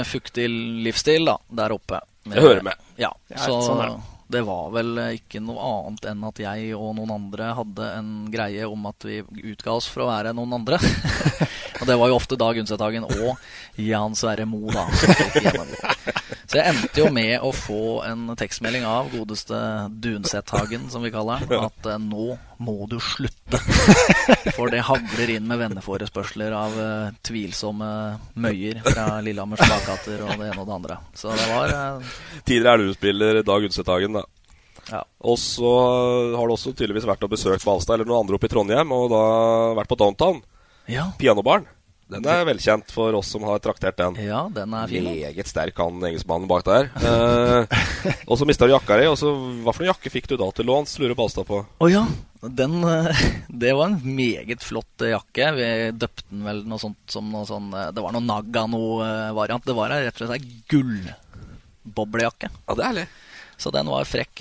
fuktig 0.08 0.48
livsstil 0.86 1.28
da, 1.28 1.36
der 1.62 1.74
oppe. 1.76 2.00
Jeg 2.28 2.42
hører 2.44 2.64
med. 2.66 2.88
Ja, 3.00 3.12
Ja, 3.32 3.40
så 3.44 3.60
sånn 3.64 4.00
det. 4.32 4.42
var 4.48 4.72
vel 4.74 5.02
ikke 5.18 5.42
noe 5.44 5.62
annet 5.68 6.08
enn 6.12 6.24
at 6.28 6.42
jeg 6.42 6.72
og 6.78 6.96
noen 6.98 7.12
andre 7.14 7.52
hadde 7.58 7.90
en 7.98 8.12
greie 8.32 8.68
om 8.68 8.88
at 8.90 9.08
vi 9.08 9.22
utga 9.52 9.76
oss 9.76 9.88
for 9.90 10.04
å 10.04 10.10
være 10.10 10.34
noen 10.36 10.58
andre. 10.60 10.80
og 11.82 11.88
det 11.88 11.98
var 11.98 12.12
jo 12.12 12.16
ofte 12.16 12.38
Dag 12.38 12.58
Undsethagen 12.62 13.06
og 13.08 13.80
Jan 13.82 14.14
Sverre 14.14 14.46
Moe, 14.46 14.70
da. 14.70 14.86
Så 16.46 16.58
jeg 16.60 16.68
endte 16.68 17.00
jo 17.00 17.08
med 17.10 17.42
å 17.42 17.50
få 17.56 18.02
en 18.06 18.34
tekstmelding 18.38 18.84
av 18.86 19.08
godeste 19.10 19.56
Dunsethagen, 20.04 20.84
som 20.92 21.02
vi 21.02 21.10
kaller 21.14 21.40
han, 21.40 21.66
at 21.70 21.88
eh, 21.90 22.02
nå 22.02 22.36
må 22.62 22.86
du 22.90 22.98
slutte. 23.02 23.58
For 24.54 24.70
det 24.70 24.84
hagler 24.86 25.32
inn 25.34 25.48
med 25.48 25.58
venneforespørsler 25.62 26.54
av 26.54 26.76
uh, 26.76 27.08
tvilsomme 27.26 27.88
møyer 28.38 28.82
fra 28.84 29.06
Lillehammers 29.24 29.64
bakgater 29.64 30.22
og 30.22 30.36
det 30.36 30.52
ene 30.52 30.60
og 30.60 30.68
det 30.68 30.76
andre. 30.76 31.00
Så 31.18 31.32
det 31.34 31.48
var 31.50 31.74
uh... 31.74 32.14
Tidligere 32.44 32.76
Elverum-spiller 32.78 33.42
Dag 33.48 33.66
Undsethagen, 33.70 34.20
da. 34.20 34.24
Ja. 34.92 35.02
Og 35.24 35.40
så 35.40 35.72
har 36.36 36.46
du 36.46 36.54
også 36.54 36.74
tydeligvis 36.76 37.08
vært 37.08 37.24
og 37.24 37.32
besøkt 37.32 37.64
Balstad 37.66 37.96
eller 37.96 38.08
noen 38.08 38.26
andre 38.26 38.38
oppe 38.38 38.50
i 38.50 38.52
Trondheim, 38.52 38.94
og 38.94 39.10
da 39.12 39.24
vært 39.80 39.90
på 39.90 39.98
Downtown. 39.98 40.42
Ja. 40.90 41.10
Pianobaren. 41.18 41.68
Den 42.12 42.26
er 42.28 42.42
velkjent 42.44 42.90
for 42.92 43.14
oss 43.16 43.30
som 43.32 43.44
har 43.48 43.60
traktert 43.64 43.96
den. 43.96 44.18
Ja, 44.20 44.42
den 44.52 44.74
er 44.76 44.90
fin. 44.90 45.06
Meget 45.06 45.48
sterk 45.48 45.78
han 45.80 46.02
engelskmannen 46.02 46.50
bak 46.50 46.66
der. 46.66 46.90
Eh, 47.00 47.78
og 48.28 48.36
så 48.36 48.48
mista 48.48 48.68
du 48.68 48.74
jakka 48.74 48.98
di, 49.00 49.06
og 49.08 49.16
så 49.20 49.32
hva 49.32 49.72
for 49.72 49.84
noen 49.84 49.94
jakke 49.94 50.12
fikk 50.12 50.28
du 50.28 50.36
da 50.40 50.50
til 50.52 50.68
låns, 50.68 50.98
lurer 51.00 51.16
Balstad 51.16 51.48
på. 51.48 51.62
Å 51.64 51.88
ja. 51.88 52.04
Den, 52.42 52.84
eh, 52.84 53.24
det 53.62 53.72
var 53.78 53.92
en 53.92 54.00
meget 54.02 54.64
flott 54.66 55.06
eh, 55.06 55.14
jakke. 55.14 55.52
Vi 55.56 55.66
døpte 55.96 56.28
den 56.28 56.44
vel 56.44 56.64
noe 56.68 56.82
sånt 56.82 57.00
som 57.14 57.28
noe 57.32 57.46
sånn 57.48 57.70
eh, 57.70 57.92
Det 57.94 58.04
var 58.04 58.12
noe 58.16 58.26
Nagano-variant. 58.26 59.64
Det 59.64 59.76
var 59.78 59.94
rett 59.94 60.16
og 60.18 60.26
slett 60.26 60.40
ei 60.40 60.62
gullboblejakke. 60.72 62.50
Ja, 62.66 62.74
det 62.74 62.82
er 62.82 62.90
herlig. 62.90 63.10
Så 63.62 63.70
den 63.70 63.86
var 63.86 64.08
frekk. 64.08 64.40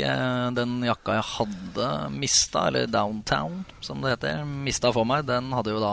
Den 0.58 0.80
jakka 0.82 1.20
jeg 1.20 1.28
hadde 1.36 1.89
mista, 2.16 2.66
eller 2.72 2.88
Downtown 2.89 3.60
som 3.86 4.02
det 4.02 4.16
heter, 4.16 4.39
mista 4.66 4.89
for 4.96 5.06
meg, 5.06 5.28
den 5.30 5.52
hadde 5.54 5.76
jo 5.76 5.84
da 5.84 5.92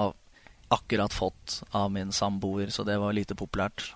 akkurat 0.75 1.15
fått 1.15 1.63
av 1.77 1.91
min 1.93 2.13
samboer, 2.13 2.71
så 2.75 2.85
det 2.85 2.99
var 3.01 3.17
lite 3.17 3.37
populært. 3.39 3.93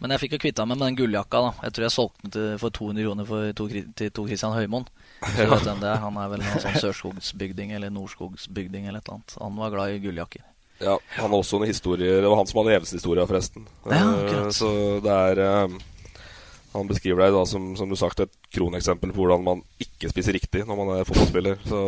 Men 0.00 0.14
jeg 0.14 0.22
fikk 0.22 0.34
jo 0.36 0.40
kvitta 0.46 0.64
meg 0.64 0.78
med 0.78 0.86
den 0.88 0.96
gulljakka. 0.96 1.40
da 1.44 1.66
Jeg 1.66 1.74
tror 1.76 1.84
jeg 1.84 1.92
solgte 1.92 2.22
den 2.24 2.32
til, 2.32 2.52
for 2.62 2.72
200 2.72 3.04
kroner 3.04 3.26
for 3.28 3.52
to, 3.58 3.66
til 3.68 4.12
Tor 4.16 4.30
Christian 4.30 4.54
Høymoen. 4.56 4.86
Det 5.36 5.44
er. 5.44 5.98
Han 6.00 6.16
er 6.16 6.30
vel 6.32 6.40
noen 6.40 6.62
sånn 6.62 6.78
Sørskogsbygding 6.80 7.74
eller 7.76 7.92
Nordskogsbygding 7.92 8.86
eller 8.88 9.02
et 9.02 9.10
eller 9.10 9.18
annet. 9.18 9.36
Han 9.42 9.60
var 9.60 9.74
glad 9.74 9.92
i 9.92 10.00
gulljakker. 10.00 10.46
Ja, 10.80 10.96
Han 11.18 11.28
har 11.28 11.36
også 11.36 11.60
noen 11.60 11.68
historier. 11.68 12.22
Det 12.24 12.28
var 12.32 12.40
han 12.40 12.48
som 12.48 12.62
hadde 12.62 12.78
Evensen-historia, 12.78 13.26
forresten. 13.28 13.66
Ja, 13.84 14.00
Eh, 14.16 14.48
så 14.56 14.70
det 15.04 15.12
er 15.12 15.42
eh, 15.44 15.78
Han 16.72 16.88
beskriver 16.88 17.26
deg 17.26 17.34
da 17.34 17.44
som, 17.44 17.74
som 17.76 17.90
du 17.90 17.96
sagt 17.98 18.22
et 18.24 18.32
kroneksempel 18.54 19.12
på 19.12 19.20
hvordan 19.20 19.44
man 19.44 19.62
ikke 19.82 20.08
spiser 20.08 20.32
riktig 20.32 20.64
når 20.64 20.80
man 20.80 20.94
er 20.96 21.04
fotballspiller. 21.08 21.60
Så, 21.68 21.80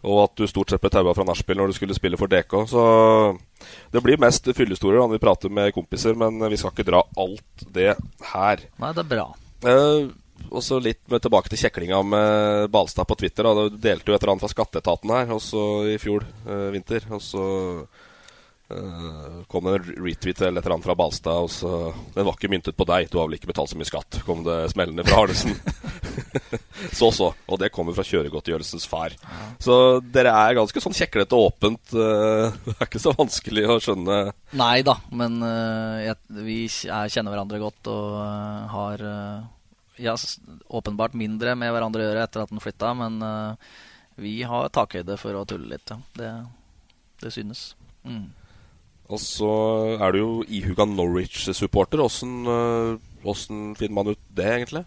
og 0.00 0.22
at 0.24 0.38
du 0.40 0.46
stort 0.48 0.72
sett 0.72 0.80
ble 0.80 0.90
taua 0.92 1.12
fra 1.16 1.26
nachspiel 1.28 1.58
når 1.60 1.70
du 1.70 1.76
skulle 1.76 1.96
spille 1.96 2.18
for 2.20 2.30
DK. 2.30 2.56
Så 2.70 2.84
det 3.92 4.02
blir 4.04 4.20
mest 4.22 4.48
fyllehistorier 4.56 5.02
når 5.02 5.14
vi 5.16 5.22
prater 5.22 5.52
med 5.52 5.74
kompiser, 5.76 6.16
men 6.16 6.40
vi 6.48 6.58
skal 6.60 6.72
ikke 6.72 6.88
dra 6.88 7.04
alt 7.20 7.66
det 7.68 7.92
her. 8.32 8.66
Nei, 8.80 8.92
det 8.96 9.04
er 9.04 9.10
bra. 9.10 9.26
Eh, 9.68 10.08
og 10.48 10.64
så 10.64 10.80
litt 10.80 11.02
med 11.12 11.20
tilbake 11.22 11.52
til 11.52 11.60
kjeklinga 11.60 12.00
med 12.06 12.70
Balstad 12.72 13.08
på 13.08 13.18
Twitter. 13.20 13.44
Da. 13.44 13.68
Du 13.68 13.76
delte 13.76 14.10
jo 14.10 14.16
et 14.16 14.22
eller 14.22 14.34
annet 14.34 14.46
fra 14.46 14.54
Skatteetaten 14.54 15.12
her 15.12 15.34
også 15.36 15.66
i 15.92 15.98
fjor 16.00 16.24
eh, 16.24 16.70
vinter. 16.74 17.04
Og 17.12 17.20
så 17.24 17.44
eh, 18.70 19.40
kom 19.50 19.66
en 19.66 19.78
retweet 19.78 20.40
eller 20.42 20.60
et 20.60 20.66
eller 20.66 20.76
annet 20.76 20.86
fra 20.86 20.96
Balstad. 20.98 21.46
Og 21.46 21.50
så, 21.52 21.92
Den 22.14 22.26
var 22.26 22.36
ikke 22.36 22.50
myntet 22.52 22.76
på 22.78 22.86
deg, 22.88 23.08
du 23.10 23.18
har 23.20 23.28
vel 23.28 23.38
ikke 23.38 23.50
betalt 23.50 23.72
så 23.72 23.78
mye 23.78 23.88
skatt? 23.88 24.20
Kom 24.26 24.44
det 24.46 24.58
smellende 24.72 25.04
fra 25.06 25.24
Arnesen. 25.24 25.56
så 26.98 27.10
så. 27.14 27.30
Og 27.50 27.60
det 27.60 27.72
kommer 27.74 27.96
fra 27.96 28.06
kjøregodtgjørelsens 28.06 28.86
far. 28.90 29.16
Så 29.62 29.74
dere 30.14 30.34
er 30.36 30.58
ganske 30.58 30.82
sånn 30.82 30.96
kjeklete 30.96 31.38
og 31.38 31.50
åpent. 31.50 31.94
eh, 31.94 32.58
det 32.70 32.76
er 32.76 32.88
ikke 32.88 33.02
så 33.02 33.14
vanskelig 33.18 33.66
å 33.68 33.78
skjønne. 33.82 34.20
Nei 34.60 34.76
da, 34.86 34.96
men 35.10 35.40
eh, 35.46 36.08
jeg, 36.08 36.18
vi 36.40 36.60
er, 36.66 37.12
kjenner 37.12 37.34
hverandre 37.34 37.62
godt 37.62 37.92
og 37.92 38.16
har 38.74 39.04
ja, 40.00 40.16
åpenbart 40.80 41.18
mindre 41.18 41.52
med 41.58 41.74
hverandre 41.74 42.02
å 42.04 42.08
gjøre 42.08 42.24
etter 42.24 42.44
at 42.44 42.52
den 42.54 42.62
flytta, 42.62 42.94
men 42.96 43.20
vi 44.20 44.40
har 44.44 44.68
takhøyde 44.72 45.16
for 45.20 45.36
å 45.36 45.44
tulle 45.48 45.74
litt. 45.74 45.92
Ja. 45.92 45.98
Det, 46.16 46.30
det 47.22 47.32
synes. 47.34 47.74
Mm. 48.04 48.30
Og 49.10 49.18
så 49.18 49.50
er 49.98 50.12
du 50.14 50.18
jo 50.20 50.30
ihuga 50.46 50.86
Norwich-supporter. 50.86 51.98
Åssen 52.04 52.44
eh, 52.46 53.74
finner 53.80 53.94
man 53.96 54.12
ut 54.12 54.20
det, 54.30 54.46
egentlig? 54.60 54.84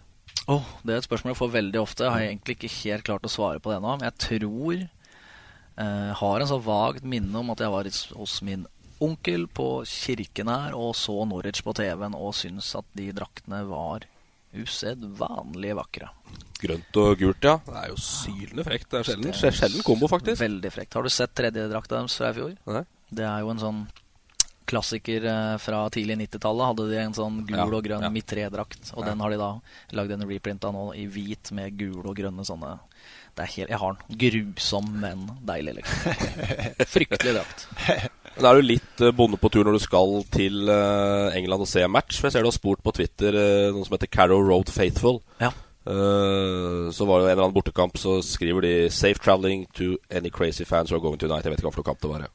Åh, 0.48 0.64
det 0.84 0.92
er 0.94 1.00
et 1.00 1.06
spørsmål 1.06 1.32
jeg 1.34 1.40
får 1.40 1.52
veldig 1.54 1.80
ofte. 1.80 2.04
Jeg 2.06 2.12
har 2.14 2.24
egentlig 2.26 2.56
ikke 2.58 2.72
helt 2.82 3.04
klart 3.06 3.28
å 3.28 3.32
svare 3.32 3.60
på 3.64 3.70
det 3.72 3.78
ennå. 3.80 3.94
Men 4.00 4.08
jeg 4.10 4.18
tror 4.26 4.80
eh, 4.80 6.10
Har 6.20 6.40
en 6.44 6.50
så 6.50 6.58
vagt 6.64 7.04
minne 7.04 7.36
om 7.40 7.52
at 7.54 7.60
jeg 7.64 7.72
var 7.72 7.88
hos- 7.88 8.10
hos 8.16 8.38
min 8.44 8.66
onkel 9.04 9.46
på 9.50 9.68
kirken 9.90 10.48
her 10.48 10.72
og 10.78 10.94
så 10.96 11.16
Norwich 11.28 11.60
på 11.66 11.74
TV-en 11.76 12.14
og 12.16 12.32
syntes 12.38 12.70
at 12.78 12.86
de 12.96 13.08
draktene 13.16 13.64
var 13.68 14.06
usedvanlig 14.54 15.74
vakre. 15.76 16.08
Grønt 16.62 16.96
og 17.02 17.18
gult, 17.20 17.44
ja. 17.44 17.56
Det 17.66 17.74
er 17.80 17.90
jo 17.90 17.98
sylende 18.00 18.64
frekt. 18.64 18.88
Det 18.92 19.00
er 19.00 19.08
sjelden, 19.10 19.34
sjelden 19.34 19.82
kombo, 19.84 20.08
faktisk. 20.08 20.40
Veldig 20.40 20.70
frekt. 20.72 20.94
Har 20.96 21.04
du 21.04 21.10
sett 21.12 21.34
tredjedrakta 21.36 21.98
deres 21.98 22.14
fra 22.16 22.30
i 22.30 22.36
fjor? 22.38 22.54
Nei. 22.70 22.84
Det 23.14 23.26
er 23.26 23.42
jo 23.44 23.50
en 23.52 23.60
sånn 23.60 23.82
klassiker 24.66 25.24
eh, 25.28 25.56
fra 25.60 25.84
tidlig 25.92 26.16
90-tallet. 26.22 26.66
Hadde 26.70 26.88
de 26.90 26.98
en 27.02 27.14
sånn 27.16 27.40
gul 27.46 27.56
Ja, 27.58 27.66
og 27.68 27.84
grønn 27.84 28.02
ja. 28.06 28.10
mitré-drakt. 28.12 28.92
Og 28.94 29.04
Ja. 29.04 29.10
den 29.10 29.20
har 29.20 29.30
de 29.30 29.38
da 29.40 29.50
lagd 29.92 30.12
en 30.16 30.26
reprint 30.28 30.64
av 30.64 30.72
nå 30.74 30.94
i 30.96 31.06
hvit 31.06 31.52
med 31.52 31.76
gule 31.78 32.04
og 32.08 32.16
grønne 32.16 32.44
sånne 32.46 32.78
det 33.34 33.48
helt, 33.56 33.68
Jeg 33.70 33.78
har 33.82 33.96
den. 33.98 34.18
Grusom, 34.20 34.92
men 35.00 35.24
deilig, 35.44 35.74
liksom. 35.80 36.12
Fryktelig 36.86 37.34
drakt. 37.40 37.66
Da 38.34 38.50
er 38.50 38.58
du 38.58 38.66
litt 38.66 39.00
eh, 39.00 39.12
bonde 39.14 39.38
på 39.38 39.46
tur 39.54 39.62
når 39.62 39.76
du 39.76 39.82
skal 39.84 40.24
til 40.34 40.68
eh, 40.68 41.36
England 41.38 41.62
og 41.62 41.68
se 41.70 41.84
en 41.86 41.92
match? 41.94 42.16
For 42.18 42.26
jeg 42.26 42.32
ser 42.34 42.42
du 42.42 42.48
har 42.50 42.56
spurt 42.56 42.82
på 42.82 42.90
Twitter 42.96 43.30
noen 43.70 43.84
som 43.86 43.94
heter 43.94 44.10
Carrow 44.10 44.42
Road 44.42 44.70
Faithful. 44.74 45.20
Ja. 45.38 45.52
Så 45.84 47.04
var 47.06 47.20
det 47.20 47.26
jo 47.26 47.28
en 47.28 47.32
eller 47.34 47.44
annen 47.44 47.54
bortekamp, 47.54 47.98
så 48.00 48.16
skriver 48.24 48.62
de 48.64 48.72
'Safe 48.90 49.20
traveling 49.22 49.66
to 49.76 49.98
any 50.10 50.30
crazy 50.30 50.64
fans 50.64 50.90
who 50.90 50.96
are 50.96 51.02
going 51.04 51.18
tonight'. 51.20 51.44
Jeg 51.44 51.52
vet 51.52 51.60
ikke 51.60 51.70
noe 51.76 51.84
kamp 51.84 52.00
det 52.00 52.10
var. 52.10 52.26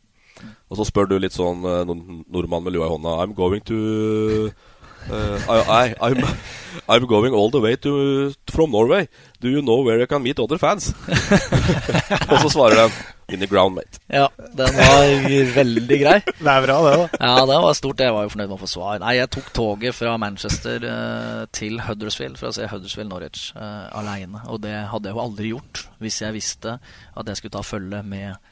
Og 0.69 0.79
så 0.79 0.87
spør 0.87 1.09
du 1.09 1.15
litt 1.19 1.35
sånn 1.35 1.63
eh, 1.65 1.85
noen 1.87 2.23
nordmann 2.29 2.65
med 2.65 2.75
lua 2.75 2.89
i 2.89 2.93
hånda 2.93 3.15
'I'm 3.19 3.37
going 3.37 3.65
to 3.71 4.51
Uh, 5.09 5.39
I, 5.49 5.57
I, 5.85 6.09
I'm, 6.09 6.23
I'm 6.87 7.05
going 7.07 7.33
all 7.33 7.49
the 7.49 7.61
way 7.61 7.75
to, 7.77 8.33
from 8.51 8.71
Norway. 8.71 9.07
Do 9.39 9.49
you 9.49 9.61
know 9.61 9.81
where 9.81 10.01
I 10.01 10.05
can 10.05 10.21
meet 10.21 10.39
other 10.39 10.57
fans? 10.57 10.93
og 12.31 12.37
så 12.43 12.49
svarer 12.49 12.75
de 12.75 12.91
'In 13.29 13.39
the 13.39 13.47
ground, 13.47 13.77
mate'. 13.77 13.99
Ja, 14.09 14.27
den 14.57 14.73
var 14.73 15.53
veldig 15.55 15.99
grei. 16.01 16.19
Det 16.25 16.47
er 16.47 16.65
bra, 16.65 16.77
det, 16.85 16.93
da. 16.97 17.07
Ja, 17.21 17.45
det 17.45 17.57
var 17.61 17.73
stort. 17.73 17.99
Jeg 17.99 18.13
var 18.13 18.25
jo 18.25 18.31
fornøyd 18.33 18.49
med 18.49 18.57
å 18.57 18.61
få 18.61 18.69
svar. 18.69 18.99
Nei, 18.99 19.15
jeg 19.19 19.29
tok 19.29 19.51
toget 19.53 19.95
fra 19.95 20.15
Manchester 20.17 20.85
uh, 20.85 21.45
til 21.53 21.77
Huddersfield 21.85 22.39
for 22.41 22.49
å 22.49 22.55
se 22.57 22.65
Huddersfield 22.67 23.13
Norwich 23.13 23.51
uh, 23.55 23.85
aleine. 23.93 24.41
Og 24.49 24.63
det 24.65 24.73
hadde 24.89 25.09
jeg 25.09 25.17
jo 25.17 25.25
aldri 25.25 25.53
gjort 25.53 25.85
hvis 26.01 26.21
jeg 26.23 26.37
visste 26.37 26.79
at 26.81 27.29
jeg 27.29 27.37
skulle 27.37 27.57
ta 27.57 27.61
følge 27.65 28.01
med 28.01 28.48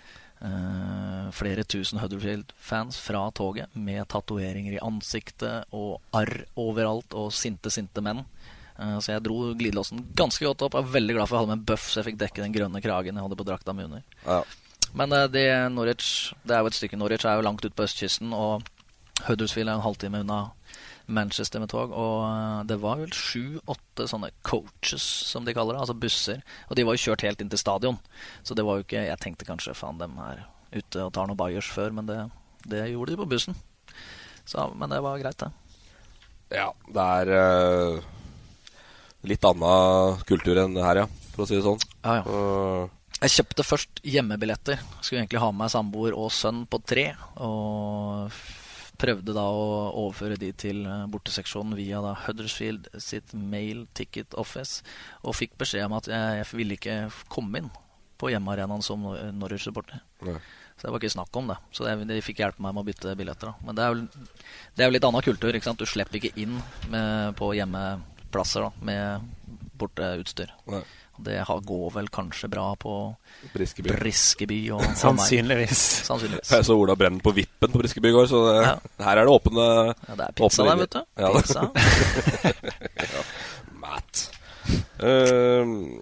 flere 1.34 1.64
tusen 1.66 1.98
Huddersfield-fans 1.98 3.00
fra 3.02 3.24
toget 3.34 3.74
med 3.74 4.04
tatoveringer 4.12 4.76
i 4.76 4.84
ansiktet 4.86 5.66
og 5.74 5.98
arr 6.14 6.44
overalt 6.62 7.16
og 7.18 7.32
sinte, 7.34 7.74
sinte 7.74 8.04
menn. 8.06 8.22
Eh, 8.78 8.98
så 9.02 9.16
jeg 9.16 9.26
dro 9.26 9.40
glidelåsen 9.58 10.04
ganske 10.18 10.46
godt 10.46 10.64
opp. 10.68 10.78
Jeg 10.78 10.88
var 10.88 10.96
veldig 10.98 11.18
glad 11.18 11.30
for 11.30 11.36
at 11.36 11.40
jeg 11.40 11.46
hadde 11.46 11.54
med 11.54 11.60
en 11.62 11.68
buff, 11.72 11.90
så 11.90 12.00
jeg 12.00 12.10
fikk 12.12 12.20
dekke 12.22 12.44
den 12.44 12.56
grønne 12.56 12.82
kragen 12.84 13.18
jeg 13.18 13.26
hadde 13.26 13.40
på 13.40 13.48
drakta 13.48 13.74
mi 13.74 13.88
under. 13.88 14.04
Ja. 14.26 14.42
Men 14.98 15.16
eh, 15.18 15.30
det, 15.34 15.48
Norwich, 15.74 16.34
det 16.46 16.56
er 16.56 16.64
jo 16.64 16.72
et 16.72 16.78
stykke 16.78 17.00
Norwich 17.00 17.26
er 17.26 17.40
jo 17.40 17.48
langt 17.48 17.66
ute 17.66 17.76
på 17.76 17.88
østkysten, 17.88 18.34
og 18.38 18.68
Huddersfield 19.26 19.72
er 19.72 19.80
en 19.80 19.86
halvtime 19.86 20.22
unna 20.22 20.44
Manchester 21.08 21.64
med 21.64 21.72
tog. 21.72 21.94
Og 21.96 22.18
eh, 22.28 22.64
det 22.70 22.80
var 22.84 23.02
vel 23.02 23.14
sju-åtte 23.16 24.08
sånne 24.12 24.32
coaches, 24.48 25.06
som 25.32 25.48
de 25.48 25.56
kaller 25.56 25.78
det, 25.78 25.84
altså 25.86 25.98
busser. 25.98 26.44
Og 26.68 26.78
de 26.78 26.86
var 26.88 26.98
jo 26.98 27.06
kjørt 27.08 27.26
helt 27.28 27.44
inn 27.44 27.52
til 27.54 27.62
stadion, 27.62 28.00
så 28.44 28.58
det 28.58 28.66
var 28.68 28.80
jo 28.80 28.88
ikke 28.88 29.06
Jeg 29.08 29.22
tenkte 29.24 29.48
kanskje 29.48 29.76
faen, 29.78 30.02
dem 30.02 30.18
er 30.24 30.46
ute 30.76 31.06
og 31.06 31.14
tar 31.16 31.30
noe 31.30 31.40
bayers 31.40 31.70
før, 31.72 31.94
men 31.96 32.10
det, 32.10 32.20
det 32.68 32.90
gjorde 32.92 33.14
de 33.14 33.22
på 33.22 33.30
bussen. 33.32 33.56
Så, 34.48 34.68
men 34.76 34.92
det 34.92 35.00
var 35.04 35.20
greit, 35.20 35.40
det. 35.40 35.52
Ja, 36.56 36.70
det 36.96 37.06
er 37.22 37.32
uh, 37.36 38.04
litt 39.28 39.44
annen 39.48 40.22
kultur 40.28 40.60
enn 40.62 40.76
det 40.78 40.86
her, 40.86 41.02
ja. 41.04 41.08
For 41.34 41.44
å 41.44 41.48
si 41.50 41.58
det 41.58 41.66
sånn. 41.66 41.82
Ja, 42.06 42.20
ja. 42.20 42.24
Uh, 42.24 43.18
Jeg 43.20 43.34
kjøpte 43.34 43.66
først 43.68 44.00
hjemmebilletter. 44.08 44.80
Skulle 45.02 45.24
egentlig 45.26 45.42
ha 45.44 45.50
med 45.52 45.66
meg 45.66 45.74
samboer 45.74 46.16
og 46.16 46.32
sønn 46.36 46.64
på 46.70 46.80
tre. 46.88 47.10
Og 47.44 48.32
prøvde 48.98 49.34
da 49.38 49.44
å 49.54 49.66
overføre 50.04 50.38
de 50.42 50.52
til 50.58 50.84
eh, 50.90 51.06
borteseksjonen 51.14 51.76
via 51.78 52.00
da 52.04 52.16
Huddersfield 52.26 52.88
sitt 53.04 53.34
mail 53.38 53.86
ticket 53.98 54.34
office. 54.42 54.82
Og 55.24 55.36
fikk 55.38 55.58
beskjed 55.62 55.86
om 55.90 55.98
at 56.00 56.10
jeg, 56.12 56.40
jeg 56.42 56.50
ville 56.58 56.78
ikke 56.80 56.98
komme 57.34 57.62
inn 57.64 57.70
på 58.18 58.32
hjemmearenaen 58.34 58.82
som 58.82 59.04
Nor- 59.06 59.20
Norwich-supporter. 59.38 60.00
Så 60.78 60.86
det 60.86 60.92
var 60.94 61.02
ikke 61.02 61.14
snakk 61.14 61.38
om 61.38 61.48
det. 61.50 61.56
Så 61.74 61.86
det, 61.86 61.94
de 62.10 62.22
fikk 62.26 62.42
hjelpe 62.44 62.62
meg 62.62 62.74
med 62.74 62.84
å 62.84 62.88
bytte 62.90 63.14
billetter. 63.18 63.50
Da. 63.54 63.66
Men 63.66 63.78
det 63.78 63.84
er 63.86 63.94
jo, 63.94 64.28
det 64.78 64.84
er 64.86 64.90
jo 64.92 64.96
litt 64.96 65.06
annen 65.10 65.26
kultur. 65.26 65.54
ikke 65.58 65.66
sant? 65.70 65.82
Du 65.82 65.90
slipper 65.90 66.20
ikke 66.20 66.34
inn 66.42 66.58
med, 66.94 67.34
på 67.38 67.50
hjemmeplasser 67.58 68.66
da, 68.68 68.72
med 68.86 69.58
borteutstyr. 69.78 70.54
Nei. 70.70 70.84
Det 71.24 71.38
går 71.66 71.94
vel 71.96 72.08
kanskje 72.14 72.50
bra 72.52 72.68
på 72.80 72.94
Briskeby. 73.54 73.90
Briskeby 73.98 74.60
og 74.76 74.84
Sannsynligvis. 75.02 75.82
Sannsynligvis. 76.08 76.52
Jeg 76.54 76.68
så 76.68 76.78
Ola 76.78 76.96
Brennen 77.00 77.22
på 77.24 77.34
Vippen 77.36 77.74
på 77.74 77.82
Briskeby 77.82 78.12
i 78.12 78.16
går, 78.16 78.28
så 78.32 78.44
det, 78.48 78.58
Ja. 78.68 78.76
her 79.10 79.18
er 79.24 79.26
det 79.26 79.34
åpne 79.34 79.66
Ja, 80.08 80.16
det 80.20 80.28
er 80.28 80.36
pizza 80.38 80.68
der, 80.68 80.84
vet 80.84 80.98
du. 80.98 81.02
Ja, 81.18 81.32
Pizza. 81.38 81.66
ja. 83.16 83.24
Matt. 83.82 84.28
Uh, 85.02 85.98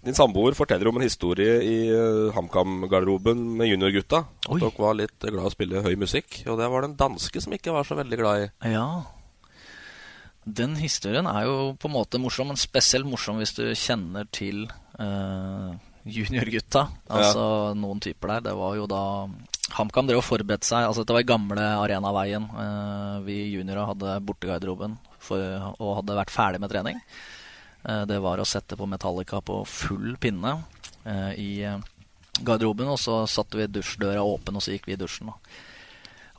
din 0.00 0.16
samboer 0.16 0.56
forteller 0.56 0.88
om 0.88 0.96
en 0.96 1.04
historie 1.04 1.58
i 1.60 1.78
uh, 1.92 2.32
HamKam-garderoben 2.34 3.42
med 3.58 3.68
juniorgutta. 3.68 4.22
Dere 4.48 4.70
var 4.80 4.96
litt 4.96 5.18
glad 5.28 5.44
i 5.44 5.50
å 5.50 5.52
spille 5.52 5.82
høy 5.84 5.94
musikk. 6.00 6.40
Og 6.48 6.56
det 6.60 6.68
var 6.72 6.82
det 6.84 6.92
en 6.92 7.00
danske 7.02 7.42
som 7.44 7.52
ikke 7.56 7.74
var 7.76 7.84
så 7.88 7.98
veldig 8.00 8.20
glad 8.20 8.46
i. 8.46 8.50
Ja. 8.72 8.86
Den 10.56 10.76
historien 10.80 11.28
er 11.30 11.46
jo 11.46 11.54
på 11.80 11.88
en 11.88 11.94
måte 11.94 12.20
morsom, 12.22 12.50
men 12.50 12.60
spesielt 12.60 13.08
morsom 13.08 13.40
hvis 13.40 13.54
du 13.56 13.64
kjenner 13.78 14.26
til 14.34 14.64
uh, 14.98 15.76
juniorgutta. 16.08 16.86
Altså 17.12 17.44
noen 17.78 18.02
typer 18.02 18.34
der. 18.34 18.48
Det 18.48 18.56
var 18.58 18.78
jo 18.78 18.88
da 18.90 19.02
HamKam 19.76 20.08
drev 20.08 20.22
og 20.22 20.26
forberedte 20.26 20.68
seg. 20.68 20.86
Altså 20.86 21.04
Dette 21.04 21.16
var 21.16 21.24
i 21.24 21.28
gamle 21.28 21.66
Arenaveien. 21.84 22.48
Uh, 22.50 23.20
vi 23.26 23.42
juniorer 23.52 23.92
hadde 23.92 24.18
bortegarderoben 24.26 24.98
og 25.30 25.90
hadde 26.00 26.16
vært 26.16 26.34
ferdig 26.34 26.62
med 26.62 26.72
trening. 26.72 27.00
Uh, 27.84 28.04
det 28.08 28.20
var 28.24 28.40
å 28.40 28.48
sette 28.48 28.78
på 28.80 28.88
Metallica 28.90 29.42
på 29.44 29.62
full 29.68 30.14
pinne 30.20 30.58
i 31.40 31.64
garderoben, 32.44 32.90
og 32.92 32.98
så 33.00 33.22
satte 33.24 33.56
vi 33.56 33.64
dusjdøra 33.72 34.20
åpen, 34.20 34.58
og 34.58 34.62
så 34.62 34.74
gikk 34.74 34.90
vi 34.90 34.92
i 34.92 34.98
dusjen. 35.00 35.30
Da. 35.32 35.69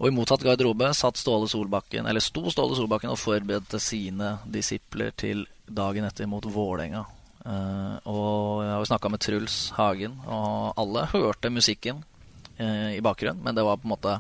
Og 0.01 0.09
i 0.09 0.13
mottatt 0.15 0.41
garderobe 0.41 0.87
satt 0.97 1.19
Ståle 1.21 1.45
Solbakken, 1.49 2.07
eller 2.09 2.23
sto 2.25 2.49
Ståle 2.49 2.73
Solbakken 2.73 3.11
og 3.13 3.19
forberedte 3.21 3.77
sine 3.77 4.39
disipler 4.49 5.13
til 5.13 5.45
dagen 5.69 6.07
etter 6.07 6.25
mot 6.29 6.45
Vålerenga. 6.49 7.03
Uh, 7.45 7.97
og 8.09 8.63
jeg 8.63 8.71
har 8.71 8.81
jo 8.81 8.89
snakka 8.89 9.11
med 9.13 9.21
Truls 9.21 9.59
Hagen, 9.77 10.17
og 10.25 10.73
alle 10.81 11.05
hørte 11.13 11.53
musikken 11.53 12.01
uh, 12.57 12.89
i 12.95 13.01
bakgrunnen, 13.05 13.45
men 13.45 13.57
det 13.57 13.65
var 13.65 13.77
på 13.77 13.85
en 13.85 13.93
måte 13.93 14.17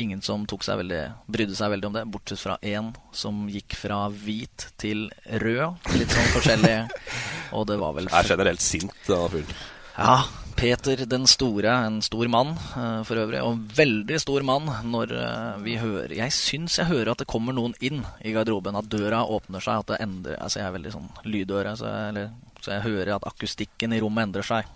ingen 0.00 0.24
som 0.24 0.46
seg 0.48 0.80
veldig, 0.80 1.02
brydde 1.28 1.56
seg 1.60 1.74
veldig 1.74 1.90
om 1.90 1.96
det, 1.98 2.08
bortsett 2.08 2.40
fra 2.40 2.56
én 2.64 2.94
som 3.12 3.44
gikk 3.52 3.76
fra 3.76 4.06
hvit 4.08 4.70
til 4.80 5.10
rød. 5.28 5.92
Litt 5.98 6.16
sånn 6.16 6.32
forskjellig. 6.38 6.76
Og 7.56 7.66
det 7.68 7.76
var 7.76 7.92
vel 7.98 8.08
Er 8.08 8.32
generelt 8.32 8.64
sint, 8.64 8.94
denne 9.04 9.28
fyren. 9.28 9.58
ja, 9.98 10.22
Peter 10.62 11.00
den 11.10 11.24
store, 11.26 11.72
en 11.74 11.96
stor 12.06 12.28
mann 12.30 12.52
eh, 12.54 13.00
for 13.02 13.18
øvrig, 13.18 13.40
og 13.42 13.56
en 13.56 13.62
veldig 13.74 14.18
stor 14.22 14.44
mann 14.46 14.68
når 14.86 15.10
eh, 15.18 15.56
vi 15.64 15.72
hører 15.80 16.12
Jeg 16.14 16.34
syns 16.36 16.76
jeg 16.78 16.86
hører 16.86 17.10
at 17.10 17.24
det 17.24 17.26
kommer 17.32 17.56
noen 17.56 17.74
inn 17.82 18.04
i 18.22 18.30
garderoben, 18.30 18.78
at 18.78 18.86
døra 18.86 19.24
åpner 19.26 19.64
seg, 19.64 19.82
at 19.82 19.90
det 19.90 19.98
endrer 20.04 20.38
Altså, 20.38 20.60
jeg 20.60 20.68
er 20.68 20.76
veldig 20.76 20.92
sånn 20.94 21.08
lydøre, 21.26 21.72
så 21.80 21.88
jeg, 21.90 22.12
eller, 22.12 22.28
så 22.62 22.74
jeg 22.76 22.84
hører 22.84 23.10
at 23.16 23.26
akustikken 23.26 23.96
i 23.96 23.98
rommet 24.04 24.28
endrer 24.28 24.46
seg. 24.46 24.70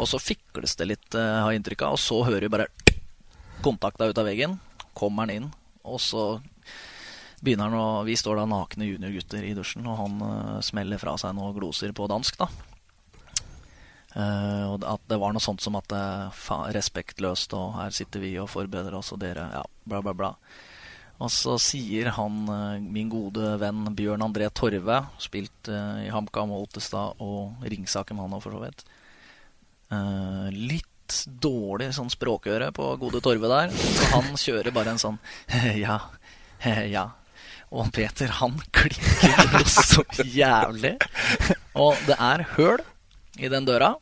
Og 0.00 0.08
så 0.08 0.22
fikles 0.22 0.78
det 0.80 0.88
litt, 0.94 1.10
eh, 1.12 1.34
har 1.42 1.52
jeg 1.52 1.60
inntrykk 1.60 1.84
av, 1.90 1.98
og 1.98 2.02
så 2.06 2.22
hører 2.24 2.48
vi 2.48 2.52
bare 2.56 2.70
kontakta 3.60 4.08
ut 4.08 4.22
av 4.22 4.30
veggen. 4.30 4.56
Kommer 4.96 5.26
han 5.26 5.34
inn, 5.34 5.50
og 5.84 6.00
så 6.00 6.24
begynner 7.44 7.68
han 7.68 7.76
å 7.76 8.04
Vi 8.08 8.16
står 8.16 8.40
da 8.40 8.48
nakne 8.48 8.88
juniorgutter 8.88 9.44
i 9.44 9.52
dusjen, 9.60 9.84
og 9.92 10.00
han 10.00 10.18
uh, 10.24 10.58
smeller 10.64 10.98
fra 10.98 11.18
seg 11.20 11.36
noen 11.36 11.52
gloser 11.60 11.92
på 11.92 12.08
dansk, 12.08 12.40
da. 12.40 12.48
Eh, 14.18 14.64
og 14.66 14.82
at 14.82 15.04
det 15.10 15.18
var 15.20 15.34
noe 15.34 15.42
sånt 15.42 15.62
som 15.62 15.76
at 15.78 15.86
det 15.92 16.06
fa 16.34 16.64
respektløst, 16.74 17.54
og 17.54 17.76
her 17.78 17.94
sitter 17.94 18.24
vi 18.24 18.32
og 18.42 18.50
forbereder 18.50 18.96
oss, 18.98 19.12
og 19.14 19.22
dere 19.22 19.46
Ja, 19.54 19.62
bla, 19.86 20.02
bla, 20.02 20.14
bla. 20.16 20.32
Og 21.22 21.30
så 21.34 21.56
sier 21.62 22.12
han, 22.14 22.42
eh, 22.50 22.82
min 22.82 23.10
gode 23.10 23.54
venn 23.62 23.86
Bjørn 23.94 24.26
André 24.26 24.50
Torve, 24.54 25.00
spilt 25.22 25.70
uh, 25.70 25.98
i 26.02 26.10
HamKam 26.14 26.54
og 26.54 26.68
Ottestad 26.68 27.18
og 27.22 27.62
Ringsaker 27.66 28.14
med 28.14 28.26
han 28.26 28.36
òg, 28.38 28.44
for 28.44 28.54
så 28.54 28.62
vidt. 28.62 28.84
Uh, 29.90 30.46
litt 30.54 30.86
dårlig 31.40 31.88
sånn 31.96 32.10
språkøre 32.12 32.68
på 32.76 32.90
gode 33.00 33.22
Torve 33.24 33.50
der, 33.50 33.72
så 33.72 34.10
han 34.12 34.34
kjører 34.38 34.74
bare 34.74 34.92
en 34.94 35.00
sånn 35.00 35.18
ja, 35.84 36.00
ja. 36.96 37.08
Og 37.68 37.90
Peter, 37.92 38.30
han 38.40 38.54
klikker 38.72 39.58
jo 39.58 39.64
så 39.68 40.04
jævlig. 40.24 40.94
Og 41.76 41.98
det 42.08 42.16
er 42.16 42.46
høl 42.54 42.80
i 43.38 43.48
den 43.48 43.64
døra 43.64 43.94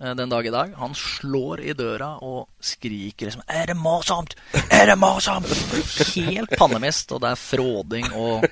eh, 0.00 0.14
den 0.14 0.28
dag 0.32 0.46
i 0.46 0.52
dag. 0.54 0.74
Han 0.80 0.94
slår 0.96 1.60
i 1.60 1.76
døra 1.76 2.16
og 2.24 2.48
skriker 2.60 3.28
liksom 3.28 3.42
'Er 3.46 3.66
det 3.66 3.76
morsomt? 3.76 4.34
Er 4.70 4.86
det 4.86 4.98
morsomt?' 4.98 5.52
Helt 6.16 6.56
pannemist, 6.58 7.12
og 7.12 7.20
det 7.20 7.30
er 7.30 7.40
fråding 7.40 8.12
og 8.12 8.44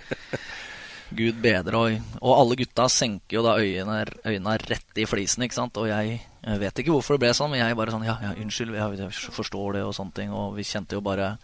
Gud 1.11 1.41
bedre. 1.43 1.77
Og, 1.77 2.19
og 2.21 2.37
alle 2.39 2.57
gutta 2.61 2.87
senker 2.89 3.41
jo 3.41 3.43
da 3.43 3.57
øynene, 3.59 4.05
øynene 4.25 4.59
rett 4.59 5.01
i 5.01 5.07
flisen, 5.07 5.43
ikke 5.43 5.59
sant. 5.59 5.81
Og 5.81 5.89
jeg, 5.89 6.21
jeg 6.45 6.61
vet 6.61 6.79
ikke 6.79 6.95
hvorfor 6.95 7.17
det 7.17 7.25
ble 7.25 7.35
sånn, 7.35 7.51
men 7.51 7.65
jeg 7.65 7.79
bare 7.79 7.95
sånn 7.95 8.07
Ja, 8.07 8.17
ja, 8.23 8.37
unnskyld, 8.39 8.77
jeg, 8.79 9.11
forstår 9.35 9.79
det, 9.79 9.85
og 9.89 9.97
sånne 9.97 10.15
ting. 10.15 10.31
Og 10.37 10.55
vi 10.59 10.67
kjente 10.69 10.99
jo 10.99 11.03
bare 11.05 11.37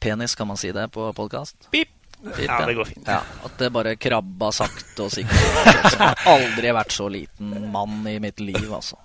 penis, 0.00 0.36
kan 0.38 0.46
man 0.46 0.60
si 0.60 0.70
det 0.74 0.90
på 0.94 1.10
podkast? 1.16 1.70
Pip! 1.74 2.03
Pip, 2.24 2.46
Ja, 2.48 2.58
det 2.66 2.74
går 2.78 2.88
fint. 2.88 3.08
Ja, 3.08 3.20
At 3.44 3.58
det 3.60 3.70
bare 3.74 3.96
krabba 4.00 4.50
sakte 4.54 5.06
og 5.06 5.12
sikkert. 5.12 5.40
Jeg 5.64 5.98
har 6.00 6.20
aldri 6.32 6.72
vært 6.72 6.94
så 6.96 7.08
liten 7.12 7.56
mann 7.72 8.00
i 8.08 8.16
mitt 8.22 8.40
liv, 8.40 8.68
altså. 8.72 8.96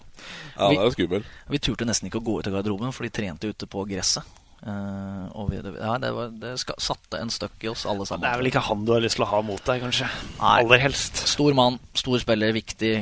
Ja, 0.56 0.70
det 0.70 0.80
er 0.80 0.94
skummel. 0.96 1.26
Vi 1.52 1.62
turte 1.64 1.88
nesten 1.88 2.10
ikke 2.10 2.22
å 2.22 2.26
gå 2.26 2.40
ut 2.40 2.48
av 2.50 2.56
garderoben, 2.60 2.94
for 2.96 3.08
de 3.08 3.12
trente 3.14 3.52
ute 3.52 3.68
på 3.70 3.84
gresset. 3.90 4.28
Uh, 4.60 5.32
og 5.40 5.54
vi, 5.54 5.60
ja, 5.64 5.94
det, 6.04 6.10
var, 6.12 6.34
det 6.36 6.58
ska, 6.60 6.76
satte 6.84 7.22
en 7.22 7.32
støkk 7.32 7.64
i 7.64 7.70
oss 7.72 7.86
alle 7.88 8.04
sammen. 8.08 8.26
Det 8.26 8.34
er 8.34 8.42
vel 8.42 8.50
ikke 8.50 8.64
han 8.66 8.84
du 8.84 8.92
har 8.92 9.04
lyst 9.04 9.16
til 9.16 9.24
å 9.24 9.30
ha 9.32 9.40
mot 9.46 9.64
deg, 9.64 9.86
kanskje? 9.86 10.10
Nei. 10.42 10.58
Aller 10.66 10.84
helst. 10.84 11.24
Stor 11.32 11.56
mann, 11.56 11.80
stor 11.96 12.20
spiller, 12.20 12.52
viktig 12.56 12.94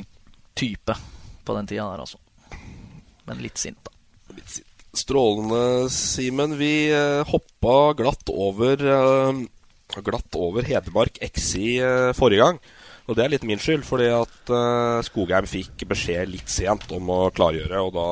type 0.58 0.98
på 1.48 1.58
den 1.58 1.70
tida 1.70 1.90
der, 1.90 2.06
altså. 2.06 2.22
Men 3.28 3.42
litt 3.42 3.58
sint, 3.62 3.80
da. 3.86 3.94
Litt 4.38 4.60
sint. 4.60 4.66
Strålende, 4.98 5.90
Simen. 5.94 6.56
Vi 6.58 6.72
uh, 6.94 7.26
hoppa 7.30 7.94
glatt 7.98 8.32
over 8.34 8.82
eh, 8.82 9.42
Glatt 9.96 10.36
over 10.36 10.66
Hedmark 10.68 11.18
XI 11.24 11.80
eh, 11.80 12.12
forrige 12.18 12.44
gang. 12.44 12.60
Og 13.08 13.16
det 13.16 13.24
er 13.24 13.32
litt 13.32 13.46
min 13.48 13.62
skyld, 13.62 13.86
fordi 13.88 14.10
at 14.12 14.52
eh, 14.52 15.00
Skogheim 15.08 15.48
fikk 15.48 15.86
beskjed 15.88 16.28
litt 16.34 16.52
sent 16.52 16.90
om 16.92 17.08
å 17.14 17.20
klargjøre. 17.32 17.80
Og 17.88 17.94
da 17.96 18.08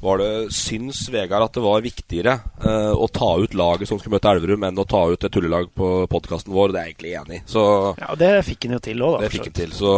var 0.00 0.22
det 0.22 0.30
Syns 0.56 1.02
Vegard 1.12 1.44
at 1.44 1.58
det 1.58 1.64
var 1.64 1.82
viktigere 1.84 2.36
eh, 2.62 2.92
å 2.94 3.08
ta 3.12 3.32
ut 3.42 3.56
laget 3.58 3.90
som 3.90 3.98
skulle 3.98 4.16
møte 4.16 4.30
Elverum, 4.32 4.64
enn 4.70 4.78
å 4.80 4.86
ta 4.88 5.02
ut 5.10 5.26
et 5.26 5.34
tullelag 5.34 5.68
på 5.76 5.90
podkasten 6.12 6.54
vår. 6.54 6.72
Det 6.72 6.80
er 6.80 6.86
jeg 6.88 6.94
egentlig 6.94 7.14
enig 7.24 7.40
i. 7.40 7.44
Så 7.50 7.64
Ja, 7.98 8.12
og 8.14 8.18
det 8.22 8.32
fikk 8.46 8.68
han 8.68 8.78
jo 8.78 8.82
til 8.86 9.02
òg, 9.04 9.18
da. 9.18 9.26
det 9.26 9.34
fikk 9.34 9.50
han 9.50 9.58
til. 9.60 9.74
Så, 9.76 9.94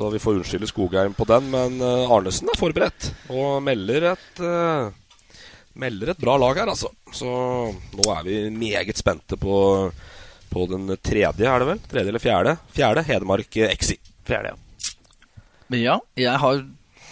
så 0.00 0.10
vi 0.16 0.22
får 0.24 0.40
unnskylde 0.40 0.72
Skogheim 0.72 1.14
på 1.14 1.28
den. 1.28 1.52
Men 1.52 1.76
Arnesen 1.84 2.50
er 2.50 2.58
forberedt 2.58 3.12
og 3.30 3.60
melder 3.68 4.14
et 4.16 4.42
eh, 4.42 4.88
Melder 5.76 6.14
et 6.14 6.20
bra 6.22 6.36
lag 6.40 6.56
her, 6.56 6.70
altså. 6.72 6.88
Så 7.12 7.28
nå 7.28 8.06
er 8.14 8.22
vi 8.24 8.36
meget 8.50 8.96
spente 8.96 9.36
på, 9.40 9.56
på 10.52 10.66
den 10.70 10.88
tredje, 11.04 11.44
er 11.44 11.60
det 11.62 11.68
vel? 11.68 11.82
Tredje 11.90 12.12
eller 12.14 12.22
fjerde? 12.22 12.54
Fjerde 12.72 13.04
Hedmark 13.04 13.58
XI. 13.76 13.98
Fjerde, 14.26 14.54
ja. 14.54 14.62
Men 15.68 15.82
ja, 15.82 15.96
jeg 16.16 16.38
har, 16.40 16.62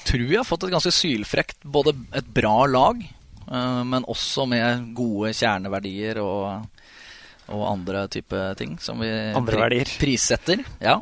tror 0.06 0.24
jeg 0.30 0.38
har 0.38 0.46
fått 0.46 0.64
et 0.68 0.72
ganske 0.76 0.92
sylfrekt 0.94 1.64
Både 1.66 1.90
et 2.14 2.26
bra 2.36 2.64
lag, 2.70 3.00
eh, 3.02 3.82
men 3.90 4.06
også 4.08 4.46
med 4.48 4.92
gode 4.94 5.32
kjerneverdier 5.34 6.20
og, 6.22 6.64
og 7.50 7.64
andre 7.68 8.06
type 8.14 8.42
ting 8.60 8.76
som 8.80 9.02
vi 9.02 9.10
Andre 9.34 9.58
verdier. 9.66 9.90
prissetter. 10.00 10.62
Ja. 10.80 11.00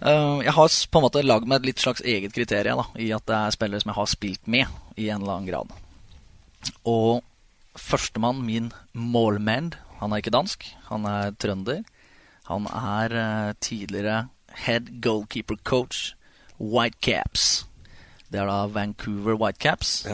Eh, 0.00 0.38
jeg 0.46 0.54
har 0.56 0.68
på 0.92 1.00
en 1.00 1.08
måte 1.08 1.24
lagd 1.26 1.48
meg 1.48 1.60
et 1.62 1.72
litt 1.72 1.82
slags 1.82 2.04
eget 2.04 2.36
kriterium 2.36 2.84
da, 2.84 2.88
i 3.00 3.10
at 3.16 3.26
det 3.28 3.36
er 3.40 3.56
spillere 3.56 3.82
som 3.82 3.90
jeg 3.94 4.00
har 4.02 4.12
spilt 4.14 4.46
med 4.52 5.00
i 5.00 5.08
en 5.10 5.22
eller 5.24 5.40
annen 5.40 5.50
grad. 5.50 5.78
Og 6.88 7.22
førstemann, 7.78 8.42
min 8.46 8.70
målmand, 8.92 9.78
han 10.00 10.12
er 10.12 10.22
ikke 10.22 10.34
dansk, 10.34 10.66
han 10.88 11.06
er 11.08 11.34
trønder. 11.40 11.82
Han 12.50 12.66
er 12.66 13.14
uh, 13.14 13.52
tidligere 13.62 14.28
head 14.66 15.00
goalkeeper 15.02 15.56
coach 15.64 16.14
Whitecaps. 16.58 17.66
Det 18.30 18.40
er 18.40 18.48
da 18.48 18.64
Vancouver 18.70 19.36
Whitecaps. 19.38 20.04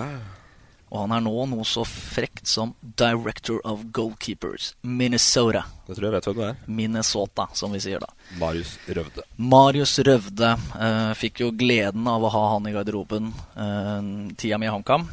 Og 0.86 1.00
han 1.02 1.12
er 1.16 1.22
nå 1.24 1.32
noe 1.50 1.64
så 1.66 1.82
frekt 1.88 2.46
som 2.46 2.70
director 2.80 3.58
of 3.66 3.82
goalkeepers, 3.92 4.70
Minnesota. 4.86 5.64
Det 5.88 5.96
tror 5.96 6.06
jeg 6.06 6.14
vet 6.14 6.28
hvem 6.28 6.36
det 6.38 6.46
er. 6.46 6.60
Minnesota, 6.78 7.48
som 7.58 7.74
vi 7.74 7.80
sier 7.82 8.02
da. 8.02 8.12
Marius 8.38 8.76
Røvde. 8.86 9.26
Marius 9.36 9.98
Røvde 10.06 10.54
Uh, 10.76 11.12
fikk 11.16 11.40
jo 11.40 11.50
gleden 11.56 12.04
av 12.10 12.22
å 12.22 12.30
ha 12.30 12.42
han 12.52 12.66
i 12.68 12.72
garderoben 12.74 13.30
uh, 13.56 14.28
tida 14.38 14.58
mi 14.60 14.68
i 14.68 14.72
HamKam. 14.72 15.06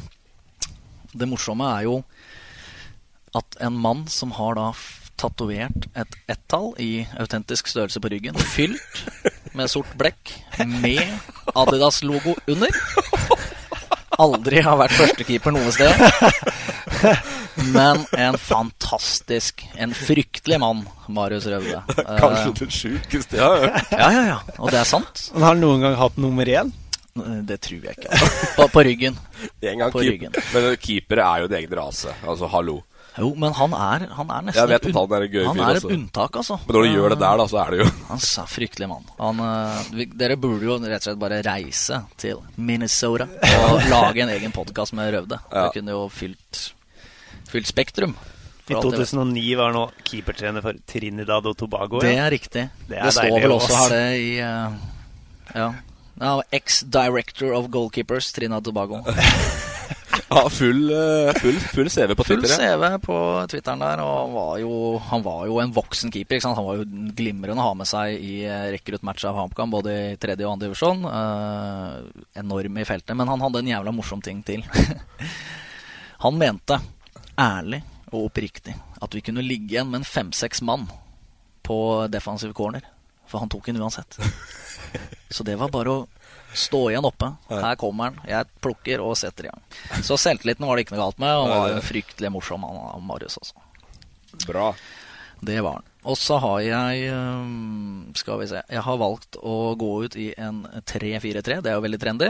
Det 1.14 1.28
morsomme 1.30 1.68
er 1.76 1.86
jo 1.86 2.00
at 3.34 3.56
en 3.66 3.74
mann 3.82 4.04
som 4.10 4.34
har 4.36 4.58
da 4.58 4.68
tatovert 5.18 5.86
et 5.94 6.16
ett-tall 6.30 6.72
i 6.82 7.04
autentisk 7.22 7.70
størrelse 7.70 8.02
på 8.02 8.10
ryggen, 8.10 8.38
fylt 8.54 9.04
med 9.54 9.70
sort 9.70 9.90
blekk, 9.98 10.32
med 10.82 11.02
Adidas-logo 11.54 12.34
under, 12.50 12.74
aldri 14.18 14.62
har 14.62 14.78
vært 14.78 14.96
førstekeeper 14.98 15.54
noe 15.54 15.70
sted. 15.74 15.94
Men 17.74 18.02
en 18.18 18.38
fantastisk, 18.40 19.62
en 19.78 19.94
fryktelig 19.94 20.58
mann, 20.62 20.82
Marius 21.14 21.46
Røvde. 21.50 21.82
Kanskje 21.94 22.54
det 22.64 22.70
sjukeste 22.74 23.38
jeg 23.38 23.44
har 23.44 23.66
hørt. 23.66 23.92
ja, 23.94 24.08
ja, 24.14 24.24
ja. 24.32 24.38
Og 24.58 24.72
det 24.74 24.80
er 24.82 24.88
sant. 24.88 25.28
Han 25.36 25.46
har 25.46 25.58
noen 25.58 25.84
gang 25.86 25.94
hatt 26.00 26.18
nummer 26.18 26.50
én? 26.50 26.72
Det 27.14 27.60
tror 27.62 27.84
jeg 27.86 27.94
ikke. 27.94 28.10
altså. 28.10 28.46
På, 28.58 28.66
på 28.74 28.82
ryggen. 28.88 29.18
En 29.62 29.78
gang 29.78 29.92
På 29.94 30.02
keep- 30.02 30.10
ryggen. 30.16 30.34
Men 30.54 30.76
keepere 30.82 31.22
er 31.28 31.44
jo 31.44 31.50
en 31.50 31.56
egen 31.60 31.76
rase. 31.78 32.14
Altså, 32.26 32.48
hallo. 32.50 32.80
Jo, 33.14 33.28
men 33.38 33.52
han 33.54 33.74
er, 33.78 34.08
han 34.10 34.30
er 34.34 34.46
nesten 34.48 34.72
et 34.74 34.86
han 34.90 35.12
er 35.14 35.24
en 35.28 35.46
han 35.46 35.60
er 35.62 35.76
et 35.78 35.84
unntak, 35.86 36.34
altså. 36.40 36.56
Men 36.64 36.74
når 36.74 36.82
du 36.82 36.94
gjør 36.96 37.12
det 37.14 37.18
der, 37.20 37.36
da, 37.38 37.44
så 37.46 37.60
er 37.62 37.70
det 37.70 37.78
jo 37.78 37.86
Han 38.08 38.18
er 38.42 38.48
fryktelig 38.50 38.88
mann. 38.90 39.04
Han, 39.20 39.42
eh, 39.44 40.00
dere 40.18 40.36
burde 40.42 40.66
jo 40.66 40.78
rett 40.82 40.98
og 40.98 41.06
slett 41.06 41.20
bare 41.22 41.38
reise 41.46 42.00
til 42.18 42.42
Minnesota 42.58 43.28
og 43.68 43.86
lage 43.94 44.24
en 44.26 44.34
egen 44.34 44.54
podkast 44.56 44.96
med 44.98 45.14
Røvde. 45.14 45.38
Ja. 45.46 45.68
Det 45.68 45.76
kunne 45.78 45.94
jo 45.94 46.08
fylt, 46.10 46.64
fylt 47.52 47.70
Spektrum. 47.70 48.16
I 48.64 48.72
for 48.72 48.80
alt 48.80 48.90
det 48.96 49.04
vet. 49.04 49.14
2009 49.14 49.46
var 49.62 49.74
nå 49.76 49.86
keepertrener 50.02 50.64
for 50.64 50.82
Trinidad 50.90 51.46
og 51.46 51.54
Tobago. 51.60 52.02
Det 52.02 52.16
er 52.18 52.30
riktig. 52.34 52.66
Det 52.88 52.96
Det, 52.96 52.98
er 52.98 53.14
står 53.14 53.38
vel 53.44 53.54
også 53.60 53.78
her, 53.78 53.94
det, 53.94 54.06
i 54.18 54.30
uh, 54.42 54.78
Ja. 55.54 55.70
Ja 56.20 56.42
Ex-director 56.50 57.54
of 57.56 57.70
goalkeepers, 57.72 58.32
Trina 58.32 58.60
Tobago. 58.60 59.04
Ja, 60.30 60.48
full, 60.50 60.90
eh, 60.90 61.32
full, 61.40 61.58
full 61.60 61.90
CV 61.90 62.14
på 62.14 62.24
Full 62.24 62.40
Twitter. 62.40 62.62
ja. 62.64 62.76
CV 62.76 62.98
på 63.02 63.16
Twitteren 63.50 63.82
der, 63.82 64.00
og 64.02 64.14
han 64.18 64.32
var 64.34 64.58
jo, 64.58 64.72
han 65.10 65.22
var 65.22 65.46
jo 65.46 65.58
en 65.62 65.74
voksen 65.74 66.12
keeper. 66.14 66.40
Han 66.44 66.66
var 66.66 66.78
jo 66.80 66.86
glimrende 67.18 67.62
å 67.62 67.68
ha 67.68 67.74
med 67.78 67.88
seg 67.88 68.16
i 68.22 68.36
rekruttmatcha 68.74 69.30
av 69.30 69.38
HamKam, 69.42 69.74
både 69.74 69.94
i 69.94 70.16
tredje 70.20 70.46
og 70.46 70.54
andre 70.54 70.70
divisjon. 70.70 71.04
Eh, 71.10 72.24
enorm 72.42 72.80
i 72.80 72.86
feltet. 72.88 73.14
Men 73.18 73.30
han 73.30 73.44
hadde 73.44 73.62
en 73.62 73.72
jævla 73.74 73.94
morsom 73.94 74.22
ting 74.24 74.42
til. 74.46 74.64
han 76.24 76.40
mente, 76.40 76.80
ærlig 77.38 77.82
og 78.12 78.28
oppriktig, 78.28 78.74
at 79.02 79.14
vi 79.14 79.22
kunne 79.26 79.44
ligge 79.44 79.74
igjen 79.74 79.90
med 79.90 80.02
en 80.02 80.08
fem-seks 80.08 80.62
mann 80.62 80.88
på 81.66 81.78
defensive 82.12 82.54
corner. 82.54 82.84
For 83.30 83.42
han 83.42 83.50
tok 83.52 83.70
den 83.70 83.80
uansett. 83.82 84.18
Så 85.30 85.46
det 85.46 85.56
var 85.58 85.72
bare 85.74 85.90
å 85.90 86.02
stå 86.54 86.80
igjen 86.92 87.06
oppe. 87.08 87.32
Her 87.50 87.78
kommer 87.80 88.12
han. 88.12 88.20
Jeg 88.28 88.50
plukker 88.62 89.02
og 89.02 89.16
setter 89.18 89.48
i 89.48 89.50
gang. 89.50 89.62
Så 90.06 90.18
selvtilliten 90.20 90.66
var 90.66 90.76
det 90.76 90.84
ikke 90.86 90.94
noe 90.94 91.06
galt 91.06 91.22
med. 91.22 91.34
Han 91.34 91.50
var 91.50 91.74
en 91.74 91.84
fryktelig 91.84 92.30
morsom 92.30 92.66
han, 92.68 93.02
Marius, 93.08 93.40
også. 93.42 93.58
Bra. 94.46 94.68
Det 95.44 95.58
var 95.64 95.80
han. 95.80 95.90
Og 96.04 96.18
så 96.20 96.36
har 96.36 96.58
jeg 96.60 97.04
Skal 98.18 98.40
vi 98.42 98.48
se 98.50 98.60
Jeg 98.68 98.82
har 98.84 98.98
valgt 99.00 99.38
å 99.40 99.72
gå 99.78 99.88
ut 100.04 100.16
i 100.20 100.28
en 100.36 100.62
3-4-3. 100.84 101.62
Det 101.64 101.72
er 101.72 101.78
jo 101.78 101.84
veldig 101.86 102.00
trendy. 102.02 102.28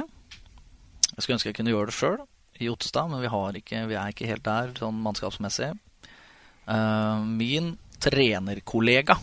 Jeg 1.11 1.19
skulle 1.19 1.37
ønske 1.39 1.51
jeg 1.51 1.59
kunne 1.59 1.75
gjøre 1.75 1.91
det 1.91 1.97
sjøl 1.99 2.17
i 2.63 2.71
Ottestad, 2.71 3.11
men 3.11 3.23
vi, 3.23 3.31
har 3.31 3.57
ikke, 3.59 3.81
vi 3.91 3.97
er 3.99 4.13
ikke 4.15 4.29
helt 4.31 4.45
der 4.47 4.71
sånn 4.79 5.01
mannskapsmessig. 5.03 5.73
Eh, 6.71 7.25
min 7.27 7.73
trenerkollega 8.03 9.19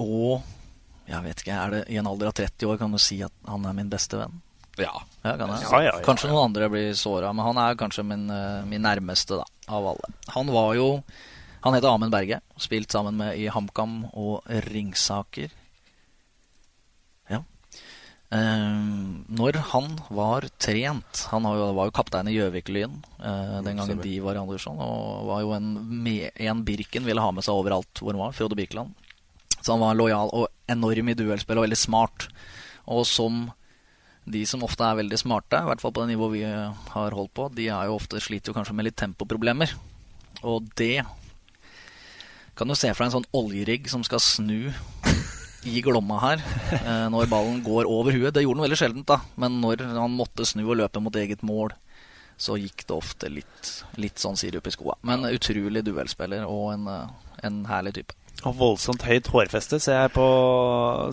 og 0.00 0.44
jeg 1.06 1.22
vet 1.22 1.42
ikke, 1.42 1.54
er 1.54 1.74
det 1.74 1.84
i 1.92 2.00
en 2.00 2.08
alder 2.10 2.32
av 2.32 2.34
30 2.34 2.66
år 2.66 2.80
kan 2.80 2.94
du 2.94 2.98
si 2.98 3.20
at 3.22 3.34
han 3.46 3.66
er 3.68 3.76
min 3.76 3.90
beste 3.92 4.18
venn? 4.18 4.40
Ja. 4.76 4.92
kan 5.22 5.40
jeg? 5.40 5.62
Ja, 5.62 5.78
ja, 5.80 5.84
ja, 5.88 6.00
Kanskje 6.04 6.30
noen 6.30 6.50
andre 6.50 6.68
blir 6.72 6.90
såra, 6.98 7.32
men 7.32 7.46
han 7.46 7.60
er 7.62 7.78
kanskje 7.78 8.04
min, 8.04 8.26
eh, 8.30 8.64
min 8.68 8.82
nærmeste 8.84 9.38
da, 9.40 9.46
av 9.68 9.86
alle. 9.94 10.12
Han 10.34 10.52
var 10.52 10.74
jo 10.78 10.90
Han 11.66 11.74
heter 11.74 11.88
Amund 11.90 12.12
Berge. 12.12 12.36
Spilt 12.62 12.92
sammen 12.92 13.16
med 13.18 13.40
i 13.40 13.48
HamKam 13.50 14.04
og 14.12 14.44
Ringsaker. 14.68 15.50
Ja. 17.26 17.40
Um, 18.30 19.24
når 19.26 19.58
han 19.72 19.96
var 20.10 20.46
trent 20.62 21.24
Han 21.32 21.42
var 21.46 21.56
jo, 21.58 21.66
var 21.74 21.88
jo 21.88 21.94
kaptein 21.96 22.30
i 22.30 22.36
Gjøvik-Lyn 22.36 22.94
uh, 23.18 23.58
den 23.66 23.80
gangen 23.80 24.02
de 24.02 24.14
var 24.22 24.38
i 24.38 24.42
Andersson. 24.44 24.78
Og 24.78 25.26
var 25.26 25.42
jo 25.42 25.56
en, 25.56 25.72
en 26.06 26.62
Birken 26.62 27.08
ville 27.08 27.24
ha 27.24 27.34
med 27.34 27.42
seg 27.42 27.58
overalt 27.58 27.98
hvor 27.98 28.14
han 28.14 28.22
var. 28.22 28.36
Frode 28.36 28.58
Birkeland. 28.58 28.94
Så 29.66 29.74
han 29.74 29.82
var 29.82 29.98
lojal 29.98 30.30
og 30.30 30.46
enorm 30.70 31.10
i 31.10 31.16
duellspill 31.18 31.58
og 31.58 31.66
veldig 31.66 31.78
smart. 31.80 32.28
Og 32.86 33.02
som 33.10 33.48
de 34.26 34.42
som 34.46 34.62
ofte 34.66 34.82
er 34.86 34.98
veldig 35.00 35.18
smarte, 35.18 35.58
i 35.58 35.68
hvert 35.68 35.82
fall 35.82 35.94
på 35.94 36.02
det 36.02 36.12
nivået 36.12 36.34
vi 36.34 36.42
eh, 36.46 36.86
har 36.94 37.14
holdt 37.14 37.34
på, 37.34 37.46
de 37.54 37.68
er 37.70 37.86
jo 37.88 37.98
ofte 37.98 38.22
sliter 38.22 38.50
jo 38.50 38.56
kanskje 38.56 38.74
med 38.78 38.88
litt 38.88 38.98
tempoproblemer. 38.98 39.74
Og 40.46 40.66
det 40.78 41.04
kan 42.56 42.70
du 42.70 42.74
se 42.78 42.90
for 42.90 43.04
deg 43.04 43.10
en 43.10 43.16
sånn 43.18 43.32
oljerigg 43.36 43.90
som 43.90 44.02
skal 44.06 44.22
snu 44.22 44.70
i 45.66 45.82
Glomma 45.82 46.18
her 46.22 46.42
eh, 46.78 47.06
når 47.12 47.30
ballen 47.30 47.58
går 47.66 47.90
over 47.90 48.14
huet. 48.14 48.32
Det 48.34 48.46
gjorde 48.46 48.60
den 48.60 48.66
veldig 48.68 48.80
sjeldent, 48.80 49.08
da. 49.10 49.20
Men 49.38 49.60
når 49.62 49.82
han 49.94 50.14
måtte 50.14 50.46
snu 50.48 50.64
og 50.64 50.78
løpe 50.80 51.02
mot 51.02 51.18
eget 51.18 51.42
mål, 51.46 51.74
så 52.36 52.58
gikk 52.60 52.84
det 52.86 52.96
ofte 52.96 53.30
litt, 53.32 53.72
litt 54.00 54.20
sånn 54.20 54.38
sirup 54.38 54.66
i 54.68 54.74
skoa. 54.74 54.98
Men 55.06 55.26
utrolig 55.30 55.82
duellspiller 55.86 56.46
og 56.50 56.72
en, 56.74 56.86
eh, 56.90 57.34
en 57.46 57.62
herlig 57.70 57.98
type. 58.00 58.18
Og 58.44 58.52
voldsomt 58.58 59.02
høyt 59.02 59.26
hårfeste 59.32 59.78
ser 59.80 59.96
jeg 60.04 60.10
på 60.14 60.24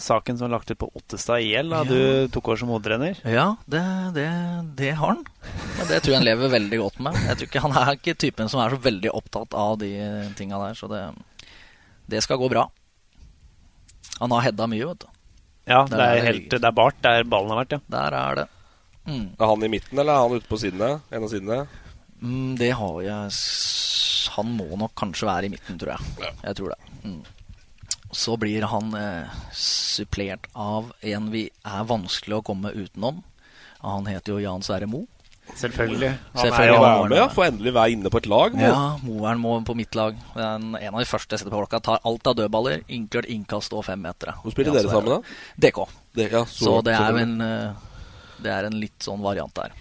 saken 0.03 0.37
som 0.37 0.49
er 0.49 0.51
lagt 0.57 0.69
ut 0.73 0.77
på 0.81 0.89
Ottestad 0.99 1.41
IL. 1.41 1.69
Da 1.71 1.79
Ja. 1.81 1.83
du 1.87 2.27
tok 2.33 2.49
over 2.51 2.57
som 2.59 2.69
hovedtrener. 2.73 3.15
Ja, 3.25 3.55
det, 3.65 3.81
det, 4.13 4.27
det 4.75 4.91
har 4.99 5.15
han. 5.15 5.23
Men 5.79 5.87
det 5.87 6.01
tror 6.03 6.11
jeg 6.13 6.19
han 6.19 6.27
lever 6.27 6.51
veldig 6.51 6.79
godt 6.83 6.99
med. 6.99 7.15
Jeg 7.23 7.37
tror 7.39 7.47
ikke 7.47 7.63
Han 7.63 7.77
er 7.79 7.93
ikke 7.95 8.17
typen 8.19 8.49
som 8.51 8.59
er 8.61 8.75
så 8.75 8.81
veldig 8.83 9.13
opptatt 9.15 9.53
av 9.55 9.77
de 9.79 9.89
tinga 10.37 10.59
der, 10.67 10.75
så 10.77 10.89
det, 10.91 11.01
det 12.11 12.21
skal 12.27 12.37
gå 12.43 12.49
bra. 12.51 12.67
Han 14.19 14.31
har 14.35 14.41
hedda 14.51 14.67
mye, 14.69 14.85
vet 14.91 15.05
du. 15.05 15.09
Ja, 15.65 15.85
det 15.87 15.95
er, 16.03 16.19
helt, 16.27 16.49
det 16.51 16.59
er 16.67 16.75
bart 16.75 16.99
der 17.01 17.23
ballen 17.23 17.49
har 17.55 17.63
vært, 17.63 17.77
ja. 17.77 17.79
Der 17.87 18.17
er 18.19 18.35
det. 18.43 18.47
Mm. 19.07 19.25
Er 19.39 19.47
han 19.47 19.63
i 19.63 19.71
midten, 19.71 19.97
eller 19.99 20.13
er 20.13 20.27
han 20.27 20.37
ute 20.37 20.47
på 20.51 20.59
sidene? 20.59 20.97
En 21.09 21.23
av 21.23 21.31
sidene? 21.31 21.63
Mm, 22.21 22.53
det 22.59 22.73
har 22.75 22.99
jeg 23.01 23.31
Han 24.37 24.53
må 24.57 24.67
nok 24.79 24.93
kanskje 24.99 25.29
være 25.29 25.49
i 25.49 25.53
midten, 25.53 25.79
tror 25.81 25.95
jeg. 25.95 26.33
Jeg 26.43 26.59
tror 26.59 26.73
det. 26.73 26.79
Mm. 27.03 27.21
Så 28.13 28.37
blir 28.37 28.67
han 28.69 28.93
eh, 28.97 29.37
supplert 29.57 30.45
av 30.53 30.91
en 31.01 31.31
vi 31.33 31.47
er 31.49 31.87
vanskelig 31.89 32.39
å 32.39 32.45
komme 32.45 32.73
utenom. 32.75 33.23
Han 33.83 34.07
heter 34.07 34.35
jo 34.35 34.43
Jan 34.43 34.63
Sverre 34.63 34.87
Moe. 34.87 35.09
Selvfølgelig. 35.59 36.09
Han 36.33 36.53
er 36.55 36.69
jo 36.69 36.77
med, 37.09 37.17
ja. 37.17 37.25
Får 37.33 37.49
endelig 37.49 37.73
være 37.75 37.95
inne 37.97 38.11
på 38.13 38.21
et 38.21 38.27
lag. 38.31 38.55
Mo. 38.55 38.63
Ja, 38.63 38.77
Moeren 39.03 39.41
må 39.43 39.57
på 39.67 39.75
mitt 39.77 39.95
lag. 39.97 40.15
Er 40.37 40.55
en, 40.55 40.71
av 40.77 41.01
de 41.01 41.07
første 41.09 41.35
jeg 41.35 41.43
setter 41.43 41.53
på 41.53 41.59
klokka. 41.59 41.81
Tar 41.83 42.05
alt 42.07 42.29
av 42.31 42.37
dødballer, 42.39 42.85
inkludert 42.87 43.29
innkast 43.33 43.75
og 43.75 43.83
femmetere. 43.87 44.37
Hvor 44.41 44.55
spiller 44.55 44.71
Ja, 44.71 44.79
dere 44.79 44.89
er 44.89 44.95
sammen, 44.95 45.17
da? 45.17 45.67
DK. 45.67 45.83
DK 46.15 46.37
ja, 46.39 46.43
Så, 46.49 46.77
det 46.85 46.95
er 46.95 47.11
jo 47.11 47.21
en 47.25 47.35
eh, 47.43 47.87
Det 48.43 48.53
er 48.53 48.69
en 48.69 48.79
litt 48.79 49.03
sånn 49.03 49.21
variant 49.23 49.53
der. 49.59 49.75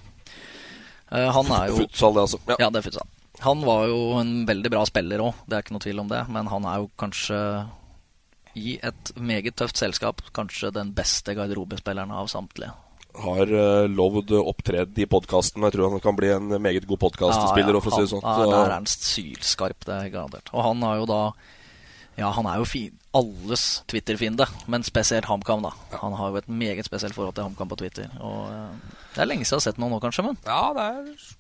Uh, 1.12 1.28
han 1.36 1.50
er 1.52 1.68
jo 1.68 1.82
Futsal, 1.82 2.14
det, 2.16 2.26
altså. 2.26 2.40
Ja. 2.48 2.56
Ja, 2.64 2.70
det 2.72 2.80
er 2.80 2.86
futsal. 2.88 3.08
Han 3.42 3.64
var 3.66 3.88
jo 3.90 4.00
en 4.20 4.44
veldig 4.46 4.70
bra 4.70 4.84
spiller 4.86 5.22
òg, 5.24 5.38
det 5.46 5.56
er 5.56 5.64
ikke 5.64 5.74
noe 5.74 5.84
tvil 5.84 6.02
om 6.04 6.10
det. 6.10 6.22
Men 6.32 6.50
han 6.52 6.66
er 6.68 6.82
jo 6.82 6.90
kanskje 7.00 7.38
i 8.58 8.76
et 8.84 9.12
meget 9.16 9.56
tøft 9.56 9.80
selskap 9.80 10.20
kanskje 10.36 10.72
den 10.76 10.92
beste 10.94 11.34
garderobespilleren 11.34 12.12
av 12.14 12.28
samtlige. 12.30 12.74
Har 13.22 13.50
uh, 13.50 13.88
lovd 13.92 14.32
opptreden 14.38 15.02
i 15.04 15.08
podkasten. 15.08 15.64
Jeg 15.66 15.74
tror 15.74 15.92
han 15.92 16.04
kan 16.04 16.16
bli 16.16 16.30
en 16.32 16.54
meget 16.64 16.86
god 16.88 17.00
podkastspiller. 17.02 17.76
Ja, 17.76 17.82
ja, 17.82 17.92
si 17.92 18.04
det 18.04 18.12
sånn. 18.12 18.24
Ja, 18.24 18.46
der 18.46 18.62
er 18.62 18.76
han 18.76 18.88
sylskarp, 18.88 19.84
det 19.88 19.98
er 19.98 20.14
garantert. 20.14 20.52
Og 20.54 20.64
han 20.68 20.86
har 20.86 21.02
jo 21.02 21.10
da 21.10 21.24
Ja, 22.12 22.28
han 22.36 22.44
er 22.44 22.58
jo 22.60 22.64
fin, 22.68 22.96
alles 23.16 23.82
Twitter-fiende, 23.88 24.44
men 24.68 24.84
spesielt 24.84 25.24
HamKam, 25.24 25.64
da. 25.64 25.70
Han 26.02 26.12
har 26.16 26.32
jo 26.32 26.42
et 26.42 26.48
meget 26.48 26.84
spesielt 26.84 27.16
forhold 27.16 27.32
til 27.36 27.48
HamKam 27.48 27.70
på 27.72 27.78
Twitter. 27.80 28.10
Og 28.20 28.48
uh, 28.52 28.98
Det 29.14 29.24
er 29.24 29.30
lenge 29.32 29.48
siden 29.48 29.56
jeg 29.56 29.62
har 29.62 29.68
sett 29.70 29.80
noe 29.80 29.92
nå, 29.92 30.00
kanskje, 30.00 30.26
men 30.28 30.36
Ja, 30.44 30.66
det 30.76 30.88
er 30.92 31.30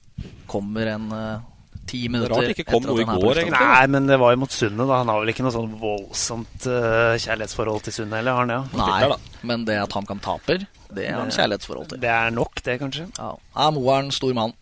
kommer 0.46 0.86
en 0.86 1.12
eh, 1.12 1.40
ti 1.88 2.02
minutter 2.08 2.34
rart 2.34 2.48
det 2.48 2.56
ikke 2.56 2.68
kom 2.70 2.84
noe 2.86 3.02
i 3.02 3.06
går, 3.06 3.40
egentlig. 3.42 3.58
Nei, 3.58 3.86
men 3.94 4.06
det 4.10 4.18
var 4.22 4.34
jo 4.34 4.40
mot 4.42 4.54
Sundet. 4.54 4.84
da 4.88 5.00
Han 5.02 5.10
har 5.12 5.22
vel 5.22 5.32
ikke 5.32 5.46
noe 5.46 5.54
sånn 5.54 5.72
voldsomt 5.80 6.68
uh, 6.68 7.14
kjærlighetsforhold 7.20 7.86
til 7.86 7.96
Sundet, 7.98 8.20
heller, 8.20 8.38
har 8.38 8.46
han 8.46 8.52
det? 8.52 8.58
Ja? 8.78 9.08
Nei, 9.12 9.40
men 9.50 9.66
det 9.68 9.80
at 9.82 9.96
HamKam 9.96 10.22
taper, 10.24 10.66
det 10.92 11.08
er 11.08 11.18
han 11.18 11.32
kjærlighetsforhold 11.34 11.92
til. 11.92 12.02
Det 12.04 12.12
er 12.12 12.34
nok, 12.34 12.62
det, 12.64 12.78
kanskje. 12.82 13.08
Ja. 13.18 13.32
Er 13.66 13.74
Moeren 13.74 14.12
stor 14.14 14.36
mann. 14.36 14.54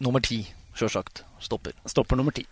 Nummer 0.00 0.22
ti, 0.24 0.42
sjølsagt. 0.78 1.24
Stopper. 1.44 1.76
Stopper 1.88 2.18
nummer 2.20 2.34
ti. 2.36 2.46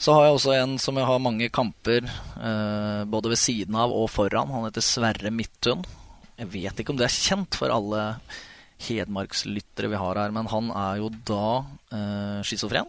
Så 0.00 0.14
har 0.16 0.24
jeg 0.24 0.36
også 0.38 0.52
en 0.56 0.78
som 0.80 0.96
jeg 0.96 1.04
har 1.04 1.18
mange 1.20 1.50
kamper 1.52 2.06
eh, 2.08 3.00
både 3.04 3.34
ved 3.34 3.40
siden 3.40 3.76
av 3.76 3.92
og 3.92 4.06
foran. 4.08 4.48
Han 4.48 4.64
heter 4.64 4.84
Sverre 4.84 5.32
Midtun. 5.34 5.82
Jeg 6.40 6.48
vet 6.54 6.80
ikke 6.80 6.94
om 6.94 7.00
det 7.00 7.04
er 7.10 7.12
kjent 7.12 7.58
for 7.60 7.72
alle 7.74 8.04
hedmarkslyttere 8.80 9.90
vi 9.92 10.00
har 10.00 10.18
her, 10.20 10.32
men 10.34 10.48
han 10.50 10.70
er 10.72 11.02
jo 11.02 11.10
da 11.28 11.46
uh, 11.66 12.40
schizofren. 12.46 12.88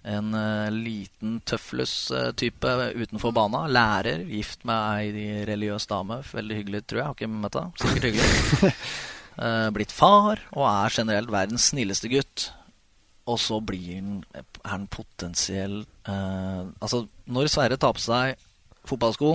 En 0.00 0.32
eh, 0.32 0.70
liten 0.72 1.40
tøflus-type 1.44 2.70
utenfor 2.96 3.34
bana. 3.36 3.66
Lærer, 3.68 4.22
gift 4.32 4.64
med 4.68 4.80
ei 4.96 5.42
religiøs 5.48 5.84
dame. 5.90 6.22
Veldig 6.24 6.56
hyggelig, 6.56 6.86
tror 6.88 7.00
jeg. 7.00 7.08
Har 7.08 7.18
ikke 7.18 7.28
møtt 7.34 7.58
henne. 7.60 7.82
Sikkert 7.82 8.08
hyggelig. 8.08 8.74
Eh, 9.40 9.70
blitt 9.72 9.92
far 9.94 10.40
og 10.52 10.64
er 10.68 10.92
generelt 10.92 11.30
verdens 11.32 11.70
snilleste 11.70 12.10
gutt. 12.12 12.50
Og 13.30 13.38
så 13.40 13.56
blir 13.64 13.94
han, 13.94 14.18
er 14.36 14.44
han 14.68 14.84
potensiell 14.90 15.78
eh, 15.80 16.66
Altså, 16.82 17.06
når 17.24 17.48
Sverre 17.48 17.78
tar 17.80 17.94
på 17.96 18.02
seg 18.04 18.34
fotballsko, 18.90 19.30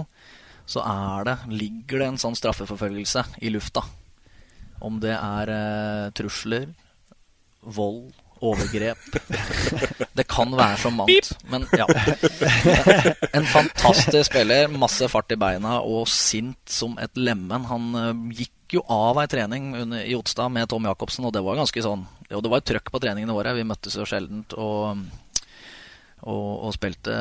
så 0.69 0.83
er 0.83 1.25
det, 1.25 1.35
ligger 1.49 2.03
det 2.03 2.09
en 2.11 2.21
sånn 2.21 2.37
straffeforfølgelse 2.37 3.23
i 3.47 3.53
lufta. 3.55 3.81
Om 4.83 4.99
det 5.03 5.15
er 5.15 5.51
eh, 5.53 6.11
trusler, 6.17 6.69
vold, 7.65 8.13
overgrep 8.45 8.99
Det 10.17 10.25
kan 10.29 10.51
være 10.55 10.77
så 10.77 10.91
mangt. 10.93 11.31
Men 11.51 11.65
ja. 11.75 11.87
En 13.33 13.47
fantastisk 13.47 14.29
spiller. 14.29 14.69
Masse 14.71 15.07
fart 15.11 15.31
i 15.31 15.39
beina 15.39 15.79
og 15.83 16.07
sint 16.11 16.59
som 16.71 16.95
et 17.01 17.15
lemen. 17.19 17.67
Han 17.71 17.89
eh, 17.99 18.11
gikk 18.43 18.77
jo 18.79 18.83
av 18.91 19.19
ei 19.21 19.27
trening 19.31 19.73
under, 19.77 20.03
i 20.03 20.15
Otstad 20.17 20.51
med 20.53 20.69
Tom 20.71 20.87
Jacobsen, 20.87 21.27
og 21.27 21.35
det 21.35 21.43
var 21.45 21.59
ganske 21.59 21.83
sånn 21.85 22.07
Jo, 22.31 22.39
det 22.41 22.49
var 22.49 22.63
et 22.63 22.69
trøkk 22.71 22.89
på 22.91 23.01
treningene 23.03 23.35
våre. 23.35 23.53
Vi 23.57 23.67
møttes 23.67 23.97
jo 23.99 24.07
sjeldent 24.09 24.55
og, 24.57 25.03
og, 26.25 26.45
og 26.65 26.73
spilte 26.73 27.15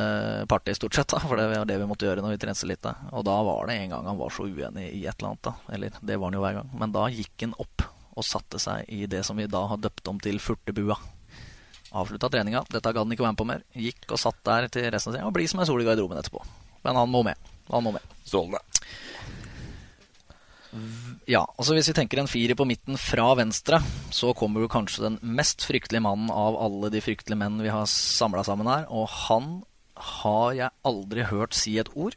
party, 0.48 0.72
stort 0.76 0.96
sett, 0.96 1.12
da, 1.12 1.20
for 1.20 1.36
det 1.36 1.50
var 1.50 1.66
det 1.68 1.76
vi 1.80 1.88
måtte 1.88 2.09
gjøre 2.09 2.24
når 2.24 2.34
vi 2.34 2.40
trente 2.40 2.68
litt. 2.68 2.80
Da. 2.84 2.94
Og 3.12 3.26
da 3.28 3.36
var 3.44 3.68
det 3.68 3.76
en 3.82 3.92
gang 3.92 4.09
han 4.09 4.20
var 4.20 4.32
så 4.32 4.46
uenig 4.48 4.86
i 4.90 5.05
et 5.05 5.18
eller 5.18 5.34
annet, 5.34 5.44
da. 5.44 5.55
Eller 5.76 5.98
det 6.00 6.16
var 6.16 6.30
han 6.30 6.38
jo 6.38 6.44
hver 6.44 6.57
gang. 6.61 6.70
Men 6.80 6.94
da 6.94 7.05
gikk 7.12 7.44
han 7.44 7.57
opp 7.61 7.84
og 8.14 8.24
satte 8.24 8.61
seg 8.62 8.88
i 8.94 9.05
det 9.11 9.24
som 9.26 9.36
vi 9.36 9.48
da 9.50 9.64
har 9.68 9.82
døpt 9.82 10.09
om 10.09 10.20
til 10.22 10.40
Furtebua. 10.40 10.96
Avslutta 11.94 12.30
treninga. 12.30 12.64
Dette 12.70 12.90
gadd 12.90 13.05
han 13.05 13.14
ikke 13.14 13.26
være 13.26 13.34
med 13.36 13.42
på 13.42 13.48
mer. 13.50 13.66
Gikk 13.76 14.09
og 14.09 14.20
satt 14.22 14.40
der 14.46 14.70
til 14.72 14.88
resten 14.90 15.12
av 15.12 15.18
tida 15.18 15.28
og 15.28 15.34
blir 15.36 15.50
som 15.50 15.61
ei 15.62 15.68
sol 15.68 15.82
i 15.82 15.86
garderoben 15.86 16.18
etterpå. 16.18 16.42
Men 16.86 16.98
han 16.98 17.11
må 17.11 17.22
med. 17.26 17.52
Han 17.70 17.84
må 17.84 17.92
med. 17.94 18.14
Strålende. 18.24 18.62
Ja, 21.31 21.45
altså 21.57 21.77
Hvis 21.77 21.89
vi 21.93 21.95
tenker 21.97 22.20
en 22.20 22.31
firer 22.31 22.57
på 22.59 22.66
midten 22.68 22.99
fra 23.01 23.31
venstre, 23.39 23.79
så 24.12 24.33
kommer 24.37 24.64
jo 24.64 24.70
kanskje 24.72 25.07
den 25.07 25.18
mest 25.22 25.64
fryktelige 25.64 26.03
mannen 26.05 26.33
av 26.35 26.59
alle 26.61 26.91
de 26.93 27.03
fryktelige 27.05 27.39
menn 27.41 27.62
vi 27.62 27.72
har 27.72 27.87
samla 27.91 28.45
sammen 28.47 28.68
her. 28.70 28.89
Og 28.91 29.07
han 29.29 29.62
har 30.18 30.51
jeg 30.59 30.75
aldri 30.85 31.27
hørt 31.31 31.55
si 31.57 31.77
et 31.79 31.93
ord. 31.95 32.16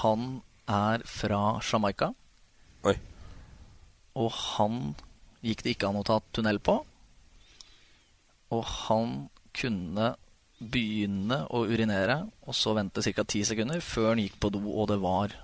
Han 0.00 0.42
er 0.70 1.04
fra 1.06 1.60
Jamaica. 1.62 2.10
Oi. 2.84 2.96
Og 4.18 4.30
han 4.32 4.82
gikk 5.44 5.64
det 5.64 5.76
ikke 5.76 5.90
an 5.90 6.00
å 6.00 6.06
ta 6.06 6.18
tunnel 6.34 6.60
på. 6.64 6.80
Og 8.54 8.66
han 8.88 9.16
kunne 9.54 10.14
begynne 10.58 11.42
å 11.52 11.64
urinere, 11.68 12.22
og 12.46 12.56
så 12.56 12.72
vente 12.76 13.02
ca. 13.04 13.24
ti 13.26 13.42
sekunder 13.44 13.82
før 13.84 14.14
han 14.14 14.22
gikk 14.22 14.38
på 14.40 14.50
do, 14.54 14.62
og 14.72 14.88
det 14.90 15.00
var 15.02 15.34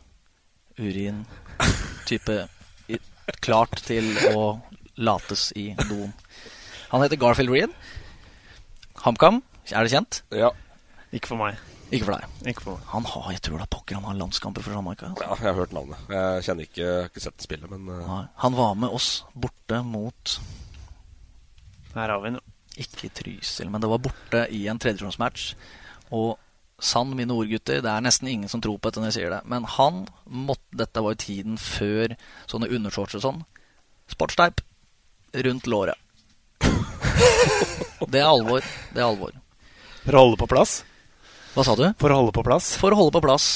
urin 0.79 1.25
type 2.09 2.37
i, 2.91 2.99
klart 3.43 3.81
til 3.87 4.07
å 4.35 4.61
lates 5.01 5.51
i 5.57 5.71
doen. 5.89 6.13
Han 6.91 7.03
heter 7.05 7.19
Garfield 7.21 7.53
Reed. 7.55 7.75
HamKam, 9.05 9.41
er 9.71 9.87
det 9.87 9.93
kjent? 9.95 10.23
Ja. 10.35 10.51
Ikke 11.15 11.31
for 11.33 11.41
meg. 11.41 11.59
Ikke 11.91 12.07
for 12.07 12.15
deg. 12.15 12.35
Ikke 12.53 12.63
for 12.63 12.77
meg. 12.77 12.85
Han 12.93 13.07
har, 13.11 13.31
jeg 13.35 13.43
tror 13.47 13.63
da 13.63 13.67
pokker 13.71 13.99
han 13.99 14.07
har 14.07 14.19
landskamper 14.19 14.63
for 14.63 14.77
Jamaica. 14.77 15.09
altså. 15.11 15.25
ja, 15.27 15.39
jeg 15.41 15.49
har 15.49 15.59
hørt 15.59 15.73
navnet. 15.75 16.05
Jeg 16.13 16.45
kjenner 16.47 16.69
ikke, 16.69 16.83
jeg 16.85 16.99
har 17.01 17.09
ikke 17.11 17.25
sett 17.25 17.39
det 17.39 17.47
spillet, 17.49 17.73
men 17.73 17.89
eh, 17.91 18.05
Nei, 18.07 18.21
Han 18.45 18.59
var 18.59 18.77
med 18.79 18.95
oss 18.95 19.09
borte 19.35 19.81
mot 19.87 20.37
Her 21.97 22.13
har 22.15 22.21
vi 22.23 22.35
noe. 22.37 22.47
Ikke 22.81 23.11
Trysil, 23.13 23.71
men 23.73 23.83
det 23.83 23.91
var 23.91 23.99
borte 24.05 24.45
i 24.55 24.63
en 24.71 24.79
tredjevisjonsmatch. 24.81 25.49
Og 26.15 26.39
sann 26.85 27.15
mine 27.17 27.35
ord, 27.35 27.49
gutter, 27.51 27.81
det 27.85 27.91
er 27.93 28.05
nesten 28.05 28.29
ingen 28.31 28.51
som 28.51 28.63
tror 28.65 28.79
på 28.79 28.89
dette 28.89 29.03
når 29.03 29.11
jeg 29.11 29.17
sier 29.19 29.35
det. 29.35 29.41
Men 29.51 29.67
han 29.77 30.05
måtte 30.27 30.79
Dette 30.81 31.03
var 31.03 31.15
jo 31.15 31.23
tiden 31.23 31.59
før 31.61 32.15
sånne 32.51 32.71
undershorts 32.71 33.19
og 33.19 33.25
sånn. 33.25 33.41
Sportsteip 34.11 34.63
rundt 35.47 35.69
låret. 35.71 35.99
Det 38.11 38.19
er 38.23 38.27
alvor. 38.31 38.65
Det 38.95 39.03
er 39.03 39.07
alvor. 39.07 39.35
For 40.07 40.17
å 40.17 40.23
holde 40.25 40.39
på 40.41 40.49
plass? 40.51 40.81
Hva 41.53 41.67
sa 41.67 41.75
du? 41.77 41.85
For 42.01 42.11
å 42.11 42.21
holde 42.23 42.33
på 42.35 42.45
plass? 42.47 42.73
For 42.81 42.95
å 42.95 42.99
holde 43.03 43.15
på 43.19 43.25
plass. 43.29 43.51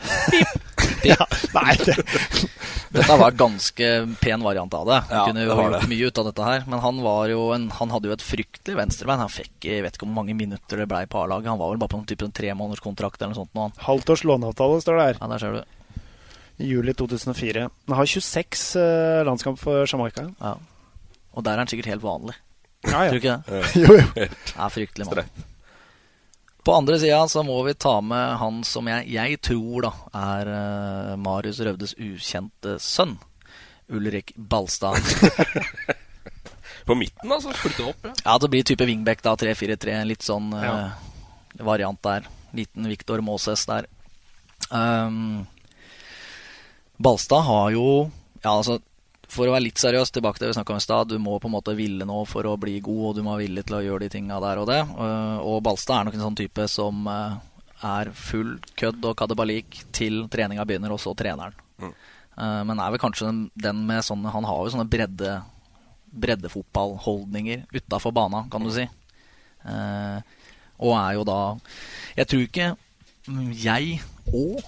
Ja, 1.04 1.16
nei, 1.54 1.74
det 1.80 1.94
Dette 2.90 3.16
var 3.20 3.30
en 3.30 3.36
ganske 3.38 3.88
pen 4.18 4.42
variant 4.42 4.72
av 4.74 4.86
det. 4.88 4.96
Han 5.10 5.16
Ja, 5.18 5.24
kunne 5.28 5.44
jo 5.44 5.54
gjort 5.54 5.88
mye 5.92 6.06
ut 6.10 6.18
av 6.18 6.24
dette 6.26 6.46
her. 6.46 6.64
Men 6.66 6.80
han, 6.82 6.96
var 7.04 7.28
jo 7.30 7.44
en, 7.54 7.68
han 7.78 7.92
hadde 7.94 8.10
jo 8.10 8.14
et 8.16 8.24
fryktelig 8.24 8.74
venstrebein. 8.80 9.20
Han 9.22 9.30
fikk 9.30 9.68
jeg 9.68 9.84
vet 9.84 9.94
ikke 9.94 10.08
hvor 10.08 10.16
mange 10.16 10.34
minutter 10.34 10.82
det 10.82 10.88
ble 10.90 11.04
på 11.06 11.20
A-laget. 11.22 11.52
Han 11.52 11.60
var 11.60 11.70
vel 11.70 11.78
bare 11.82 11.92
på 11.92 12.00
noen 12.00 12.08
type 12.10 12.26
en 12.26 12.34
tremånederskontrakt 12.34 13.22
eller 13.22 13.34
noe 13.34 13.40
sånt. 13.44 13.54
Han. 13.54 13.76
Halvt 13.86 14.10
års 14.16 14.24
låneavtale 14.26 14.80
står 14.82 14.98
det 14.98 15.06
her. 15.06 15.20
Ja, 15.22 15.30
der 15.34 15.44
ser 15.44 15.58
du. 15.60 16.02
I 16.60 16.72
juli 16.72 16.92
2004. 16.98 17.68
Han 17.88 17.96
har 17.96 18.10
26 18.10 18.66
uh, 18.76 19.22
landskamp 19.30 19.62
for 19.62 19.86
Jamaica. 19.86 20.26
Ja. 20.42 20.56
Og 21.30 21.46
der 21.46 21.54
er 21.54 21.62
han 21.62 21.70
sikkert 21.70 21.92
helt 21.94 22.02
vanlig. 22.04 22.34
Ja, 22.88 23.06
Tror 23.06 23.20
du 23.20 23.28
ja. 23.28 23.38
ikke 23.38 23.38
det? 23.54 23.62
jo, 23.84 23.96
jo. 24.00 24.10
Det 24.18 24.56
er 24.56 24.74
fryktelig 24.74 25.06
mann. 25.08 25.46
På 26.64 26.74
andre 26.76 26.98
sida 27.00 27.22
så 27.28 27.42
må 27.46 27.56
vi 27.64 27.74
ta 27.74 27.96
med 28.04 28.36
han 28.40 28.60
som 28.68 28.88
jeg, 28.90 29.06
jeg 29.14 29.38
tror 29.40 29.86
da 29.86 29.92
er 30.20 30.50
uh, 30.52 31.14
Marius 31.20 31.60
Røvdes 31.64 31.94
ukjente 31.96 32.76
sønn. 32.84 33.16
Ulrik 33.90 34.32
Balstad. 34.36 35.00
På 36.86 36.94
midten, 36.94 37.32
altså. 37.32 37.52
Flytte 37.56 37.86
opp, 37.90 38.04
ja. 38.06 38.12
Ja, 38.24 38.36
det 38.38 38.50
blir 38.52 38.66
type 38.66 38.86
wingback 38.86 39.22
da, 39.24 39.34
3-4-3. 39.40 39.94
En 40.02 40.10
litt 40.10 40.26
sånn 40.26 40.52
uh, 40.54 40.62
Ja. 40.64 41.64
variant 41.66 42.00
der. 42.06 42.28
Liten 42.56 42.86
Victor 42.90 43.22
Moses 43.24 43.64
der. 43.68 43.88
Um, 44.70 45.46
Balstad 47.00 47.42
har 47.48 47.70
jo 47.74 47.84
Ja, 48.44 48.52
altså 48.54 48.78
For 49.30 49.46
å 49.46 49.54
være 49.54 49.68
litt 49.68 49.78
seriøs, 49.78 50.10
tilbake 50.10 50.38
til 50.38 50.46
det 50.46 50.52
vi 50.52 50.58
snakka 50.58 50.74
om 50.74 50.80
i 50.80 50.84
stad. 50.84 51.12
Du 51.12 51.22
må 51.22 51.36
på 51.38 51.46
en 51.46 51.54
måte 51.54 51.76
ville 51.78 52.06
noe 52.08 52.24
for 52.26 52.46
å 52.50 52.56
bli 52.60 52.80
god, 52.82 53.04
og 53.10 53.14
du 53.14 53.22
må 53.22 53.36
være 53.36 53.46
villig 53.46 53.66
til 53.68 53.78
å 53.78 53.84
gjøre 53.84 54.04
de 54.04 54.10
tinga 54.16 54.40
der 54.42 54.62
og 54.62 54.66
det. 54.70 54.80
Uh, 54.90 55.38
og 55.46 55.60
Balstad 55.66 56.00
er 56.00 56.08
nok 56.08 56.18
en 56.18 56.26
sånn 56.26 56.40
type 56.40 56.66
som 56.72 57.06
uh, 57.06 57.38
er 57.86 58.10
full 58.16 58.56
kødd 58.80 59.06
og 59.06 59.14
kadebalik 59.20 59.84
til 59.94 60.24
treninga 60.32 60.66
begynner, 60.66 60.96
og 60.96 61.02
så 61.02 61.14
treneren. 61.18 61.54
Mm. 61.78 61.94
Uh, 62.34 62.60
men 62.66 62.82
er 62.82 62.90
vel 62.90 63.02
kanskje 63.02 63.30
den, 63.54 63.86
med 63.86 64.04
sånne 64.06 64.30
Han 64.34 64.46
har 64.48 64.60
jo 64.64 64.74
sånne 64.74 64.90
bredde 64.90 65.38
breddefotballholdninger 66.10 67.64
utafor 67.72 68.12
bana, 68.12 68.44
kan 68.50 68.64
du 68.64 68.70
si. 68.74 68.86
Eh, 69.62 70.20
og 70.80 70.94
er 70.96 71.10
jo 71.18 71.24
da 71.28 71.40
Jeg 72.16 72.28
tror 72.30 72.44
ikke 72.46 72.68
jeg 73.60 73.98
og 74.32 74.62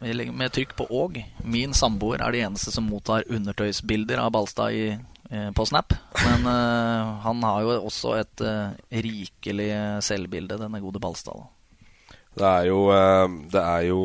med 0.00 0.52
trykk 0.52 0.74
på 0.78 0.86
òg. 0.88 1.20
Min 1.44 1.74
samboer 1.76 2.22
er 2.24 2.32
de 2.32 2.42
eneste 2.46 2.72
som 2.72 2.86
mottar 2.88 3.26
undertøysbilder 3.28 4.18
av 4.18 4.32
Balstad 4.32 4.72
i, 4.72 4.96
eh, 5.30 5.50
på 5.52 5.66
Snap. 5.66 5.92
Men 6.24 6.46
eh, 6.46 7.20
han 7.24 7.42
har 7.42 7.62
jo 7.62 7.86
også 7.86 8.16
et 8.20 8.40
eh, 8.40 8.72
rikelig 8.90 9.70
selvbilde, 10.02 10.58
denne 10.58 10.80
gode 10.80 11.00
Balstad. 11.00 11.44
Det 12.30 12.46
er 12.46 12.68
jo, 12.68 12.86
uh, 12.94 13.26
det 13.50 13.58
er 13.58 13.80
jo 13.88 14.04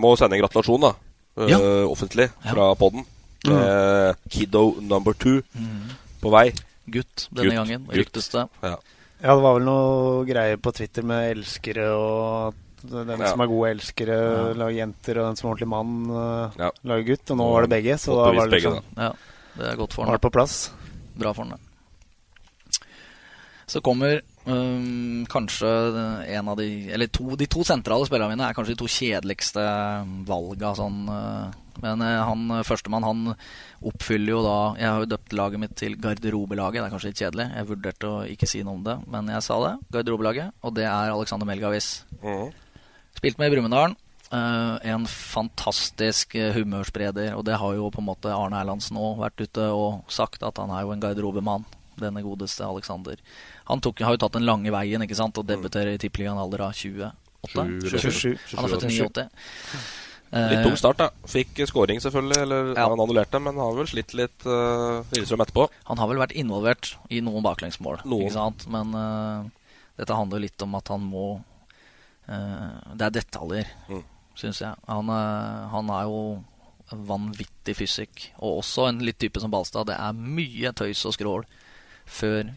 Må 0.00 0.14
sende 0.16 0.38
en 0.38 0.40
gratulasjon, 0.40 0.80
da. 0.80 0.94
Ja. 1.36 1.58
Offentlig 1.84 2.30
fra 2.40 2.70
ja. 2.70 2.74
poden. 2.74 3.04
Mm. 3.46 4.16
Kiddo 4.32 4.80
number 4.80 5.12
two 5.12 5.42
mm. 5.52 5.90
på 6.22 6.32
vei. 6.32 6.48
Gutt 6.86 7.28
denne 7.28 7.50
Gutt. 7.50 7.58
gangen, 7.58 7.84
ryktes 7.92 8.30
det. 8.32 8.46
Ja. 8.62 8.78
ja, 9.20 9.34
det 9.34 9.42
var 9.44 9.58
vel 9.58 9.66
noe 9.68 10.24
greier 10.26 10.56
på 10.56 10.72
Twitter 10.74 11.04
med 11.06 11.36
elskere 11.36 11.90
og 11.92 12.56
den 12.92 13.12
ja. 13.20 13.30
som 13.32 13.42
er 13.44 13.50
gode 13.50 13.70
elskere, 13.74 14.16
ja. 14.16 14.48
lager 14.62 14.78
jenter, 14.80 15.20
og 15.20 15.30
den 15.30 15.38
som 15.38 15.48
er 15.48 15.52
ordentlig 15.52 15.70
mann, 15.72 15.94
uh, 16.10 16.58
ja. 16.60 16.72
lager 16.86 17.08
gutt. 17.12 17.32
Og 17.32 17.40
nå 17.40 17.48
var 17.52 17.66
det 17.66 17.72
begge, 17.76 17.98
så 18.02 18.18
da 18.18 18.28
var 18.32 18.50
det 18.50 18.60
liksom 18.60 18.80
Ja, 18.96 19.12
det 19.56 19.70
er 19.72 19.80
godt 19.80 19.96
for. 19.96 20.10
Var 20.10 20.22
på 20.22 20.34
plass. 20.34 20.58
Bra 21.16 21.32
for 21.32 21.48
han, 21.48 21.60
Så 23.66 23.80
kommer 23.80 24.20
um, 24.44 25.24
kanskje 25.32 25.68
en 26.28 26.48
av 26.48 26.58
de 26.60 26.90
Eller 26.92 27.08
to, 27.08 27.34
de 27.36 27.48
to 27.50 27.64
sentrale 27.64 28.06
spillerne 28.06 28.36
mine 28.36 28.50
er 28.50 28.56
kanskje 28.56 28.74
de 28.74 28.82
to 28.82 28.90
kjedeligste 28.90 29.64
valga 30.28 30.74
sånn 30.76 31.06
uh, 31.08 31.48
men 31.82 32.04
uh, 32.04 32.24
han 32.28 32.60
førstemann 32.64 33.04
han 33.06 33.24
oppfyller 33.86 34.32
jo 34.32 34.42
da 34.44 34.58
Jeg 34.80 34.90
har 34.90 35.02
jo 35.02 35.10
døpt 35.10 35.34
laget 35.36 35.62
mitt 35.62 35.74
til 35.76 35.96
garderobelaget. 36.00 36.80
Det 36.80 36.86
er 36.86 36.94
kanskje 36.94 37.10
litt 37.10 37.20
kjedelig. 37.20 37.48
Jeg 37.52 37.70
vurderte 37.70 38.12
å 38.12 38.22
ikke 38.32 38.48
si 38.48 38.62
noe 38.64 38.78
om 38.78 38.86
det, 38.86 38.96
men 39.12 39.28
jeg 39.34 39.44
sa 39.44 39.58
det. 39.64 39.72
Garderobelaget. 39.98 40.54
Og 40.64 40.76
det 40.78 40.86
er 40.88 41.12
Alexander 41.12 41.48
Melgavis. 41.48 41.90
Mm. 42.22 42.48
Spilt 43.16 43.38
med 43.40 43.48
i 43.48 43.56
Brumunddal. 43.56 43.96
Uh, 44.26 44.76
en 44.82 45.06
fantastisk 45.06 46.34
uh, 46.34 46.50
humørspreder. 46.56 47.34
Og 47.38 47.44
det 47.46 47.58
har 47.60 47.76
jo 47.78 47.90
på 47.94 48.02
en 48.02 48.08
måte 48.08 48.32
Arne 48.34 48.58
Erlandsen 48.60 48.98
òg 48.98 49.20
vært 49.22 49.44
ute 49.44 49.68
og 49.72 50.02
sagt, 50.12 50.42
at 50.42 50.58
han 50.60 50.72
er 50.74 50.84
jo 50.84 50.94
en 50.94 51.02
garderobemann. 51.02 51.66
Denne 51.96 52.20
godeste 52.20 52.66
Alexander. 52.66 53.16
Han 53.70 53.80
tok, 53.80 54.02
har 54.04 54.16
jo 54.16 54.20
tatt 54.26 54.34
den 54.36 54.44
lange 54.44 54.72
veien 54.74 55.00
ikke 55.00 55.16
sant, 55.16 55.38
og 55.40 55.46
debuterer 55.48 55.94
i 55.94 56.00
Tippeligaen 56.02 56.36
alder 56.36 56.66
av 56.66 56.74
28. 56.76 57.08
27. 57.46 58.34
Han 58.52 58.66
er 58.66 58.74
født 58.74 58.84
i 58.84 58.90
89. 58.98 59.24
Litt 60.36 60.66
tung 60.66 60.76
start, 60.76 61.00
da. 61.00 61.08
Fikk 61.30 61.62
scoring, 61.70 62.02
selvfølgelig. 62.04 62.42
Eller 62.44 62.70
ja. 62.74 62.84
han 62.84 63.00
annullerte, 63.00 63.40
men 63.40 63.62
har 63.62 63.72
vel 63.78 63.88
slitt 63.88 64.12
litt 64.18 64.44
uh, 64.44 65.00
Lillestrøm 65.14 65.46
etterpå. 65.46 65.70
Han 65.88 66.02
har 66.02 66.12
vel 66.12 66.20
vært 66.20 66.36
involvert 66.36 66.92
i 67.08 67.22
noen 67.24 67.46
baklengsmål, 67.46 68.02
noen. 68.04 68.26
ikke 68.26 68.36
sant? 68.36 68.68
men 68.68 68.92
uh, 68.92 69.70
dette 69.96 70.18
handler 70.18 70.44
litt 70.44 70.66
om 70.66 70.76
at 70.76 70.92
han 70.92 71.06
må 71.06 71.30
Eh, 71.38 71.55
det 72.26 73.06
er 73.06 73.14
detaljer, 73.14 73.70
mm. 73.90 74.02
syns 74.38 74.62
jeg. 74.64 74.74
Han, 74.90 75.10
eh, 75.14 75.62
han, 75.72 75.92
er 75.94 76.08
jo 76.08 76.20
vanvittig 77.06 77.76
fysikk. 77.78 78.28
Og 78.40 78.62
også 78.62 78.88
en 78.90 79.02
litt 79.06 79.18
type 79.22 79.42
som 79.42 79.52
Balstad. 79.52 79.88
Det 79.90 79.96
er 79.98 80.18
mye 80.18 80.74
tøys 80.76 81.04
og 81.06 81.16
skrål 81.16 81.46
før 82.06 82.52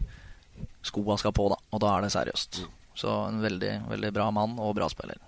skoa 0.86 1.16
skal 1.20 1.34
på, 1.36 1.48
da. 1.52 1.58
Og 1.70 1.82
da 1.82 1.94
er 1.94 2.06
det 2.06 2.14
seriøst. 2.14 2.62
Mm. 2.64 2.76
Så 3.00 3.16
en 3.28 3.42
veldig, 3.42 3.74
veldig 3.90 4.12
bra 4.14 4.28
mann 4.34 4.58
og 4.60 4.74
bra 4.78 4.90
spiller. 4.92 5.18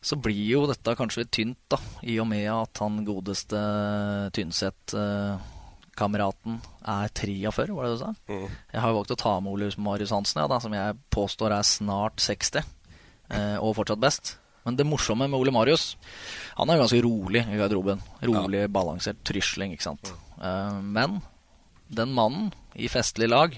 Så 0.00 0.16
blir 0.22 0.44
jo 0.46 0.62
dette 0.70 0.94
kanskje 0.96 1.24
litt 1.24 1.32
tynt, 1.34 1.60
da, 1.70 1.78
i 2.06 2.20
og 2.22 2.28
med 2.30 2.46
at 2.52 2.80
han 2.84 3.02
godeste 3.06 3.58
Tynset 4.34 4.94
eh, 4.94 5.48
kameraten 5.98 6.60
er 6.88 7.10
43, 7.18 7.74
var 7.74 7.86
det 7.86 7.94
du 7.96 8.02
sa? 8.02 8.12
Mm. 8.30 8.44
Jeg 8.72 8.82
har 8.82 8.92
jo 8.92 8.98
valgt 9.00 9.14
å 9.14 9.20
ta 9.20 9.34
med 9.42 9.52
Ole 9.52 9.70
Marius 9.82 10.14
Hansen, 10.14 10.42
ja, 10.42 10.50
da, 10.50 10.60
som 10.62 10.74
jeg 10.76 10.98
påstår 11.14 11.54
er 11.56 11.66
snart 11.66 12.22
60, 12.22 12.62
eh, 13.34 13.56
og 13.58 13.74
fortsatt 13.80 14.02
best. 14.02 14.36
Men 14.66 14.76
det 14.76 14.86
morsomme 14.88 15.28
med 15.30 15.38
Ole 15.38 15.52
Marius 15.54 15.94
Han 16.58 16.68
er 16.68 16.76
jo 16.76 16.82
ganske 16.82 16.98
rolig 17.06 17.40
i 17.40 17.56
garderoben. 17.56 18.02
Rolig, 18.26 18.64
ja. 18.66 18.68
balansert 18.68 19.20
trysling, 19.24 19.72
ikke 19.72 19.86
sant. 19.86 20.10
Mm. 20.12 20.42
Eh, 20.44 20.80
men 20.98 21.20
den 21.88 22.12
mannen 22.12 22.50
i 22.76 22.90
festlig 22.92 23.30
lag 23.30 23.54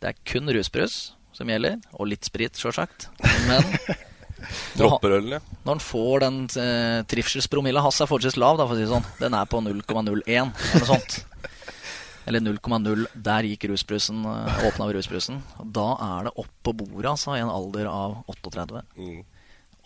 Det 0.00 0.08
er 0.08 0.22
kun 0.24 0.48
rusbrus 0.48 1.12
som 1.36 1.48
gjelder, 1.48 1.78
og 1.96 2.10
litt 2.10 2.26
sprit, 2.28 2.58
sjølsagt. 2.60 3.06
Men 3.48 3.64
Dropper 4.76 5.14
ølen, 5.16 5.36
ja. 5.36 5.40
Når 5.62 5.70
han 5.70 5.82
får 5.82 6.24
den 6.24 6.38
eh, 6.60 6.98
trivselspromilla 7.08 7.82
hans 7.84 8.00
er 8.02 8.10
fortsatt 8.10 8.36
lav, 8.40 8.58
da, 8.60 8.66
for 8.66 8.76
å 8.76 8.80
si 8.80 8.84
det 8.84 8.90
sånn. 8.92 9.06
Den 9.20 9.36
er 9.38 9.48
på 9.48 9.62
0,01 9.64 10.26
eller 10.28 10.88
sånt. 10.88 11.22
Eller 12.26 12.40
0,0. 12.44 13.06
Der 13.14 13.48
gikk 13.48 13.66
rusbrusen, 13.72 14.24
eh, 14.28 14.64
åpna 14.68 14.88
rusbrusen. 14.94 15.42
Da 15.74 15.88
er 15.98 16.28
det 16.28 16.36
opp 16.36 16.52
på 16.62 16.74
bordet, 16.76 17.10
altså, 17.10 17.36
i 17.36 17.42
en 17.42 17.52
alder 17.52 17.90
av 17.90 18.22
38. 18.30 18.82
Mm. 18.96 19.22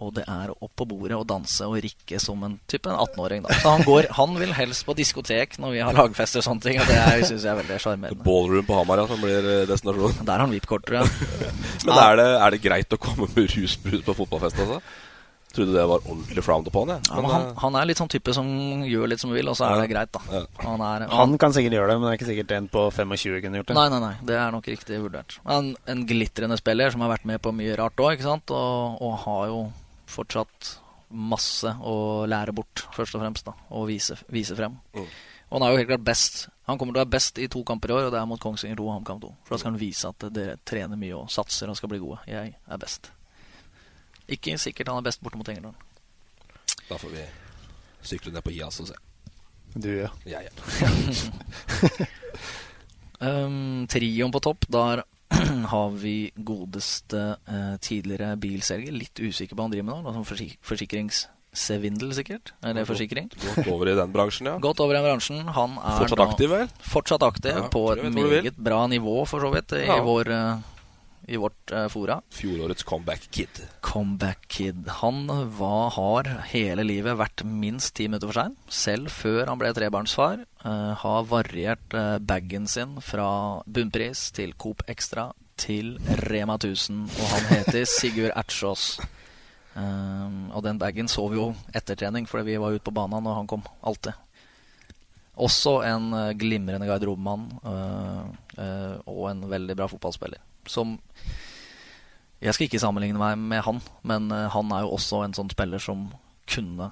Og 0.05 0.11
det 0.13 0.27
er 0.29 0.51
opp 0.53 0.73
på 0.77 0.85
bordet 0.85 1.17
og 1.17 1.25
danse 1.25 1.65
og 1.65 1.79
rikke 1.81 2.19
som 2.21 2.43
en 2.45 2.59
type 2.69 2.91
18-åring. 2.93 3.47
Så 3.63 3.71
han, 3.73 3.85
går, 3.87 4.11
han 4.19 4.35
vil 4.37 4.53
helst 4.53 4.85
på 4.85 4.93
diskotek 4.99 5.57
når 5.63 5.73
vi 5.73 5.81
har 5.81 5.97
lagfester 5.97 6.43
og 6.43 6.45
sånne 6.51 6.65
ting. 6.67 6.81
Og 6.83 6.91
det 6.91 6.99
syns 7.31 7.47
jeg 7.47 7.53
er 7.55 7.61
veldig 7.63 7.79
sjarmerende. 7.81 8.25
Ballroom 8.29 8.69
på 8.69 8.77
Hamar, 8.77 9.01
ja, 9.01 9.09
som 9.09 9.25
blir 9.25 9.49
eh, 9.55 9.65
destinasjonen. 9.71 10.21
Der 10.21 10.35
har 10.35 10.45
han 10.45 10.53
VIP-kort, 10.53 10.85
tror 10.85 11.01
jeg. 11.01 11.49
Men 11.87 11.95
er 11.97 12.21
det, 12.21 12.29
er 12.35 12.53
det, 12.53 12.61
greit 12.67 12.93
å 12.93 13.01
komme 13.01 13.31
med 13.33 13.57
rusbrus 13.57 14.05
på 14.05 14.17
fotballfest, 14.21 14.61
altså? 14.67 14.83
Trodde 15.57 15.75
det 15.75 15.85
var 15.91 16.05
ordentlig 16.05 16.45
frowned 16.45 16.71
upon. 16.71 16.93
Ja. 16.95 17.01
men, 17.11 17.29
han, 17.31 17.47
eh, 17.49 17.59
han, 17.63 17.79
er 17.81 17.89
litt 17.91 18.01
sånn 18.01 18.11
type 18.13 18.35
som 18.37 18.49
gjør 18.87 19.11
litt 19.11 19.23
som 19.23 19.33
han 19.33 19.39
vil, 19.39 19.51
og 19.53 19.59
så 19.59 19.69
er 19.69 19.83
det 19.83 19.91
greit, 19.93 20.13
da. 20.15 20.23
Ja. 20.33 20.43
Han, 20.63 20.85
er, 20.85 21.07
han, 21.07 21.15
han, 21.21 21.37
kan 21.43 21.57
sikkert 21.57 21.79
gjøre 21.79 21.93
det, 21.93 21.99
men 21.99 22.09
det 22.09 22.15
er 22.15 22.21
ikke 22.21 22.31
sikkert 22.31 22.57
en 22.57 22.71
på 22.73 22.87
25 22.95 23.45
kunne 23.45 23.63
gjort 23.63 23.71
det. 23.73 23.79
Nei, 23.79 23.87
nei, 23.93 24.01
nei, 24.05 24.15
det 24.31 24.41
er 24.41 24.55
nok 24.55 24.71
riktig 24.71 25.03
vurdert. 25.03 25.39
En, 25.57 25.73
en 25.91 26.03
glitrende 26.09 26.59
spiller 26.61 26.95
som 26.95 27.05
har 27.05 27.15
vært 27.17 27.29
med 27.29 27.43
på 27.45 27.55
mye 27.57 27.79
rart 27.81 28.03
òg, 28.03 28.17
ikke 28.17 28.29
sant, 28.29 28.53
og, 28.55 29.01
og, 29.01 29.17
har 29.27 29.47
jo 29.53 29.63
fortsatt 30.11 30.75
masse 31.17 31.71
å 31.87 31.97
lære 32.29 32.55
bort, 32.55 32.87
først 32.95 33.17
og 33.17 33.23
fremst, 33.23 33.47
da, 33.47 33.57
og 33.75 33.89
vise, 33.91 34.19
vise 34.33 34.57
frem. 34.59 34.79
Mm. 34.97 35.09
Og 35.47 35.59
han 35.59 35.67
er 35.67 35.73
jo 35.73 35.81
helt 35.81 35.91
klart 35.93 36.07
best. 36.07 36.47
Han 36.67 36.79
kommer 36.79 36.97
til 36.97 36.99
å 36.99 37.05
være 37.05 37.15
best 37.15 37.39
i 37.39 37.47
to 37.51 37.63
kamper 37.67 37.93
i 37.93 37.95
år, 37.95 38.09
og 38.09 38.15
det 38.15 38.19
er 38.19 38.27
mot 38.27 38.41
Kongsvinger 38.43 38.79
2 38.81 38.87
og 38.89 38.97
HamKam 38.97 39.21
2. 39.23 39.35
For 39.47 39.55
da 39.55 39.61
skal 39.63 39.73
han 39.73 39.79
vise 39.81 40.11
at 40.11 40.27
dere 40.35 40.57
trener 40.67 40.99
mye 40.99 41.21
og 41.21 41.31
satser 41.31 41.71
og 41.71 41.79
skal 41.79 41.93
bli 41.93 42.03
gode. 42.03 42.19
Jeg 42.27 42.57
er 42.59 42.83
best. 42.83 43.13
Ikke 44.33 44.57
sikkert 44.59 44.91
han 44.91 44.99
er 45.01 45.07
best 45.07 45.23
borte 45.23 45.39
mot 45.39 45.49
Engerdalen. 45.49 45.79
Da 46.87 46.99
får 46.99 47.13
vi 47.15 47.27
sykle 48.07 48.33
ned 48.35 48.45
på 48.47 48.55
IAS 48.55 48.81
og 48.83 48.91
se. 48.91 48.99
Du, 49.77 49.91
ja. 49.93 50.09
Ja, 50.25 50.41
ja. 50.41 50.51
um, 53.47 53.85
trioen 53.91 54.33
på 54.33 54.41
topp, 54.41 54.67
der 54.73 55.03
har 55.73 55.97
vi 56.01 56.31
godeste 56.37 57.25
uh, 57.45 57.75
tidligere 57.83 58.37
bilselger. 58.41 58.95
Litt 58.95 59.21
usikker 59.21 59.55
på 59.55 59.61
hva 59.61 59.67
han 59.69 59.75
driver 59.75 59.89
med 59.91 60.07
nå. 60.07 60.15
Sånn 60.17 60.29
forsik 60.29 60.55
forsikringssvindel, 60.65 62.15
sikkert. 62.17 62.55
Er 62.65 62.79
det 62.79 62.87
forsikring? 62.89 63.29
Gått 63.35 63.69
over 63.75 63.93
i 63.93 63.99
den 63.99 64.15
bransjen, 64.15 64.49
ja. 64.53 64.57
Gått 64.67 64.81
over 64.81 64.97
i 64.97 65.01
den 65.01 65.09
bransjen. 65.11 65.43
Han 65.59 65.77
er 65.83 66.01
fortsatt 66.05 66.25
aktiv, 66.25 66.55
vel? 66.55 66.73
Fortsatt 66.95 67.27
aktiv, 67.27 67.53
ja, 67.59 67.67
på 67.73 67.85
et 67.93 68.07
meget 68.17 68.57
bra 68.57 68.87
nivå, 68.91 69.19
for 69.29 69.45
så 69.45 69.53
vidt, 69.53 69.77
i 69.83 70.01
vår 70.09 70.33
uh, 70.33 70.73
i 71.27 71.37
vårt 71.37 71.73
uh, 71.73 71.89
fora. 71.89 72.21
Fjorårets 72.31 72.83
comeback 72.83 73.31
kid. 73.31 73.49
Comeback 73.81 74.49
kid. 74.49 74.89
Han 74.89 75.27
var, 75.59 75.91
har 75.91 76.29
hele 76.53 76.85
livet 76.87 77.19
vært 77.19 77.43
minst 77.47 77.95
ti 77.99 78.07
minutter 78.09 78.31
for 78.31 78.41
sein. 78.41 78.55
Selv 78.71 79.11
før 79.15 79.51
han 79.51 79.61
ble 79.61 79.73
trebarnsfar. 79.77 80.45
Uh, 80.63 80.95
har 81.03 81.27
variert 81.31 81.97
uh, 81.97 82.19
bagen 82.23 82.69
sin 82.71 82.97
fra 83.05 83.29
bunnpris 83.67 84.31
til 84.37 84.55
Coop 84.59 84.87
Extra 84.91 85.33
til 85.59 85.97
Rema 86.29 86.59
1000. 86.61 87.03
Og 87.11 87.33
han 87.35 87.51
heter 87.53 87.89
Sigurd 87.97 88.35
Ertsås. 88.37 88.95
Um, 89.77 90.53
og 90.57 90.63
den 90.65 90.79
bagen 90.81 91.11
så 91.11 91.27
vi 91.29 91.41
jo 91.41 91.51
etter 91.77 91.99
trening, 91.99 92.29
fordi 92.31 92.53
vi 92.53 92.61
var 92.63 92.77
ute 92.77 92.87
på 92.87 92.95
banen 92.97 93.27
når 93.27 93.43
han 93.43 93.51
kom. 93.51 93.67
Alltid. 93.85 94.15
Også 95.37 95.83
en 95.85 96.15
glimrende 96.41 96.87
garderobemann 96.89 97.43
og 97.61 99.25
en 99.29 99.43
veldig 99.51 99.75
bra 99.77 99.85
fotballspiller 99.93 100.41
som 100.73 100.99
Jeg 102.43 102.53
skal 102.55 102.67
ikke 102.67 102.81
sammenligne 102.83 103.21
meg 103.21 103.41
med 103.41 103.65
han, 103.65 103.81
men 104.05 104.31
uh, 104.33 104.47
han 104.53 104.73
er 104.77 104.85
jo 104.85 104.95
også 104.99 105.23
en 105.25 105.37
sånn 105.37 105.53
spiller 105.53 105.83
som 105.83 106.11
kunne 106.47 106.91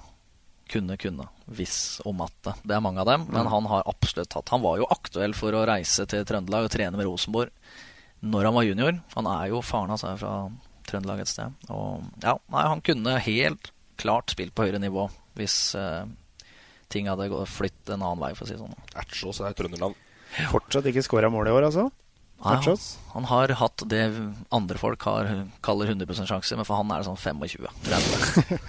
kunne, 0.69 0.97
kunne. 0.97 1.27
Hvis 1.45 2.01
og 2.05 2.15
matte. 2.17 2.55
Det 2.65 2.73
er 2.73 2.83
mange 2.83 3.03
av 3.03 3.09
dem, 3.09 3.27
men 3.29 3.45
mm. 3.45 3.51
han 3.53 3.67
har 3.69 3.83
absolutt 3.85 4.33
hatt 4.33 4.49
Han 4.49 4.63
var 4.63 4.79
jo 4.79 4.87
aktuell 4.89 5.35
for 5.37 5.53
å 5.53 5.65
reise 5.69 6.07
til 6.09 6.25
Trøndelag 6.25 6.65
og 6.67 6.73
trene 6.73 6.97
med 6.97 7.05
Rosenborg 7.05 7.53
når 8.25 8.47
han 8.47 8.55
var 8.55 8.65
junior. 8.65 8.95
Han 9.13 9.27
er 9.29 9.51
jo 9.51 9.61
faren 9.61 9.91
hans 9.93 10.05
er 10.07 10.17
fra 10.17 10.33
Trøndelag 10.89 11.21
et 11.21 11.29
sted. 11.29 11.53
Og 11.69 12.05
ja, 12.23 12.33
nei, 12.53 12.63
han 12.65 12.81
kunne 12.85 13.19
helt 13.21 13.69
klart 14.01 14.33
spilt 14.33 14.55
på 14.55 14.65
høyere 14.65 14.81
nivå 14.81 15.07
hvis 15.37 15.75
eh, 15.77 16.07
ting 16.91 17.09
hadde 17.11 17.27
flyttet 17.49 17.93
en 17.93 18.01
annen 18.01 18.21
vei, 18.23 18.31
for 18.37 18.45
å 18.45 18.49
si 18.49 18.55
det 18.55 18.63
sånn. 18.63 18.89
Ertsås 18.97 19.41
er 19.43 19.55
trønderland. 19.57 19.97
Fortsatt 20.51 20.87
ikke 20.89 21.03
skåra 21.05 21.29
mål 21.31 21.51
i 21.51 21.53
år, 21.53 21.67
altså? 21.69 21.89
Nei, 22.43 22.55
han, 22.61 22.77
han, 23.13 23.25
har 23.29 23.51
hatt 23.57 23.83
det 23.89 24.01
andre 24.53 24.77
folk 24.77 25.01
har, 25.07 25.29
kaller 25.65 25.89
100 25.93 26.27
sjanse, 26.27 26.57
men 26.59 26.67
for 26.67 26.77
han 26.77 26.91
er 26.93 27.01
det 27.01 27.07
sånn 27.07 27.17
25. 27.17 27.65
30. 27.87 28.59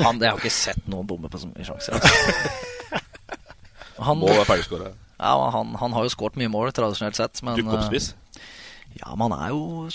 han, 0.06 0.20
jeg 0.22 0.30
har 0.30 0.38
ikke 0.38 0.54
sett 0.54 0.86
noen 0.88 1.08
bomme 1.10 1.28
på 1.32 1.40
så 1.42 1.50
mye 1.50 1.66
sjanser. 1.66 1.98
Altså. 1.98 2.10
Han, 4.00 4.16
Må 4.16 4.30
være 4.30 4.46
ferdigskåra. 4.48 4.86
Ja, 5.20 5.34
han, 5.52 5.74
han, 5.76 5.92
har 5.92 6.06
jo 6.06 6.12
skåret 6.14 6.38
mye 6.40 6.48
mål, 6.48 6.70
tradisjonelt 6.72 7.18
sett. 7.18 7.42
Men, 7.44 7.58
Dukke? 7.60 7.98
Ja, 8.96 9.10
men 9.12 9.26
han 9.28 9.34
er 9.36 9.50
jo, 9.52 9.90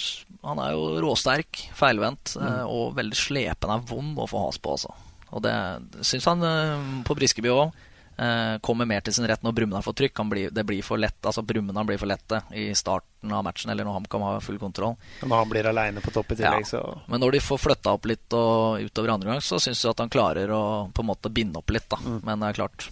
han 0.46 0.62
er 0.62 0.76
jo 0.76 0.84
råsterk, 1.02 1.64
feilvendt 1.74 2.36
mm. 2.38 2.70
og 2.70 2.94
veldig 3.00 3.18
slepen. 3.18 3.74
Er 3.74 3.88
vond 3.90 4.22
å 4.22 4.28
få 4.30 4.44
has 4.44 4.62
på, 4.62 4.76
altså. 4.78 4.94
Og 5.34 5.42
det 5.42 5.56
syns 6.06 6.30
han 6.30 6.46
på 7.08 7.18
Briskeby 7.18 7.50
òg. 7.50 7.74
Eh, 8.18 8.58
kommer 8.64 8.88
mer 8.88 9.04
til 9.04 9.14
sin 9.14 9.28
rett 9.28 9.42
når 9.44 9.52
Brumunddal 9.58 9.84
får 9.84 9.96
trykk. 10.00 10.22
Blir, 10.32 10.52
det 10.56 10.64
blir 10.68 10.84
for 10.86 11.02
lett, 11.02 11.20
altså 11.26 11.44
Brumunddal 11.44 11.88
blir 11.90 12.00
for 12.00 12.08
lette 12.08 12.42
i 12.56 12.70
starten 12.78 13.34
av 13.36 13.44
matchen, 13.44 13.72
eller 13.74 13.88
når 13.88 13.98
HamKam 14.00 14.24
har 14.24 14.44
full 14.44 14.60
kontroll. 14.62 14.96
Når 15.26 15.36
han 15.42 15.52
blir 15.52 15.68
aleine 15.68 16.04
på 16.04 16.14
topp 16.16 16.32
i 16.32 16.40
tillegg, 16.40 16.64
ja. 16.64 16.70
så 16.70 17.12
Men 17.12 17.24
når 17.24 17.36
de 17.36 17.44
får 17.44 17.62
flytta 17.66 17.96
opp 17.98 18.08
litt 18.08 18.38
og 18.38 18.86
utover 18.86 19.16
andre 19.18 19.34
gang, 19.34 19.44
så 19.44 19.60
syns 19.60 19.84
jeg 19.84 19.92
at 19.92 20.04
han 20.04 20.14
klarer 20.14 20.52
å 20.56 20.64
på 20.96 21.04
en 21.04 21.12
måte 21.12 21.32
binde 21.34 21.60
opp 21.60 21.76
litt, 21.76 21.90
da. 21.92 22.00
Mm. 22.06 22.20
Men 22.24 22.44
det 22.44 22.52
er 22.52 22.60
klart 22.64 22.90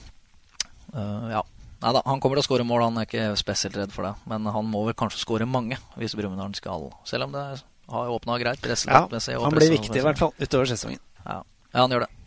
uh, 0.96 1.30
Ja. 1.38 1.44
Nei 1.84 1.92
da, 1.92 2.00
han 2.08 2.22
kommer 2.24 2.40
til 2.40 2.46
å 2.46 2.48
skåre 2.48 2.64
mål, 2.64 2.86
han 2.86 3.00
er 3.02 3.08
ikke 3.10 3.24
spesielt 3.36 3.76
redd 3.76 3.92
for 3.92 4.08
det. 4.08 4.14
Men 4.32 4.48
han 4.56 4.68
må 4.72 4.86
vel 4.88 4.96
kanskje 4.96 5.20
skåre 5.20 5.48
mange 5.48 5.76
hvis 6.00 6.16
Brumunddal 6.16 6.56
skal 6.56 6.88
Selv 7.08 7.28
om 7.28 7.36
det 7.36 7.44
har 7.92 8.12
åpna 8.12 8.38
greit. 8.40 8.64
Ja, 8.88 9.04
han 9.12 9.56
blir 9.56 9.74
viktig 9.76 10.00
i 10.00 10.06
hvert 10.06 10.20
fall 10.20 10.32
utover 10.40 10.70
sesongen. 10.72 11.02
Ja. 11.26 11.42
ja, 11.44 11.82
han 11.82 11.92
gjør 11.92 12.06
det. 12.06 12.23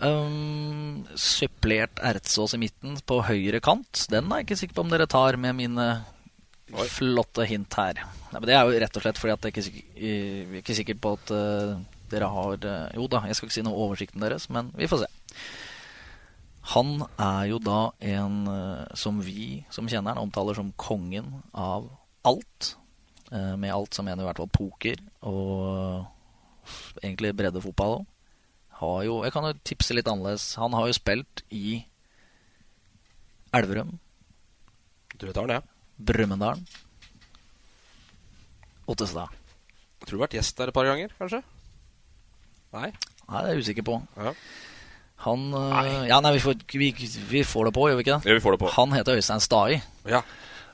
Um, 0.00 1.04
supplert 1.14 2.00
Ertsås 2.00 2.54
i 2.56 2.60
midten 2.60 2.96
på 3.04 3.18
høyre 3.26 3.60
kant. 3.60 4.06
Den 4.08 4.30
er 4.30 4.40
jeg 4.40 4.48
ikke 4.48 4.56
sikker 4.62 4.78
på 4.78 4.84
om 4.86 4.92
dere 4.92 5.06
tar 5.10 5.36
med 5.36 5.58
mine 5.58 5.88
Oi. 6.72 6.86
flotte 6.88 7.44
hint 7.48 7.74
her. 7.76 8.00
Nei, 8.32 8.40
det 8.48 8.54
er 8.56 8.64
jo 8.64 8.78
rett 8.80 8.96
og 8.96 9.04
slett 9.04 9.20
fordi 9.20 9.34
at 9.34 9.44
jeg 9.44 9.50
er 9.50 9.54
ikke 9.54 9.66
sikker, 9.66 10.54
ikke 10.62 10.76
sikker 10.78 11.00
på 11.04 11.12
at 11.18 11.32
uh, 11.36 11.74
dere 12.12 12.30
har 12.32 12.64
uh, 12.64 12.86
Jo 12.96 13.08
da, 13.12 13.26
jeg 13.28 13.36
skal 13.36 13.50
ikke 13.50 13.58
si 13.58 13.64
noe 13.66 13.76
om 13.76 13.90
oversikten 13.90 14.24
deres, 14.24 14.48
men 14.48 14.70
vi 14.78 14.88
får 14.88 15.02
se. 15.02 15.10
Han 16.72 17.02
er 17.20 17.50
jo 17.50 17.58
da 17.60 17.80
en 18.14 18.38
uh, 18.48 18.86
som 18.96 19.20
vi 19.24 19.66
som 19.74 19.90
kjenner 19.90 20.14
han, 20.14 20.22
omtaler 20.22 20.56
som 20.56 20.72
kongen 20.80 21.42
av 21.52 21.90
alt. 22.24 22.76
med 23.30 23.70
alt 23.70 23.94
som 23.94 24.04
mener 24.04 24.24
i 24.24 24.26
hvert 24.26 24.40
fall 24.40 24.48
poker 24.50 24.98
og 25.22 26.02
egentlig 26.98 27.30
breddefotball 27.38 28.00
òg 28.00 28.08
har 28.80 29.02
jo 29.06 29.20
Jeg 29.24 29.34
kan 29.34 29.46
jo 29.48 29.56
tipse 29.66 29.96
litt 29.96 30.08
annerledes. 30.08 30.54
Han 30.60 30.74
har 30.76 30.88
jo 30.88 30.96
spilt 30.96 31.44
i 31.52 31.82
Elverum. 33.56 33.98
Du 35.18 35.26
vet 35.26 35.36
han, 35.36 35.52
ja. 35.52 35.60
Brumunddal. 36.00 36.62
Ottestad. 38.90 39.36
Jeg 40.00 40.08
tror 40.08 40.16
du 40.16 40.20
har 40.20 40.26
vært 40.26 40.38
gjest 40.38 40.58
der 40.58 40.72
et 40.72 40.76
par 40.76 40.88
ganger, 40.88 41.12
kanskje? 41.18 41.42
Nei? 42.72 42.88
Nei, 43.30 43.40
det 43.42 43.50
er 43.50 43.52
jeg 43.52 43.66
usikker 43.66 43.86
på. 43.86 43.98
Ja. 44.16 44.32
Han 45.26 45.50
eh, 45.52 45.72
nei. 45.74 45.88
Ja, 46.08 46.20
nei, 46.24 46.32
vi 46.38 46.42
får, 46.42 46.62
vi, 46.72 46.92
vi 47.28 47.42
får, 47.44 47.68
det 47.68 47.74
på, 47.76 47.88
gjør 47.90 47.98
vi 47.98 48.06
ikke 48.06 48.16
det? 48.16 48.30
Ja, 48.30 48.38
vi 48.38 48.44
får 48.44 48.56
det 48.56 48.62
på. 48.62 48.70
Han 48.78 48.94
heter 48.96 49.20
Øystein 49.20 49.44
Stai. 49.44 49.82
Ja. 50.08 50.22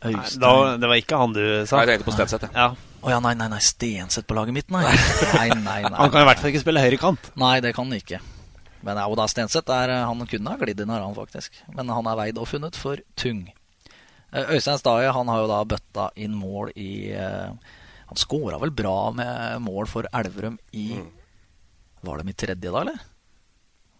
Nei, 0.05 0.13
da, 0.39 0.53
det 0.79 0.91
var 0.91 1.01
ikke 1.01 1.19
han 1.19 1.35
du 1.35 1.43
sa? 1.67 1.81
Nei, 1.81 1.87
jeg 1.87 1.97
tenkte 1.97 2.07
på 2.07 2.15
Stenseth. 2.15 2.53
Ja. 2.55 2.69
Å 3.07 3.09
oh, 3.09 3.13
ja, 3.15 3.21
nei, 3.23 3.37
nei, 3.39 3.47
nei, 3.53 3.61
Stenseth 3.63 4.27
på 4.27 4.35
laget 4.35 4.57
mitt, 4.57 4.73
nei. 4.75 4.83
nei, 5.37 5.45
nei, 5.55 5.83
nei. 5.85 5.95
Han 5.95 6.11
kan 6.11 6.25
i 6.25 6.27
hvert 6.27 6.41
fall 6.43 6.51
ikke 6.51 6.63
spille 6.65 6.83
høyrekant. 6.83 7.29
Nei, 7.39 7.61
det 7.63 7.71
kan 7.77 7.87
han 7.87 8.01
ikke. 8.01 8.19
Men 8.83 8.99
ja, 8.99 9.05
da 9.21 9.27
Stenseth 9.31 9.71
er, 9.71 9.93
eh, 9.95 10.07
han 10.11 10.27
kunne 10.27 10.51
ha 10.51 10.59
glidd 10.59 10.83
inn 10.83 10.91
her, 10.91 11.05
han 11.05 11.15
faktisk. 11.15 11.61
Men 11.77 11.93
han 11.95 12.09
er 12.11 12.19
veid 12.19 12.41
og 12.43 12.49
funnet 12.51 12.75
for 12.75 12.99
tung. 13.15 13.45
Eh, 14.33 14.51
Øystein 14.57 14.81
Staje 14.83 15.13
han 15.15 15.31
har 15.31 15.45
jo 15.45 15.47
da 15.53 15.61
bøtta 15.71 16.09
inn 16.19 16.35
mål 16.35 16.73
i 16.75 17.15
uh, 17.15 17.55
Han 18.11 18.19
skåra 18.19 18.59
vel 18.59 18.75
bra 18.75 19.13
med 19.15 19.63
mål 19.63 19.87
for 19.87 20.09
Elverum 20.11 20.59
i 20.75 20.89
mm. 20.99 21.07
Var 22.11 22.19
det 22.19 22.27
mitt 22.27 22.39
tredje, 22.43 22.73
da, 22.73 22.83
eller? 22.83 22.99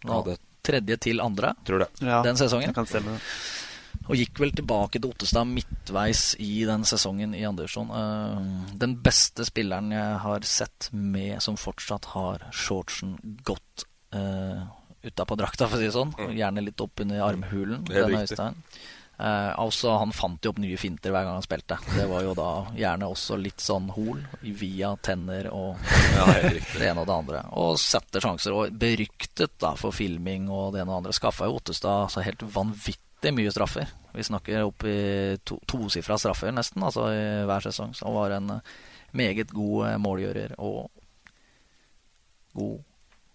Nå, 0.03 0.11
ja, 0.11 0.19
det... 0.27 0.37
Tredje 0.67 0.99
til 0.99 1.23
andre 1.23 1.53
Tror 1.63 1.85
det. 1.85 1.87
Ja, 2.03 2.19
den 2.27 2.35
sesongen. 2.35 2.75
Det 2.75 2.75
kan 2.75 2.91
stemme 2.91 3.15
det. 3.15 3.23
Og 4.07 4.15
gikk 4.15 4.39
vel 4.39 4.53
tilbake 4.55 5.01
til 5.01 5.11
Ottestad 5.11 5.49
midtveis 5.51 6.31
i 6.43 6.63
den 6.67 6.85
sesongen 6.87 7.35
i 7.35 7.43
Andersson. 7.47 7.91
Uh, 7.91 8.75
den 8.79 8.97
beste 9.03 9.45
spilleren 9.47 9.91
jeg 9.95 10.19
har 10.23 10.47
sett 10.47 10.89
med 10.93 11.41
som 11.43 11.59
fortsatt 11.59 12.11
har 12.13 12.47
shortsen 12.55 13.17
godt 13.47 13.87
uh, 14.15 14.63
utapå 15.03 15.37
drakta, 15.39 15.67
for 15.67 15.77
å 15.77 15.81
si 15.81 15.89
det 15.89 15.95
sånn. 15.95 16.13
Mm. 16.15 16.37
Gjerne 16.39 16.67
litt 16.69 16.83
opp 16.83 17.03
under 17.03 17.25
armhulen. 17.27 17.83
Den 17.89 18.15
Øystein. 18.21 18.63
Uh, 19.17 19.49
altså, 19.57 19.95
han 19.97 20.11
fant 20.13 20.45
jo 20.45 20.51
opp 20.53 20.59
nye 20.61 20.77
finter 20.77 21.09
hver 21.09 21.25
gang 21.25 21.39
han 21.39 21.45
spilte. 21.45 21.79
Det 21.89 22.05
var 22.07 22.21
jo 22.21 22.35
da 22.37 22.51
gjerne 22.77 23.09
også 23.09 23.39
litt 23.41 23.63
sånn 23.65 23.89
hol 23.95 24.21
via 24.45 24.91
tenner 25.01 25.49
og 25.49 25.81
ja, 26.13 26.27
det 26.77 26.85
ene 26.85 27.01
og 27.01 27.09
det 27.09 27.15
andre. 27.15 27.41
Og 27.57 27.81
setter 27.81 28.23
sjanser. 28.23 28.53
Og 28.53 28.77
beryktet 28.77 29.57
da 29.63 29.73
for 29.79 29.95
filming 29.95 30.51
og 30.53 30.75
det 30.75 30.83
ene 30.83 30.91
og 30.91 30.93
det 30.93 31.01
andre. 31.01 31.17
Skaffa 31.17 31.49
jo 31.49 31.57
Ottestad 31.57 32.05
altså 32.05 32.23
helt 32.27 32.45
vanvittig 32.45 33.06
vanvittig 33.17 33.33
mye 33.35 33.51
straffer. 33.51 33.87
Vi 34.13 34.23
snakker 34.23 34.63
opp 34.63 34.83
i 34.85 35.37
to, 35.43 35.59
tosifra 35.65 36.17
straffer 36.17 36.51
nesten 36.51 36.83
altså 36.83 37.09
i 37.11 37.45
hver 37.45 37.61
sesong. 37.61 37.93
Så 37.93 38.05
han 38.05 38.15
var 38.15 38.31
en 38.31 38.49
eh, 38.49 38.61
meget 39.11 39.51
god 39.51 39.87
eh, 39.89 39.97
målgjører 39.97 40.55
og 40.59 40.89
god 42.53 42.83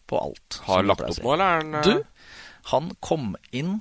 på 0.06 0.18
alt. 0.18 0.60
Har 0.66 0.82
lagt 0.84 1.00
opp 1.00 1.22
nå, 1.22 1.32
eller 1.32 1.44
er 1.44 1.62
han 1.62 1.74
eh? 1.74 1.86
Du, 1.86 2.02
han 2.72 2.92
kom 3.00 3.36
inn 3.52 3.80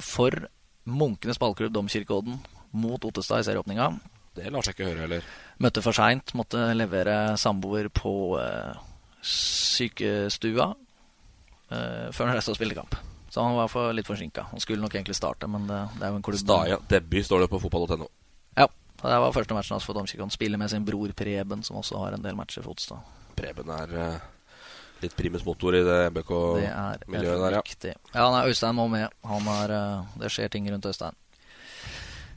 for 0.00 0.48
Munkenes 0.84 1.38
ballklubb 1.38 1.72
Domkirkeodden 1.72 2.38
mot 2.72 3.04
Ottestad 3.04 3.40
i 3.40 3.46
serieåpninga. 3.46 3.92
Det 4.34 4.50
lar 4.50 4.64
seg 4.64 4.74
ikke 4.74 4.90
høre 4.90 5.04
heller. 5.06 5.24
Møtte 5.62 5.82
for 5.84 5.94
seint, 5.94 6.34
måtte 6.34 6.72
levere 6.74 7.36
samboer 7.38 7.86
på 7.94 8.34
uh, 8.34 8.74
sykestua 9.22 10.72
uh, 10.74 12.10
før 12.10 12.26
han 12.26 12.34
reiste 12.34 12.52
og 12.52 12.58
spilte 12.58 12.80
kamp. 12.80 12.98
Så 13.34 13.42
han 13.42 13.56
var 13.58 13.66
for, 13.66 13.90
litt 13.90 14.06
forsinka. 14.06 14.44
Han 14.52 14.60
skulle 14.62 14.78
nok 14.78 14.92
egentlig 14.94 15.16
starte, 15.18 15.48
men 15.50 15.64
det, 15.66 15.80
det 15.98 16.04
er 16.06 16.12
jo 16.12 16.18
en 16.20 16.22
klubb 16.22 16.38
Staja 16.38 16.76
debut 16.86 17.26
står 17.26 17.42
det 17.42 17.48
på 17.50 17.58
fotball.no. 17.64 18.06
Ja. 18.54 18.68
Det 19.00 19.16
var 19.24 19.34
første 19.34 19.56
matchen 19.56 19.74
hans 19.74 19.88
for 19.88 19.98
Domkirken. 19.98 20.30
Spiller 20.30 20.60
med 20.60 20.70
sin 20.70 20.86
bror 20.86 21.10
Preben, 21.18 21.64
som 21.66 21.80
også 21.80 21.98
har 21.98 22.14
en 22.14 22.22
del 22.22 22.38
matcher 22.38 22.62
for 22.62 22.76
Otstad. 22.76 23.02
Preben 23.34 23.72
er 23.74 23.96
uh, 23.98 24.62
litt 25.02 25.18
primus 25.18 25.42
motor 25.42 25.74
i 25.74 25.82
det 25.82 25.98
MBK-miljøet 26.12 27.42
der, 27.42 27.58
ja. 27.58 27.64
Riktig. 27.66 27.96
Ja, 28.14 28.28
nei, 28.36 28.44
Øystein 28.52 28.78
må 28.78 28.86
med. 28.94 29.10
Er, 29.26 29.74
uh, 29.74 30.14
det 30.22 30.30
skjer 30.30 30.54
ting 30.54 30.70
rundt 30.70 30.86
Øystein. 30.86 31.18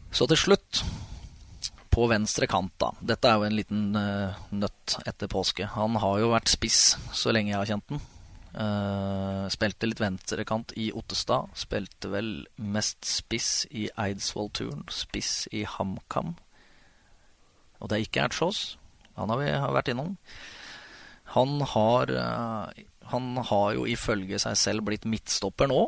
Så 0.10 0.26
til 0.34 0.42
slutt 0.48 0.82
på 1.94 2.10
venstre 2.10 2.50
kant, 2.50 2.74
da. 2.82 2.96
Dette 3.14 3.30
er 3.30 3.38
jo 3.38 3.46
en 3.52 3.62
liten 3.62 3.88
uh, 3.94 4.46
nøtt 4.50 4.98
etter 5.06 5.30
påske. 5.30 5.70
Han 5.78 6.02
har 6.02 6.26
jo 6.26 6.34
vært 6.34 6.58
spiss 6.58 6.96
så 7.14 7.30
lenge 7.30 7.54
jeg 7.54 7.62
har 7.62 7.76
kjent 7.76 7.94
den. 7.94 8.08
Uh, 8.58 9.46
spilte 9.54 9.86
litt 9.86 10.02
venstrekant 10.02 10.72
i 10.82 10.90
Ottestad. 10.98 11.52
Spilte 11.58 12.10
vel 12.10 12.32
mest 12.58 13.06
spiss 13.06 13.68
i 13.70 13.86
Eidsvoll-turen. 13.94 14.88
Spiss 14.90 15.46
i 15.54 15.62
HamKam. 15.70 16.34
Og 17.78 17.90
det 17.90 18.00
er 18.00 18.08
ikke 18.08 18.24
Ertsjås. 18.26 18.62
Han 19.18 19.30
har 19.30 19.42
vi 19.42 19.52
vært 19.78 19.92
innom. 19.94 20.16
Han 21.36 21.62
har, 21.70 22.10
uh, 22.10 22.84
han 23.14 23.32
har 23.52 23.70
jo 23.78 23.86
ifølge 23.90 24.40
seg 24.42 24.58
selv 24.58 24.88
blitt 24.90 25.06
midtstopper 25.06 25.70
nå. 25.70 25.86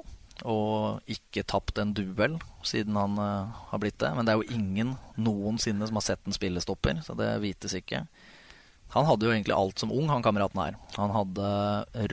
Og 0.48 1.10
ikke 1.12 1.44
tapt 1.50 1.82
en 1.82 1.91
duell 1.98 2.38
siden 2.64 2.96
han 3.00 3.18
uh, 3.18 3.50
har 3.72 3.82
blitt 3.82 3.98
det. 4.04 4.14
Men 4.14 4.28
det 4.28 4.36
er 4.36 4.44
jo 4.44 4.60
ingen 4.60 4.94
noensinne 5.18 5.90
som 5.90 5.98
har 5.98 6.06
sett 6.06 6.30
en 6.30 6.38
spillestopper, 6.38 7.02
så 7.04 7.18
det 7.18 7.34
vites 7.41 7.74
ikke. 7.82 8.06
Han 8.95 9.06
hadde 9.06 9.28
jo 9.28 9.34
egentlig 9.34 9.56
alt 9.56 9.82
som 9.82 9.91
ung, 9.94 10.07
han 10.10 10.26
kameraten 10.26 10.61
her. 10.61 10.78
Han 10.98 11.14
hadde 11.14 11.49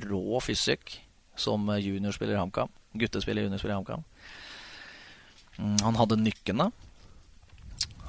rå 0.04 0.40
fysikk 0.44 0.98
som 1.36 1.68
juniorspiller 1.80 2.36
i 2.36 2.40
HamKam. 2.40 2.72
Guttespiller 2.96 3.46
juniorspiller 3.46 3.76
i 3.76 3.78
HamKam. 3.78 4.04
Mm, 5.56 5.78
han 5.80 5.96
hadde 5.96 6.20
nykkene. 6.20 6.70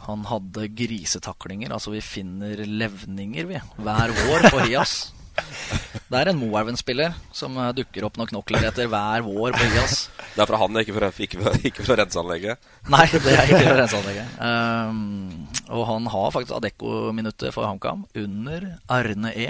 Han 0.08 0.26
hadde 0.28 0.68
grisetaklinger. 0.76 1.72
Altså, 1.76 1.92
vi 1.96 2.04
finner 2.04 2.64
levninger, 2.68 3.48
vi, 3.50 3.62
hver 3.84 4.16
vår 4.24 4.50
på 4.52 4.66
Hias. 4.68 4.98
Det 6.08 6.20
er 6.20 6.30
en 6.32 6.38
Moelven-spiller 6.40 7.16
som 7.36 7.58
eh, 7.60 7.74
dukker 7.76 8.06
opp 8.08 8.18
noen 8.20 8.30
knokler 8.30 8.70
etter 8.70 8.88
hver 8.92 9.26
vår 9.26 9.56
på 9.58 9.66
IAS. 9.66 9.98
Det 10.36 10.44
er 10.44 10.50
fra 10.50 10.60
han, 10.62 10.80
ikke 10.80 10.96
fra, 10.96 11.10
ikke 11.12 11.42
fra, 11.42 11.54
ikke 11.68 11.84
fra 11.84 11.98
renseanlegget? 12.00 12.70
Nei, 12.94 13.06
det 13.12 13.34
er 13.34 13.50
ikke 13.50 13.64
fra 13.66 13.80
renseanlegget. 13.82 14.38
Um, 14.40 15.50
og 15.68 15.84
han 15.90 16.08
har 16.14 16.32
faktisk 16.36 16.56
Adecco-minuttet 16.60 17.56
for 17.56 17.68
HamKam 17.68 18.06
under 18.16 18.70
Arne 18.88 19.34
E. 19.36 19.50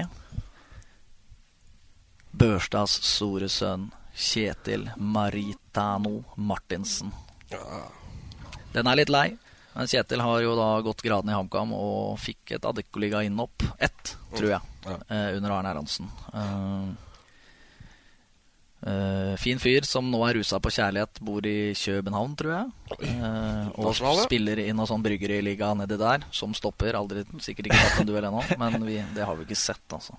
Børstads 2.38 2.98
store 3.06 3.50
sønn 3.50 3.92
Kjetil 4.18 4.88
Maritano 4.98 6.24
Martinsen. 6.42 7.14
Den 8.74 8.90
er 8.90 8.98
litt 8.98 9.14
lei. 9.14 9.28
Men 9.78 9.86
Kjetil 9.88 10.24
har 10.26 10.40
jo 10.42 10.56
da 10.58 10.70
gått 10.82 11.04
gradene 11.06 11.36
i 11.36 11.38
HamKam 11.38 11.74
og 11.78 12.16
fikk 12.18 12.56
et 12.56 12.64
Adeccoliga 12.66 13.22
inn 13.28 13.38
opp. 13.38 13.62
Ett, 13.78 14.16
tror 14.34 14.56
jeg, 14.56 14.72
ja. 14.88 14.96
uh, 15.12 15.36
under 15.38 15.54
Arne 15.54 15.70
Erlandsen. 15.70 16.10
Uh, 16.34 16.88
uh, 18.82 19.36
fin 19.38 19.62
fyr 19.62 19.86
som 19.86 20.10
nå 20.10 20.24
er 20.26 20.40
rusa 20.40 20.58
på 20.58 20.74
kjærlighet, 20.74 21.22
bor 21.22 21.46
i 21.46 21.76
København, 21.78 22.34
tror 22.42 22.56
jeg. 22.56 22.98
og 23.78 24.02
spiller 24.24 24.64
i 24.66 24.74
noe 24.74 24.90
sånn 24.90 25.06
bryggeriliga 25.06 25.76
nedi 25.78 26.02
der, 26.02 26.26
som 26.34 26.58
stopper. 26.58 26.98
Aldri, 26.98 27.28
sikkert 27.46 27.70
ikke 27.70 27.84
tatt 27.84 28.02
en 28.02 28.10
duell 28.10 28.32
ennå, 28.32 28.42
men 28.58 28.82
vi, 28.90 28.98
det 29.14 29.30
har 29.30 29.38
vi 29.38 29.46
ikke 29.46 29.62
sett, 29.62 29.86
altså. 29.94 30.18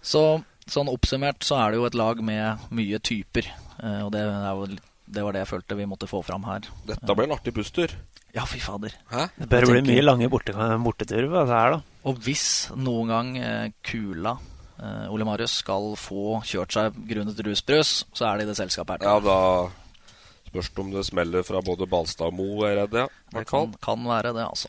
Så 0.00 0.26
sånn 0.64 0.88
oppsummert 0.88 1.44
så 1.44 1.60
er 1.60 1.74
det 1.74 1.82
jo 1.82 1.88
et 1.90 2.00
lag 2.06 2.24
med 2.24 2.68
mye 2.72 3.04
typer. 3.04 3.52
og 4.00 4.14
det 4.16 4.24
jo 4.24 4.76
det 5.06 5.22
var 5.22 5.36
det 5.36 5.44
jeg 5.44 5.52
følte 5.52 5.76
vi 5.78 5.86
måtte 5.86 6.08
få 6.10 6.18
fram 6.26 6.48
her. 6.48 6.64
Dette 6.88 7.14
ble 7.14 7.28
en 7.28 7.34
artig 7.36 7.52
busstur. 7.54 7.92
Ja, 8.36 8.44
fy 8.44 8.60
fader. 8.60 8.92
Hæ? 9.08 9.28
Det 9.40 9.48
bør 9.48 9.70
bli 9.70 9.80
mye 9.86 10.02
lange 10.04 10.28
borte, 10.28 10.52
borteturer 10.84 11.30
på 11.30 11.38
dette 11.38 11.56
her, 11.56 11.76
da. 11.76 11.96
Og 12.06 12.20
hvis 12.26 12.44
noen 12.76 13.08
gang 13.10 13.30
eh, 13.40 13.70
Kula 13.86 14.34
eh, 14.76 15.06
Ole 15.12 15.24
Marius 15.24 15.56
skal 15.62 15.94
få 15.96 16.42
kjørt 16.44 16.76
seg 16.76 16.98
grunnet 17.08 17.40
rusbrus, 17.46 18.02
så 18.12 18.28
er 18.28 18.38
det 18.38 18.46
i 18.46 18.50
det 18.52 18.58
selskapet 18.60 19.06
her. 19.06 19.08
Ja, 19.08 19.16
da 19.24 20.50
spørs 20.50 20.68
det 20.68 20.84
om 20.84 20.92
det 20.92 21.06
smeller 21.08 21.46
fra 21.48 21.64
både 21.64 21.88
Balstad 21.88 22.28
og 22.28 22.36
Mo, 22.36 22.50
er 22.60 22.74
jeg 22.74 22.82
redd. 22.82 23.00
Ja. 23.00 23.08
Det 23.38 23.46
kan, 23.48 23.72
kan 23.82 24.04
være 24.08 24.36
det, 24.36 24.44
altså. 24.44 24.68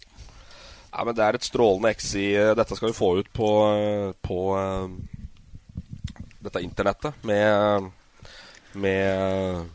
Ja, 0.93 1.03
men 1.03 1.15
Det 1.15 1.23
er 1.25 1.35
et 1.35 1.45
strålende 1.45 1.93
XI. 1.93 2.25
Dette 2.57 2.75
skal 2.75 2.89
vi 2.89 2.97
få 2.97 3.09
ut 3.19 3.27
på, 3.35 3.49
på 4.23 4.37
uh, 4.55 4.87
dette 6.47 6.63
internettet 6.63 7.19
med, 7.27 7.91
med 8.79 9.67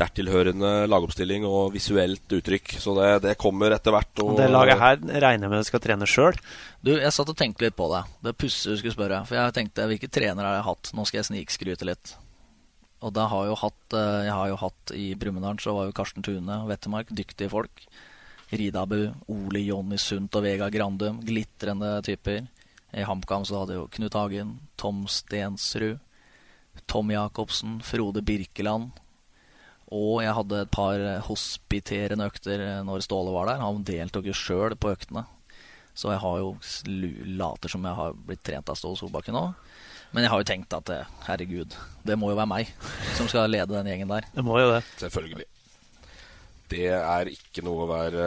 dertilhørende 0.00 0.70
lagoppstilling 0.90 1.44
og 1.48 1.74
visuelt 1.74 2.32
uttrykk. 2.36 2.74
Så 2.82 2.94
det, 2.98 3.10
det 3.26 3.36
kommer 3.40 3.76
etter 3.76 3.94
hvert. 3.94 4.22
Og, 4.24 4.32
det 4.38 4.48
laget 4.50 4.80
her 4.80 4.98
regner 4.98 5.46
jeg 5.46 5.52
med 5.52 5.62
du 5.62 5.68
skal 5.68 5.84
trene 5.84 6.08
sjøl? 6.08 6.40
Du, 6.80 6.94
jeg 6.96 7.12
satt 7.14 7.30
og 7.32 7.38
tenkte 7.38 7.66
litt 7.66 7.76
på 7.78 7.88
det. 7.92 8.02
Det 8.26 8.36
pussig 8.40 8.74
du 8.74 8.80
skulle 8.80 8.96
spørre. 8.96 9.22
For 9.28 9.38
jeg 9.38 9.56
tenkte 9.56 9.88
hvilke 9.90 10.10
trenere 10.12 10.50
har 10.50 10.60
jeg 10.60 10.68
hatt? 10.70 10.92
Nå 10.96 11.06
skal 11.08 11.20
jeg 11.20 11.30
snikskryte 11.30 11.88
litt. 11.88 12.14
Og 13.00 13.14
da 13.16 13.26
har 13.32 13.46
jeg 13.46 13.54
jo 13.54 13.58
hatt 13.62 13.96
eh, 13.96 14.22
Jeg 14.26 14.36
har 14.36 14.48
jo 14.50 14.60
hatt 14.60 14.92
i 14.92 15.06
Brumunddal 15.16 15.60
så 15.62 15.72
var 15.76 15.88
jo 15.88 15.96
Karsten 15.96 16.24
Tune 16.24 16.62
og 16.62 16.68
Wettermark 16.68 17.12
dyktige 17.16 17.52
folk. 17.52 17.84
Ridabu, 18.50 19.12
Ole 19.30 19.62
Jonny 19.62 19.98
Sundt 20.00 20.34
og 20.36 20.44
Vega 20.44 20.68
Grandum. 20.72 21.20
Glitrende 21.24 21.94
typer. 22.06 22.44
I 22.90 23.06
HamKam 23.06 23.44
så 23.46 23.60
hadde 23.62 23.76
jo 23.78 23.86
Knut 23.94 24.16
Hagen, 24.18 24.56
Tom 24.80 25.04
Stensrud, 25.06 26.00
Tom 26.90 27.12
Jacobsen, 27.14 27.78
Frode 27.86 28.22
Birkeland. 28.26 28.90
Og 29.90 30.20
jeg 30.22 30.34
hadde 30.36 30.62
et 30.62 30.72
par 30.72 31.02
hospiterende 31.26 32.28
økter 32.30 32.62
når 32.86 33.02
Ståle 33.02 33.32
var 33.34 33.50
der. 33.50 33.62
Han 33.64 33.82
deltok 33.86 34.28
jo 34.30 34.36
sjøl 34.36 34.76
på 34.78 34.92
øktene. 34.94 35.24
Så 35.98 36.12
jeg 36.12 36.22
har 36.22 36.36
jo 36.38 36.52
later 37.40 37.72
som 37.72 37.84
jeg 37.84 37.98
har 37.98 38.14
blitt 38.28 38.44
trent 38.46 38.70
av 38.70 38.78
Ståle 38.78 39.00
Solbakken 39.00 39.34
nå. 39.34 39.48
Men 40.14 40.24
jeg 40.24 40.32
har 40.32 40.42
jo 40.42 40.46
tenkt 40.46 40.74
at 40.74 40.90
herregud, 41.26 41.74
det 42.06 42.16
må 42.18 42.32
jo 42.32 42.38
være 42.38 42.50
meg 42.50 42.70
som 43.18 43.28
skal 43.30 43.50
lede 43.50 43.74
den 43.74 43.90
gjengen 43.90 44.10
der. 44.10 44.26
Det 44.34 44.46
må 44.46 44.58
jo 44.62 44.70
det. 44.74 44.84
Selvfølgelig. 45.02 45.46
Det 46.70 46.86
er 46.94 47.32
ikke 47.34 47.66
noe 47.66 47.84
å 47.84 47.90
være 47.90 48.24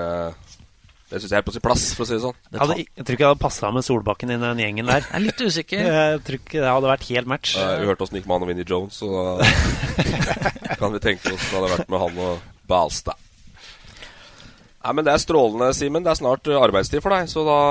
det 1.14 1.20
syns 1.22 1.34
jeg 1.36 1.44
er 1.44 1.46
på 1.46 1.54
sin 1.54 1.62
plass, 1.62 1.84
for 1.94 2.06
å 2.06 2.08
si 2.10 2.16
det 2.16 2.24
sånn. 2.24 2.38
Jeg, 2.50 2.58
hadde, 2.58 2.76
jeg 2.82 3.06
tror 3.06 3.16
ikke 3.16 3.24
jeg 3.24 3.30
hadde 3.30 3.44
passa 3.44 3.70
med 3.76 3.86
Solbakken 3.86 4.34
i 4.34 4.38
den 4.42 4.62
gjengen 4.64 4.88
der. 4.90 5.04
Jeg 5.04 5.14
er 5.20 5.22
litt 5.22 5.44
usikker. 5.44 5.84
Jeg 5.94 6.24
tror 6.26 6.40
ikke 6.40 6.64
det 6.64 6.72
hadde 6.72 6.90
vært 6.90 7.06
helt 7.12 7.30
match. 7.30 7.52
Uh, 7.54 7.74
vi 7.84 7.90
hørte 7.92 8.06
åssen 8.06 8.18
det 8.18 8.24
gikk 8.24 8.32
med 8.32 8.36
han 8.36 8.46
og 8.46 8.50
Vinnie 8.50 8.66
Jones, 8.72 8.98
så 8.98 9.12
da 9.14 10.74
kan 10.82 10.96
vi 10.96 11.04
tenke 11.04 11.36
oss 11.36 11.46
det 11.46 11.54
hadde 11.54 11.70
vært 11.76 11.94
med 11.94 12.02
han 12.02 12.18
og 12.26 12.50
Balstad. 12.74 13.22
Nei, 14.82 14.96
men 14.98 15.06
Det 15.06 15.14
er 15.14 15.22
strålende, 15.22 15.70
Simen. 15.78 16.04
Det 16.04 16.16
er 16.16 16.20
snart 16.24 16.50
arbeidstid 16.64 17.06
for 17.06 17.14
deg, 17.14 17.30
så 17.30 17.46
da 17.46 17.62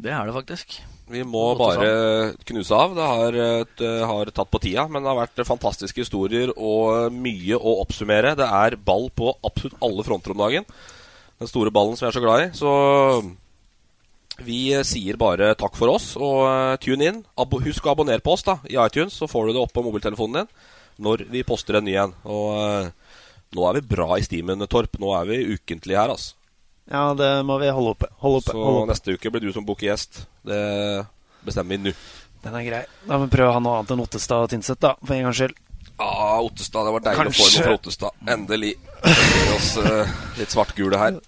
Det 0.00 0.16
er 0.16 0.24
det 0.24 0.36
faktisk. 0.40 0.80
Vi 1.12 1.20
må 1.28 1.44
bare 1.60 2.32
knuse 2.48 2.80
av. 2.80 2.96
Det 2.96 3.12
har, 3.12 3.40
det 3.76 3.94
har, 4.08 4.32
tatt 4.32 4.48
på 4.48 4.64
tida, 4.64 4.88
men 4.88 5.04
det 5.04 5.12
har 5.12 5.20
vært 5.20 5.44
fantastiske 5.44 6.00
historier 6.00 6.56
og 6.56 7.12
mye 7.12 7.60
å 7.60 7.78
oppsummere. 7.84 8.32
Det 8.40 8.48
er 8.48 8.80
ball 8.80 9.10
på 9.12 9.36
absolutt 9.44 9.76
alle 9.84 10.08
fronter 10.08 10.32
om 10.32 10.46
dagen 10.46 10.72
den 11.40 11.50
store 11.50 11.72
ballen 11.74 11.96
som 11.96 12.06
vi 12.06 12.10
er 12.10 12.16
så 12.16 12.22
glad 12.24 12.44
i. 12.44 12.50
Så 12.56 12.70
vi 14.44 14.60
sier 14.86 15.18
bare 15.20 15.52
takk 15.58 15.76
for 15.78 15.92
oss, 15.94 16.14
og 16.18 16.44
uh, 16.48 16.76
tune 16.82 17.10
inn. 17.10 17.20
Husk 17.38 17.86
å 17.86 17.92
abonnere 17.92 18.24
på 18.24 18.34
oss 18.34 18.46
da, 18.46 18.58
i 18.66 18.78
iTunes, 18.82 19.14
så 19.14 19.30
får 19.30 19.46
du 19.46 19.54
det 19.54 19.62
opp 19.62 19.74
på 19.74 19.84
mobiltelefonen 19.86 20.42
din 20.42 20.70
når 21.04 21.24
vi 21.26 21.42
poster 21.46 21.78
en 21.78 21.86
ny 21.86 21.96
en. 21.98 22.12
Og 22.30 22.48
uh, 22.54 23.20
nå 23.54 23.68
er 23.68 23.78
vi 23.78 23.86
bra 23.94 24.14
i 24.18 24.26
stimen, 24.26 24.62
Torp. 24.70 24.98
Nå 25.02 25.10
er 25.18 25.30
vi 25.30 25.56
ukentlig 25.56 25.98
her, 25.98 26.12
altså. 26.14 26.36
Ja, 26.90 27.14
det 27.16 27.30
må 27.48 27.56
vi 27.62 27.70
holde 27.72 27.94
oppe. 27.94 28.10
Holde 28.20 28.42
oppe 28.42 28.52
så 28.52 28.60
holde 28.60 28.82
oppe. 28.82 28.90
neste 28.92 29.14
uke 29.16 29.32
blir 29.32 29.46
du 29.46 29.54
som 29.54 29.64
booker-gjest. 29.66 30.24
Det 30.44 30.60
bestemmer 31.46 31.78
vi 31.78 31.88
nå. 31.88 31.94
Den 32.44 32.58
er 32.58 32.66
grei. 32.66 32.82
Da 33.06 33.16
må 33.16 33.24
vi 33.24 33.32
prøve 33.32 33.52
å 33.52 33.56
ha 33.56 33.62
noe 33.62 33.78
annet 33.78 33.94
enn 33.94 34.02
Ottestad 34.04 34.44
og 34.44 34.50
Tynset, 34.52 34.80
da, 34.84 34.92
for 35.00 35.16
en 35.16 35.24
gangs 35.28 35.40
skyld. 35.40 35.56
Ah, 35.96 36.40
Ottestad. 36.40 36.86
Det 36.86 36.92
var 36.96 37.04
deilig 37.04 37.22
Kanskje. 37.22 37.42
å 37.42 37.44
få 37.44 37.50
noe 37.50 37.64
fra 37.66 37.78
Ottestad. 37.78 38.20
Endelig. 38.34 38.74
Gi 39.04 39.46
oss 39.54 39.70
uh, 39.78 40.14
litt 40.38 40.54
svartgule 40.54 41.00
her. 41.00 41.18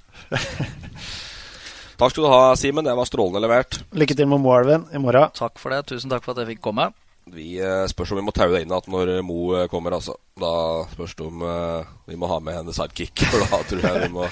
Takk 1.96 2.12
skal 2.12 2.26
du 2.26 2.28
ha, 2.28 2.40
Simen. 2.58 2.84
Det 2.84 2.94
var 2.98 3.08
strålende 3.08 3.42
levert. 3.46 3.80
Lykke 3.96 4.16
til 4.18 4.28
med 4.28 4.42
Moelven 4.44 4.88
i 4.92 5.00
morgen. 5.00 5.30
Takk 5.36 5.60
for 5.62 5.72
det. 5.72 5.84
Tusen 5.92 6.12
takk 6.12 6.26
for 6.26 6.34
at 6.34 6.42
jeg 6.42 6.56
fikk 6.56 6.64
komme. 6.66 6.90
Vi 7.32 7.56
uh, 7.58 7.86
spørs 7.90 8.12
om 8.14 8.20
vi 8.20 8.26
må 8.26 8.34
taue 8.34 8.52
deg 8.52 8.66
inn 8.66 8.74
igjen 8.74 8.92
når 8.92 9.16
Mo 9.26 9.40
uh, 9.54 9.64
kommer, 9.70 9.96
altså. 9.96 10.14
Da 10.38 10.52
spørs 10.92 11.16
det 11.18 11.26
om 11.26 11.42
uh, 11.42 11.86
vi 12.06 12.18
må 12.18 12.30
ha 12.30 12.38
med 12.42 12.60
henne 12.60 12.74
sidekick. 12.74 13.24
For 13.32 13.42
da 13.42 13.62
tror 13.66 13.86
jeg 13.86 14.06
vi 14.06 14.12
må 14.14 14.28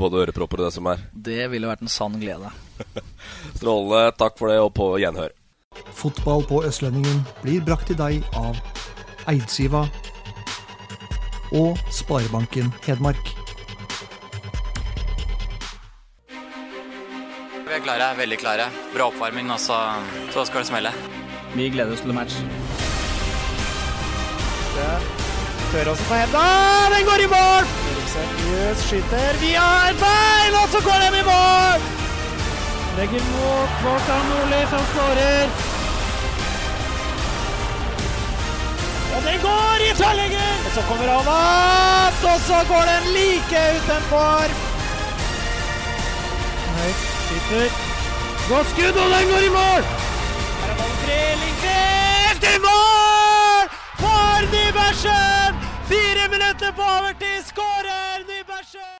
både 0.00 0.24
ørepropper 0.24 0.62
og 0.62 0.68
det 0.68 0.74
som 0.74 0.88
er. 0.90 1.02
Det 1.12 1.46
ville 1.52 1.70
vært 1.70 1.82
en 1.82 1.90
sann 1.90 2.18
glede. 2.20 2.50
Strålende. 3.58 4.10
Takk 4.18 4.38
for 4.38 4.52
det, 4.52 4.58
og 4.62 4.72
på 4.76 4.90
gjenhør. 5.00 5.32
Fotball 5.96 6.44
på 6.48 6.62
Østlendingen 6.66 7.22
blir 7.42 7.64
brakt 7.64 7.88
til 7.90 7.98
deg 7.98 8.24
av 8.36 8.58
Eidsiva 9.28 9.86
og 11.52 11.78
Sparebanken 11.90 12.72
Hedmark. 12.86 13.32
Vi 17.66 17.74
er 17.74 17.82
klare, 17.84 18.12
veldig 18.18 18.38
klare. 18.40 18.70
Bra 18.94 19.10
oppvarming, 19.10 19.50
og 19.52 19.60
så, 19.60 19.78
så 20.34 20.46
skal 20.48 20.62
det 20.62 20.70
smelle. 20.70 20.92
Vi 21.54 21.68
gleder 21.74 21.92
oss 21.92 22.04
til 22.04 22.14
match. 22.16 22.38
Tør 25.72 25.90
også 25.92 26.04
på 26.08 26.14
henda. 26.14 26.42
Den 26.94 27.06
går 27.10 27.26
i 27.26 27.30
mål! 27.32 27.70
Seriøs 28.16 28.82
skyter 28.88 29.40
via 29.42 29.68
et 29.90 30.02
bein, 30.02 30.58
og 30.62 30.68
så 30.72 30.82
går 30.88 31.00
den 31.06 31.20
i 31.20 31.24
mål! 31.30 31.88
Legger 32.96 33.24
mot 33.32 33.80
Kvartan 33.80 34.28
Nordli, 34.30 34.60
som 34.72 34.86
skårer. 34.92 35.75
Og 39.16 39.22
den 39.24 39.38
går 39.48 39.84
i 39.88 39.90
tverrlegger! 39.98 40.56
Og 40.66 40.70
så 40.76 40.82
kommer 40.88 41.08
han 41.08 41.28
opp, 41.34 42.24
og 42.32 42.40
så 42.48 42.58
går 42.70 42.82
den 42.92 43.04
like 43.16 43.60
utenfor. 43.76 44.56
Høyt, 46.76 47.04
sitter. 47.28 47.68
Godt 48.50 48.68
skudd, 48.72 48.96
og 49.04 49.08
den 49.14 49.30
går 49.32 49.46
i 49.48 49.52
mål! 49.60 49.82
Her 50.60 50.70
er 50.72 50.76
ballen 50.80 50.98
fri. 51.04 51.20
Lindqvist 51.42 52.44
i 52.52 52.58
mål! 52.66 53.64
For 54.02 54.50
Nybergsen! 54.52 55.64
Fire 55.92 56.28
minutter 56.34 56.76
på 56.76 56.92
overtid, 56.98 57.40
skårer 57.48 58.28
Nybergsen! 58.28 58.92